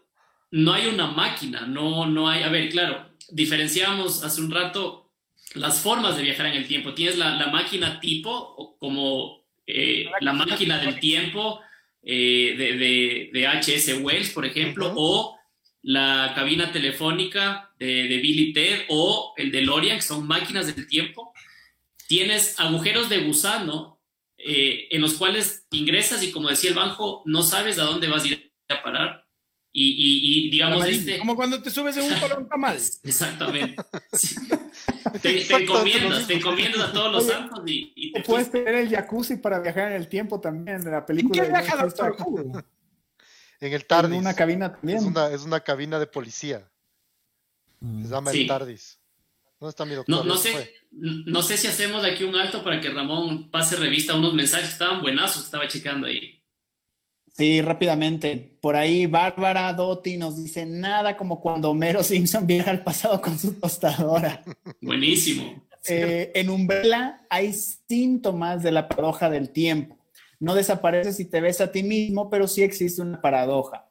no 0.51 0.73
hay 0.73 0.87
una 0.87 1.07
máquina, 1.07 1.61
no, 1.61 2.05
no 2.05 2.29
hay, 2.29 2.43
a 2.43 2.49
ver, 2.49 2.69
claro, 2.69 3.09
diferenciamos 3.29 4.23
hace 4.23 4.41
un 4.41 4.51
rato 4.51 5.11
las 5.55 5.79
formas 5.79 6.15
de 6.15 6.23
viajar 6.23 6.45
en 6.45 6.53
el 6.53 6.67
tiempo. 6.67 6.93
Tienes 6.93 7.17
la, 7.17 7.35
la 7.35 7.47
máquina 7.47 7.99
tipo, 7.99 8.77
como 8.79 9.43
eh, 9.65 10.05
la 10.21 10.33
máquina 10.33 10.77
del 10.77 10.99
tiempo 10.99 11.61
eh, 12.09 12.55
de, 12.57 12.77
de, 12.77 13.29
de, 13.33 13.47
H.S. 13.47 13.93
Wells, 13.95 14.29
por 14.29 14.45
ejemplo, 14.45 14.87
uh 14.87 14.91
-huh. 14.91 14.95
o 14.97 15.37
la 15.81 16.31
cabina 16.33 16.71
telefónica 16.71 17.73
de, 17.77 18.07
de 18.07 18.17
Billy 18.19 18.53
Ted 18.53 18.85
o 18.87 19.33
el 19.35 19.51
de 19.51 19.61
Lorian, 19.63 19.97
que 19.97 20.03
son 20.03 20.25
máquinas 20.25 20.73
del 20.73 20.87
tiempo. 20.87 21.33
Tienes 22.07 22.57
agujeros 22.61 23.09
de 23.09 23.19
gusano 23.25 23.99
eh, 24.37 24.87
en 24.91 25.01
los 25.01 25.15
cuales 25.15 25.67
ingresas 25.71 26.23
y 26.23 26.31
como 26.31 26.47
decía 26.47 26.69
el 26.69 26.77
banjo, 26.77 27.23
no 27.25 27.43
sabes 27.43 27.77
a 27.77 27.83
dónde 27.83 28.07
vas 28.07 28.23
a 28.23 28.27
ir 28.27 28.53
a 28.69 28.81
parar. 28.81 29.16
Y, 29.79 29.89
y, 29.89 30.47
y 30.47 30.49
digamos, 30.49 30.83
este... 30.87 31.19
como 31.19 31.35
cuando 31.35 31.61
te 31.61 31.69
subes 31.69 31.95
en 31.97 32.11
un 32.11 32.19
colón 32.19 32.49
tamal. 32.49 32.77
Exactamente. 33.03 33.75
Sí. 34.13 34.35
Te, 35.21 35.45
te, 35.45 35.55
encomiendas, 35.55 36.27
te 36.27 36.33
encomiendas 36.33 36.89
a 36.89 36.91
todos 36.91 37.11
los 37.11 37.23
Oye, 37.23 37.33
santos 37.33 37.63
y, 37.65 37.93
y 37.95 38.11
te 38.11 38.21
puedes 38.21 38.51
tener 38.51 38.75
el 38.75 38.89
jacuzzi 38.89 39.37
para 39.37 39.59
viajar 39.59 39.91
en 39.91 39.97
el 39.97 40.09
tiempo 40.09 40.39
también 40.41 40.83
de 40.83 40.91
la 40.91 41.05
película. 41.05 41.43
¿En 41.43 41.49
qué 41.49 41.51
viaja 41.51 41.81
Doctor 41.81 42.15
Who? 42.19 42.61
En 43.61 43.73
el 43.73 43.85
TARDIS. 43.85 44.13
En 44.13 44.19
una 44.19 44.33
cabina 44.33 44.73
también. 44.73 44.97
Es 44.97 45.05
una, 45.05 45.27
es 45.29 45.43
una 45.43 45.61
cabina 45.61 45.97
de 45.97 46.07
policía. 46.07 46.69
Mm. 47.79 48.03
Se 48.03 48.09
llama 48.09 48.31
sí. 48.31 48.41
el 48.41 48.47
TARDIS. 48.47 48.99
¿Dónde 49.59 49.69
está 49.69 49.85
mi 49.85 49.95
doctor? 49.95 50.15
No, 50.15 50.23
no 50.23 50.35
sé, 50.35 50.73
no 50.91 51.41
sé 51.41 51.57
si 51.57 51.67
hacemos 51.67 52.03
aquí 52.03 52.23
un 52.25 52.35
alto 52.35 52.63
para 52.63 52.81
que 52.81 52.89
Ramón 52.89 53.49
pase 53.49 53.77
revista 53.77 54.13
a 54.13 54.17
unos 54.17 54.33
mensajes 54.33 54.67
que 54.67 54.73
estaban 54.73 55.01
buenazos, 55.01 55.45
estaba 55.45 55.67
checando 55.67 56.07
ahí. 56.07 56.36
Sí, 57.37 57.61
rápidamente. 57.61 58.57
Por 58.61 58.75
ahí 58.75 59.05
Bárbara 59.05 59.71
Dotti 59.71 60.17
nos 60.17 60.43
dice 60.43 60.65
nada 60.65 61.15
como 61.15 61.39
cuando 61.39 61.69
Homero 61.69 62.01
Simpson 62.03 62.47
viaja 62.47 62.71
al 62.71 62.83
pasado 62.83 63.21
con 63.21 63.37
su 63.37 63.53
tostadora. 63.59 64.43
Buenísimo. 64.81 65.63
Eh, 65.87 66.31
en 66.33 66.49
Umbrella 66.49 67.21
hay 67.29 67.53
síntomas 67.53 68.63
de 68.63 68.71
la 68.71 68.87
paradoja 68.87 69.29
del 69.29 69.51
tiempo. 69.51 69.97
No 70.39 70.55
desapareces 70.55 71.15
si 71.15 71.25
te 71.25 71.39
ves 71.39 71.61
a 71.61 71.71
ti 71.71 71.83
mismo, 71.83 72.29
pero 72.29 72.47
sí 72.47 72.63
existe 72.63 73.03
una 73.03 73.21
paradoja. 73.21 73.87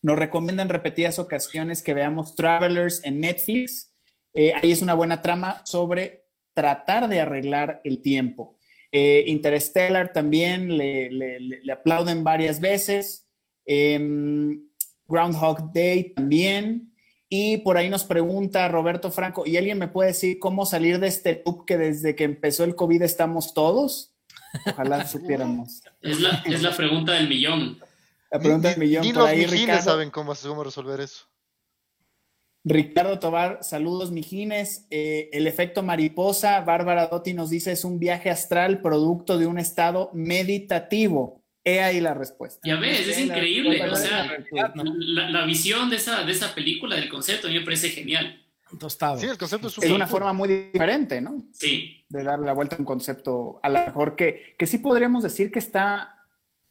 Nos 0.00 0.18
recomiendan 0.18 0.68
repetidas 0.68 1.18
ocasiones 1.18 1.82
que 1.82 1.94
veamos 1.94 2.36
Travelers 2.36 3.04
en 3.04 3.20
Netflix. 3.20 3.92
Eh, 4.34 4.52
ahí 4.54 4.70
es 4.70 4.82
una 4.82 4.94
buena 4.94 5.20
trama 5.20 5.62
sobre 5.64 6.26
tratar 6.54 7.08
de 7.08 7.20
arreglar 7.20 7.80
el 7.84 8.00
tiempo. 8.00 8.56
Eh, 8.92 9.24
Interstellar 9.26 10.12
también 10.12 10.76
le, 10.76 11.10
le, 11.10 11.40
le, 11.40 11.72
aplauden 11.72 12.22
varias 12.22 12.60
veces. 12.60 13.26
Eh, 13.64 13.98
Groundhog 15.06 15.72
Day 15.72 16.12
también. 16.14 16.92
Y 17.28 17.56
por 17.58 17.78
ahí 17.78 17.88
nos 17.88 18.04
pregunta 18.04 18.68
Roberto 18.68 19.10
Franco, 19.10 19.44
¿y 19.46 19.56
alguien 19.56 19.78
me 19.78 19.88
puede 19.88 20.08
decir 20.08 20.38
cómo 20.38 20.66
salir 20.66 21.00
de 21.00 21.08
este 21.08 21.42
loop 21.46 21.64
que 21.64 21.78
desde 21.78 22.14
que 22.14 22.24
empezó 22.24 22.64
el 22.64 22.74
COVID 22.74 23.00
estamos 23.00 23.54
todos? 23.54 24.14
Ojalá 24.66 25.06
supiéramos. 25.08 25.82
Es 26.02 26.20
la, 26.20 26.42
es 26.44 26.60
la 26.60 26.76
pregunta 26.76 27.12
del 27.12 27.30
millón. 27.30 27.78
La 28.30 28.38
pregunta 28.38 28.68
del 28.68 28.78
millón. 28.78 29.02
Ni, 29.02 29.14
por 29.14 29.22
los 29.22 29.30
ahí, 29.30 29.46
Ricardo. 29.46 29.82
saben 29.82 30.10
cómo, 30.10 30.34
cómo 30.34 30.62
resolver 30.62 31.00
eso. 31.00 31.24
Ricardo 32.64 33.18
Tobar, 33.18 33.58
saludos 33.62 34.12
mijines. 34.12 34.86
Eh, 34.90 35.30
el 35.32 35.46
efecto 35.46 35.82
mariposa, 35.82 36.60
Bárbara 36.60 37.08
Dotti 37.08 37.34
nos 37.34 37.50
dice, 37.50 37.72
es 37.72 37.84
un 37.84 37.98
viaje 37.98 38.30
astral 38.30 38.80
producto 38.80 39.36
de 39.38 39.46
un 39.46 39.58
estado 39.58 40.10
meditativo. 40.12 41.42
He 41.64 41.80
ahí 41.80 42.00
la 42.00 42.14
respuesta. 42.14 42.60
Ya 42.64 42.76
ves, 42.76 43.06
es 43.06 43.18
increíble. 43.18 43.82
O 43.88 43.96
sea, 43.96 44.36
la, 44.52 45.30
la, 45.30 45.44
visión 45.44 45.90
de 45.90 45.96
esa, 45.96 46.24
de 46.24 46.32
esa 46.32 46.54
película, 46.54 46.96
del 46.96 47.08
concepto, 47.08 47.46
a 47.46 47.50
mí 47.50 47.58
me 47.58 47.64
parece 47.64 47.90
genial. 47.90 48.40
Tostado. 48.78 49.18
Sí, 49.18 49.26
el 49.26 49.38
concepto 49.38 49.68
es, 49.68 49.78
es 49.78 49.90
una 49.90 50.06
forma 50.06 50.32
muy 50.32 50.48
diferente, 50.72 51.20
¿no? 51.20 51.44
Sí. 51.52 52.04
De 52.08 52.24
darle 52.24 52.46
la 52.46 52.52
vuelta 52.52 52.76
a 52.76 52.78
un 52.78 52.84
concepto, 52.84 53.60
a 53.62 53.68
lo 53.68 53.78
mejor 53.78 54.16
que, 54.16 54.54
que 54.58 54.66
sí 54.66 54.78
podríamos 54.78 55.22
decir 55.22 55.52
que 55.52 55.58
está 55.58 56.21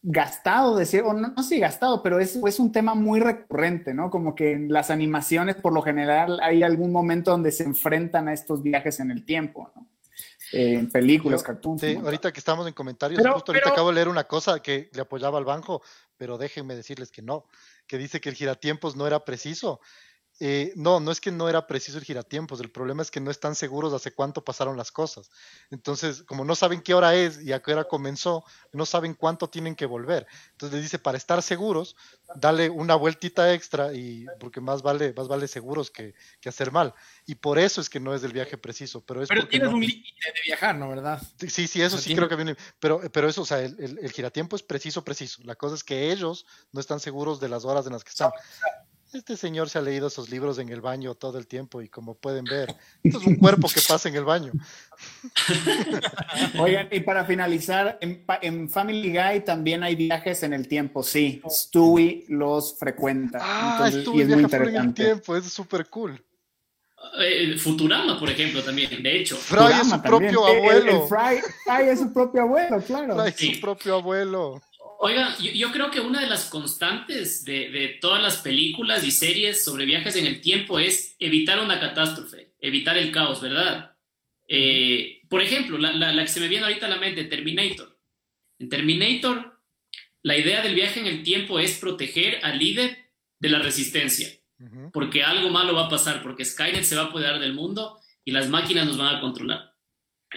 gastado, 0.03 0.75
decir, 0.75 1.03
o 1.03 1.13
no, 1.13 1.29
no 1.29 1.43
sé 1.43 1.59
gastado, 1.59 2.01
pero 2.01 2.19
es, 2.19 2.35
es, 2.35 2.59
un 2.59 2.71
tema 2.71 2.95
muy 2.95 3.19
recurrente, 3.19 3.93
¿no? 3.93 4.09
Como 4.09 4.33
que 4.33 4.53
en 4.53 4.71
las 4.71 4.89
animaciones, 4.89 5.55
por 5.55 5.73
lo 5.73 5.81
general, 5.81 6.39
hay 6.41 6.63
algún 6.63 6.91
momento 6.91 7.31
donde 7.31 7.51
se 7.51 7.63
enfrentan 7.63 8.27
a 8.27 8.33
estos 8.33 8.63
viajes 8.63 8.99
en 8.99 9.11
el 9.11 9.25
tiempo, 9.25 9.71
¿no? 9.75 9.87
Eh, 10.53 10.73
en 10.73 10.89
películas, 10.89 11.43
cartoons. 11.43 11.81
Sí, 11.81 11.95
ahorita 11.95 12.33
que 12.33 12.39
estamos 12.39 12.67
en 12.67 12.73
comentarios, 12.73 13.21
pero, 13.21 13.33
justo 13.33 13.51
ahorita 13.51 13.65
pero... 13.65 13.73
acabo 13.73 13.89
de 13.89 13.95
leer 13.95 14.09
una 14.09 14.25
cosa 14.25 14.59
que 14.59 14.89
le 14.93 15.01
apoyaba 15.01 15.37
al 15.37 15.45
banco, 15.45 15.81
pero 16.17 16.37
déjenme 16.37 16.75
decirles 16.75 17.09
que 17.11 17.21
no, 17.21 17.45
que 17.87 17.97
dice 17.97 18.19
que 18.19 18.29
el 18.29 18.35
giratiempos 18.35 18.95
no 18.95 19.07
era 19.07 19.23
preciso. 19.23 19.79
Eh, 20.43 20.73
no, 20.75 20.99
no 20.99 21.11
es 21.11 21.21
que 21.21 21.31
no 21.31 21.47
era 21.49 21.67
preciso 21.67 21.99
el 21.99 22.03
giratiempos, 22.03 22.59
el 22.61 22.71
problema 22.71 23.03
es 23.03 23.11
que 23.11 23.19
no 23.19 23.29
están 23.29 23.53
seguros 23.53 23.91
de 23.91 23.97
hace 23.97 24.11
cuánto 24.11 24.43
pasaron 24.43 24.75
las 24.75 24.91
cosas. 24.91 25.29
Entonces, 25.69 26.23
como 26.23 26.43
no 26.43 26.55
saben 26.55 26.81
qué 26.81 26.95
hora 26.95 27.13
es 27.13 27.39
y 27.43 27.53
a 27.53 27.61
qué 27.61 27.73
hora 27.73 27.83
comenzó, 27.83 28.43
no 28.73 28.87
saben 28.87 29.13
cuánto 29.13 29.51
tienen 29.51 29.75
que 29.75 29.85
volver. 29.85 30.25
Entonces 30.53 30.73
les 30.73 30.81
dice, 30.81 30.97
para 30.97 31.19
estar 31.19 31.43
seguros, 31.43 31.95
dale 32.37 32.71
una 32.71 32.95
vueltita 32.95 33.53
extra 33.53 33.93
y 33.93 34.25
porque 34.39 34.61
más 34.61 34.81
vale, 34.81 35.13
más 35.15 35.27
vale 35.27 35.47
seguros 35.47 35.91
que, 35.91 36.15
que 36.39 36.49
hacer 36.49 36.71
mal. 36.71 36.95
Y 37.27 37.35
por 37.35 37.59
eso 37.59 37.79
es 37.79 37.87
que 37.87 37.99
no 37.99 38.15
es 38.15 38.23
del 38.23 38.33
viaje 38.33 38.57
preciso. 38.57 39.05
Pero, 39.05 39.21
es 39.21 39.29
pero 39.29 39.47
tienes 39.47 39.69
no... 39.69 39.75
un 39.75 39.81
límite 39.81 40.25
de 40.25 40.41
viajar, 40.43 40.73
¿no? 40.75 40.89
¿Verdad? 40.89 41.21
Sí, 41.37 41.67
sí, 41.67 41.83
eso 41.83 41.99
sí 41.99 42.05
tiene... 42.05 42.17
creo 42.17 42.29
que 42.29 42.35
viene. 42.35 42.55
Pero, 42.79 42.99
pero 43.11 43.29
eso, 43.29 43.43
o 43.43 43.45
sea, 43.45 43.59
el, 43.59 43.79
el, 43.79 43.99
el, 43.99 44.11
giratiempo 44.11 44.55
es 44.55 44.63
preciso, 44.63 45.03
preciso. 45.03 45.43
La 45.43 45.53
cosa 45.53 45.75
es 45.75 45.83
que 45.83 46.11
ellos 46.11 46.47
no 46.71 46.81
están 46.81 46.99
seguros 46.99 47.39
de 47.39 47.49
las 47.49 47.63
horas 47.63 47.85
en 47.85 47.93
las 47.93 48.03
que 48.03 48.09
están. 48.09 48.31
Este 49.13 49.35
señor 49.35 49.69
se 49.69 49.77
ha 49.77 49.81
leído 49.81 50.07
esos 50.07 50.29
libros 50.29 50.57
en 50.57 50.69
el 50.69 50.79
baño 50.79 51.15
todo 51.15 51.37
el 51.37 51.45
tiempo 51.45 51.81
y 51.81 51.89
como 51.89 52.15
pueden 52.15 52.45
ver, 52.45 52.73
esto 53.03 53.19
es 53.19 53.27
un 53.27 53.35
cuerpo 53.35 53.67
que 53.67 53.81
pasa 53.85 54.07
en 54.07 54.15
el 54.15 54.23
baño. 54.23 54.53
Oigan, 56.59 56.87
y 56.91 57.01
para 57.01 57.25
finalizar, 57.25 57.97
en, 57.99 58.23
en, 58.41 58.69
Family 58.69 59.11
Guy 59.11 59.41
también 59.41 59.83
hay 59.83 59.95
viajes 59.95 60.43
en 60.43 60.53
el 60.53 60.65
tiempo, 60.65 61.03
sí. 61.03 61.41
Stewie 61.49 62.23
los 62.29 62.79
frecuenta. 62.79 63.39
Ah, 63.41 63.73
Entonces, 63.83 64.01
Stewie 64.03 64.23
viaja 64.23 64.57
en 64.57 64.75
el 64.75 64.93
tiempo, 64.93 65.35
es 65.35 65.51
súper 65.51 65.87
cool. 65.89 66.23
Eh, 67.19 67.57
Futurama, 67.57 68.17
por 68.17 68.29
ejemplo, 68.29 68.63
también, 68.63 69.03
de 69.03 69.17
hecho. 69.17 69.35
Fry 69.35 69.57
Futurama 69.57 69.81
es 69.81 69.89
su 69.89 70.01
propio 70.01 70.41
también. 70.41 70.57
abuelo. 70.57 70.91
El, 70.91 71.01
el 71.01 71.07
Fry, 71.09 71.51
Fry, 71.65 71.89
es 71.89 71.99
su 71.99 72.13
propio 72.13 72.41
abuelo, 72.43 72.81
claro. 72.81 73.15
Fry 73.15 73.29
es 73.29 73.35
sí. 73.35 73.55
su 73.55 73.61
propio 73.61 73.95
abuelo. 73.95 74.61
Oiga, 75.03 75.35
yo, 75.39 75.51
yo, 75.51 75.71
creo 75.71 75.89
que 75.89 75.99
una 75.99 76.21
de 76.21 76.27
las 76.27 76.45
constantes 76.45 77.43
de, 77.43 77.71
de, 77.71 77.87
todas 77.99 78.21
las 78.21 78.37
películas 78.37 79.03
y 79.03 79.09
series 79.09 79.63
sobre 79.63 79.87
viajes 79.87 80.15
en 80.15 80.27
el 80.27 80.41
tiempo 80.41 80.77
es 80.77 81.15
evitar 81.17 81.59
una 81.59 81.79
catástrofe, 81.79 82.53
evitar 82.59 82.95
el 82.99 83.11
caos, 83.11 83.41
¿verdad? 83.41 83.97
Eh, 84.47 85.23
por 85.27 85.41
ejemplo, 85.41 85.79
la, 85.79 85.91
la, 85.91 86.13
la, 86.13 86.21
que 86.21 86.29
se 86.29 86.39
me 86.39 86.47
viene 86.47 86.65
ahorita 86.65 86.85
a 86.85 86.89
la 86.89 86.97
mente, 86.97 87.23
Terminator. 87.23 87.99
En 88.59 88.69
Terminator, 88.69 89.59
la 90.21 90.37
idea 90.37 90.61
del 90.61 90.75
viaje 90.75 90.99
en 90.99 91.07
el 91.07 91.23
tiempo 91.23 91.57
es 91.57 91.79
proteger 91.79 92.37
al 92.43 92.59
líder 92.59 92.95
de 93.39 93.49
la 93.49 93.57
resistencia, 93.57 94.29
uh 94.59 94.65
-huh. 94.65 94.91
porque 94.91 95.23
algo 95.23 95.49
malo 95.49 95.73
va 95.73 95.87
a 95.87 95.89
pasar, 95.89 96.21
porque 96.21 96.45
Skynet 96.45 96.83
se 96.83 96.95
va 96.95 97.01
a 97.01 97.05
apoderar 97.05 97.39
del 97.39 97.55
mundo 97.55 97.97
y 98.23 98.29
las 98.33 98.49
máquinas 98.49 98.85
nos 98.85 98.99
van 98.99 99.15
a 99.15 99.19
controlar. 99.19 99.73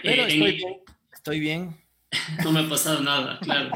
Pero 0.01 0.23
eh, 0.23 0.27
estoy, 0.27 0.49
en, 0.49 0.57
bien. 0.57 0.79
estoy 1.13 1.39
bien. 1.39 1.84
No 2.43 2.51
me 2.51 2.61
ha 2.61 2.69
pasado 2.69 3.01
nada, 3.01 3.39
claro. 3.39 3.71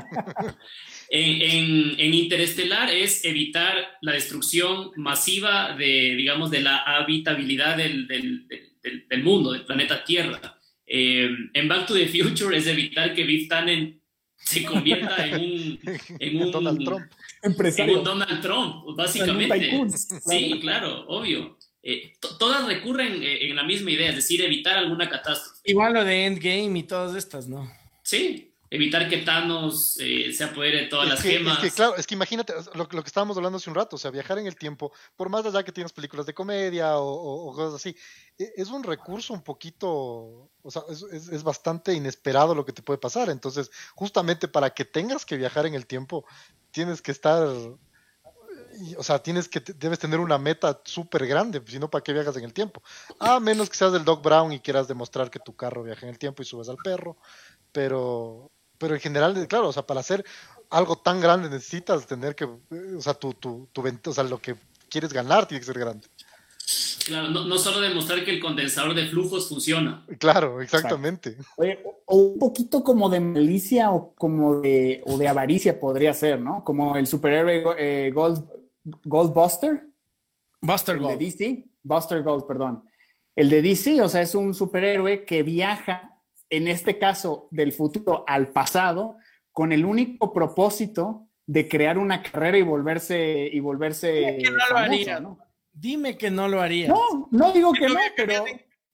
En, 1.10 2.00
en, 2.00 2.14
Interestelar 2.14 2.92
es 2.92 3.26
evitar 3.26 3.98
la 4.02 4.14
destrucción 4.14 4.92
masiva 4.96 5.76
de, 5.76 6.16
digamos, 6.16 6.52
de 6.52 6.62
la 6.62 6.78
habitabilidad 6.78 7.78
del, 7.78 8.08
del, 8.08 8.48
del, 9.10 9.24
mundo, 9.24 9.52
del 9.52 9.66
planeta 9.66 10.04
Tierra. 10.04 10.60
Eh, 10.86 11.30
en 11.54 11.68
Back 11.68 11.88
to 11.88 11.96
the 11.96 12.08
Future 12.08 12.56
es 12.56 12.68
evitar 12.68 13.14
que 13.14 13.24
Biff 13.24 13.48
Tannen 13.48 14.00
se 14.38 14.64
convierta 14.64 15.26
en 15.26 15.36
un, 15.36 15.80
en 16.20 16.42
un 16.42 16.52
Donald 16.52 16.84
Trump. 16.84 17.12
En 17.42 17.90
un 17.90 18.04
Donald 18.04 18.42
Trump, 18.42 18.96
básicamente. 18.96 19.72
Sí, 20.28 20.60
claro, 20.62 21.06
obvio. 21.08 21.58
Eh, 21.82 22.14
todas 22.38 22.68
recurren 22.68 23.24
eh, 23.24 23.50
en 23.50 23.56
la 23.56 23.64
misma 23.64 23.92
idea, 23.92 24.10
es 24.10 24.18
decir, 24.18 24.42
evitar 24.42 24.78
alguna 24.78 25.10
catástrofe. 25.10 25.62
Igual 25.64 25.94
lo 25.94 26.04
de 26.04 26.26
Endgame 26.26 26.80
y 26.80 26.84
todas 26.84 27.16
estas, 27.16 27.48
¿no? 27.48 27.72
Sí, 28.10 28.56
evitar 28.72 29.08
que 29.08 29.18
Thanos 29.18 29.98
eh, 30.00 30.34
se 30.34 30.44
apodere 30.44 30.82
de 30.82 30.88
todas 30.88 31.08
las 31.08 31.22
gemas. 31.22 31.64
Es 31.64 31.70
que, 31.70 31.76
claro, 31.76 31.96
es 31.96 32.08
que 32.08 32.16
imagínate 32.16 32.54
lo, 32.74 32.88
que 32.88 32.98
estábamos 33.06 33.38
hablando 33.38 33.58
hace 33.58 33.70
un 33.70 33.76
rato, 33.76 33.98
o 33.98 34.00
sea, 34.00 34.10
viajar 34.10 34.40
en 34.40 34.48
el 34.48 34.56
tiempo, 34.56 34.92
por 35.16 35.30
más 35.30 35.46
allá 35.46 35.62
que 35.62 35.72
tienes 35.72 35.94
películas 35.94 36.26
de 36.26 36.34
comedia 36.34 36.98
o, 36.98 37.54
cosas 37.54 37.76
así, 37.76 37.96
e, 38.36 38.52
es 38.56 38.70
un 38.70 38.84
recurso 38.84 39.32
un 39.32 39.44
poquito, 39.44 39.90
o 40.64 40.72
sea, 40.72 40.82
es, 40.90 41.04
es, 41.04 41.44
bastante 41.44 41.94
inesperado 41.94 42.56
lo 42.56 42.66
que 42.66 42.74
te 42.74 42.82
puede 42.82 42.98
pasar. 42.98 43.30
Entonces, 43.30 43.70
justamente 43.94 44.48
para 44.48 44.72
que 44.72 44.86
tengas 44.86 45.24
que 45.24 45.38
viajar 45.38 45.68
en 45.68 45.76
el 45.76 45.86
tiempo, 45.86 46.26
tienes 46.72 47.04
que 47.04 47.12
estar 47.12 47.48
o 48.98 49.04
sea, 49.04 49.20
tienes 49.20 49.48
que, 49.48 49.60
debes 49.60 50.00
tener 50.00 50.20
una 50.20 50.38
meta 50.38 50.82
súper 50.86 51.28
grande, 51.28 51.62
si 51.68 51.80
no, 51.80 51.90
¿para 51.90 52.04
qué 52.04 52.14
viajas 52.14 52.38
en 52.38 52.44
el 52.44 52.54
tiempo? 52.54 52.82
A 53.20 53.40
menos 53.40 53.70
que 53.70 53.78
seas 53.78 53.92
del 53.92 54.06
Doc 54.06 54.24
Brown 54.24 54.52
y 54.52 54.60
quieras 54.60 54.88
demostrar 54.88 55.30
que 55.30 55.40
tu 55.40 55.56
carro 55.56 55.84
viaja 55.84 56.06
en 56.06 56.12
el 56.12 56.20
tiempo 56.20 56.42
y 56.42 56.46
subas 56.46 56.70
al 56.70 56.78
perro, 56.78 57.18
pero, 57.72 58.52
pero 58.78 58.96
en 58.96 59.02
general, 59.02 59.48
claro, 59.48 59.70
o 59.70 59.74
sea, 59.74 59.86
para 59.86 60.00
hacer 60.00 60.26
algo 60.70 60.98
tan 60.98 61.20
grande 61.20 61.50
necesitas 61.50 62.06
tener 62.06 62.36
que, 62.36 62.46
o 62.46 63.02
sea, 63.02 63.14
tu, 63.14 63.34
tu, 63.34 63.68
tu, 63.72 63.84
o 64.06 64.14
sea, 64.14 64.24
lo 64.24 64.40
que 64.40 64.56
quieres 64.90 65.14
ganar 65.14 65.48
tiene 65.48 65.60
que 65.60 65.66
ser 65.66 65.80
grande. 65.80 66.08
Claro, 67.06 67.30
no, 67.30 67.46
no, 67.46 67.58
solo 67.58 67.80
demostrar 67.82 68.24
que 68.24 68.32
el 68.32 68.40
condensador 68.40 68.94
de 68.94 69.08
flujos 69.08 69.50
funciona. 69.50 70.06
Claro, 70.20 70.62
exactamente. 70.62 71.38
o 72.06 72.16
un 72.16 72.40
poquito 72.40 72.84
como 72.84 73.10
de 73.10 73.20
malicia 73.20 73.90
o 73.92 74.14
como 74.14 74.62
de, 74.62 75.02
o 75.06 75.18
de 75.18 75.28
avaricia 75.28 75.80
podría 75.80 76.14
ser, 76.14 76.40
¿no? 76.40 76.64
Como 76.64 76.96
el 76.96 77.08
superhéroe 77.08 77.64
eh, 77.78 78.12
Gold, 78.12 78.46
Goldbuster. 79.04 79.88
Buster 80.62 81.00
Gold. 81.00 81.18
de 81.18 81.26
DC. 81.26 81.66
Buster 81.82 82.22
Gold, 82.22 82.46
perdón. 82.46 82.84
El 83.36 83.50
de 83.50 83.62
DC, 83.62 84.02
o 84.02 84.10
sea, 84.10 84.22
es 84.22 84.36
un 84.36 84.54
superhéroe 84.54 85.26
que 85.26 85.42
viaja, 85.42 86.09
en 86.50 86.68
este 86.68 86.98
caso, 86.98 87.48
del 87.52 87.72
futuro 87.72 88.24
al 88.28 88.50
pasado, 88.50 89.18
con 89.52 89.72
el 89.72 89.86
único 89.86 90.34
propósito 90.34 91.28
de 91.46 91.68
crear 91.68 91.98
una 91.98 92.22
carrera 92.22 92.58
y 92.58 92.62
volverse 92.62 93.50
y 93.52 93.60
volverse 93.60 94.38
¿no? 95.22 95.40
Dime 95.72 96.18
que 96.18 96.30
no 96.30 96.48
lo 96.48 96.62
haría. 96.62 96.90
No, 96.90 97.28
no 97.32 97.52
digo 97.52 97.74
que 97.74 97.88
no, 97.88 97.96
pero 98.16 98.46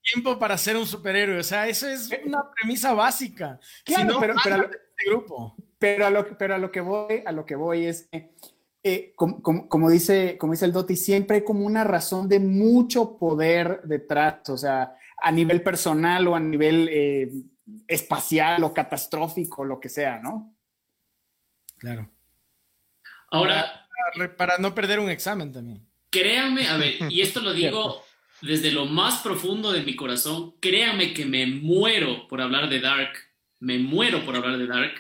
tiempo 0.02 0.38
para 0.38 0.58
ser 0.58 0.78
un 0.78 0.86
superhéroe, 0.86 1.40
o 1.40 1.44
sea, 1.44 1.68
eso 1.68 1.88
es 1.88 2.10
una 2.26 2.44
premisa 2.52 2.94
básica. 2.94 3.60
Claro, 3.84 4.18
pero, 4.20 4.36
pero, 4.44 4.56
a 4.56 4.58
lo, 4.60 4.64
este 4.66 5.10
grupo. 5.10 5.56
Pero 5.80 6.06
a 6.06 6.10
lo, 6.10 6.38
pero 6.38 6.56
a 6.56 6.58
lo 6.58 6.72
que 6.72 6.82
voy, 6.82 7.24
a 7.26 7.32
lo 7.32 7.46
que 7.46 7.56
voy 7.56 7.86
es 7.86 8.08
eh, 8.88 9.14
como, 9.16 9.90
dice, 9.90 10.38
como 10.38 10.54
dice 10.54 10.66
el 10.66 10.72
Doti, 10.72 10.96
siempre 10.96 11.38
hay 11.38 11.44
como 11.44 11.66
una 11.66 11.84
razón 11.84 12.30
de 12.30 12.40
mucho 12.40 13.18
poder 13.18 13.82
detrás, 13.84 14.48
o 14.50 14.58
sea, 14.58 14.96
a 15.26 15.32
nivel 15.32 15.64
personal 15.64 16.28
o 16.28 16.36
a 16.36 16.40
nivel 16.40 16.88
eh, 16.88 17.32
espacial 17.88 18.64
o 18.64 18.72
catastrófico, 18.72 19.66
lo 19.66 19.80
que 19.80 19.90
sea, 19.90 20.20
¿no? 20.20 20.56
Claro. 21.80 22.12
Ahora. 23.32 23.88
Para, 24.38 24.60
no 24.60 24.76
perder 24.76 25.00
un 25.00 25.10
examen 25.10 25.52
también. 25.52 25.84
Créanme, 26.12 26.68
a 26.68 26.78
ver, 26.78 26.98
y 27.10 27.22
esto 27.22 27.42
lo 27.42 27.54
digo 27.54 28.04
desde 28.42 28.72
lo 28.72 28.86
más 28.86 29.24
profundo 29.24 29.72
de 29.72 29.82
mi 29.82 29.96
corazón, 29.96 30.54
créanme 30.60 31.12
que 31.12 31.26
me 31.26 31.48
muero 31.48 32.28
por 32.28 32.40
hablar 32.40 32.70
de 32.70 32.80
Dark, 32.80 33.14
me 33.60 33.80
muero 33.80 34.24
por 34.26 34.36
hablar 34.36 34.60
de 34.60 34.68
Dark, 34.68 34.94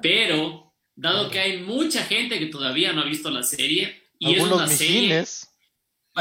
pero 0.00 0.72
dado 0.94 1.30
que 1.30 1.40
hay 1.40 1.62
mucha 1.62 2.04
gente 2.04 2.38
que 2.38 2.46
todavía 2.46 2.92
no 2.92 3.00
ha 3.00 3.06
visto 3.06 3.28
la 3.28 3.42
serie 3.42 4.04
y 4.20 4.34
es 4.36 4.42
una 4.44 4.68
serie. 4.68 5.24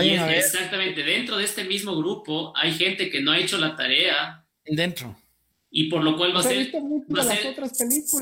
Y 0.01 0.09
exactamente, 0.09 1.03
dentro 1.03 1.37
de 1.37 1.45
este 1.45 1.63
mismo 1.63 1.95
grupo 1.97 2.53
hay 2.55 2.73
gente 2.73 3.09
que 3.09 3.21
no 3.21 3.31
ha 3.31 3.39
hecho 3.39 3.57
la 3.57 3.75
tarea. 3.75 4.45
Dentro. 4.65 5.15
Y 5.69 5.89
por 5.89 6.03
lo 6.03 6.15
cual 6.15 6.35
va 6.35 6.39
a 6.39 6.43
ser, 6.43 6.71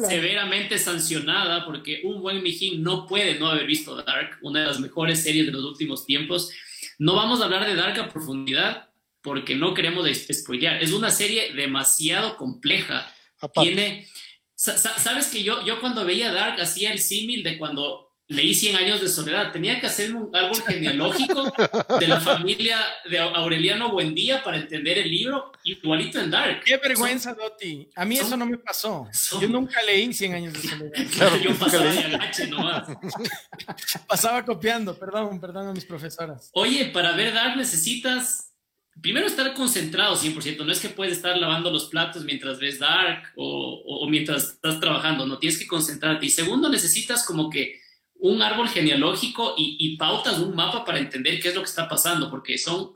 severamente 0.08 0.80
sancionada 0.80 1.66
porque 1.66 2.02
un 2.04 2.22
buen 2.22 2.42
mijín 2.42 2.82
no 2.82 3.06
puede 3.06 3.38
no 3.40 3.48
haber 3.48 3.68
visto 3.68 3.96
Dark, 3.96 4.40
una 4.42 4.62
de 4.62 4.66
las 4.68 4.80
mejores 4.80 5.22
series 5.22 5.46
de 5.46 5.52
los 5.52 5.64
últimos 5.64 6.06
tiempos. 6.06 6.52
No 6.98 7.16
vamos 7.16 7.42
a 7.42 7.46
hablar 7.46 7.66
de 7.66 7.76
Dark 7.76 8.00
a 8.00 8.10
profundidad 8.10 8.90
porque 9.22 9.56
no 9.56 9.74
queremos 9.74 10.08
spoilear. 10.32 10.82
Es 10.82 10.92
una 10.92 11.12
serie 11.12 11.54
demasiado 11.54 12.36
compleja. 12.38 13.12
Tiene, 13.54 14.08
Sabes 14.56 15.28
que 15.28 15.44
yo, 15.44 15.66
yo 15.66 15.82
cuando 15.82 16.06
veía 16.06 16.32
Dark 16.32 16.62
hacía 16.62 16.94
el 16.94 17.00
símil 17.00 17.44
de 17.44 17.58
cuando 17.58 18.05
leí 18.28 18.54
100 18.54 18.76
años 18.76 19.02
de 19.02 19.08
soledad. 19.08 19.52
Tenía 19.52 19.80
que 19.80 19.88
hacer 19.88 20.16
un 20.16 20.36
árbol 20.36 20.62
genealógico 20.66 21.54
de 22.00 22.08
la 22.08 22.20
familia 22.20 22.80
de 23.10 23.20
Aureliano 23.20 23.92
Buendía 23.92 24.44
para 24.44 24.58
entender 24.58 24.98
el 24.98 25.10
libro, 25.10 25.52
igualito 25.64 26.20
en 26.20 26.32
Dark. 26.32 26.64
Qué 26.66 26.78
vergüenza, 26.78 27.34
Doti. 27.34 27.90
A 27.96 28.06
mí 28.06 28.18
eso 28.18 28.36
no 28.36 28.46
me 28.46 28.58
pasó. 28.58 29.08
yo 29.40 29.48
nunca 29.48 29.82
leí 29.84 30.12
100 30.14 30.34
años 30.34 30.54
de 30.54 30.68
soledad. 30.68 30.92
Claro, 31.16 31.38
yo 31.38 31.56
pasaba 31.56 31.90
agache 31.90 32.48
nomás. 32.48 32.88
pasaba 34.08 34.44
copiando, 34.44 34.98
perdón, 34.98 35.40
perdón 35.40 35.68
a 35.68 35.74
mis 35.74 35.86
profesoras. 35.86 36.50
Oye, 36.54 36.86
para 36.86 37.16
ver 37.16 37.34
Dark 37.34 37.56
necesitas 37.56 38.52
primero 39.02 39.28
estar 39.28 39.54
concentrado 39.54 40.16
100%, 40.16 40.66
no 40.66 40.72
es 40.72 40.80
que 40.80 40.90
puedes 40.90 41.18
estar 41.18 41.38
lavando 41.38 41.70
los 41.70 41.86
platos 41.86 42.24
mientras 42.24 42.60
ves 42.60 42.80
Dark 42.80 43.24
o, 43.36 44.08
mientras 44.10 44.54
estás 44.54 44.80
trabajando, 44.80 45.26
no 45.26 45.38
tienes 45.38 45.60
que 45.60 45.68
concentrarte. 45.68 46.26
Y 46.26 46.30
segundo, 46.30 46.70
necesitas 46.70 47.26
como 47.26 47.50
que 47.50 47.82
un 48.26 48.42
árbol 48.42 48.68
genealógico 48.68 49.54
y, 49.56 49.78
y 49.80 49.98
pautas, 49.98 50.40
un 50.40 50.56
mapa 50.56 50.84
para 50.84 51.00
entender 51.00 51.40
qué 51.40 51.50
es 51.50 51.56
lo 51.56 51.62
que 51.62 51.70
está 51.70 51.88
pasando, 51.88 52.32
porque 52.32 52.58
son 52.58 52.94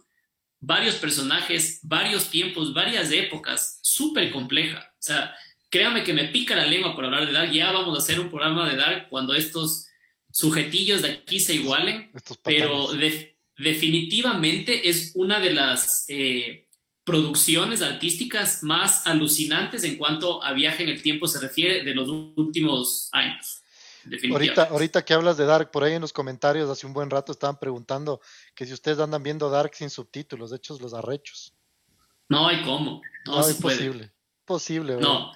varios 0.59 0.95
personajes, 0.95 1.79
varios 1.83 2.29
tiempos, 2.29 2.73
varias 2.73 3.11
épocas, 3.11 3.79
súper 3.83 4.31
compleja. 4.31 4.91
O 4.93 5.01
sea, 5.01 5.35
créame 5.69 6.03
que 6.03 6.13
me 6.13 6.25
pica 6.25 6.55
la 6.55 6.65
lengua 6.65 6.95
por 6.95 7.05
hablar 7.05 7.27
de 7.27 7.33
Dark, 7.33 7.51
ya 7.51 7.71
vamos 7.71 7.95
a 7.95 8.01
hacer 8.01 8.19
un 8.19 8.29
programa 8.29 8.67
de 8.67 8.75
Dark 8.75 9.07
cuando 9.09 9.35
estos 9.35 9.87
sujetillos 10.31 11.03
de 11.03 11.11
aquí 11.11 11.39
se 11.39 11.53
igualen, 11.53 12.11
pero 12.43 12.91
de, 12.93 13.37
definitivamente 13.57 14.89
es 14.89 15.11
una 15.13 15.39
de 15.39 15.53
las 15.53 16.05
eh, 16.07 16.67
producciones 17.03 17.83
artísticas 17.83 18.63
más 18.63 19.05
alucinantes 19.05 19.83
en 19.83 19.95
cuanto 19.95 20.43
a 20.43 20.53
viaje 20.53 20.83
en 20.83 20.89
el 20.89 21.03
tiempo 21.03 21.27
se 21.27 21.39
refiere 21.39 21.83
de 21.83 21.93
los 21.93 22.09
últimos 22.35 23.09
años. 23.11 23.58
Ahorita, 24.31 24.63
ahorita 24.63 25.05
que 25.05 25.13
hablas 25.13 25.37
de 25.37 25.45
Dark, 25.45 25.71
por 25.71 25.83
ahí 25.83 25.93
en 25.93 26.01
los 26.01 26.13
comentarios 26.13 26.69
hace 26.69 26.87
un 26.87 26.93
buen 26.93 27.09
rato 27.09 27.31
estaban 27.31 27.59
preguntando 27.59 28.21
que 28.55 28.65
si 28.65 28.73
ustedes 28.73 28.99
andan 28.99 29.23
viendo 29.23 29.49
Dark 29.49 29.75
sin 29.75 29.89
subtítulos, 29.89 30.49
de 30.51 30.57
hecho 30.57 30.77
los 30.79 30.93
arrechos. 30.93 31.53
No 32.27 32.47
hay 32.47 32.61
cómo, 32.63 33.01
no, 33.25 33.47
es 33.47 33.55
posible. 33.55 34.11
Posible, 34.45 34.97
No. 34.97 35.31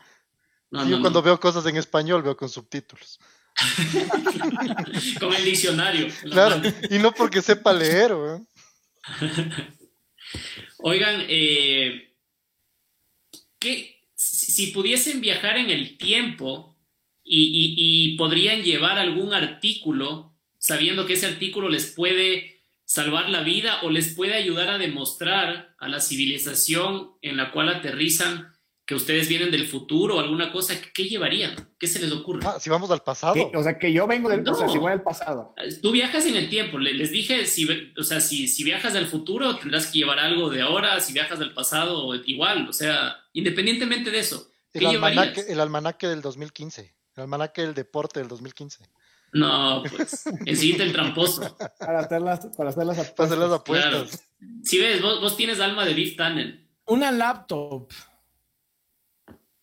Yo 0.87 1.01
cuando 1.01 1.21
veo 1.21 1.39
cosas 1.39 1.65
en 1.67 1.77
español 1.77 2.23
veo 2.23 2.35
con 2.35 2.49
subtítulos. 2.49 3.19
Con 5.19 5.31
el 5.31 5.45
diccionario. 5.45 6.07
Claro, 6.23 6.59
y 6.89 6.97
no 6.97 7.13
porque 7.13 7.39
sepa 7.39 7.71
leer. 7.71 8.11
Oigan, 10.79 11.25
eh, 11.29 12.15
si 14.15 14.67
pudiesen 14.67 15.21
viajar 15.21 15.57
en 15.57 15.69
el 15.69 15.97
tiempo 15.97 16.72
y, 17.23 18.15
podrían 18.17 18.63
llevar 18.63 18.99
algún 18.99 19.33
artículo, 19.33 20.33
sabiendo 20.57 21.05
que 21.05 21.13
ese 21.13 21.27
artículo 21.27 21.69
les 21.69 21.91
puede 21.91 22.61
salvar 22.85 23.29
la 23.29 23.41
vida 23.41 23.79
o 23.83 23.89
les 23.89 24.13
puede 24.13 24.35
ayudar 24.35 24.69
a 24.69 24.77
demostrar 24.77 25.75
a 25.79 25.87
la 25.87 25.99
civilización 25.99 27.11
en 27.21 27.37
la 27.37 27.51
cual 27.51 27.69
aterrizan 27.69 28.53
que 28.85 28.95
ustedes 28.95 29.29
vienen 29.29 29.49
del 29.49 29.65
futuro 29.65 30.17
o 30.17 30.19
alguna 30.19 30.51
cosa, 30.51 30.75
¿qué 30.93 31.05
llevarían? 31.05 31.55
¿Qué 31.79 31.87
se 31.87 31.99
les 31.99 32.11
ocurre? 32.11 32.41
Ah, 32.45 32.59
si 32.59 32.69
vamos 32.69 32.91
al 32.91 33.01
pasado. 33.01 33.49
O 33.53 33.63
sea, 33.63 33.79
que 33.79 33.93
yo 33.93 34.05
vengo 34.07 34.27
del 34.27 34.47
o 34.47 34.55
sea, 34.55 34.67
si 34.67 34.77
voy 34.77 34.91
al 34.91 35.01
pasado. 35.01 35.55
Tú 35.81 35.91
viajas 35.91 36.25
en 36.25 36.35
el 36.35 36.49
tiempo. 36.49 36.77
Les 36.77 37.09
dije, 37.09 37.45
si, 37.45 37.65
o 37.97 38.03
sea, 38.03 38.19
si, 38.19 38.47
si 38.49 38.63
viajas 38.65 38.93
del 38.93 39.07
futuro, 39.07 39.55
tendrás 39.55 39.87
que 39.87 39.99
llevar 39.99 40.19
algo 40.19 40.49
de 40.49 40.61
ahora. 40.61 40.99
Si 40.99 41.13
viajas 41.13 41.39
del 41.39 41.53
pasado, 41.53 42.13
igual. 42.25 42.67
O 42.67 42.73
sea, 42.73 43.15
independientemente 43.31 44.11
de 44.11 44.19
eso. 44.19 44.51
¿qué 44.73 44.79
el, 44.79 44.87
almanaque, 44.87 45.45
el 45.47 45.59
almanaque 45.61 46.07
del 46.07 46.21
2015. 46.21 46.93
El 47.15 47.23
almanaque 47.23 47.61
del 47.61 47.73
deporte 47.73 48.19
del 48.19 48.27
2015. 48.29 48.83
No, 49.33 49.83
pues, 49.89 50.25
el 50.45 50.81
el 50.81 50.93
tramposo. 50.93 51.57
Para 51.79 51.99
hacer 51.99 52.21
las, 52.21 52.45
para 52.55 52.69
hacer 52.69 52.85
las 52.85 52.97
apuestas. 52.99 53.15
Para 53.15 53.27
hacer 53.27 53.37
las 53.37 53.51
apuestas. 53.59 54.23
Si 54.63 54.77
ves, 54.77 55.01
vos, 55.01 55.21
vos, 55.21 55.35
tienes 55.35 55.59
alma 55.59 55.85
de 55.85 55.93
Biff 55.93 56.15
Tannen. 56.15 56.69
Una 56.85 57.11
laptop 57.11 57.91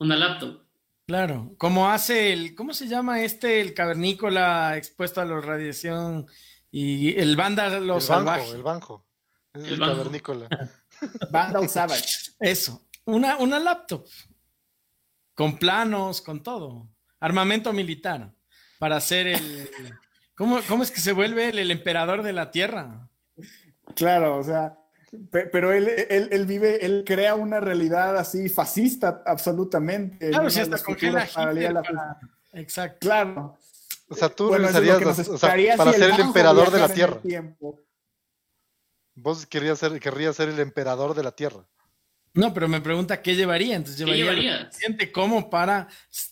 una 0.01 0.16
laptop. 0.16 0.62
Claro, 1.07 1.55
como 1.59 1.88
hace 1.90 2.32
el, 2.32 2.55
¿cómo 2.55 2.72
se 2.72 2.88
llama 2.88 3.22
este, 3.22 3.61
el 3.61 3.74
cavernícola 3.74 4.76
expuesto 4.76 5.20
a 5.20 5.24
la 5.24 5.40
radiación 5.40 6.26
y 6.70 7.18
el 7.18 7.36
vándalo 7.36 7.96
el 7.96 8.01
salvaje? 8.01 8.40
banjo, 8.40 8.55
el 8.57 8.62
banjo. 8.62 9.07
Es 9.53 9.64
El 9.64 9.74
el, 9.74 9.80
banjo. 9.80 9.96
cavernícola. 9.96 10.48
Vandal 11.30 11.68
Savage. 11.68 12.32
Eso, 12.38 12.88
una, 13.05 13.36
una 13.36 13.59
laptop 13.59 14.07
con 15.34 15.59
planos, 15.59 16.22
con 16.22 16.42
todo, 16.42 16.88
armamento 17.21 17.73
militar 17.73 18.33
para 18.79 18.97
hacer 18.97 19.27
el, 19.29 19.71
¿cómo, 20.35 20.61
cómo 20.66 20.83
es 20.83 20.91
que 20.91 21.01
se 21.01 21.12
vuelve 21.12 21.51
él 21.51 21.59
el 21.59 21.71
emperador 21.71 22.23
de 22.23 22.33
la 22.33 22.51
Tierra? 22.51 23.09
Claro, 23.95 24.39
o 24.39 24.43
sea, 24.45 24.79
pe- 25.31 25.47
pero 25.47 25.73
él, 25.73 25.89
él, 26.09 26.29
él 26.33 26.47
vive, 26.47 26.85
él 26.85 27.05
crea 27.07 27.35
una 27.35 27.61
realidad 27.61 28.16
así 28.16 28.49
fascista 28.49 29.23
absolutamente. 29.27 30.27
en 30.27 30.33
Claro, 30.33 30.51
si 30.51 30.61
hasta 30.61 30.79
congela 30.83 31.27
para- 31.83 32.18
Exacto. 32.53 32.99
Claro. 33.01 33.59
O 34.09 34.14
sea, 34.16 34.29
tú 34.29 34.49
Bueno, 34.49 34.68
es 34.68 34.75
o 35.29 35.39
sea, 35.39 35.55
para 35.77 35.93
si 35.93 35.99
ser 36.01 36.11
el 36.11 36.21
emperador 36.21 36.71
de 36.73 36.79
la 36.81 36.87
el 36.87 36.93
Tierra. 36.93 37.21
tiempo. 37.21 37.79
Vos 39.14 39.47
querías 39.47 39.79
ser, 39.79 40.01
querrías 40.01 40.35
ser 40.35 40.49
el 40.49 40.59
emperador 40.59 41.14
de 41.14 41.23
la 41.23 41.33
Tierra. 41.33 41.64
No, 42.35 42.55
pero 42.55 42.68
me 42.68 42.81
pregunta 42.81 43.20
qué 43.22 43.35
llevaría. 43.35 43.76
Entonces 43.76 44.05
¿Qué 44.05 44.12
llevaría 44.12 44.43
llevarías? 44.43 44.66
suficiente 44.74 45.11
como 45.12 45.51
para 45.51 45.89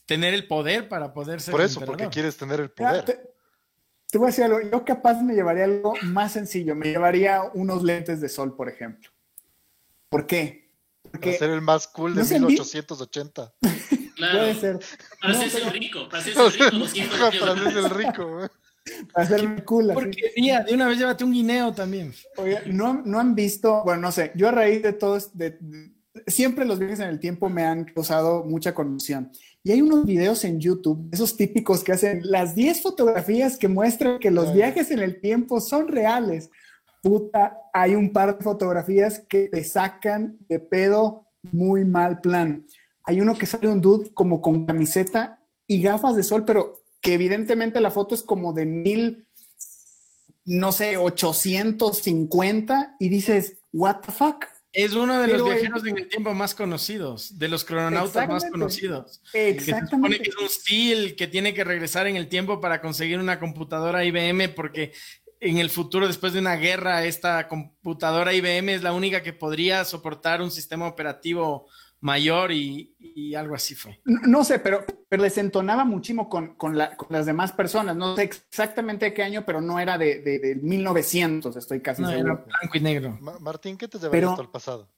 tener 0.07 0.32
el 0.34 0.46
poder 0.46 0.88
para 0.88 1.12
poder 1.12 1.40
ser 1.40 1.53
Por 1.53 1.61
eso, 1.62 1.80
porque 1.84 2.09
quieres 2.09 2.36
tener 2.36 2.61
el 2.61 2.70
poder. 2.70 3.05
te, 3.05 3.20
te 4.11 4.18
voy 4.18 4.26
a 4.26 4.30
decir 4.30 4.44
algo. 4.44 4.61
Yo 4.61 4.84
capaz 4.84 5.20
me 5.22 5.34
llevaría 5.34 5.64
algo 5.64 5.94
más 6.03 6.32
sencillo. 6.32 6.74
Me 6.76 6.86
llevaría 6.86 7.42
unos 7.55 7.82
lentes 7.82 8.20
de 8.20 8.28
sol, 8.28 8.55
por 8.57 8.68
ejemplo. 8.68 9.11
¿Por 10.09 10.26
qué? 10.26 10.70
Para 11.03 11.12
Porque 11.12 11.36
ser 11.38 11.51
el 11.51 11.62
más 11.62 11.88
cool 11.88 12.14
de 12.14 12.20
no 12.20 12.26
se 12.26 12.36
envi- 12.38 12.46
1880. 12.49 13.55
Claro. 14.14 14.38
puede 14.38 14.55
ser. 14.55 14.78
Para 15.20 15.32
No, 15.32 15.38
hacerse 15.38 15.59
pero- 15.59 15.70
rico, 15.70 16.09
para 16.09 16.18
hacerse 16.22 16.51
rico, 16.51 16.70
200 16.78 17.18
Para 17.40 17.53
hacerse 17.53 17.78
el 17.78 17.90
rico. 17.90 18.51
Para 19.12 19.26
hacerme 19.26 19.64
cool. 19.64 19.91
Porque 19.95 20.32
día, 20.36 20.62
de 20.62 20.74
una 20.74 20.89
vez 20.89 20.99
llévate 20.99 21.24
un 21.24 21.32
guineo 21.32 21.72
también. 21.72 22.12
Oye, 22.36 22.59
¿no, 22.66 23.03
no 23.05 23.18
han 23.20 23.34
visto, 23.34 23.82
bueno, 23.84 24.03
no 24.03 24.12
sé, 24.12 24.32
yo 24.34 24.49
a 24.49 24.53
raíz 24.53 24.82
de 24.82 24.93
todo, 24.93 25.18
de, 25.34 25.51
de- 25.61 25.93
siempre 26.26 26.64
los 26.64 26.78
viajes 26.78 27.01
en 27.01 27.09
el 27.09 27.20
tiempo 27.20 27.49
me 27.49 27.64
han 27.64 27.84
causado 27.84 28.45
mucha 28.45 28.74
conmoción. 28.74 29.30
Y 29.62 29.72
hay 29.72 29.82
unos 29.82 30.05
videos 30.07 30.45
en 30.45 30.61
YouTube, 30.61 31.09
esos 31.12 31.36
típicos 31.36 31.84
que 31.84 31.93
hacen 31.93 32.20
las 32.24 32.55
10 32.55 32.80
fotografías 32.82 33.57
que 33.57 33.68
muestran 33.68 34.18
que 34.18 34.30
los 34.30 34.53
viajes 34.55 34.91
en 34.91 35.01
el 35.01 35.20
tiempo 35.20 35.61
son 35.61 35.89
reales. 35.89 36.51
Puta, 37.03 37.59
hay 37.72 37.95
un 37.95 38.12
par 38.12 38.36
de 38.39 38.43
fotografías 38.43 39.20
que 39.28 39.49
te 39.49 39.62
sacan 39.62 40.36
de 40.49 40.59
pedo 40.59 41.26
muy 41.53 41.84
mal 41.84 42.20
plan. 42.20 42.66
Hay 43.05 43.20
uno 43.20 43.36
que 43.36 43.47
sale 43.47 43.68
un 43.68 43.80
dude 43.80 44.11
como 44.12 44.41
con 44.41 44.66
camiseta 44.66 45.41
y 45.66 45.80
gafas 45.82 46.16
de 46.16 46.22
sol, 46.22 46.45
pero 46.45 46.78
que 47.01 47.14
evidentemente 47.14 47.80
la 47.80 47.90
foto 47.90 48.14
es 48.14 48.22
como 48.22 48.53
de 48.53 48.66
mil, 48.66 49.26
no 50.44 50.72
sé, 50.72 50.96
850 50.96 52.96
y 52.99 53.09
dices, 53.09 53.59
what 53.72 54.01
the 54.07 54.12
fuck? 54.12 54.44
Es 54.72 54.94
uno 54.94 55.20
de 55.20 55.28
los 55.28 55.42
Pero, 55.42 55.44
viajeros 55.46 55.86
en 55.86 55.99
el 55.99 56.09
tiempo 56.09 56.34
más 56.34 56.55
conocidos, 56.55 57.38
de 57.38 57.49
los 57.49 57.64
crononautas 57.64 58.28
más 58.28 58.44
Exactamente. 58.44 58.51
conocidos. 58.51 59.20
Que 59.32 59.55
se 59.55 59.61
supone 59.61 59.72
Exactamente. 59.72 60.22
que 60.22 60.30
es 60.30 60.36
un 60.36 60.49
Steel 60.49 61.16
que 61.16 61.26
tiene 61.26 61.55
que 61.55 61.64
regresar 61.64 62.07
en 62.07 62.16
el 62.16 62.28
tiempo 62.28 62.61
para 62.61 62.80
conseguir 62.80 63.18
una 63.18 63.40
computadora 63.40 64.05
IBM 64.05 64.51
porque 64.51 64.92
en 65.40 65.59
el 65.59 65.70
futuro, 65.70 66.07
después 66.07 66.32
de 66.32 66.40
una 66.40 66.57
guerra, 66.57 67.05
esta 67.05 67.49
computadora 67.49 68.34
IBM 68.34 68.70
es 68.70 68.82
la 68.82 68.92
única 68.92 69.22
que 69.22 69.32
podría 69.32 69.84
soportar 69.84 70.42
un 70.42 70.51
sistema 70.51 70.86
operativo 70.86 71.68
mayor 72.01 72.53
y, 72.53 72.94
y 72.99 73.34
algo 73.34 73.55
así 73.55 73.74
fue. 73.74 74.01
No, 74.05 74.20
no 74.26 74.44
sé, 74.44 74.59
pero, 74.61 74.84
pero 75.09 75.22
les 75.22 75.36
entonaba 75.38 75.84
muchísimo 75.84 76.28
con, 76.28 76.55
con, 76.55 76.78
la- 76.78 76.96
con 76.96 77.09
las 77.11 77.26
demás 77.26 77.53
personas. 77.53 77.96
No 77.96 78.14
sé 78.16 78.22
exactamente 78.22 79.07
de 79.07 79.14
qué 79.14 79.22
año, 79.22 79.44
pero 79.44 79.61
no 79.61 79.80
era 79.80 79.99
de, 79.99 80.20
de, 80.20 80.38
de 80.38 80.55
1900, 80.57 81.57
estoy 81.57 81.80
casi 81.80 82.03
No, 82.03 82.09
era 82.11 82.18
seguro. 82.18 82.44
blanco 82.46 82.76
y 82.78 82.80
negro. 82.80 83.18
Ma- 83.20 83.38
Martín, 83.40 83.76
¿qué 83.76 83.88
te 83.88 83.99
llevarías 83.99 84.22
Pero- 84.30 84.34
tú 84.36 84.40
al 84.42 84.51
pasado? 84.51 84.88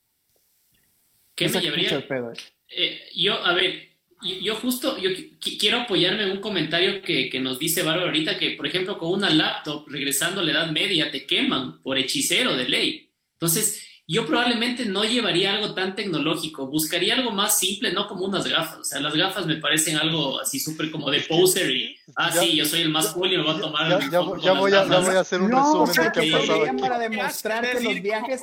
¿Qué 1.35 1.49
Me 1.49 1.59
llevaría? 1.61 2.07
pedo, 2.07 2.31
eh. 2.33 2.35
Eh, 2.69 2.99
yo, 3.15 3.33
a 3.43 3.53
ver, 3.53 3.89
yo, 4.21 4.35
yo 4.41 4.55
justo, 4.55 4.97
yo 4.97 5.09
qui- 5.09 5.57
quiero 5.59 5.79
apoyarme 5.81 6.23
en 6.23 6.31
un 6.31 6.41
comentario 6.41 7.01
que, 7.01 7.29
que 7.29 7.39
nos 7.39 7.57
dice 7.57 7.83
Bárbara 7.83 8.07
ahorita, 8.07 8.37
que 8.37 8.51
por 8.51 8.67
ejemplo 8.67 8.97
con 8.97 9.11
una 9.11 9.29
laptop, 9.29 9.87
regresando 9.89 10.41
a 10.41 10.43
la 10.43 10.51
Edad 10.51 10.71
Media, 10.71 11.09
te 11.11 11.25
queman 11.25 11.81
por 11.81 11.97
hechicero 11.97 12.55
de 12.55 12.69
ley. 12.69 13.09
Entonces, 13.33 13.87
yo 14.07 14.25
probablemente 14.25 14.85
no 14.85 15.05
llevaría 15.05 15.53
algo 15.53 15.73
tan 15.73 15.95
tecnológico, 15.95 16.67
buscaría 16.67 17.13
algo 17.15 17.31
más 17.31 17.57
simple, 17.57 17.93
no 17.93 18.07
como 18.07 18.25
unas 18.25 18.45
gafas. 18.45 18.79
O 18.79 18.83
sea, 18.83 18.99
las 18.99 19.13
gafas 19.15 19.45
me 19.45 19.55
parecen 19.55 19.95
algo 19.97 20.39
así 20.41 20.59
súper 20.59 20.91
como 20.91 21.09
de 21.09 21.21
poser 21.21 21.71
y, 21.71 21.95
ah, 22.17 22.29
Ya- 22.33 22.41
sí, 22.41 22.55
yo 22.57 22.65
soy 22.65 22.81
el 22.81 22.89
más 22.89 23.07
cool 23.09 23.31
y 23.31 23.37
me 23.37 23.43
voy 23.43 23.55
a 23.55 23.59
tomar 23.61 23.89
Ya, 23.89 23.99
ya- 23.99 24.09
ya 24.11 24.19
voy 24.19 24.73
a, 24.73 24.83
voy 24.83 25.15
a 25.15 25.19
hacer 25.21 25.41
un 25.41 25.49
No, 25.51 25.85
resumen 25.85 25.87
de 25.87 26.11
qué 26.21 26.33
ha 26.35 26.39
pasado 26.39 26.63
aquí. 26.65 26.81
para 26.81 26.99
demostrar 26.99 27.71
que 27.71 27.79
los 27.79 28.01
viajes... 28.01 28.41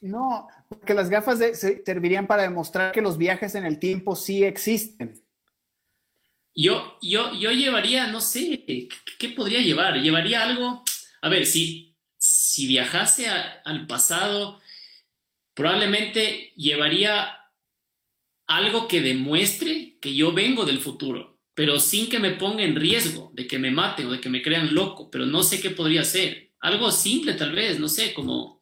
No, 0.00 0.48
porque 0.68 0.94
las 0.94 1.10
gafas 1.10 1.38
de- 1.40 1.54
se- 1.54 1.82
servirían 1.84 2.26
para 2.26 2.42
demostrar 2.42 2.92
que 2.92 3.02
los 3.02 3.18
viajes 3.18 3.54
en 3.54 3.66
el 3.66 3.78
tiempo 3.78 4.16
sí 4.16 4.44
existen. 4.44 5.20
Yo, 6.54 6.96
yo, 7.02 7.34
yo 7.34 7.50
llevaría, 7.50 8.06
no 8.06 8.20
sé, 8.22 8.64
¿qué, 8.66 8.88
qué 9.18 9.28
podría 9.28 9.60
llevar? 9.60 9.96
Llevaría 10.00 10.42
algo, 10.42 10.82
a 11.20 11.28
ver, 11.28 11.44
si, 11.44 11.94
si 12.16 12.66
viajase 12.66 13.28
a- 13.28 13.60
al 13.64 13.86
pasado, 13.86 14.58
probablemente 15.56 16.52
llevaría 16.54 17.34
algo 18.46 18.86
que 18.86 19.00
demuestre 19.00 19.98
que 20.00 20.14
yo 20.14 20.32
vengo 20.32 20.66
del 20.66 20.80
futuro, 20.80 21.40
pero 21.54 21.80
sin 21.80 22.10
que 22.10 22.20
me 22.20 22.32
ponga 22.32 22.62
en 22.62 22.76
riesgo 22.76 23.32
de 23.32 23.46
que 23.46 23.58
me 23.58 23.70
maten 23.70 24.06
o 24.06 24.12
de 24.12 24.20
que 24.20 24.28
me 24.28 24.42
crean 24.42 24.74
loco, 24.74 25.10
pero 25.10 25.24
no 25.24 25.42
sé 25.42 25.60
qué 25.60 25.70
podría 25.70 26.04
ser. 26.04 26.52
Algo 26.60 26.92
simple 26.92 27.32
tal 27.32 27.52
vez, 27.52 27.80
no 27.80 27.88
sé, 27.88 28.12
como 28.12 28.60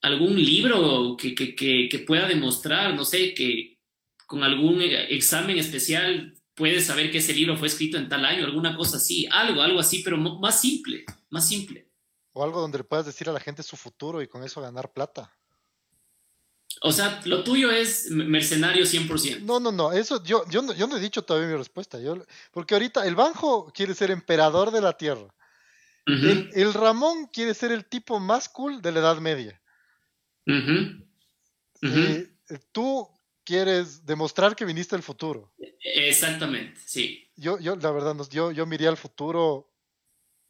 algún 0.00 0.36
libro 0.36 1.16
que, 1.18 1.34
que, 1.34 1.54
que, 1.54 1.98
pueda 2.06 2.28
demostrar, 2.28 2.94
no 2.94 3.04
sé, 3.04 3.34
que 3.34 3.80
con 4.26 4.44
algún 4.44 4.80
examen 4.80 5.58
especial 5.58 6.38
puedes 6.54 6.86
saber 6.86 7.10
que 7.10 7.18
ese 7.18 7.34
libro 7.34 7.56
fue 7.56 7.66
escrito 7.66 7.98
en 7.98 8.08
tal 8.08 8.24
año, 8.24 8.44
alguna 8.44 8.76
cosa 8.76 8.98
así, 8.98 9.26
algo, 9.30 9.60
algo 9.60 9.80
así, 9.80 10.02
pero 10.04 10.18
más 10.18 10.60
simple, 10.60 11.04
más 11.30 11.48
simple. 11.48 11.90
O 12.32 12.44
algo 12.44 12.60
donde 12.60 12.78
le 12.78 12.84
puedas 12.84 13.06
decir 13.06 13.28
a 13.28 13.32
la 13.32 13.40
gente 13.40 13.62
su 13.64 13.76
futuro 13.76 14.22
y 14.22 14.28
con 14.28 14.44
eso 14.44 14.60
ganar 14.60 14.92
plata. 14.92 15.32
O 16.86 16.92
sea, 16.92 17.22
lo 17.24 17.42
tuyo 17.42 17.70
es 17.70 18.10
mercenario 18.10 18.84
100%. 18.84 19.40
No, 19.40 19.58
no, 19.58 19.72
no, 19.72 19.90
eso 19.90 20.22
yo, 20.22 20.44
yo, 20.50 20.60
no, 20.60 20.74
yo 20.74 20.86
no 20.86 20.98
he 20.98 21.00
dicho 21.00 21.22
todavía 21.22 21.48
mi 21.48 21.56
respuesta. 21.56 21.98
Yo, 21.98 22.22
porque 22.52 22.74
ahorita 22.74 23.06
el 23.06 23.14
Banjo 23.14 23.72
quiere 23.74 23.94
ser 23.94 24.10
emperador 24.10 24.70
de 24.70 24.82
la 24.82 24.94
Tierra. 24.94 25.34
El, 26.04 26.50
el 26.52 26.74
Ramón 26.74 27.30
quiere 27.32 27.54
ser 27.54 27.72
el 27.72 27.86
tipo 27.86 28.20
más 28.20 28.50
cool 28.50 28.82
de 28.82 28.92
la 28.92 29.00
Edad 29.00 29.16
Media. 29.16 29.58
Eh, 31.80 32.28
tú 32.70 33.08
quieres 33.44 34.04
demostrar 34.04 34.54
que 34.54 34.66
viniste 34.66 34.94
del 34.94 35.02
futuro. 35.02 35.54
Exactamente, 35.80 36.82
sí. 36.84 37.30
Yo, 37.34 37.58
yo, 37.60 37.76
la 37.76 37.92
verdad, 37.92 38.14
yo, 38.28 38.52
yo 38.52 38.66
me 38.66 38.74
iría 38.74 38.90
al 38.90 38.98
futuro 38.98 39.72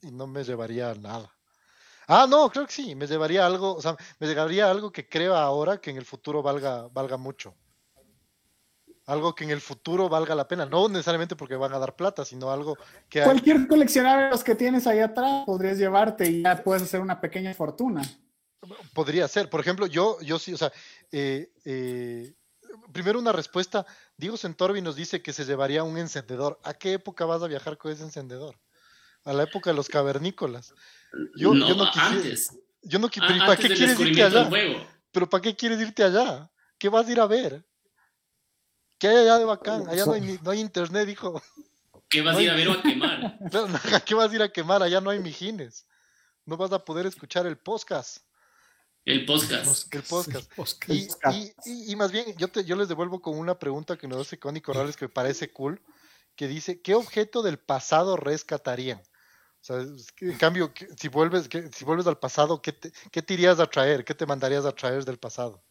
y 0.03 0.11
no 0.11 0.26
me 0.26 0.43
llevaría 0.43 0.93
nada. 0.95 1.32
Ah, 2.07 2.26
no, 2.28 2.50
creo 2.50 2.66
que 2.66 2.72
sí, 2.72 2.94
me 2.94 3.07
llevaría 3.07 3.46
algo, 3.46 3.74
o 3.74 3.82
sea, 3.82 3.96
me 4.18 4.26
llevaría 4.26 4.70
algo 4.70 4.92
que 4.92 5.09
creo 5.09 5.34
ahora 5.36 5.78
que 5.78 5.90
en 5.90 5.96
el 5.96 6.05
futuro 6.05 6.42
valga, 6.42 6.88
valga 6.92 7.16
mucho. 7.16 7.55
Algo 9.07 9.34
que 9.34 9.44
en 9.44 9.50
el 9.50 9.61
futuro 9.61 10.09
valga 10.09 10.34
la 10.34 10.48
pena, 10.48 10.64
no 10.64 10.88
necesariamente 10.88 11.36
porque 11.36 11.57
van 11.57 11.74
a 11.74 11.78
dar 11.78 11.94
plata, 11.94 12.24
sino 12.24 12.50
algo 12.50 12.76
que 13.09 13.20
hay- 13.20 13.26
Cualquier 13.26 13.68
coleccionable 13.68 14.24
de 14.24 14.30
los 14.30 14.42
que 14.42 14.55
tienes 14.55 14.86
ahí 14.86 15.00
atrás 15.00 15.44
podrías 15.44 15.76
llevarte 15.78 16.26
y 16.26 16.42
ya 16.42 16.62
puedes 16.62 16.82
hacer 16.82 17.00
una 17.00 17.20
pequeña 17.20 17.52
fortuna. 17.55 18.02
podría 18.94 19.28
ser. 19.28 19.50
Por 19.50 19.61
ejemplo, 19.61 19.86
yo, 19.86 20.18
yo 20.22 20.38
sí, 20.38 20.55
o 20.55 20.57
sea, 20.57 20.72
eh, 21.12 21.52
eh, 21.66 22.32
primero 22.92 23.18
una 23.18 23.30
respuesta. 23.32 23.84
Diego 24.16 24.38
Centorbi 24.38 24.80
nos 24.80 24.96
dice 24.96 25.20
que 25.20 25.34
se 25.34 25.44
llevaría 25.44 25.82
un 25.84 25.98
encendedor. 25.98 26.59
¿A 26.64 26.72
qué 26.72 26.94
época 26.94 27.26
vas 27.26 27.42
a 27.42 27.46
viajar 27.46 27.76
con 27.76 27.92
ese 27.92 28.05
encendedor? 28.05 28.59
A 29.24 29.32
la 29.32 29.44
época 29.44 29.70
de 29.70 29.76
los 29.76 29.88
cavernícolas. 29.88 30.74
Yo 31.36 31.54
no, 31.54 31.68
yo 31.68 31.74
no 31.74 31.86
quisiera- 31.86 32.08
antes. 32.08 32.50
Yo 32.82 32.98
no 32.98 33.08
qui- 33.08 33.22
a- 33.22 33.26
pero 33.26 33.36
¿y 33.36 33.40
¿Para 33.40 33.52
antes 33.52 33.68
qué 33.68 33.74
quieres 33.74 34.00
irte 34.00 34.22
allá? 34.22 34.50
Pero 35.12 35.28
¿para 35.30 35.40
qué 35.42 35.56
quieres 35.56 35.80
irte 35.80 36.04
allá? 36.04 36.50
¿Qué 36.78 36.88
vas 36.88 37.06
a 37.06 37.12
ir 37.12 37.20
a 37.20 37.26
ver? 37.26 37.64
¿Qué 38.98 39.08
hay 39.08 39.16
allá 39.16 39.38
de 39.38 39.44
bacán? 39.44 39.88
Allá 39.88 40.04
no 40.06 40.12
hay, 40.12 40.38
no 40.42 40.50
hay 40.50 40.60
internet, 40.60 41.08
hijo. 41.08 41.42
¿Qué 42.08 42.20
vas 42.22 42.36
a 42.36 42.42
ir 42.42 42.50
a 42.50 42.54
ver 42.54 42.68
o 42.68 42.72
a 42.72 42.82
quemar? 42.82 43.38
Claro, 43.50 43.68
¿a 43.92 44.00
¿Qué 44.00 44.14
vas 44.14 44.30
a 44.30 44.34
ir 44.34 44.42
a 44.42 44.48
quemar? 44.52 44.82
Allá 44.82 45.00
no 45.00 45.10
hay 45.10 45.18
mijines. 45.20 45.86
No 46.44 46.56
vas 46.56 46.72
a 46.72 46.84
poder 46.84 47.06
escuchar 47.06 47.46
el 47.46 47.56
podcast. 47.56 48.18
El 49.04 49.24
podcast. 49.26 49.94
El 49.94 50.02
podcast. 50.02 50.52
Podcast. 50.54 50.90
Y, 50.90 51.08
y- 51.32 51.52
y- 51.64 51.92
y 51.92 51.96
más 51.96 52.12
bien, 52.12 52.34
yo, 52.36 52.48
te, 52.48 52.64
yo 52.64 52.76
les 52.76 52.88
devuelvo 52.88 53.20
con 53.20 53.38
una 53.38 53.58
pregunta 53.58 53.96
que 53.96 54.08
nos 54.08 54.20
hace 54.26 54.38
Connie 54.38 54.60
Corrales 54.62 54.96
que 54.96 55.06
me 55.06 55.10
parece 55.10 55.50
cool, 55.52 55.80
que 56.36 56.48
dice, 56.48 56.80
¿qué 56.82 56.94
objeto 56.94 57.42
del 57.42 57.58
pasado 57.58 58.16
rescatarían? 58.16 59.02
O 59.64 59.66
sea, 59.66 59.78
en 60.20 60.36
cambio, 60.36 60.70
si 60.94 61.08
vuelves, 61.08 61.48
si 61.72 61.84
vuelves 61.86 62.06
al 62.06 62.18
pasado, 62.18 62.60
¿qué 62.60 62.72
te, 62.72 62.92
¿qué 63.10 63.22
te 63.22 63.32
irías 63.32 63.58
a 63.60 63.66
traer? 63.66 64.04
¿Qué 64.04 64.14
te 64.14 64.26
mandarías 64.26 64.66
a 64.66 64.72
traer 64.72 65.06
del 65.06 65.16
pasado? 65.16 65.62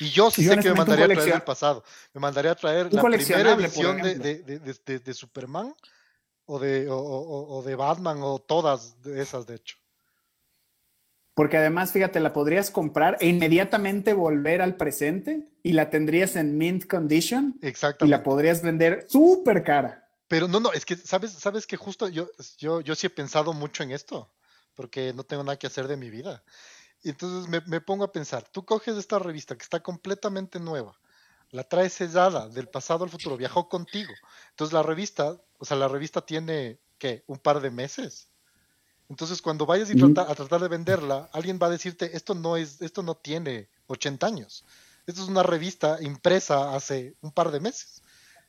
Y 0.00 0.08
yo 0.08 0.30
sí 0.30 0.44
Yo 0.44 0.54
sé 0.54 0.60
que 0.60 0.70
me 0.70 0.76
mandaría 0.76 1.04
a 1.04 1.08
traer 1.08 1.32
del 1.32 1.42
pasado. 1.42 1.84
Me 2.14 2.20
mandaría 2.22 2.52
a 2.52 2.54
traer 2.54 2.90
la 2.94 3.02
primera 3.02 3.52
edición 3.52 4.00
de, 4.00 4.14
de, 4.14 4.98
de- 5.00 5.14
Superman 5.14 5.74
o 6.46 6.58
de, 6.58 6.88
o, 6.88 6.96
o- 6.96 7.58
o 7.58 7.62
de 7.62 7.74
Batman 7.76 8.20
o 8.22 8.38
todas 8.38 8.96
esas, 9.04 9.46
de 9.46 9.56
hecho. 9.56 9.76
Porque 11.34 11.58
además, 11.58 11.92
fíjate, 11.92 12.20
la 12.20 12.32
podrías 12.32 12.70
comprar 12.70 13.18
e 13.20 13.26
inmediatamente 13.26 14.14
volver 14.14 14.62
al 14.62 14.76
presente 14.76 15.46
y 15.62 15.72
la 15.72 15.90
tendrías 15.90 16.36
en 16.36 16.56
mint 16.56 16.86
condition 16.86 17.58
y 17.60 17.66
Exactamente. 17.66 18.16
la 18.16 18.22
podrías 18.22 18.62
vender 18.62 19.04
súper 19.10 19.62
cara. 19.62 20.07
Pero 20.28 20.48
no, 20.48 20.60
no, 20.60 20.72
es 20.72 20.84
que 20.84 20.96
sabes, 20.96 21.32
sabes 21.32 21.66
que 21.66 21.76
justo 21.76 22.08
yo, 22.08 22.28
yo, 22.58 22.80
yo 22.80 22.94
sí 22.94 23.06
he 23.06 23.10
pensado 23.10 23.52
mucho 23.52 23.82
en 23.82 23.92
esto, 23.92 24.30
porque 24.74 25.12
no 25.14 25.24
tengo 25.24 25.42
nada 25.44 25.58
que 25.58 25.66
hacer 25.66 25.88
de 25.88 25.96
mi 25.96 26.10
vida. 26.10 26.44
Y 27.02 27.10
entonces 27.10 27.48
me, 27.50 27.60
me 27.62 27.80
pongo 27.80 28.04
a 28.04 28.12
pensar, 28.12 28.48
tú 28.50 28.64
coges 28.66 28.96
esta 28.96 29.18
revista 29.18 29.56
que 29.56 29.62
está 29.64 29.82
completamente 29.82 30.60
nueva, 30.60 31.00
la 31.50 31.64
traes 31.64 31.94
sellada 31.94 32.48
del 32.48 32.68
pasado 32.68 33.04
al 33.04 33.10
futuro, 33.10 33.36
viajó 33.36 33.68
contigo. 33.68 34.20
Entonces 34.50 34.72
la 34.74 34.82
revista, 34.82 35.40
o 35.58 35.64
sea, 35.64 35.76
la 35.76 35.88
revista 35.88 36.22
tiene, 36.26 36.80
¿qué? 36.98 37.24
Un 37.28 37.38
par 37.38 37.60
de 37.60 37.70
meses. 37.70 38.30
Entonces 39.08 39.40
cuando 39.42 39.66
vayas 39.66 39.90
y 39.90 39.96
trata- 39.96 40.30
a 40.30 40.34
tratar 40.34 40.60
de 40.60 40.68
venderla, 40.68 41.30
alguien 41.32 41.58
va 41.62 41.66
a 41.68 41.70
decirte, 41.70 42.16
esto 42.16 42.34
no 42.34 42.56
es, 42.56 42.82
esto 42.82 43.02
no 43.02 43.16
tiene 43.16 43.70
80 43.86 44.26
años. 44.26 44.64
Esto 45.06 45.22
es 45.22 45.28
una 45.28 45.42
revista 45.42 45.98
impresa 46.02 46.74
hace 46.74 47.16
un 47.22 47.32
par 47.32 47.50
de 47.50 47.60
meses. 47.60 48.02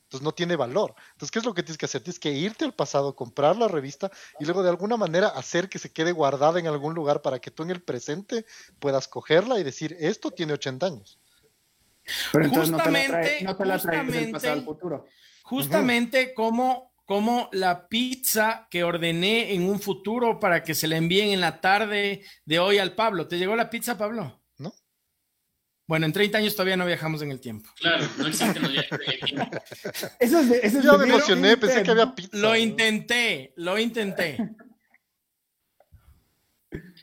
Entonces 0.10 0.24
no 0.26 0.32
tiene 0.32 0.56
valor. 0.56 0.96
Entonces, 1.12 1.30
¿qué 1.30 1.38
es 1.38 1.46
lo 1.46 1.54
que 1.54 1.62
tienes 1.62 1.78
que 1.78 1.86
hacer? 1.86 2.02
Tienes 2.02 2.18
que 2.18 2.32
irte 2.32 2.66
al 2.66 2.74
pasado, 2.74 3.16
comprar 3.16 3.56
la 3.56 3.68
revista 3.68 4.10
y 4.40 4.46
luego 4.46 4.64
de 4.64 4.70
alguna 4.70 4.98
manera 4.98 5.28
hacer 5.28 5.70
que 5.70 5.78
se 5.78 5.94
quede 5.94 6.14
guardada 6.14 6.60
en 6.60 6.66
algún 6.66 6.96
lugar 6.96 7.22
para 7.22 7.38
que 7.38 7.52
tú 7.52 7.62
en 7.62 7.70
el 7.70 7.84
presente 7.84 8.44
puedas 8.80 9.08
cogerla 9.08 9.60
y 9.60 9.64
decir, 9.64 9.96
esto 10.00 10.32
tiene 10.32 10.54
80 10.54 10.88
años. 10.88 11.20
Pero 12.32 12.46
entonces 12.46 12.72
no 12.72 12.78
te 12.80 12.90
la, 12.90 13.00
trae- 13.00 13.06
Justamente- 13.06 13.44
no 13.44 13.56
te 13.56 13.66
la 13.66 13.78
traes 13.78 13.84
del 13.84 14.06
justamente- 14.08 14.32
pasado 14.32 14.54
al 14.54 14.66
futuro. 14.66 15.06
Justamente 15.44 16.34
como, 16.34 16.92
como 17.06 17.48
la 17.52 17.88
pizza 17.88 18.68
que 18.72 18.84
ordené 18.84 19.54
en 19.54 19.70
un 19.70 19.80
futuro 19.80 20.40
para 20.40 20.64
que 20.64 20.74
se 20.74 20.88
la 20.88 20.98
envíen 20.98 21.30
en 21.30 21.42
la 21.42 21.62
tarde 21.62 22.24
de 22.46 22.58
hoy 22.58 22.80
al 22.80 22.96
Pablo. 22.96 23.28
¿Te 23.28 23.38
llegó 23.38 23.56
la 23.56 23.70
pizza, 23.70 23.96
Pablo? 23.96 24.39
No. 25.90 25.94
Bueno, 25.94 26.06
en 26.06 26.14
30 26.14 26.38
años 26.38 26.54
todavía 26.54 26.78
no 26.78 26.86
viajamos 26.86 27.22
en 27.24 27.32
el 27.32 27.40
tiempo. 27.40 27.70
Claro, 27.76 28.08
no 28.18 28.28
existen 28.28 28.62
los 28.62 28.72
viajes 28.72 28.92
en 28.92 29.12
el 29.12 29.20
tiempo. 29.26 29.58
Eso 30.20 30.40
es 30.40 30.50
de, 30.50 30.60
eso 30.62 30.80
es 30.80 31.00
me 31.00 31.04
emocioné, 31.06 31.58
pensé 31.58 31.82
que 31.82 31.92
había 31.92 32.14
pizza. 32.14 32.30
Lo 32.38 32.50
¿no? 32.50 32.56
intenté, 32.56 33.54
lo 33.56 33.78
intenté. 33.80 34.38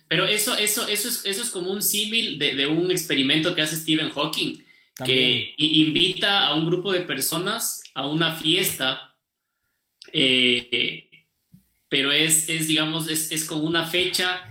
Pero 0.08 0.24
eso, 0.24 0.56
eso, 0.56 0.86
eso, 0.86 1.08
es, 1.08 1.22
eso 1.24 1.42
es 1.42 1.50
como 1.50 1.72
un 1.72 1.82
símil 1.82 2.38
de, 2.38 2.54
de 2.54 2.66
un 2.68 2.92
experimento 2.92 3.56
que 3.56 3.62
hace 3.62 3.74
Stephen 3.74 4.10
Hawking, 4.10 4.62
También. 4.94 5.18
que 5.18 5.54
invita 5.58 6.46
a 6.46 6.54
un 6.54 6.66
grupo 6.66 6.92
de 6.92 7.00
personas 7.00 7.82
a 7.92 8.06
una 8.06 8.36
fiesta, 8.36 9.16
eh, 10.12 11.10
pero 11.88 12.12
es, 12.12 12.48
es 12.48 12.68
digamos, 12.68 13.10
es, 13.10 13.32
es 13.32 13.44
con 13.46 13.64
una 13.64 13.84
fecha 13.84 14.48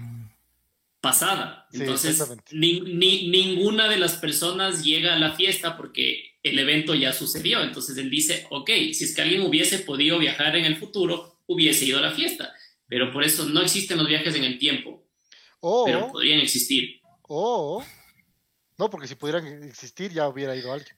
pasada. 1.09 1.67
Entonces, 1.71 2.21
ni- 2.51 2.81
ni- 2.81 3.27
ninguna 3.29 3.87
de 3.87 3.97
las 3.97 4.13
personas 4.15 4.83
llega 4.83 5.13
a 5.13 5.19
la 5.19 5.35
fiesta 5.35 5.77
porque 5.77 6.37
el 6.43 6.57
evento 6.59 6.93
ya 6.95 7.13
sucedió. 7.13 7.61
Entonces 7.61 7.97
él 7.97 8.09
dice, 8.09 8.45
ok, 8.49 8.69
si 8.93 9.03
es 9.05 9.15
que 9.15 9.21
alguien 9.21 9.41
hubiese 9.43 9.79
podido 9.79 10.17
viajar 10.19 10.55
en 10.55 10.65
el 10.65 10.77
futuro, 10.77 11.39
hubiese 11.47 11.85
ido 11.85 11.99
a 11.99 12.01
la 12.01 12.11
fiesta. 12.11 12.53
Pero 12.87 13.11
por 13.13 13.23
eso 13.23 13.45
no 13.45 13.61
existen 13.61 13.97
los 13.97 14.07
viajes 14.07 14.35
en 14.35 14.43
el 14.43 14.57
tiempo, 14.59 15.07
O, 15.59 15.85
pero 15.85 16.11
podrían 16.11 16.39
existir. 16.39 17.01
o, 17.23 17.83
no, 18.77 18.89
porque 18.89 19.07
si 19.07 19.15
pudieran 19.15 19.45
existir 19.63 20.11
ya 20.11 20.27
hubiera 20.27 20.55
ido 20.55 20.71
alguien. 20.73 20.95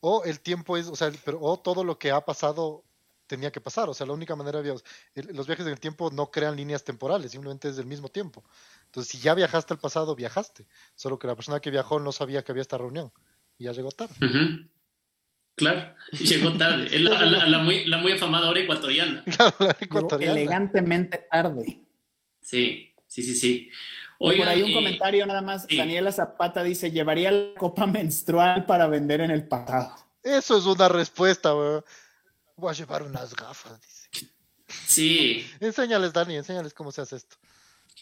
O 0.00 0.24
el 0.24 0.40
tiempo 0.40 0.76
es, 0.76 0.86
o 0.86 0.94
sea, 0.96 1.10
pero, 1.24 1.40
o 1.40 1.58
todo 1.58 1.82
lo 1.84 1.98
que 1.98 2.10
ha 2.10 2.20
pasado 2.20 2.84
tenía 3.28 3.52
que 3.52 3.60
pasar. 3.60 3.88
O 3.88 3.94
sea, 3.94 4.06
la 4.06 4.12
única 4.14 4.34
manera 4.34 4.58
había, 4.58 4.74
el- 5.14 5.36
los 5.36 5.46
viajes 5.46 5.64
en 5.66 5.72
el 5.72 5.78
tiempo 5.78 6.10
no 6.10 6.30
crean 6.32 6.56
líneas 6.56 6.82
temporales, 6.82 7.30
simplemente 7.30 7.68
es 7.68 7.76
del 7.76 7.86
mismo 7.86 8.08
tiempo. 8.08 8.42
Entonces, 8.86 9.12
si 9.12 9.18
ya 9.18 9.34
viajaste 9.34 9.74
al 9.74 9.78
pasado, 9.78 10.16
viajaste. 10.16 10.66
Solo 10.96 11.18
que 11.20 11.28
la 11.28 11.36
persona 11.36 11.60
que 11.60 11.70
viajó 11.70 12.00
no 12.00 12.10
sabía 12.10 12.42
que 12.42 12.50
había 12.50 12.62
esta 12.62 12.78
reunión 12.78 13.12
y 13.58 13.64
ya 13.64 13.72
llegó 13.72 13.92
tarde. 13.92 14.14
Claro, 15.54 15.94
llegó 16.12 16.52
tarde. 16.56 16.98
La, 16.98 17.24
la- 17.24 17.46
la 17.46 17.58
muy, 17.58 17.84
la 17.84 17.98
muy 17.98 18.12
afamada 18.12 18.48
hora 18.48 18.60
ecuatoriana. 18.60 19.24
Claro, 19.24 19.54
la 19.60 19.76
llegó 19.78 19.98
ecuatoriana. 19.98 20.32
elegantemente 20.32 21.26
tarde. 21.30 21.84
Sí, 22.40 22.94
sí, 23.06 23.22
sí, 23.22 23.34
sí. 23.34 23.70
Por 24.18 24.30
Oigan, 24.30 24.48
ahí 24.48 24.62
un 24.62 24.70
eh, 24.70 24.74
comentario 24.74 25.26
nada 25.26 25.42
más. 25.42 25.66
sí. 25.68 25.76
Daniela 25.76 26.10
Zapata 26.10 26.62
dice, 26.64 26.90
llevaría 26.90 27.30
la 27.30 27.54
copa 27.58 27.86
menstrual 27.86 28.66
para 28.66 28.88
vender 28.88 29.20
en 29.20 29.30
el 29.30 29.46
pasado. 29.46 29.94
Eso 30.22 30.58
es 30.58 30.66
una 30.66 30.88
respuesta, 30.88 31.54
weón. 31.54 31.84
Voy 32.58 32.70
a 32.70 32.74
llevar 32.74 33.02
unas 33.04 33.34
gafas, 33.34 33.80
dice. 33.80 34.32
Sí, 34.86 35.46
Enséñales, 35.60 36.12
Dani, 36.12 36.36
enséñales 36.36 36.74
cómo 36.74 36.92
se 36.92 37.00
hace 37.02 37.16
esto. 37.16 37.36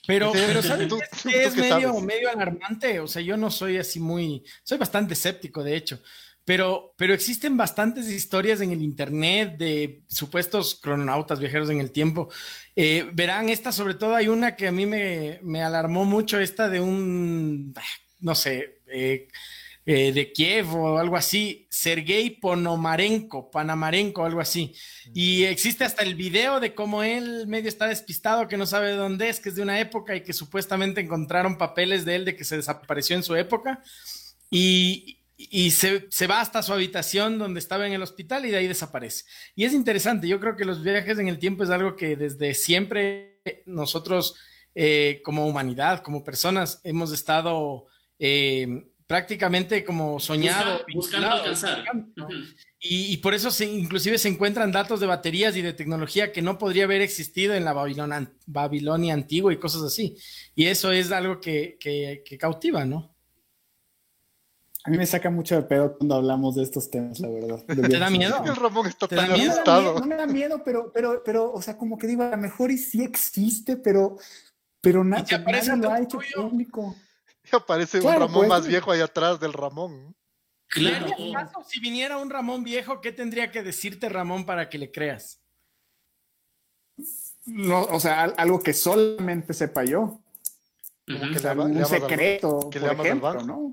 Pero, 0.07 0.33
Sí, 0.33 0.39
pero 0.47 0.63
¿sabes 0.63 0.89
tú- 0.89 0.99
es 1.31 1.57
medio, 1.57 1.89
sabes. 1.93 2.03
medio 2.03 2.31
alarmante? 2.31 3.01
O 3.01 3.07
sea, 3.09 3.23
yo 3.23 3.37
no 3.37 3.51
soy 3.51 3.77
así 3.79 3.99
muy, 4.01 4.45
soy 4.63 4.79
bastante 4.79 5.15
escéptico, 5.15 5.63
de 5.65 5.77
hecho, 5.77 6.01
pero, 6.45 6.95
pero 6.97 7.13
existen 7.13 7.57
bastantes 7.57 8.07
historias 8.09 8.61
en 8.61 8.71
el 8.71 8.83
internet 8.83 9.57
de 9.59 10.05
supuestos 10.09 10.77
crononautas 10.81 11.41
viajeros 11.41 11.71
en 11.71 11.81
el 11.81 11.91
tiempo. 11.91 12.29
Eh, 12.77 13.11
verán, 13.15 13.49
esta 13.49 13.73
sobre 13.73 13.95
todo 13.95 14.15
hay 14.15 14.29
una 14.29 14.55
que 14.55 14.69
a 14.69 14.73
mí 14.73 14.87
me, 14.87 15.41
me 15.43 15.63
alarmó 15.63 16.05
mucho, 16.05 16.39
esta 16.39 16.69
de 16.69 16.81
un, 16.81 17.73
ah, 17.77 17.83
no 18.21 18.35
sé, 18.37 18.81
eh, 18.87 19.27
eh, 19.89 20.13
de 20.13 20.33
Kiev 20.33 20.75
o 20.75 20.99
algo 20.99 21.17
así, 21.17 21.69
Sergei 21.71 22.31
Ponomarenko, 22.31 23.53
Panamarenko, 23.53 24.25
algo 24.25 24.41
así. 24.41 24.75
Y 25.15 25.45
existe 25.45 25.85
hasta 25.85 26.03
el 26.03 26.17
video 26.17 26.59
de 26.59 26.75
cómo 26.75 27.05
él 27.05 27.47
medio 27.47 27.69
está 27.69 27.87
despistado, 27.87 28.49
que 28.49 28.57
no 28.57 28.67
sabe 28.67 28.89
de 28.89 28.97
dónde 28.97 29.29
es, 29.29 29.39
que 29.39 29.51
es 29.51 29.55
de 29.55 29.63
una 29.63 29.79
época 29.79 30.17
y 30.17 30.25
que 30.25 30.33
supuestamente 30.33 31.01
encontraron 31.01 31.57
papeles 31.57 32.05
de 32.05 32.17
él 32.17 32.25
de 32.25 32.35
que 32.35 32.45
se 32.45 32.57
desapareció 32.57 33.15
en 33.15 33.23
su 33.23 33.37
época. 33.37 33.81
Y, 34.51 35.25
y 35.37 35.71
se, 35.71 36.09
se 36.11 36.27
va 36.27 36.41
hasta 36.41 36.65
su 36.65 36.73
habitación 36.73 37.39
donde 37.39 37.61
estaba 37.61 37.87
en 37.87 37.93
el 37.93 38.03
hospital 38.03 38.45
y 38.45 38.51
de 38.51 38.57
ahí 38.57 38.67
desaparece. 38.67 39.25
Y 39.55 39.67
es 39.67 39.73
interesante, 39.73 40.27
yo 40.27 40.41
creo 40.41 40.57
que 40.57 40.65
los 40.65 40.83
viajes 40.83 41.21
en 41.21 41.29
el 41.29 41.39
tiempo 41.39 41.63
es 41.63 41.71
algo 41.71 41.95
que 41.95 42.17
desde 42.17 42.55
siempre 42.55 43.41
nosotros 43.67 44.35
eh, 44.75 45.21
como 45.25 45.47
humanidad, 45.47 46.03
como 46.03 46.25
personas, 46.25 46.81
hemos 46.83 47.13
estado 47.13 47.87
eh, 48.19 48.67
prácticamente 49.07 49.85
como 49.85 50.19
soñado. 50.21 50.81
busca- 50.81 50.93
buscando 50.95 51.31
alcanzar. 51.31 51.85
¿no? 52.17 52.29
Y, 52.81 53.13
y 53.13 53.17
por 53.19 53.35
eso 53.35 53.51
se, 53.51 53.65
inclusive 53.67 54.19
se 54.19 54.29
encuentran 54.29 54.71
datos 54.73 55.01
de 55.01 55.07
baterías 55.07 55.57
y 55.57 55.63
de 55.63 55.73
tecnología 55.73 56.33
que 56.33 56.43
no 56.43 56.59
podría 56.59 56.85
haber 56.85 57.01
existido 57.03 57.55
en 57.55 57.65
la 57.65 57.73
Babilonia, 57.73 58.31
Babilonia 58.47 59.15
antigua 59.15 59.53
y 59.53 59.57
cosas 59.59 59.83
así. 59.83 60.17
Y 60.55 60.67
eso 60.67 60.93
es 60.93 61.11
algo 61.13 61.41
que, 61.41 61.77
que- 61.81 62.23
que 62.25 62.37
cautiva, 62.39 62.85
¿no? 62.85 63.13
A 64.85 64.91
mí 64.91 64.99
me 64.99 65.07
saca 65.07 65.31
mucho 65.31 65.57
de 65.57 65.63
pedo 65.63 65.97
cuando 65.99 66.15
hablamos 66.15 66.55
de 66.55 66.63
estos 66.63 66.89
temas, 66.89 67.19
la 67.19 67.29
verdad. 67.29 67.61
¿Te 67.67 67.99
da 67.99 68.09
miedo? 68.09 68.41
El 68.45 68.55
Ramón 68.55 68.87
está 68.87 69.09
¿Te 69.09 69.17
da 69.17 69.27
tan 69.27 69.33
miedo? 69.33 69.47
No 69.49 69.49
me, 69.49 69.49
da 69.49 69.53
asustado. 69.55 69.83
miedo, 69.83 69.99
no 70.01 70.07
me 70.07 70.17
da 70.17 70.27
miedo, 70.27 70.63
pero, 70.65 70.93
pero, 70.95 71.23
pero, 71.25 71.53
o 71.53 71.61
sea, 71.61 71.77
como 71.77 71.99
que 71.99 72.07
digo, 72.07 72.23
a 72.23 72.31
lo 72.31 72.37
mejor 72.37 72.71
y 72.71 72.79
sí 72.79 73.03
existe, 73.03 73.77
pero, 73.77 74.17
pero 74.81 75.03
na- 75.03 75.25
Y 75.29 75.77
lo 75.81 75.91
ha 75.91 75.99
hecho 76.01 76.19
tuyo. 76.19 76.49
público. 76.51 76.95
Y 77.53 77.57
aparece 77.57 77.99
un 78.01 78.13
Ramón 78.13 78.33
pues. 78.33 78.49
más 78.49 78.67
viejo 78.67 78.91
ahí 78.93 79.01
atrás 79.01 79.39
del 79.41 79.53
Ramón. 79.53 80.15
Claro. 80.69 81.07
¿Qué 81.17 81.33
caso, 81.33 81.63
si 81.69 81.79
viniera 81.81 82.17
un 82.19 82.29
Ramón 82.29 82.65
viejo, 82.65 83.01
¿qué 83.01 83.13
tendría 83.13 83.51
que 83.53 83.63
decirte 83.63 84.09
Ramón 84.09 84.45
para 84.45 84.69
que 84.69 84.79
le 84.79 84.91
creas? 84.91 85.41
No, 87.45 87.83
o 87.85 88.01
sea, 88.01 88.23
al- 88.25 88.35
algo 88.37 88.61
que 88.61 88.73
solamente 88.73 89.55
sepa 89.55 89.85
yo. 89.85 90.21
Que 91.07 91.15
O 91.15 91.39
sea, 91.39 91.55
le 91.55 91.63
un 91.63 91.87
secreto, 91.87 92.69
que 92.71 92.81
le 92.81 92.89
por 92.95 93.07
ejemplo, 93.07 93.29
banco. 93.33 93.45
¿no? 93.45 93.73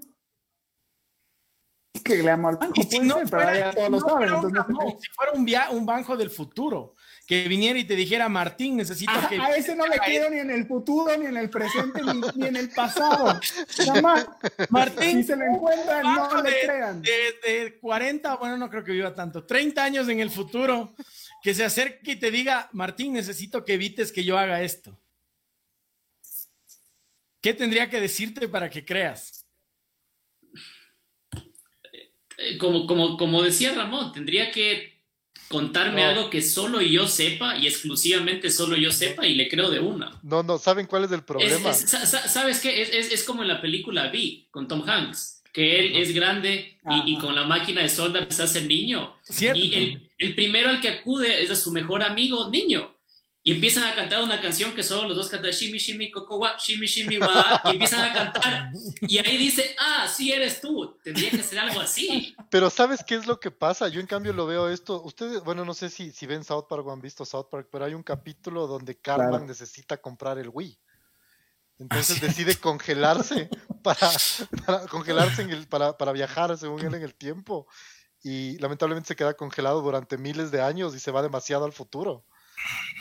Que 2.01 2.23
le 2.23 2.31
amo 2.31 2.49
al 2.49 2.57
banco, 2.57 2.73
Y 2.75 2.83
si 2.85 2.99
no 3.01 3.19
ser, 3.19 3.29
pero 3.29 3.43
fuera, 3.43 3.59
ya 3.59 3.71
todos 3.71 3.89
lo 3.91 3.99
saben, 3.99 4.15
fuera 4.17 4.35
entonces 4.35 4.65
no 4.69 4.97
si 4.99 5.07
fuera 5.09 5.31
un, 5.33 5.45
via- 5.45 5.69
un 5.69 5.85
banco 5.85 6.17
del 6.17 6.31
futuro, 6.31 6.95
que 7.27 7.47
viniera 7.47 7.77
y 7.77 7.83
te 7.83 7.95
dijera, 7.95 8.27
Martín, 8.29 8.77
necesito 8.77 9.11
A, 9.11 9.29
que... 9.29 9.39
a 9.39 9.55
ese 9.55 9.75
no 9.75 9.85
le 9.85 9.99
quiero 9.99 10.29
ni 10.31 10.39
en 10.39 10.49
el 10.49 10.65
futuro, 10.65 11.15
ni 11.15 11.27
en 11.27 11.37
el 11.37 11.51
presente, 11.51 12.01
ni, 12.01 12.19
ni 12.35 12.47
en 12.47 12.55
el 12.55 12.69
pasado. 12.71 13.39
Jamás. 13.85 14.25
Martín, 14.69 15.17
Si 15.17 15.23
se 15.25 15.35
lo 15.35 15.45
encuentran, 15.45 16.03
no 16.15 16.41
le 16.41 16.49
de, 16.49 16.59
crean. 16.65 17.01
de- 17.03 17.11
de 17.45 17.79
40, 17.79 18.35
bueno, 18.37 18.57
no 18.57 18.69
creo 18.71 18.83
que 18.83 18.91
viva 18.91 19.13
tanto, 19.13 19.45
30 19.45 19.83
años 19.83 20.09
en 20.09 20.19
el 20.19 20.31
futuro, 20.31 20.95
que 21.43 21.53
se 21.53 21.63
acerque 21.63 22.13
y 22.13 22.15
te 22.15 22.31
diga, 22.31 22.69
Martín, 22.71 23.13
necesito 23.13 23.63
que 23.63 23.75
evites 23.75 24.11
que 24.11 24.23
yo 24.23 24.37
haga 24.39 24.63
esto. 24.63 24.99
¿Qué 27.39 27.53
tendría 27.53 27.87
que 27.87 28.01
decirte 28.01 28.49
para 28.49 28.67
que 28.69 28.83
creas? 28.83 29.42
Eh, 32.37 32.57
Como, 32.57 32.87
como, 32.87 33.17
como 33.17 33.41
decía 33.43 33.73
Ramón, 33.73 34.11
tendría 34.11 34.51
que 34.51 34.93
contarme 35.49 36.01
No. 36.01 36.09
algo 36.09 36.29
que 36.29 36.41
solo 36.41 36.81
yo 36.81 37.07
sepa 37.07 37.57
y 37.57 37.67
exclusivamente 37.67 38.49
solo 38.49 38.75
yo 38.75 38.91
sepa 38.91 39.27
y 39.27 39.35
le 39.35 39.47
creo 39.49 39.69
de 39.69 39.79
una. 39.79 40.19
No, 40.23 40.41
no, 40.41 40.57
¿saben 40.57 40.87
cuál 40.87 41.03
es 41.03 41.11
el 41.11 41.23
problema? 41.23 41.69
es- 41.71 41.89
sa- 41.89 42.05
sa- 42.05 42.27
¿Sabes 42.27 42.59
qué? 42.59 42.81
Es, 42.81 42.89
es- 42.91 43.11
es 43.11 43.23
como 43.23 43.43
en 43.43 43.49
la 43.49 43.61
película 43.61 44.07
Vi 44.07 44.47
con 44.51 44.67
Tom 44.67 44.83
Hanks. 44.87 45.41
que 45.53 45.79
él 45.79 45.95
es 45.97 46.15
grande 46.15 46.79
y, 46.89 47.11
y, 47.13 47.17
con 47.19 47.35
la 47.35 47.43
máquina 47.43 47.83
de 47.83 47.89
soldar 47.89 48.25
se 48.33 48.41
hace 48.41 48.57
el 48.57 48.67
niño. 48.67 49.13
¿Cierto? 49.21 49.59
Y 49.59 49.75
el, 49.75 50.09
el 50.17 50.33
primero 50.33 50.69
al 50.69 50.81
que 50.81 50.89
acude 50.89 51.43
es 51.43 51.51
a 51.51 51.55
su 51.55 51.71
mejor 51.71 52.01
amigo, 52.01 52.49
niño. 52.49 52.92
Y 53.45 53.51
empiezan 53.51 53.83
a 53.83 53.93
cantar 53.93 54.23
una 54.23 54.39
canción 54.39 54.73
que 54.73 54.83
solo 54.83 55.09
los 55.09 55.17
dos 55.17 55.27
cantan 55.27 55.51
shimi 55.51 55.77
shimi 55.77 56.09
cocoa, 56.09 56.55
shimi 56.57 56.87
shimi 56.87 57.17
wa, 57.17 57.61
y 57.65 57.71
empiezan 57.71 58.09
a 58.09 58.13
cantar. 58.13 58.71
Y 59.01 59.17
ahí 59.17 59.35
dice, 59.35 59.75
ah, 59.77 60.07
sí 60.07 60.31
eres 60.31 60.61
tú, 60.61 60.97
tendría 61.03 61.29
que 61.29 61.43
ser 61.43 61.59
algo 61.59 61.81
así. 61.81 62.33
Pero 62.49 62.69
¿sabes 62.69 63.03
qué 63.03 63.15
es 63.15 63.27
lo 63.27 63.41
que 63.41 63.51
pasa? 63.51 63.89
Yo 63.89 63.99
en 63.99 64.07
cambio 64.07 64.31
lo 64.31 64.45
veo 64.45 64.69
esto, 64.69 65.03
ustedes, 65.03 65.43
bueno, 65.43 65.65
no 65.65 65.73
sé 65.73 65.89
si, 65.89 66.13
si 66.13 66.25
ven 66.25 66.45
South 66.45 66.67
Park 66.69 66.87
o 66.87 66.93
han 66.93 67.01
visto 67.01 67.25
South 67.25 67.47
Park, 67.51 67.67
pero 67.69 67.83
hay 67.83 67.93
un 67.93 68.03
capítulo 68.03 68.65
donde 68.65 68.97
Cartman 68.97 69.29
claro. 69.29 69.45
necesita 69.45 69.97
comprar 69.97 70.37
el 70.37 70.47
Wii. 70.47 70.79
Entonces 71.79 72.21
decide 72.21 72.55
congelarse 72.55 73.49
para, 73.83 74.09
para 74.65 74.87
congelarse 74.87 75.41
en 75.41 75.49
el, 75.49 75.67
para, 75.67 75.97
para 75.97 76.13
viajar, 76.13 76.57
según 76.57 76.79
él, 76.79 76.93
en 76.93 77.01
el 77.01 77.13
tiempo. 77.13 77.67
Y 78.21 78.57
lamentablemente 78.59 79.09
se 79.09 79.15
queda 79.17 79.33
congelado 79.33 79.81
durante 79.81 80.17
miles 80.17 80.49
de 80.49 80.61
años 80.61 80.95
y 80.95 80.99
se 80.99 81.11
va 81.11 81.21
demasiado 81.21 81.65
al 81.65 81.73
futuro 81.73 82.23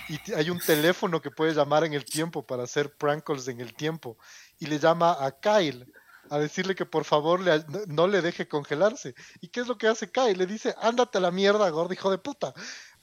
y 0.09 0.33
hay 0.33 0.51
un 0.51 0.59
teléfono 0.59 1.21
que 1.21 1.31
puede 1.31 1.55
llamar 1.55 1.85
en 1.85 1.95
el 1.95 2.05
tiempo 2.05 2.47
para 2.47 2.65
hacer 2.65 2.95
prank 2.97 3.25
calls 3.25 3.49
en 3.49 3.61
el 3.61 3.75
tiempo 3.75 4.19
y 4.59 4.67
le 4.67 4.79
llama 4.79 5.17
a 5.19 5.33
Kyle 5.33 5.87
a 6.31 6.39
decirle 6.39 6.75
que 6.75 6.87
por 6.87 7.05
favor 7.05 7.41
le, 7.41 7.65
no 7.89 8.07
le 8.07 8.23
deje 8.23 8.49
congelarse. 8.49 9.15
¿Y 9.41 9.49
qué 9.49 9.61
es 9.61 9.67
lo 9.67 9.77
que 9.77 9.89
hace 9.89 10.11
Kyle? 10.11 10.37
Le 10.37 10.47
dice, 10.47 10.75
ándate 10.81 11.19
a 11.19 11.21
la 11.21 11.31
mierda, 11.31 11.69
gordo 11.71 11.93
hijo 11.93 12.11
de 12.11 12.19
puta. 12.19 12.55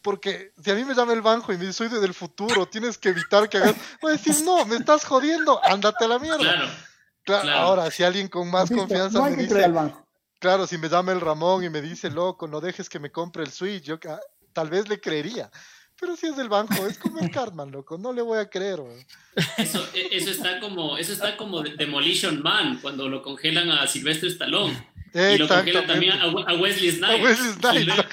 Porque 0.01 0.53
si 0.63 0.71
a 0.71 0.75
mí 0.75 0.85
me 0.85 0.95
llama 0.95 1.13
el 1.13 1.21
banco 1.21 1.51
y 1.51 1.57
me 1.57 1.65
dice, 1.65 1.89
soy 1.89 1.89
del 1.89 2.13
futuro, 2.13 2.65
tienes 2.67 2.97
que 2.97 3.09
evitar 3.09 3.49
que 3.49 3.57
hagas... 3.57 3.75
Voy 4.01 4.13
a 4.13 4.17
decir, 4.17 4.35
no, 4.45 4.65
me 4.65 4.77
estás 4.77 5.03
jodiendo, 5.03 5.63
ándate 5.63 6.05
a 6.05 6.07
la 6.07 6.19
mierda. 6.19 6.39
Claro, 6.39 6.67
claro, 7.23 7.41
claro. 7.43 7.59
Ahora, 7.59 7.91
si 7.91 8.03
alguien 8.03 8.29
con 8.29 8.49
más 8.49 8.69
confianza 8.69 9.19
no 9.19 9.29
me 9.29 9.35
dice... 9.35 9.71
Claro, 10.39 10.65
si 10.65 10.77
me 10.77 10.87
llama 10.87 11.11
el 11.11 11.19
Ramón 11.19 11.65
y 11.65 11.69
me 11.69 11.81
dice, 11.81 12.09
loco, 12.09 12.47
no 12.47 12.61
dejes 12.61 12.87
que 12.87 12.97
me 12.97 13.11
compre 13.11 13.43
el 13.43 13.51
Switch, 13.51 13.83
yo 13.83 13.99
ah, 14.07 14.19
tal 14.53 14.69
vez 14.69 14.87
le 14.87 15.01
creería. 15.01 15.51
Pero 15.99 16.15
si 16.15 16.27
es 16.27 16.37
del 16.37 16.49
banco, 16.49 16.87
es 16.87 16.97
como 16.97 17.19
el 17.19 17.29
Cartman, 17.29 17.71
loco, 17.71 17.97
no 17.97 18.13
le 18.13 18.21
voy 18.21 18.39
a 18.39 18.49
creer. 18.49 18.79
Eso, 19.57 19.85
eso, 19.93 20.31
está 20.31 20.59
como, 20.59 20.97
eso 20.97 21.11
está 21.11 21.35
como 21.35 21.61
Demolition 21.61 22.41
Man, 22.41 22.79
cuando 22.81 23.09
lo 23.09 23.21
congelan 23.21 23.69
a 23.69 23.85
Silvestre 23.87 24.29
Stallone. 24.29 24.87
Y 25.13 25.37
lo 25.37 25.47
congelan 25.47 25.87
también 25.87 26.13
a, 26.13 26.23
a 26.23 26.55
Wesley 26.55 26.91
Snipes. 26.91 27.19
A 27.19 27.23
Wesley 27.23 27.53
Snipes. 27.53 27.81
Y, 27.81 27.85
luego, 27.85 28.03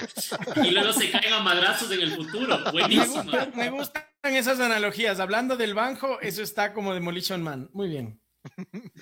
y, 0.64 0.70
luego, 0.70 0.93
se 0.93 1.11
caen 1.11 1.32
a 1.32 1.41
madrazos 1.41 1.91
en 1.91 2.01
el 2.01 2.12
futuro. 2.12 2.59
Buenísimo. 2.72 3.24
Me, 3.24 3.47
me 3.55 3.70
gustan 3.70 4.05
esas 4.22 4.59
analogías. 4.61 5.20
Hablando 5.20 5.57
del 5.57 5.74
banco, 5.74 6.18
eso 6.20 6.43
está 6.43 6.72
como 6.72 6.95
Demolition 6.95 7.43
Man. 7.43 7.70
Muy 7.72 7.89
bien. 7.89 8.20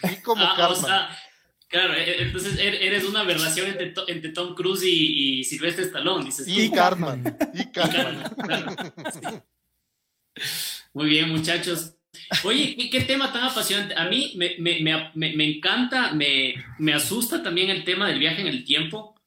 y 0.03 0.17
como 0.23 0.45
ah, 0.45 0.55
Cartman. 0.57 0.85
O 0.85 0.87
sea, 0.87 1.19
Claro, 1.75 1.93
entonces 1.97 2.57
eres 2.61 3.03
una 3.03 3.23
aberración 3.23 3.67
entre, 3.67 3.93
entre 4.07 4.31
Tom 4.31 4.55
Cruise 4.55 4.85
y, 4.85 5.41
y 5.41 5.45
Silvestre 5.45 5.87
Stallone, 5.87 6.27
dices. 6.27 6.47
Y 6.47 6.71
Cartman. 6.71 7.37
Y 7.53 7.65
Cartman. 7.73 8.33
Claro, 8.37 8.87
sí. 9.13 9.21
Muy 10.93 11.09
bien, 11.09 11.31
muchachos. 11.31 11.97
Oye, 12.45 12.77
¿qué, 12.77 12.91
¿qué, 12.91 13.01
tema 13.01 13.33
tan 13.33 13.43
apasionante. 13.43 13.93
A 13.97 14.05
mí 14.09 14.35
me, 14.37 14.55
me, 14.61 15.11
me, 15.15 15.35
me 15.35 15.57
encanta, 15.57 16.13
me, 16.13 16.93
asusta 16.95 17.43
también 17.43 17.71
el 17.71 17.83
tema 17.83 18.07
del 18.07 18.21
viaje 18.21 18.43
en 18.43 18.47
el 18.47 18.63
tiempo. 18.65 19.21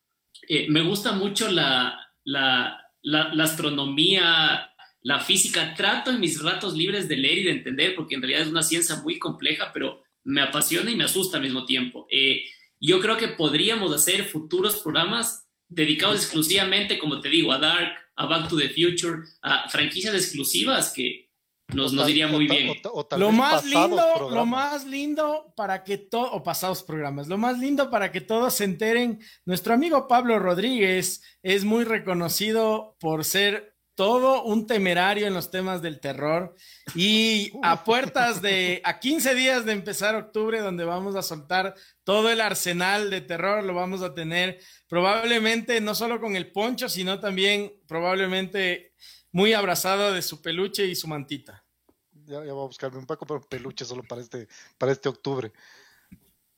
Eh, 0.48 0.68
me 0.70 0.84
gusta 0.84 1.12
mucho 1.12 1.52
la, 1.52 2.00
la, 2.24 2.82
la, 3.02 3.34
la, 3.34 3.44
astronomía, 3.44 4.72
la 5.02 5.20
física. 5.20 5.74
Trato 5.76 6.12
en 6.12 6.22
mis 6.22 6.42
ratos 6.42 6.78
libres 6.78 7.10
de 7.10 7.18
leer 7.18 7.40
y 7.40 7.44
de 7.44 7.52
entender, 7.52 7.94
porque 7.94 8.16
en 8.16 8.22
realidad 8.22 8.44
es 8.44 8.48
una 8.48 8.64
ciencia 8.64 8.96
muy 9.04 9.20
compleja, 9.20 9.72
pero 9.74 10.07
me 10.28 10.42
apasiona 10.42 10.92
y 10.92 10.96
me 10.96 11.06
asusta 11.06 11.38
al 11.38 11.44
mismo 11.44 11.66
tiempo. 11.66 12.06
Eh, 12.12 12.44
yo 12.80 13.00
creo 13.00 13.18
que 13.18 13.30
podríamos 13.30 13.94
hacer 13.94 14.26
futuros 14.26 14.78
programas 14.78 15.48
dedicados 15.70 16.18
exclusivamente, 16.18 17.00
como 17.00 17.22
te 17.22 17.30
digo, 17.30 17.52
a 17.52 17.60
Dark, 17.60 17.94
a 18.16 18.26
Back 18.26 18.50
to 18.50 18.58
the 18.58 18.70
Future, 18.70 19.24
a 19.42 19.70
franquicias 19.70 20.14
exclusivas 20.14 20.92
que 20.94 21.30
nos, 21.74 21.94
nos 21.94 22.10
iría 22.10 22.28
muy 22.28 22.48
bien. 22.48 22.76
O, 22.92 23.08
o, 23.10 23.18
lo 23.18 23.32
más 23.32 23.64
lindo, 23.66 23.96
programas. 23.96 24.34
lo 24.34 24.46
más 24.46 24.86
lindo 24.86 25.54
para 25.56 25.84
que 25.84 25.98
todos, 25.98 26.30
o 26.34 26.44
pasados 26.44 26.84
programas, 26.84 27.28
lo 27.28 27.38
más 27.38 27.58
lindo 27.58 27.90
para 27.90 28.12
que 28.12 28.22
todos 28.22 28.54
se 28.54 28.66
enteren, 28.66 29.20
nuestro 29.46 29.74
amigo 29.74 30.08
Pablo 30.08 30.40
Rodríguez 30.40 31.22
es 31.42 31.64
muy 31.64 31.86
reconocido 31.86 32.98
por 33.00 33.24
ser 33.24 33.77
todo 33.98 34.44
un 34.44 34.68
temerario 34.68 35.26
en 35.26 35.34
los 35.34 35.50
temas 35.50 35.82
del 35.82 36.00
terror 36.00 36.54
y 36.94 37.52
a 37.64 37.84
puertas 37.84 38.44
de, 38.44 38.80
a 38.84 39.00
15 39.00 39.34
días 39.34 39.66
de 39.66 39.72
empezar 39.72 40.14
octubre, 40.14 40.62
donde 40.62 40.86
vamos 40.86 41.16
a 41.16 41.24
soltar 41.24 41.74
todo 42.04 42.30
el 42.30 42.40
arsenal 42.40 43.10
de 43.10 43.22
terror, 43.22 43.64
lo 43.64 43.74
vamos 43.74 44.04
a 44.04 44.14
tener 44.14 44.60
probablemente 44.88 45.82
no 45.82 45.96
solo 45.96 46.22
con 46.22 46.36
el 46.36 46.52
poncho, 46.52 46.88
sino 46.90 47.20
también 47.20 47.74
probablemente 47.88 48.94
muy 49.32 49.54
abrazado 49.54 50.14
de 50.14 50.22
su 50.22 50.44
peluche 50.44 50.86
y 50.86 50.94
su 50.94 51.08
mantita. 51.08 51.66
Ya, 52.12 52.46
ya 52.46 52.54
voy 52.54 52.66
a 52.66 52.68
buscarme 52.68 53.00
un 53.00 53.08
poco 53.08 53.26
pero 53.26 53.42
peluche 53.42 53.84
solo 53.84 54.04
para 54.04 54.22
este, 54.22 54.48
para 54.78 54.92
este 54.92 55.10
octubre. 55.10 55.52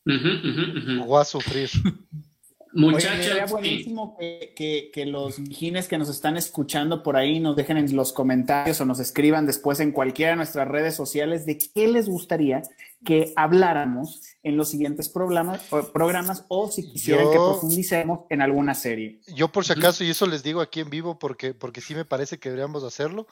Uh 0.05 0.11
-huh, 0.11 0.41
uh 0.41 1.03
-huh. 1.03 1.05
Voy 1.05 1.21
a 1.21 1.23
sufrir. 1.23 1.69
Muchachos, 2.71 3.11
Oye, 3.11 3.23
sería 3.23 3.45
buenísimo 3.45 4.15
que, 4.17 4.53
que, 4.55 4.91
que, 4.93 5.05
los 5.05 5.39
mijines 5.39 5.87
que 5.87 5.97
nos 5.97 6.07
están 6.09 6.37
escuchando 6.37 7.01
por 7.01 7.17
ahí 7.17 7.39
nos 7.39 7.55
dejen 7.55 7.77
en 7.77 7.95
los 7.95 8.13
comentarios 8.13 8.79
o 8.79 8.85
nos 8.85 8.99
escriban 8.99 9.47
después 9.47 9.79
en 9.79 9.91
cualquiera 9.91 10.31
de 10.31 10.37
nuestras 10.37 10.67
redes 10.67 10.95
sociales 10.95 11.45
de 11.47 11.57
qué 11.57 11.87
les 11.87 12.07
gustaría 12.07 12.61
que 13.03 13.33
habláramos 13.35 14.21
en 14.43 14.55
los 14.57 14.69
siguientes 14.69 15.09
programas, 15.09 15.61
programas 15.93 16.45
o 16.47 16.69
si 16.69 16.91
quisieran 16.91 17.25
yo, 17.25 17.31
que 17.31 17.37
profundicemos 17.37 18.19
en 18.29 18.41
alguna 18.41 18.75
serie. 18.75 19.21
Yo 19.33 19.51
por 19.51 19.65
si 19.65 19.73
acaso, 19.73 20.03
y 20.03 20.09
eso 20.09 20.27
les 20.27 20.43
digo 20.43 20.61
aquí 20.61 20.81
en 20.81 20.89
vivo 20.89 21.17
porque, 21.17 21.53
porque 21.53 21.81
sí 21.81 21.95
me 21.95 22.05
parece 22.05 22.39
que 22.39 22.49
deberíamos 22.49 22.83
hacerlo, 22.83 23.25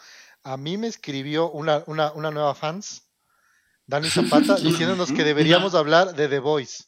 a 0.44 0.58
mí 0.58 0.78
me 0.78 0.88
escribió 0.88 1.52
una, 1.52 1.84
una, 1.86 2.12
una 2.14 2.32
nueva 2.32 2.56
fans, 2.56 3.04
Dani 3.86 4.10
Zapata, 4.10 4.56
diciéndonos 4.62 5.12
que 5.12 5.24
deberíamos 5.24 5.76
hablar 5.76 6.16
de 6.16 6.28
The 6.28 6.40
Voice 6.40 6.86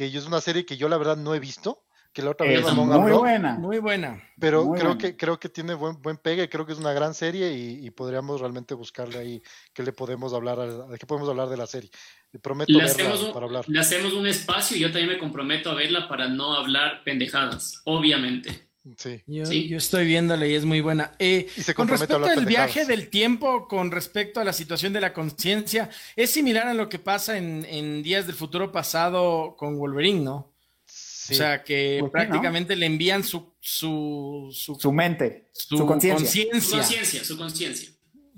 que 0.00 0.06
es 0.06 0.26
una 0.26 0.40
serie 0.40 0.64
que 0.64 0.78
yo 0.78 0.88
la 0.88 0.96
verdad 0.96 1.18
no 1.18 1.34
he 1.34 1.40
visto, 1.40 1.84
que 2.14 2.22
la 2.22 2.30
otra 2.30 2.46
vez 2.46 2.64
Ramón 2.64 2.86
muy 2.86 2.96
habló, 2.96 3.18
buena, 3.18 3.58
muy 3.58 3.80
buena. 3.80 4.22
Pero 4.38 4.64
muy 4.64 4.78
creo 4.78 4.94
buena. 4.94 4.98
que 4.98 5.14
creo 5.14 5.38
que 5.38 5.50
tiene 5.50 5.74
buen 5.74 6.00
buen 6.00 6.16
pegue, 6.16 6.48
creo 6.48 6.64
que 6.64 6.72
es 6.72 6.78
una 6.78 6.94
gran 6.94 7.12
serie 7.12 7.52
y, 7.52 7.86
y 7.86 7.90
podríamos 7.90 8.40
realmente 8.40 8.72
buscarle 8.72 9.18
ahí 9.18 9.42
que 9.74 9.82
le 9.82 9.92
podemos 9.92 10.32
hablar 10.32 10.58
de 10.88 10.98
qué 10.98 11.04
podemos 11.04 11.28
hablar 11.28 11.50
de 11.50 11.58
la 11.58 11.66
serie. 11.66 11.90
Le 12.32 12.38
prometo 12.38 12.72
le 12.72 12.78
verla 12.78 12.92
hacemos 12.92 13.22
un, 13.24 13.32
para 13.34 13.44
hablar. 13.44 13.66
Le 13.68 13.78
hacemos 13.78 14.14
un 14.14 14.26
espacio 14.26 14.74
y 14.78 14.80
yo 14.80 14.86
también 14.86 15.10
me 15.10 15.18
comprometo 15.18 15.70
a 15.70 15.74
verla 15.74 16.08
para 16.08 16.28
no 16.28 16.54
hablar 16.54 17.04
pendejadas, 17.04 17.82
obviamente. 17.84 18.69
Sí. 18.96 19.22
Yo, 19.26 19.44
Sí. 19.46 19.68
yo 19.68 19.76
estoy 19.76 20.06
viéndole 20.06 20.48
y 20.50 20.54
es 20.54 20.64
muy 20.64 20.80
buena. 20.80 21.12
Eh, 21.18 21.46
Y 21.56 21.62
se 21.62 21.74
con 21.74 21.86
respecto 21.88 22.16
al 22.24 22.46
viaje 22.46 22.86
del 22.86 23.10
tiempo, 23.10 23.68
con 23.68 23.90
respecto 23.90 24.40
a 24.40 24.44
la 24.44 24.52
situación 24.54 24.92
de 24.94 25.00
la 25.02 25.12
conciencia, 25.12 25.90
es 26.16 26.30
similar 26.30 26.66
a 26.66 26.74
lo 26.74 26.88
que 26.88 26.98
pasa 26.98 27.36
en, 27.36 27.66
en 27.66 28.02
Días 28.02 28.26
del 28.26 28.36
Futuro 28.36 28.72
Pasado 28.72 29.54
con 29.58 29.76
Wolverine, 29.78 30.20
¿no? 30.20 30.52
Sí. 30.86 31.34
O 31.34 31.36
sea, 31.36 31.62
que 31.62 31.98
¿Por 32.00 32.08
qué 32.08 32.12
prácticamente 32.12 32.74
le 32.74 32.86
envían 32.86 33.22
su, 33.22 33.52
su, 33.60 34.48
su, 34.52 34.74
Su 34.76 34.92
mente, 34.92 35.50
su 35.52 35.76
su 35.76 35.86
conciencia. 35.86 36.26
Su 36.26 36.48
conciencia. 36.48 36.78
conciencia, 36.78 37.24
su 37.24 37.36
conciencia. 37.36 37.90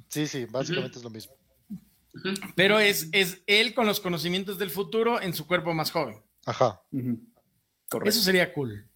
sí, 0.08 0.26
sí, 0.26 0.44
básicamente 0.46 0.98
es 0.98 1.04
lo 1.04 1.10
mismo. 1.10 1.32
Pero 2.56 2.78
es, 2.80 3.08
es 3.12 3.38
él 3.46 3.72
con 3.74 3.86
los 3.86 4.00
conocimientos 4.00 4.58
del 4.58 4.68
futuro 4.70 5.22
en 5.22 5.32
su 5.34 5.46
cuerpo 5.46 5.72
más 5.72 5.90
joven. 5.90 6.20
Ajá. 6.44 6.82
Correcto. 7.88 8.10
Eso 8.10 8.20
sería 8.20 8.52
cool. 8.52 8.86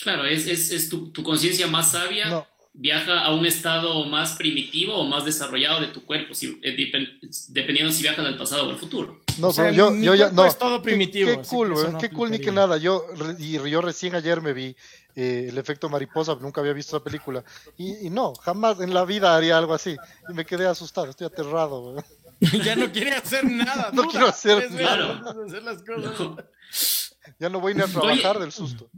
Claro, 0.00 0.24
es, 0.24 0.46
es, 0.46 0.70
es 0.70 0.88
tu, 0.88 1.10
tu 1.10 1.22
conciencia 1.22 1.66
más 1.66 1.92
sabia 1.92 2.28
No. 2.28 2.46
viaja 2.72 3.20
a 3.20 3.34
un 3.34 3.46
estado 3.46 4.04
más 4.06 4.32
primitivo 4.36 4.94
o 4.96 5.04
más 5.04 5.24
desarrollado 5.24 5.80
de 5.80 5.88
tu 5.88 6.04
cuerpo, 6.04 6.34
si- 6.34 6.58
eh, 6.62 6.76
depen- 6.76 7.18
dependiendo 7.48 7.92
si 7.92 8.02
viajas 8.02 8.24
al 8.26 8.36
pasado 8.38 8.66
o 8.66 8.70
al 8.70 8.78
futuro. 8.78 9.20
No, 9.38 9.48
O 9.48 9.52
sea, 9.52 9.70
yo, 9.70 9.90
mi 9.90 10.04
yo 10.04 10.14
ya, 10.14 10.30
no. 10.30 10.44
es 10.44 10.58
todo 10.58 10.82
primitivo, 10.82 11.30
Qué, 11.30 11.48
cool, 11.48 11.74
que 11.74 11.88
no 11.92 11.98
qué 11.98 12.10
cool 12.10 12.30
ni 12.30 12.38
que 12.38 12.52
nada. 12.52 12.76
Yo, 12.76 13.06
y 13.38 13.52
yo 13.70 13.80
recién 13.80 14.14
ayer 14.14 14.40
me 14.42 14.52
vi 14.52 14.76
eh, 15.14 15.46
El 15.50 15.58
efecto 15.58 15.88
mariposa, 15.90 16.36
nunca 16.40 16.60
había 16.62 16.72
visto 16.72 16.96
esa 16.96 17.04
película. 17.04 17.44
Y, 17.78 18.06
y 18.06 18.10
no, 18.10 18.34
jamás 18.34 18.80
en 18.80 18.92
la 18.94 19.04
vida 19.04 19.36
haría 19.36 19.56
algo 19.58 19.74
así. 19.74 19.94
Y 20.28 20.32
me 20.32 20.44
quedé 20.46 20.66
asustado, 20.66 21.08
estoy 21.10 21.26
aterrado, 21.26 21.94
ya 22.64 22.74
no 22.76 22.90
quiere 22.90 23.12
hacer 23.12 23.44
nada. 23.44 23.90
No 23.92 24.02
duda 24.02 24.10
quiero 24.10 24.26
hacer 24.28 24.70
nada. 24.72 25.32
de 25.34 25.44
hacer 25.46 25.62
las 25.62 25.82
cosas. 25.82 26.18
No, 26.18 26.36
Ya 27.38 27.48
no 27.48 27.60
voy 27.60 27.74
ni 27.74 27.82
a 27.82 27.86
trabajar 27.86 28.38
del 28.38 28.52
susto. 28.52 28.90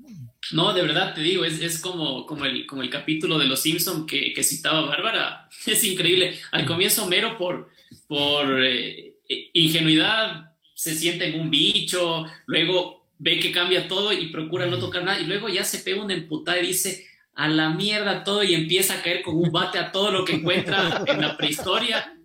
no, 0.52 0.72
de 0.72 0.82
verdad 0.82 1.14
te 1.14 1.20
digo, 1.20 1.44
es, 1.44 1.60
es 1.60 1.78
como, 1.78 2.26
como, 2.26 2.44
el, 2.44 2.66
como 2.66 2.82
el 2.82 2.90
capítulo 2.90 3.38
de 3.38 3.46
Los 3.46 3.60
Simpson 3.60 4.06
que, 4.06 4.32
que 4.32 4.42
citaba 4.42 4.86
Bárbara. 4.86 5.48
Es 5.66 5.84
increíble. 5.84 6.38
Al 6.52 6.66
comienzo 6.66 7.06
Mero 7.06 7.36
por, 7.38 7.70
por 8.06 8.64
eh, 8.64 9.14
ingenuidad 9.52 10.52
se 10.74 10.94
siente 10.94 11.26
en 11.26 11.40
un 11.40 11.50
bicho, 11.50 12.24
luego 12.46 13.06
ve 13.18 13.38
que 13.38 13.52
cambia 13.52 13.88
todo 13.88 14.12
y 14.12 14.28
procura 14.28 14.66
no 14.66 14.78
tocar 14.78 15.04
nada 15.04 15.20
y 15.20 15.26
luego 15.26 15.48
ya 15.48 15.64
se 15.64 15.78
pega 15.78 16.02
una 16.02 16.14
emputada 16.14 16.58
y 16.58 16.66
dice 16.66 17.06
a 17.34 17.48
la 17.48 17.70
mierda 17.70 18.24
todo 18.24 18.42
y 18.42 18.54
empieza 18.54 18.94
a 18.94 19.02
caer 19.02 19.22
con 19.22 19.36
un 19.36 19.50
bate 19.50 19.78
a 19.78 19.92
todo 19.92 20.10
lo 20.10 20.24
que 20.24 20.34
encuentra 20.34 21.02
en 21.06 21.20
la 21.20 21.36
prehistoria. 21.36 22.10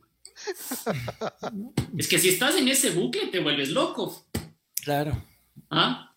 Es 1.97 2.07
que 2.07 2.17
si 2.17 2.29
estás 2.29 2.55
en 2.55 2.67
ese 2.69 2.91
bucle 2.91 3.27
te 3.27 3.39
vuelves 3.39 3.69
loco. 3.69 4.25
Claro. 4.83 5.21
¿Ah? 5.69 6.15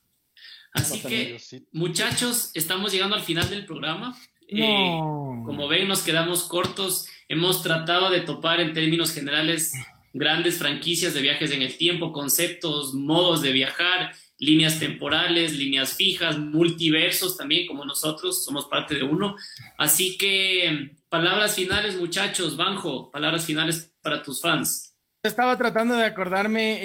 Así 0.72 1.00
que, 1.00 1.38
muchachos, 1.72 2.50
estamos 2.54 2.92
llegando 2.92 3.14
al 3.14 3.22
final 3.22 3.48
del 3.50 3.66
programa. 3.66 4.16
Eh, 4.48 4.98
como 5.44 5.68
ven, 5.68 5.88
nos 5.88 6.02
quedamos 6.02 6.44
cortos. 6.44 7.06
Hemos 7.28 7.62
tratado 7.62 8.10
de 8.10 8.20
topar 8.20 8.60
en 8.60 8.72
términos 8.72 9.12
generales 9.12 9.72
grandes 10.12 10.58
franquicias 10.58 11.14
de 11.14 11.22
viajes 11.22 11.50
en 11.52 11.62
el 11.62 11.76
tiempo, 11.76 12.12
conceptos, 12.12 12.94
modos 12.94 13.42
de 13.42 13.52
viajar, 13.52 14.14
líneas 14.38 14.78
temporales, 14.78 15.54
líneas 15.54 15.94
fijas, 15.94 16.38
multiversos 16.38 17.36
también, 17.36 17.66
como 17.66 17.84
nosotros 17.84 18.44
somos 18.44 18.66
parte 18.66 18.94
de 18.94 19.02
uno. 19.02 19.36
Así 19.78 20.16
que, 20.18 20.96
palabras 21.08 21.54
finales, 21.54 21.96
muchachos. 21.96 22.56
Banjo, 22.56 23.10
palabras 23.10 23.44
finales 23.44 23.92
para 24.02 24.22
tus 24.22 24.40
fans. 24.40 24.91
Estaba 25.24 25.56
tratando 25.56 25.94
de 25.94 26.04
acordarme 26.04 26.80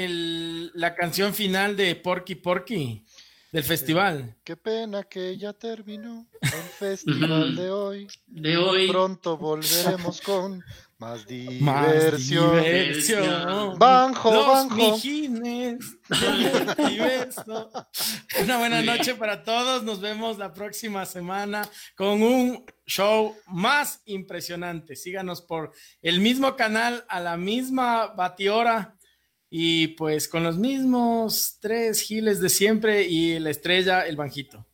la 0.76 0.93
canción 0.93 1.34
final 1.34 1.76
de 1.76 1.95
Porky 1.95 2.35
Porky 2.35 3.03
del 3.51 3.64
festival. 3.64 4.35
Qué 4.43 4.55
pena 4.55 5.01
que 5.01 5.35
ya 5.39 5.53
terminó 5.53 6.27
el 6.41 6.49
festival 6.77 7.55
de 7.55 7.72
hoy. 7.72 8.07
De 8.27 8.55
hoy. 8.57 8.89
Pronto 8.89 9.39
volveremos 9.39 10.22
con 10.22 10.64
más 10.99 11.28
diversión. 11.28 12.64
diversión. 12.64 13.78
Banjo, 13.78 14.34
Los 14.34 14.48
banjo. 14.48 14.95
Una 18.41 18.57
buena 18.57 18.82
noche 18.82 19.14
para 19.15 19.44
todos. 19.44 19.84
Nos 19.84 20.02
vemos 20.02 20.38
la 20.38 20.53
próxima 20.53 21.06
semana 21.06 21.68
con 21.95 22.22
un 22.24 22.65
show 22.86 23.36
más 23.48 24.02
impresionante. 24.06 24.95
Síganos 24.95 25.41
por 25.41 25.72
el 26.02 26.19
mismo 26.19 26.56
canal 26.56 27.06
a 27.10 27.19
la 27.19 27.38
misma 27.38 28.07
batiora 28.07 28.95
y 29.49 29.90
pues 29.90 30.28
con 30.28 30.44
los 30.44 30.57
mismos 30.57 31.57
tres 31.61 32.02
giles 32.02 32.41
de 32.41 32.49
siempre 32.49 33.03
y 33.03 33.40
la 33.40 33.52
estrella, 33.52 34.06
el 34.06 34.15
banjito. 34.15 34.65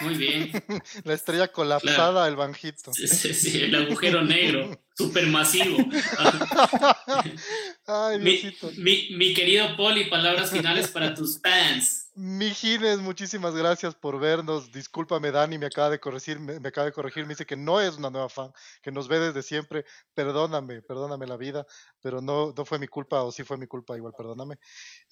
Muy 0.00 0.14
bien. 0.14 0.50
La 1.04 1.14
estrella 1.14 1.48
colapsada, 1.48 2.28
el 2.28 2.36
banjito. 2.36 2.92
Sí, 2.92 3.08
sí, 3.08 3.34
sí, 3.34 3.62
el 3.62 3.74
agujero 3.74 4.22
negro, 4.22 4.80
supermasivo. 4.98 5.78
Ay, 7.86 8.18
mi, 8.18 8.52
mi, 8.78 9.08
mi 9.16 9.32
querido 9.32 9.76
Poli, 9.76 10.10
palabras 10.10 10.50
finales 10.50 10.88
para 10.88 11.14
tus 11.14 11.40
fans. 11.40 12.08
Mijines, 12.20 12.98
muchísimas 12.98 13.54
gracias 13.54 13.94
por 13.94 14.18
vernos. 14.18 14.72
Discúlpame, 14.72 15.30
Dani, 15.30 15.56
me 15.56 15.66
acaba 15.66 15.88
de 15.88 16.00
corregir, 16.00 16.40
me, 16.40 16.58
me 16.58 16.70
acaba 16.70 16.86
de 16.86 16.92
corregir, 16.92 17.22
me 17.22 17.28
dice 17.28 17.46
que 17.46 17.54
no 17.56 17.80
es 17.80 17.96
una 17.96 18.10
nueva 18.10 18.28
fan, 18.28 18.50
que 18.82 18.90
nos 18.90 19.06
ve 19.06 19.20
desde 19.20 19.40
siempre. 19.40 19.84
Perdóname, 20.14 20.82
perdóname 20.82 21.28
la 21.28 21.36
vida, 21.36 21.64
pero 22.00 22.20
no, 22.20 22.52
no 22.56 22.64
fue 22.64 22.80
mi 22.80 22.88
culpa, 22.88 23.22
o 23.22 23.30
sí 23.30 23.44
fue 23.44 23.56
mi 23.56 23.68
culpa, 23.68 23.96
igual, 23.96 24.14
perdóname. 24.18 24.56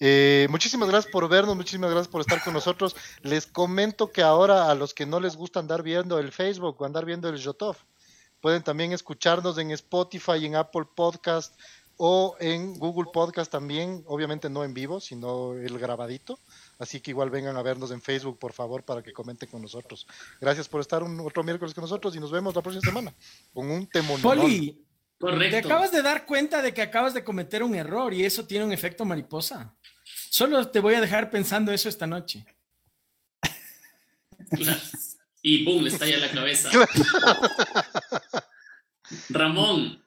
Eh, 0.01 0.47
muchísimas 0.49 0.89
gracias 0.89 1.09
por 1.09 1.29
vernos, 1.29 1.55
muchísimas 1.55 1.91
gracias 1.91 2.09
por 2.09 2.19
estar 2.19 2.43
con 2.43 2.53
nosotros. 2.53 2.93
Les 3.21 3.47
comento 3.47 4.11
que 4.11 4.21
ahora 4.21 4.69
a 4.69 4.75
los 4.75 4.93
que 4.93 5.05
no 5.05 5.21
les 5.21 5.37
gusta 5.37 5.61
andar 5.61 5.83
viendo 5.83 6.19
el 6.19 6.33
Facebook 6.33 6.75
o 6.81 6.85
andar 6.85 7.05
viendo 7.05 7.29
el 7.29 7.37
Yotov, 7.37 7.77
pueden 8.41 8.63
también 8.63 8.93
escucharnos 8.93 9.57
en 9.57 9.71
Spotify, 9.71 10.45
en 10.45 10.55
Apple 10.55 10.85
Podcast 10.95 11.53
o 11.97 12.37
en 12.39 12.77
Google 12.77 13.09
Podcast 13.11 13.51
también, 13.51 14.03
obviamente 14.05 14.49
no 14.49 14.63
en 14.63 14.73
vivo, 14.73 14.99
sino 14.99 15.53
el 15.53 15.79
grabadito. 15.79 16.39
Así 16.77 17.01
que 17.01 17.11
igual 17.11 17.31
vengan 17.31 17.57
a 17.57 17.63
vernos 17.63 17.89
en 17.91 18.01
Facebook, 18.01 18.37
por 18.37 18.53
favor, 18.53 18.83
para 18.83 19.01
que 19.01 19.11
comenten 19.11 19.49
con 19.49 19.63
nosotros. 19.63 20.05
Gracias 20.39 20.69
por 20.69 20.79
estar 20.79 21.01
un 21.01 21.19
otro 21.19 21.43
miércoles 21.43 21.73
con 21.73 21.81
nosotros 21.81 22.15
y 22.15 22.19
nos 22.19 22.31
vemos 22.31 22.55
la 22.55 22.61
próxima 22.61 22.83
semana 22.85 23.13
con 23.51 23.71
un 23.71 23.87
temón. 23.87 24.21
Poli, 24.21 24.85
Correcto. 25.19 25.51
te 25.51 25.57
acabas 25.57 25.91
de 25.91 26.03
dar 26.03 26.27
cuenta 26.27 26.61
de 26.61 26.73
que 26.73 26.83
acabas 26.83 27.15
de 27.15 27.23
cometer 27.23 27.63
un 27.63 27.73
error 27.73 28.13
y 28.13 28.23
eso 28.23 28.45
tiene 28.45 28.65
un 28.65 28.71
efecto 28.71 29.03
mariposa. 29.03 29.73
Solo 30.29 30.69
te 30.69 30.79
voy 30.79 30.93
a 30.93 31.01
dejar 31.01 31.31
pensando 31.31 31.71
eso 31.71 31.89
esta 31.89 32.05
noche. 32.05 32.45
Y 35.41 35.63
boom, 35.63 35.83
le 35.83 35.89
estalla 35.89 36.17
la 36.17 36.31
cabeza. 36.31 36.69
Ramón, 39.29 40.01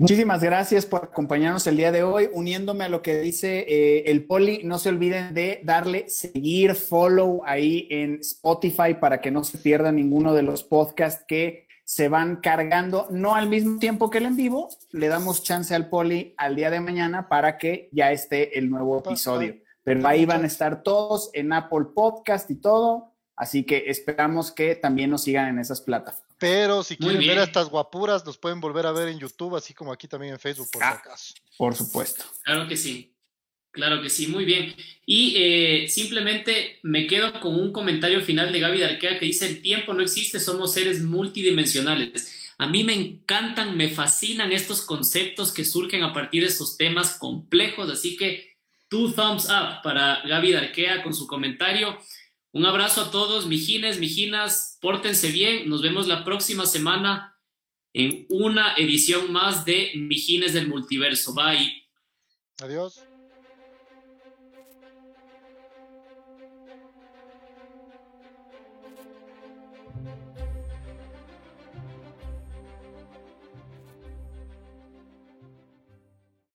Muchísimas 0.00 0.42
gracias 0.42 0.86
por 0.86 1.04
acompañarnos 1.04 1.66
el 1.66 1.76
día 1.76 1.92
de 1.92 2.02
hoy, 2.02 2.30
uniéndome 2.32 2.84
a 2.84 2.88
lo 2.88 3.02
que 3.02 3.20
dice 3.20 3.66
eh, 3.68 4.04
el 4.06 4.24
Poli. 4.24 4.62
No 4.64 4.78
se 4.78 4.88
olviden 4.88 5.34
de 5.34 5.60
darle 5.62 6.08
seguir, 6.08 6.74
follow 6.74 7.42
ahí 7.44 7.86
en 7.90 8.14
Spotify 8.20 8.94
para 8.98 9.20
que 9.20 9.30
no 9.30 9.44
se 9.44 9.58
pierda 9.58 9.92
ninguno 9.92 10.32
de 10.32 10.42
los 10.42 10.64
podcasts 10.64 11.22
que 11.28 11.68
se 11.84 12.08
van 12.08 12.36
cargando, 12.36 13.08
no 13.10 13.34
al 13.34 13.50
mismo 13.50 13.78
tiempo 13.78 14.08
que 14.08 14.16
el 14.16 14.24
en 14.24 14.36
vivo. 14.36 14.70
Le 14.92 15.08
damos 15.08 15.42
chance 15.42 15.74
al 15.74 15.90
Poli 15.90 16.32
al 16.38 16.56
día 16.56 16.70
de 16.70 16.80
mañana 16.80 17.28
para 17.28 17.58
que 17.58 17.90
ya 17.92 18.10
esté 18.10 18.58
el 18.58 18.70
nuevo 18.70 19.00
episodio. 19.00 19.56
Pero 19.82 20.08
ahí 20.08 20.24
van 20.24 20.44
a 20.44 20.46
estar 20.46 20.82
todos 20.82 21.28
en 21.34 21.52
Apple 21.52 21.88
Podcast 21.94 22.50
y 22.50 22.54
todo. 22.54 23.12
Así 23.40 23.64
que 23.64 23.84
esperamos 23.86 24.52
que 24.52 24.74
también 24.74 25.08
nos 25.08 25.22
sigan 25.24 25.48
en 25.48 25.58
esas 25.58 25.80
plataformas. 25.80 26.28
Pero 26.38 26.82
si 26.82 26.98
quieren 26.98 27.18
ver 27.26 27.38
a 27.38 27.44
estas 27.44 27.70
guapuras, 27.70 28.22
nos 28.26 28.36
pueden 28.36 28.60
volver 28.60 28.84
a 28.84 28.92
ver 28.92 29.08
en 29.08 29.18
YouTube, 29.18 29.56
así 29.56 29.72
como 29.72 29.92
aquí 29.92 30.06
también 30.06 30.34
en 30.34 30.38
Facebook, 30.38 30.68
por 30.70 30.82
si 30.82 30.88
Ah. 30.88 30.90
acaso. 31.02 31.34
Por 31.56 31.74
supuesto. 31.74 32.24
claro 32.44 32.68
que 32.68 32.76
sí. 32.76 33.14
Claro 33.72 34.02
que 34.02 34.10
sí, 34.10 34.26
muy 34.26 34.44
bien. 34.44 34.74
Y 35.06 35.34
eh, 35.38 35.88
simplemente 35.88 36.80
me 36.82 37.06
quedo 37.06 37.40
con 37.40 37.54
un 37.54 37.72
comentario 37.72 38.20
final 38.20 38.52
de 38.52 38.60
Gaby 38.60 38.80
Darquea 38.80 39.18
que 39.18 39.24
dice, 39.26 39.46
el 39.46 39.62
tiempo 39.62 39.94
no 39.94 40.02
existe, 40.02 40.38
somos 40.40 40.74
seres 40.74 41.00
multidimensionales. 41.02 42.52
A 42.58 42.66
mí 42.66 42.84
me 42.84 42.94
encantan, 42.94 43.76
me 43.76 43.88
fascinan 43.88 44.52
estos 44.52 44.82
conceptos 44.82 45.52
que 45.52 45.64
surgen 45.64 46.02
a 46.02 46.12
partir 46.12 46.42
de 46.42 46.48
estos 46.48 46.76
temas 46.76 47.14
complejos, 47.14 47.88
así 47.90 48.16
que 48.16 48.56
two 48.88 49.12
thumbs 49.14 49.44
up 49.46 49.82
para 49.82 50.20
Gaby 50.26 50.52
Darquea 50.52 51.02
con 51.02 51.14
su 51.14 51.26
comentario. 51.26 51.96
Un 52.52 52.66
abrazo 52.66 53.02
a 53.02 53.10
todos, 53.10 53.46
mijines, 53.46 53.98
mijinas, 53.98 54.78
pórtense 54.80 55.30
bien, 55.30 55.68
nos 55.68 55.82
vemos 55.82 56.08
la 56.08 56.24
próxima 56.24 56.66
semana 56.66 57.38
en 57.92 58.26
una 58.28 58.74
edición 58.74 59.32
más 59.32 59.64
de 59.64 59.92
Mijines 59.94 60.52
del 60.52 60.68
Multiverso. 60.68 61.34
Bye. 61.34 61.88
Adiós. 62.58 63.00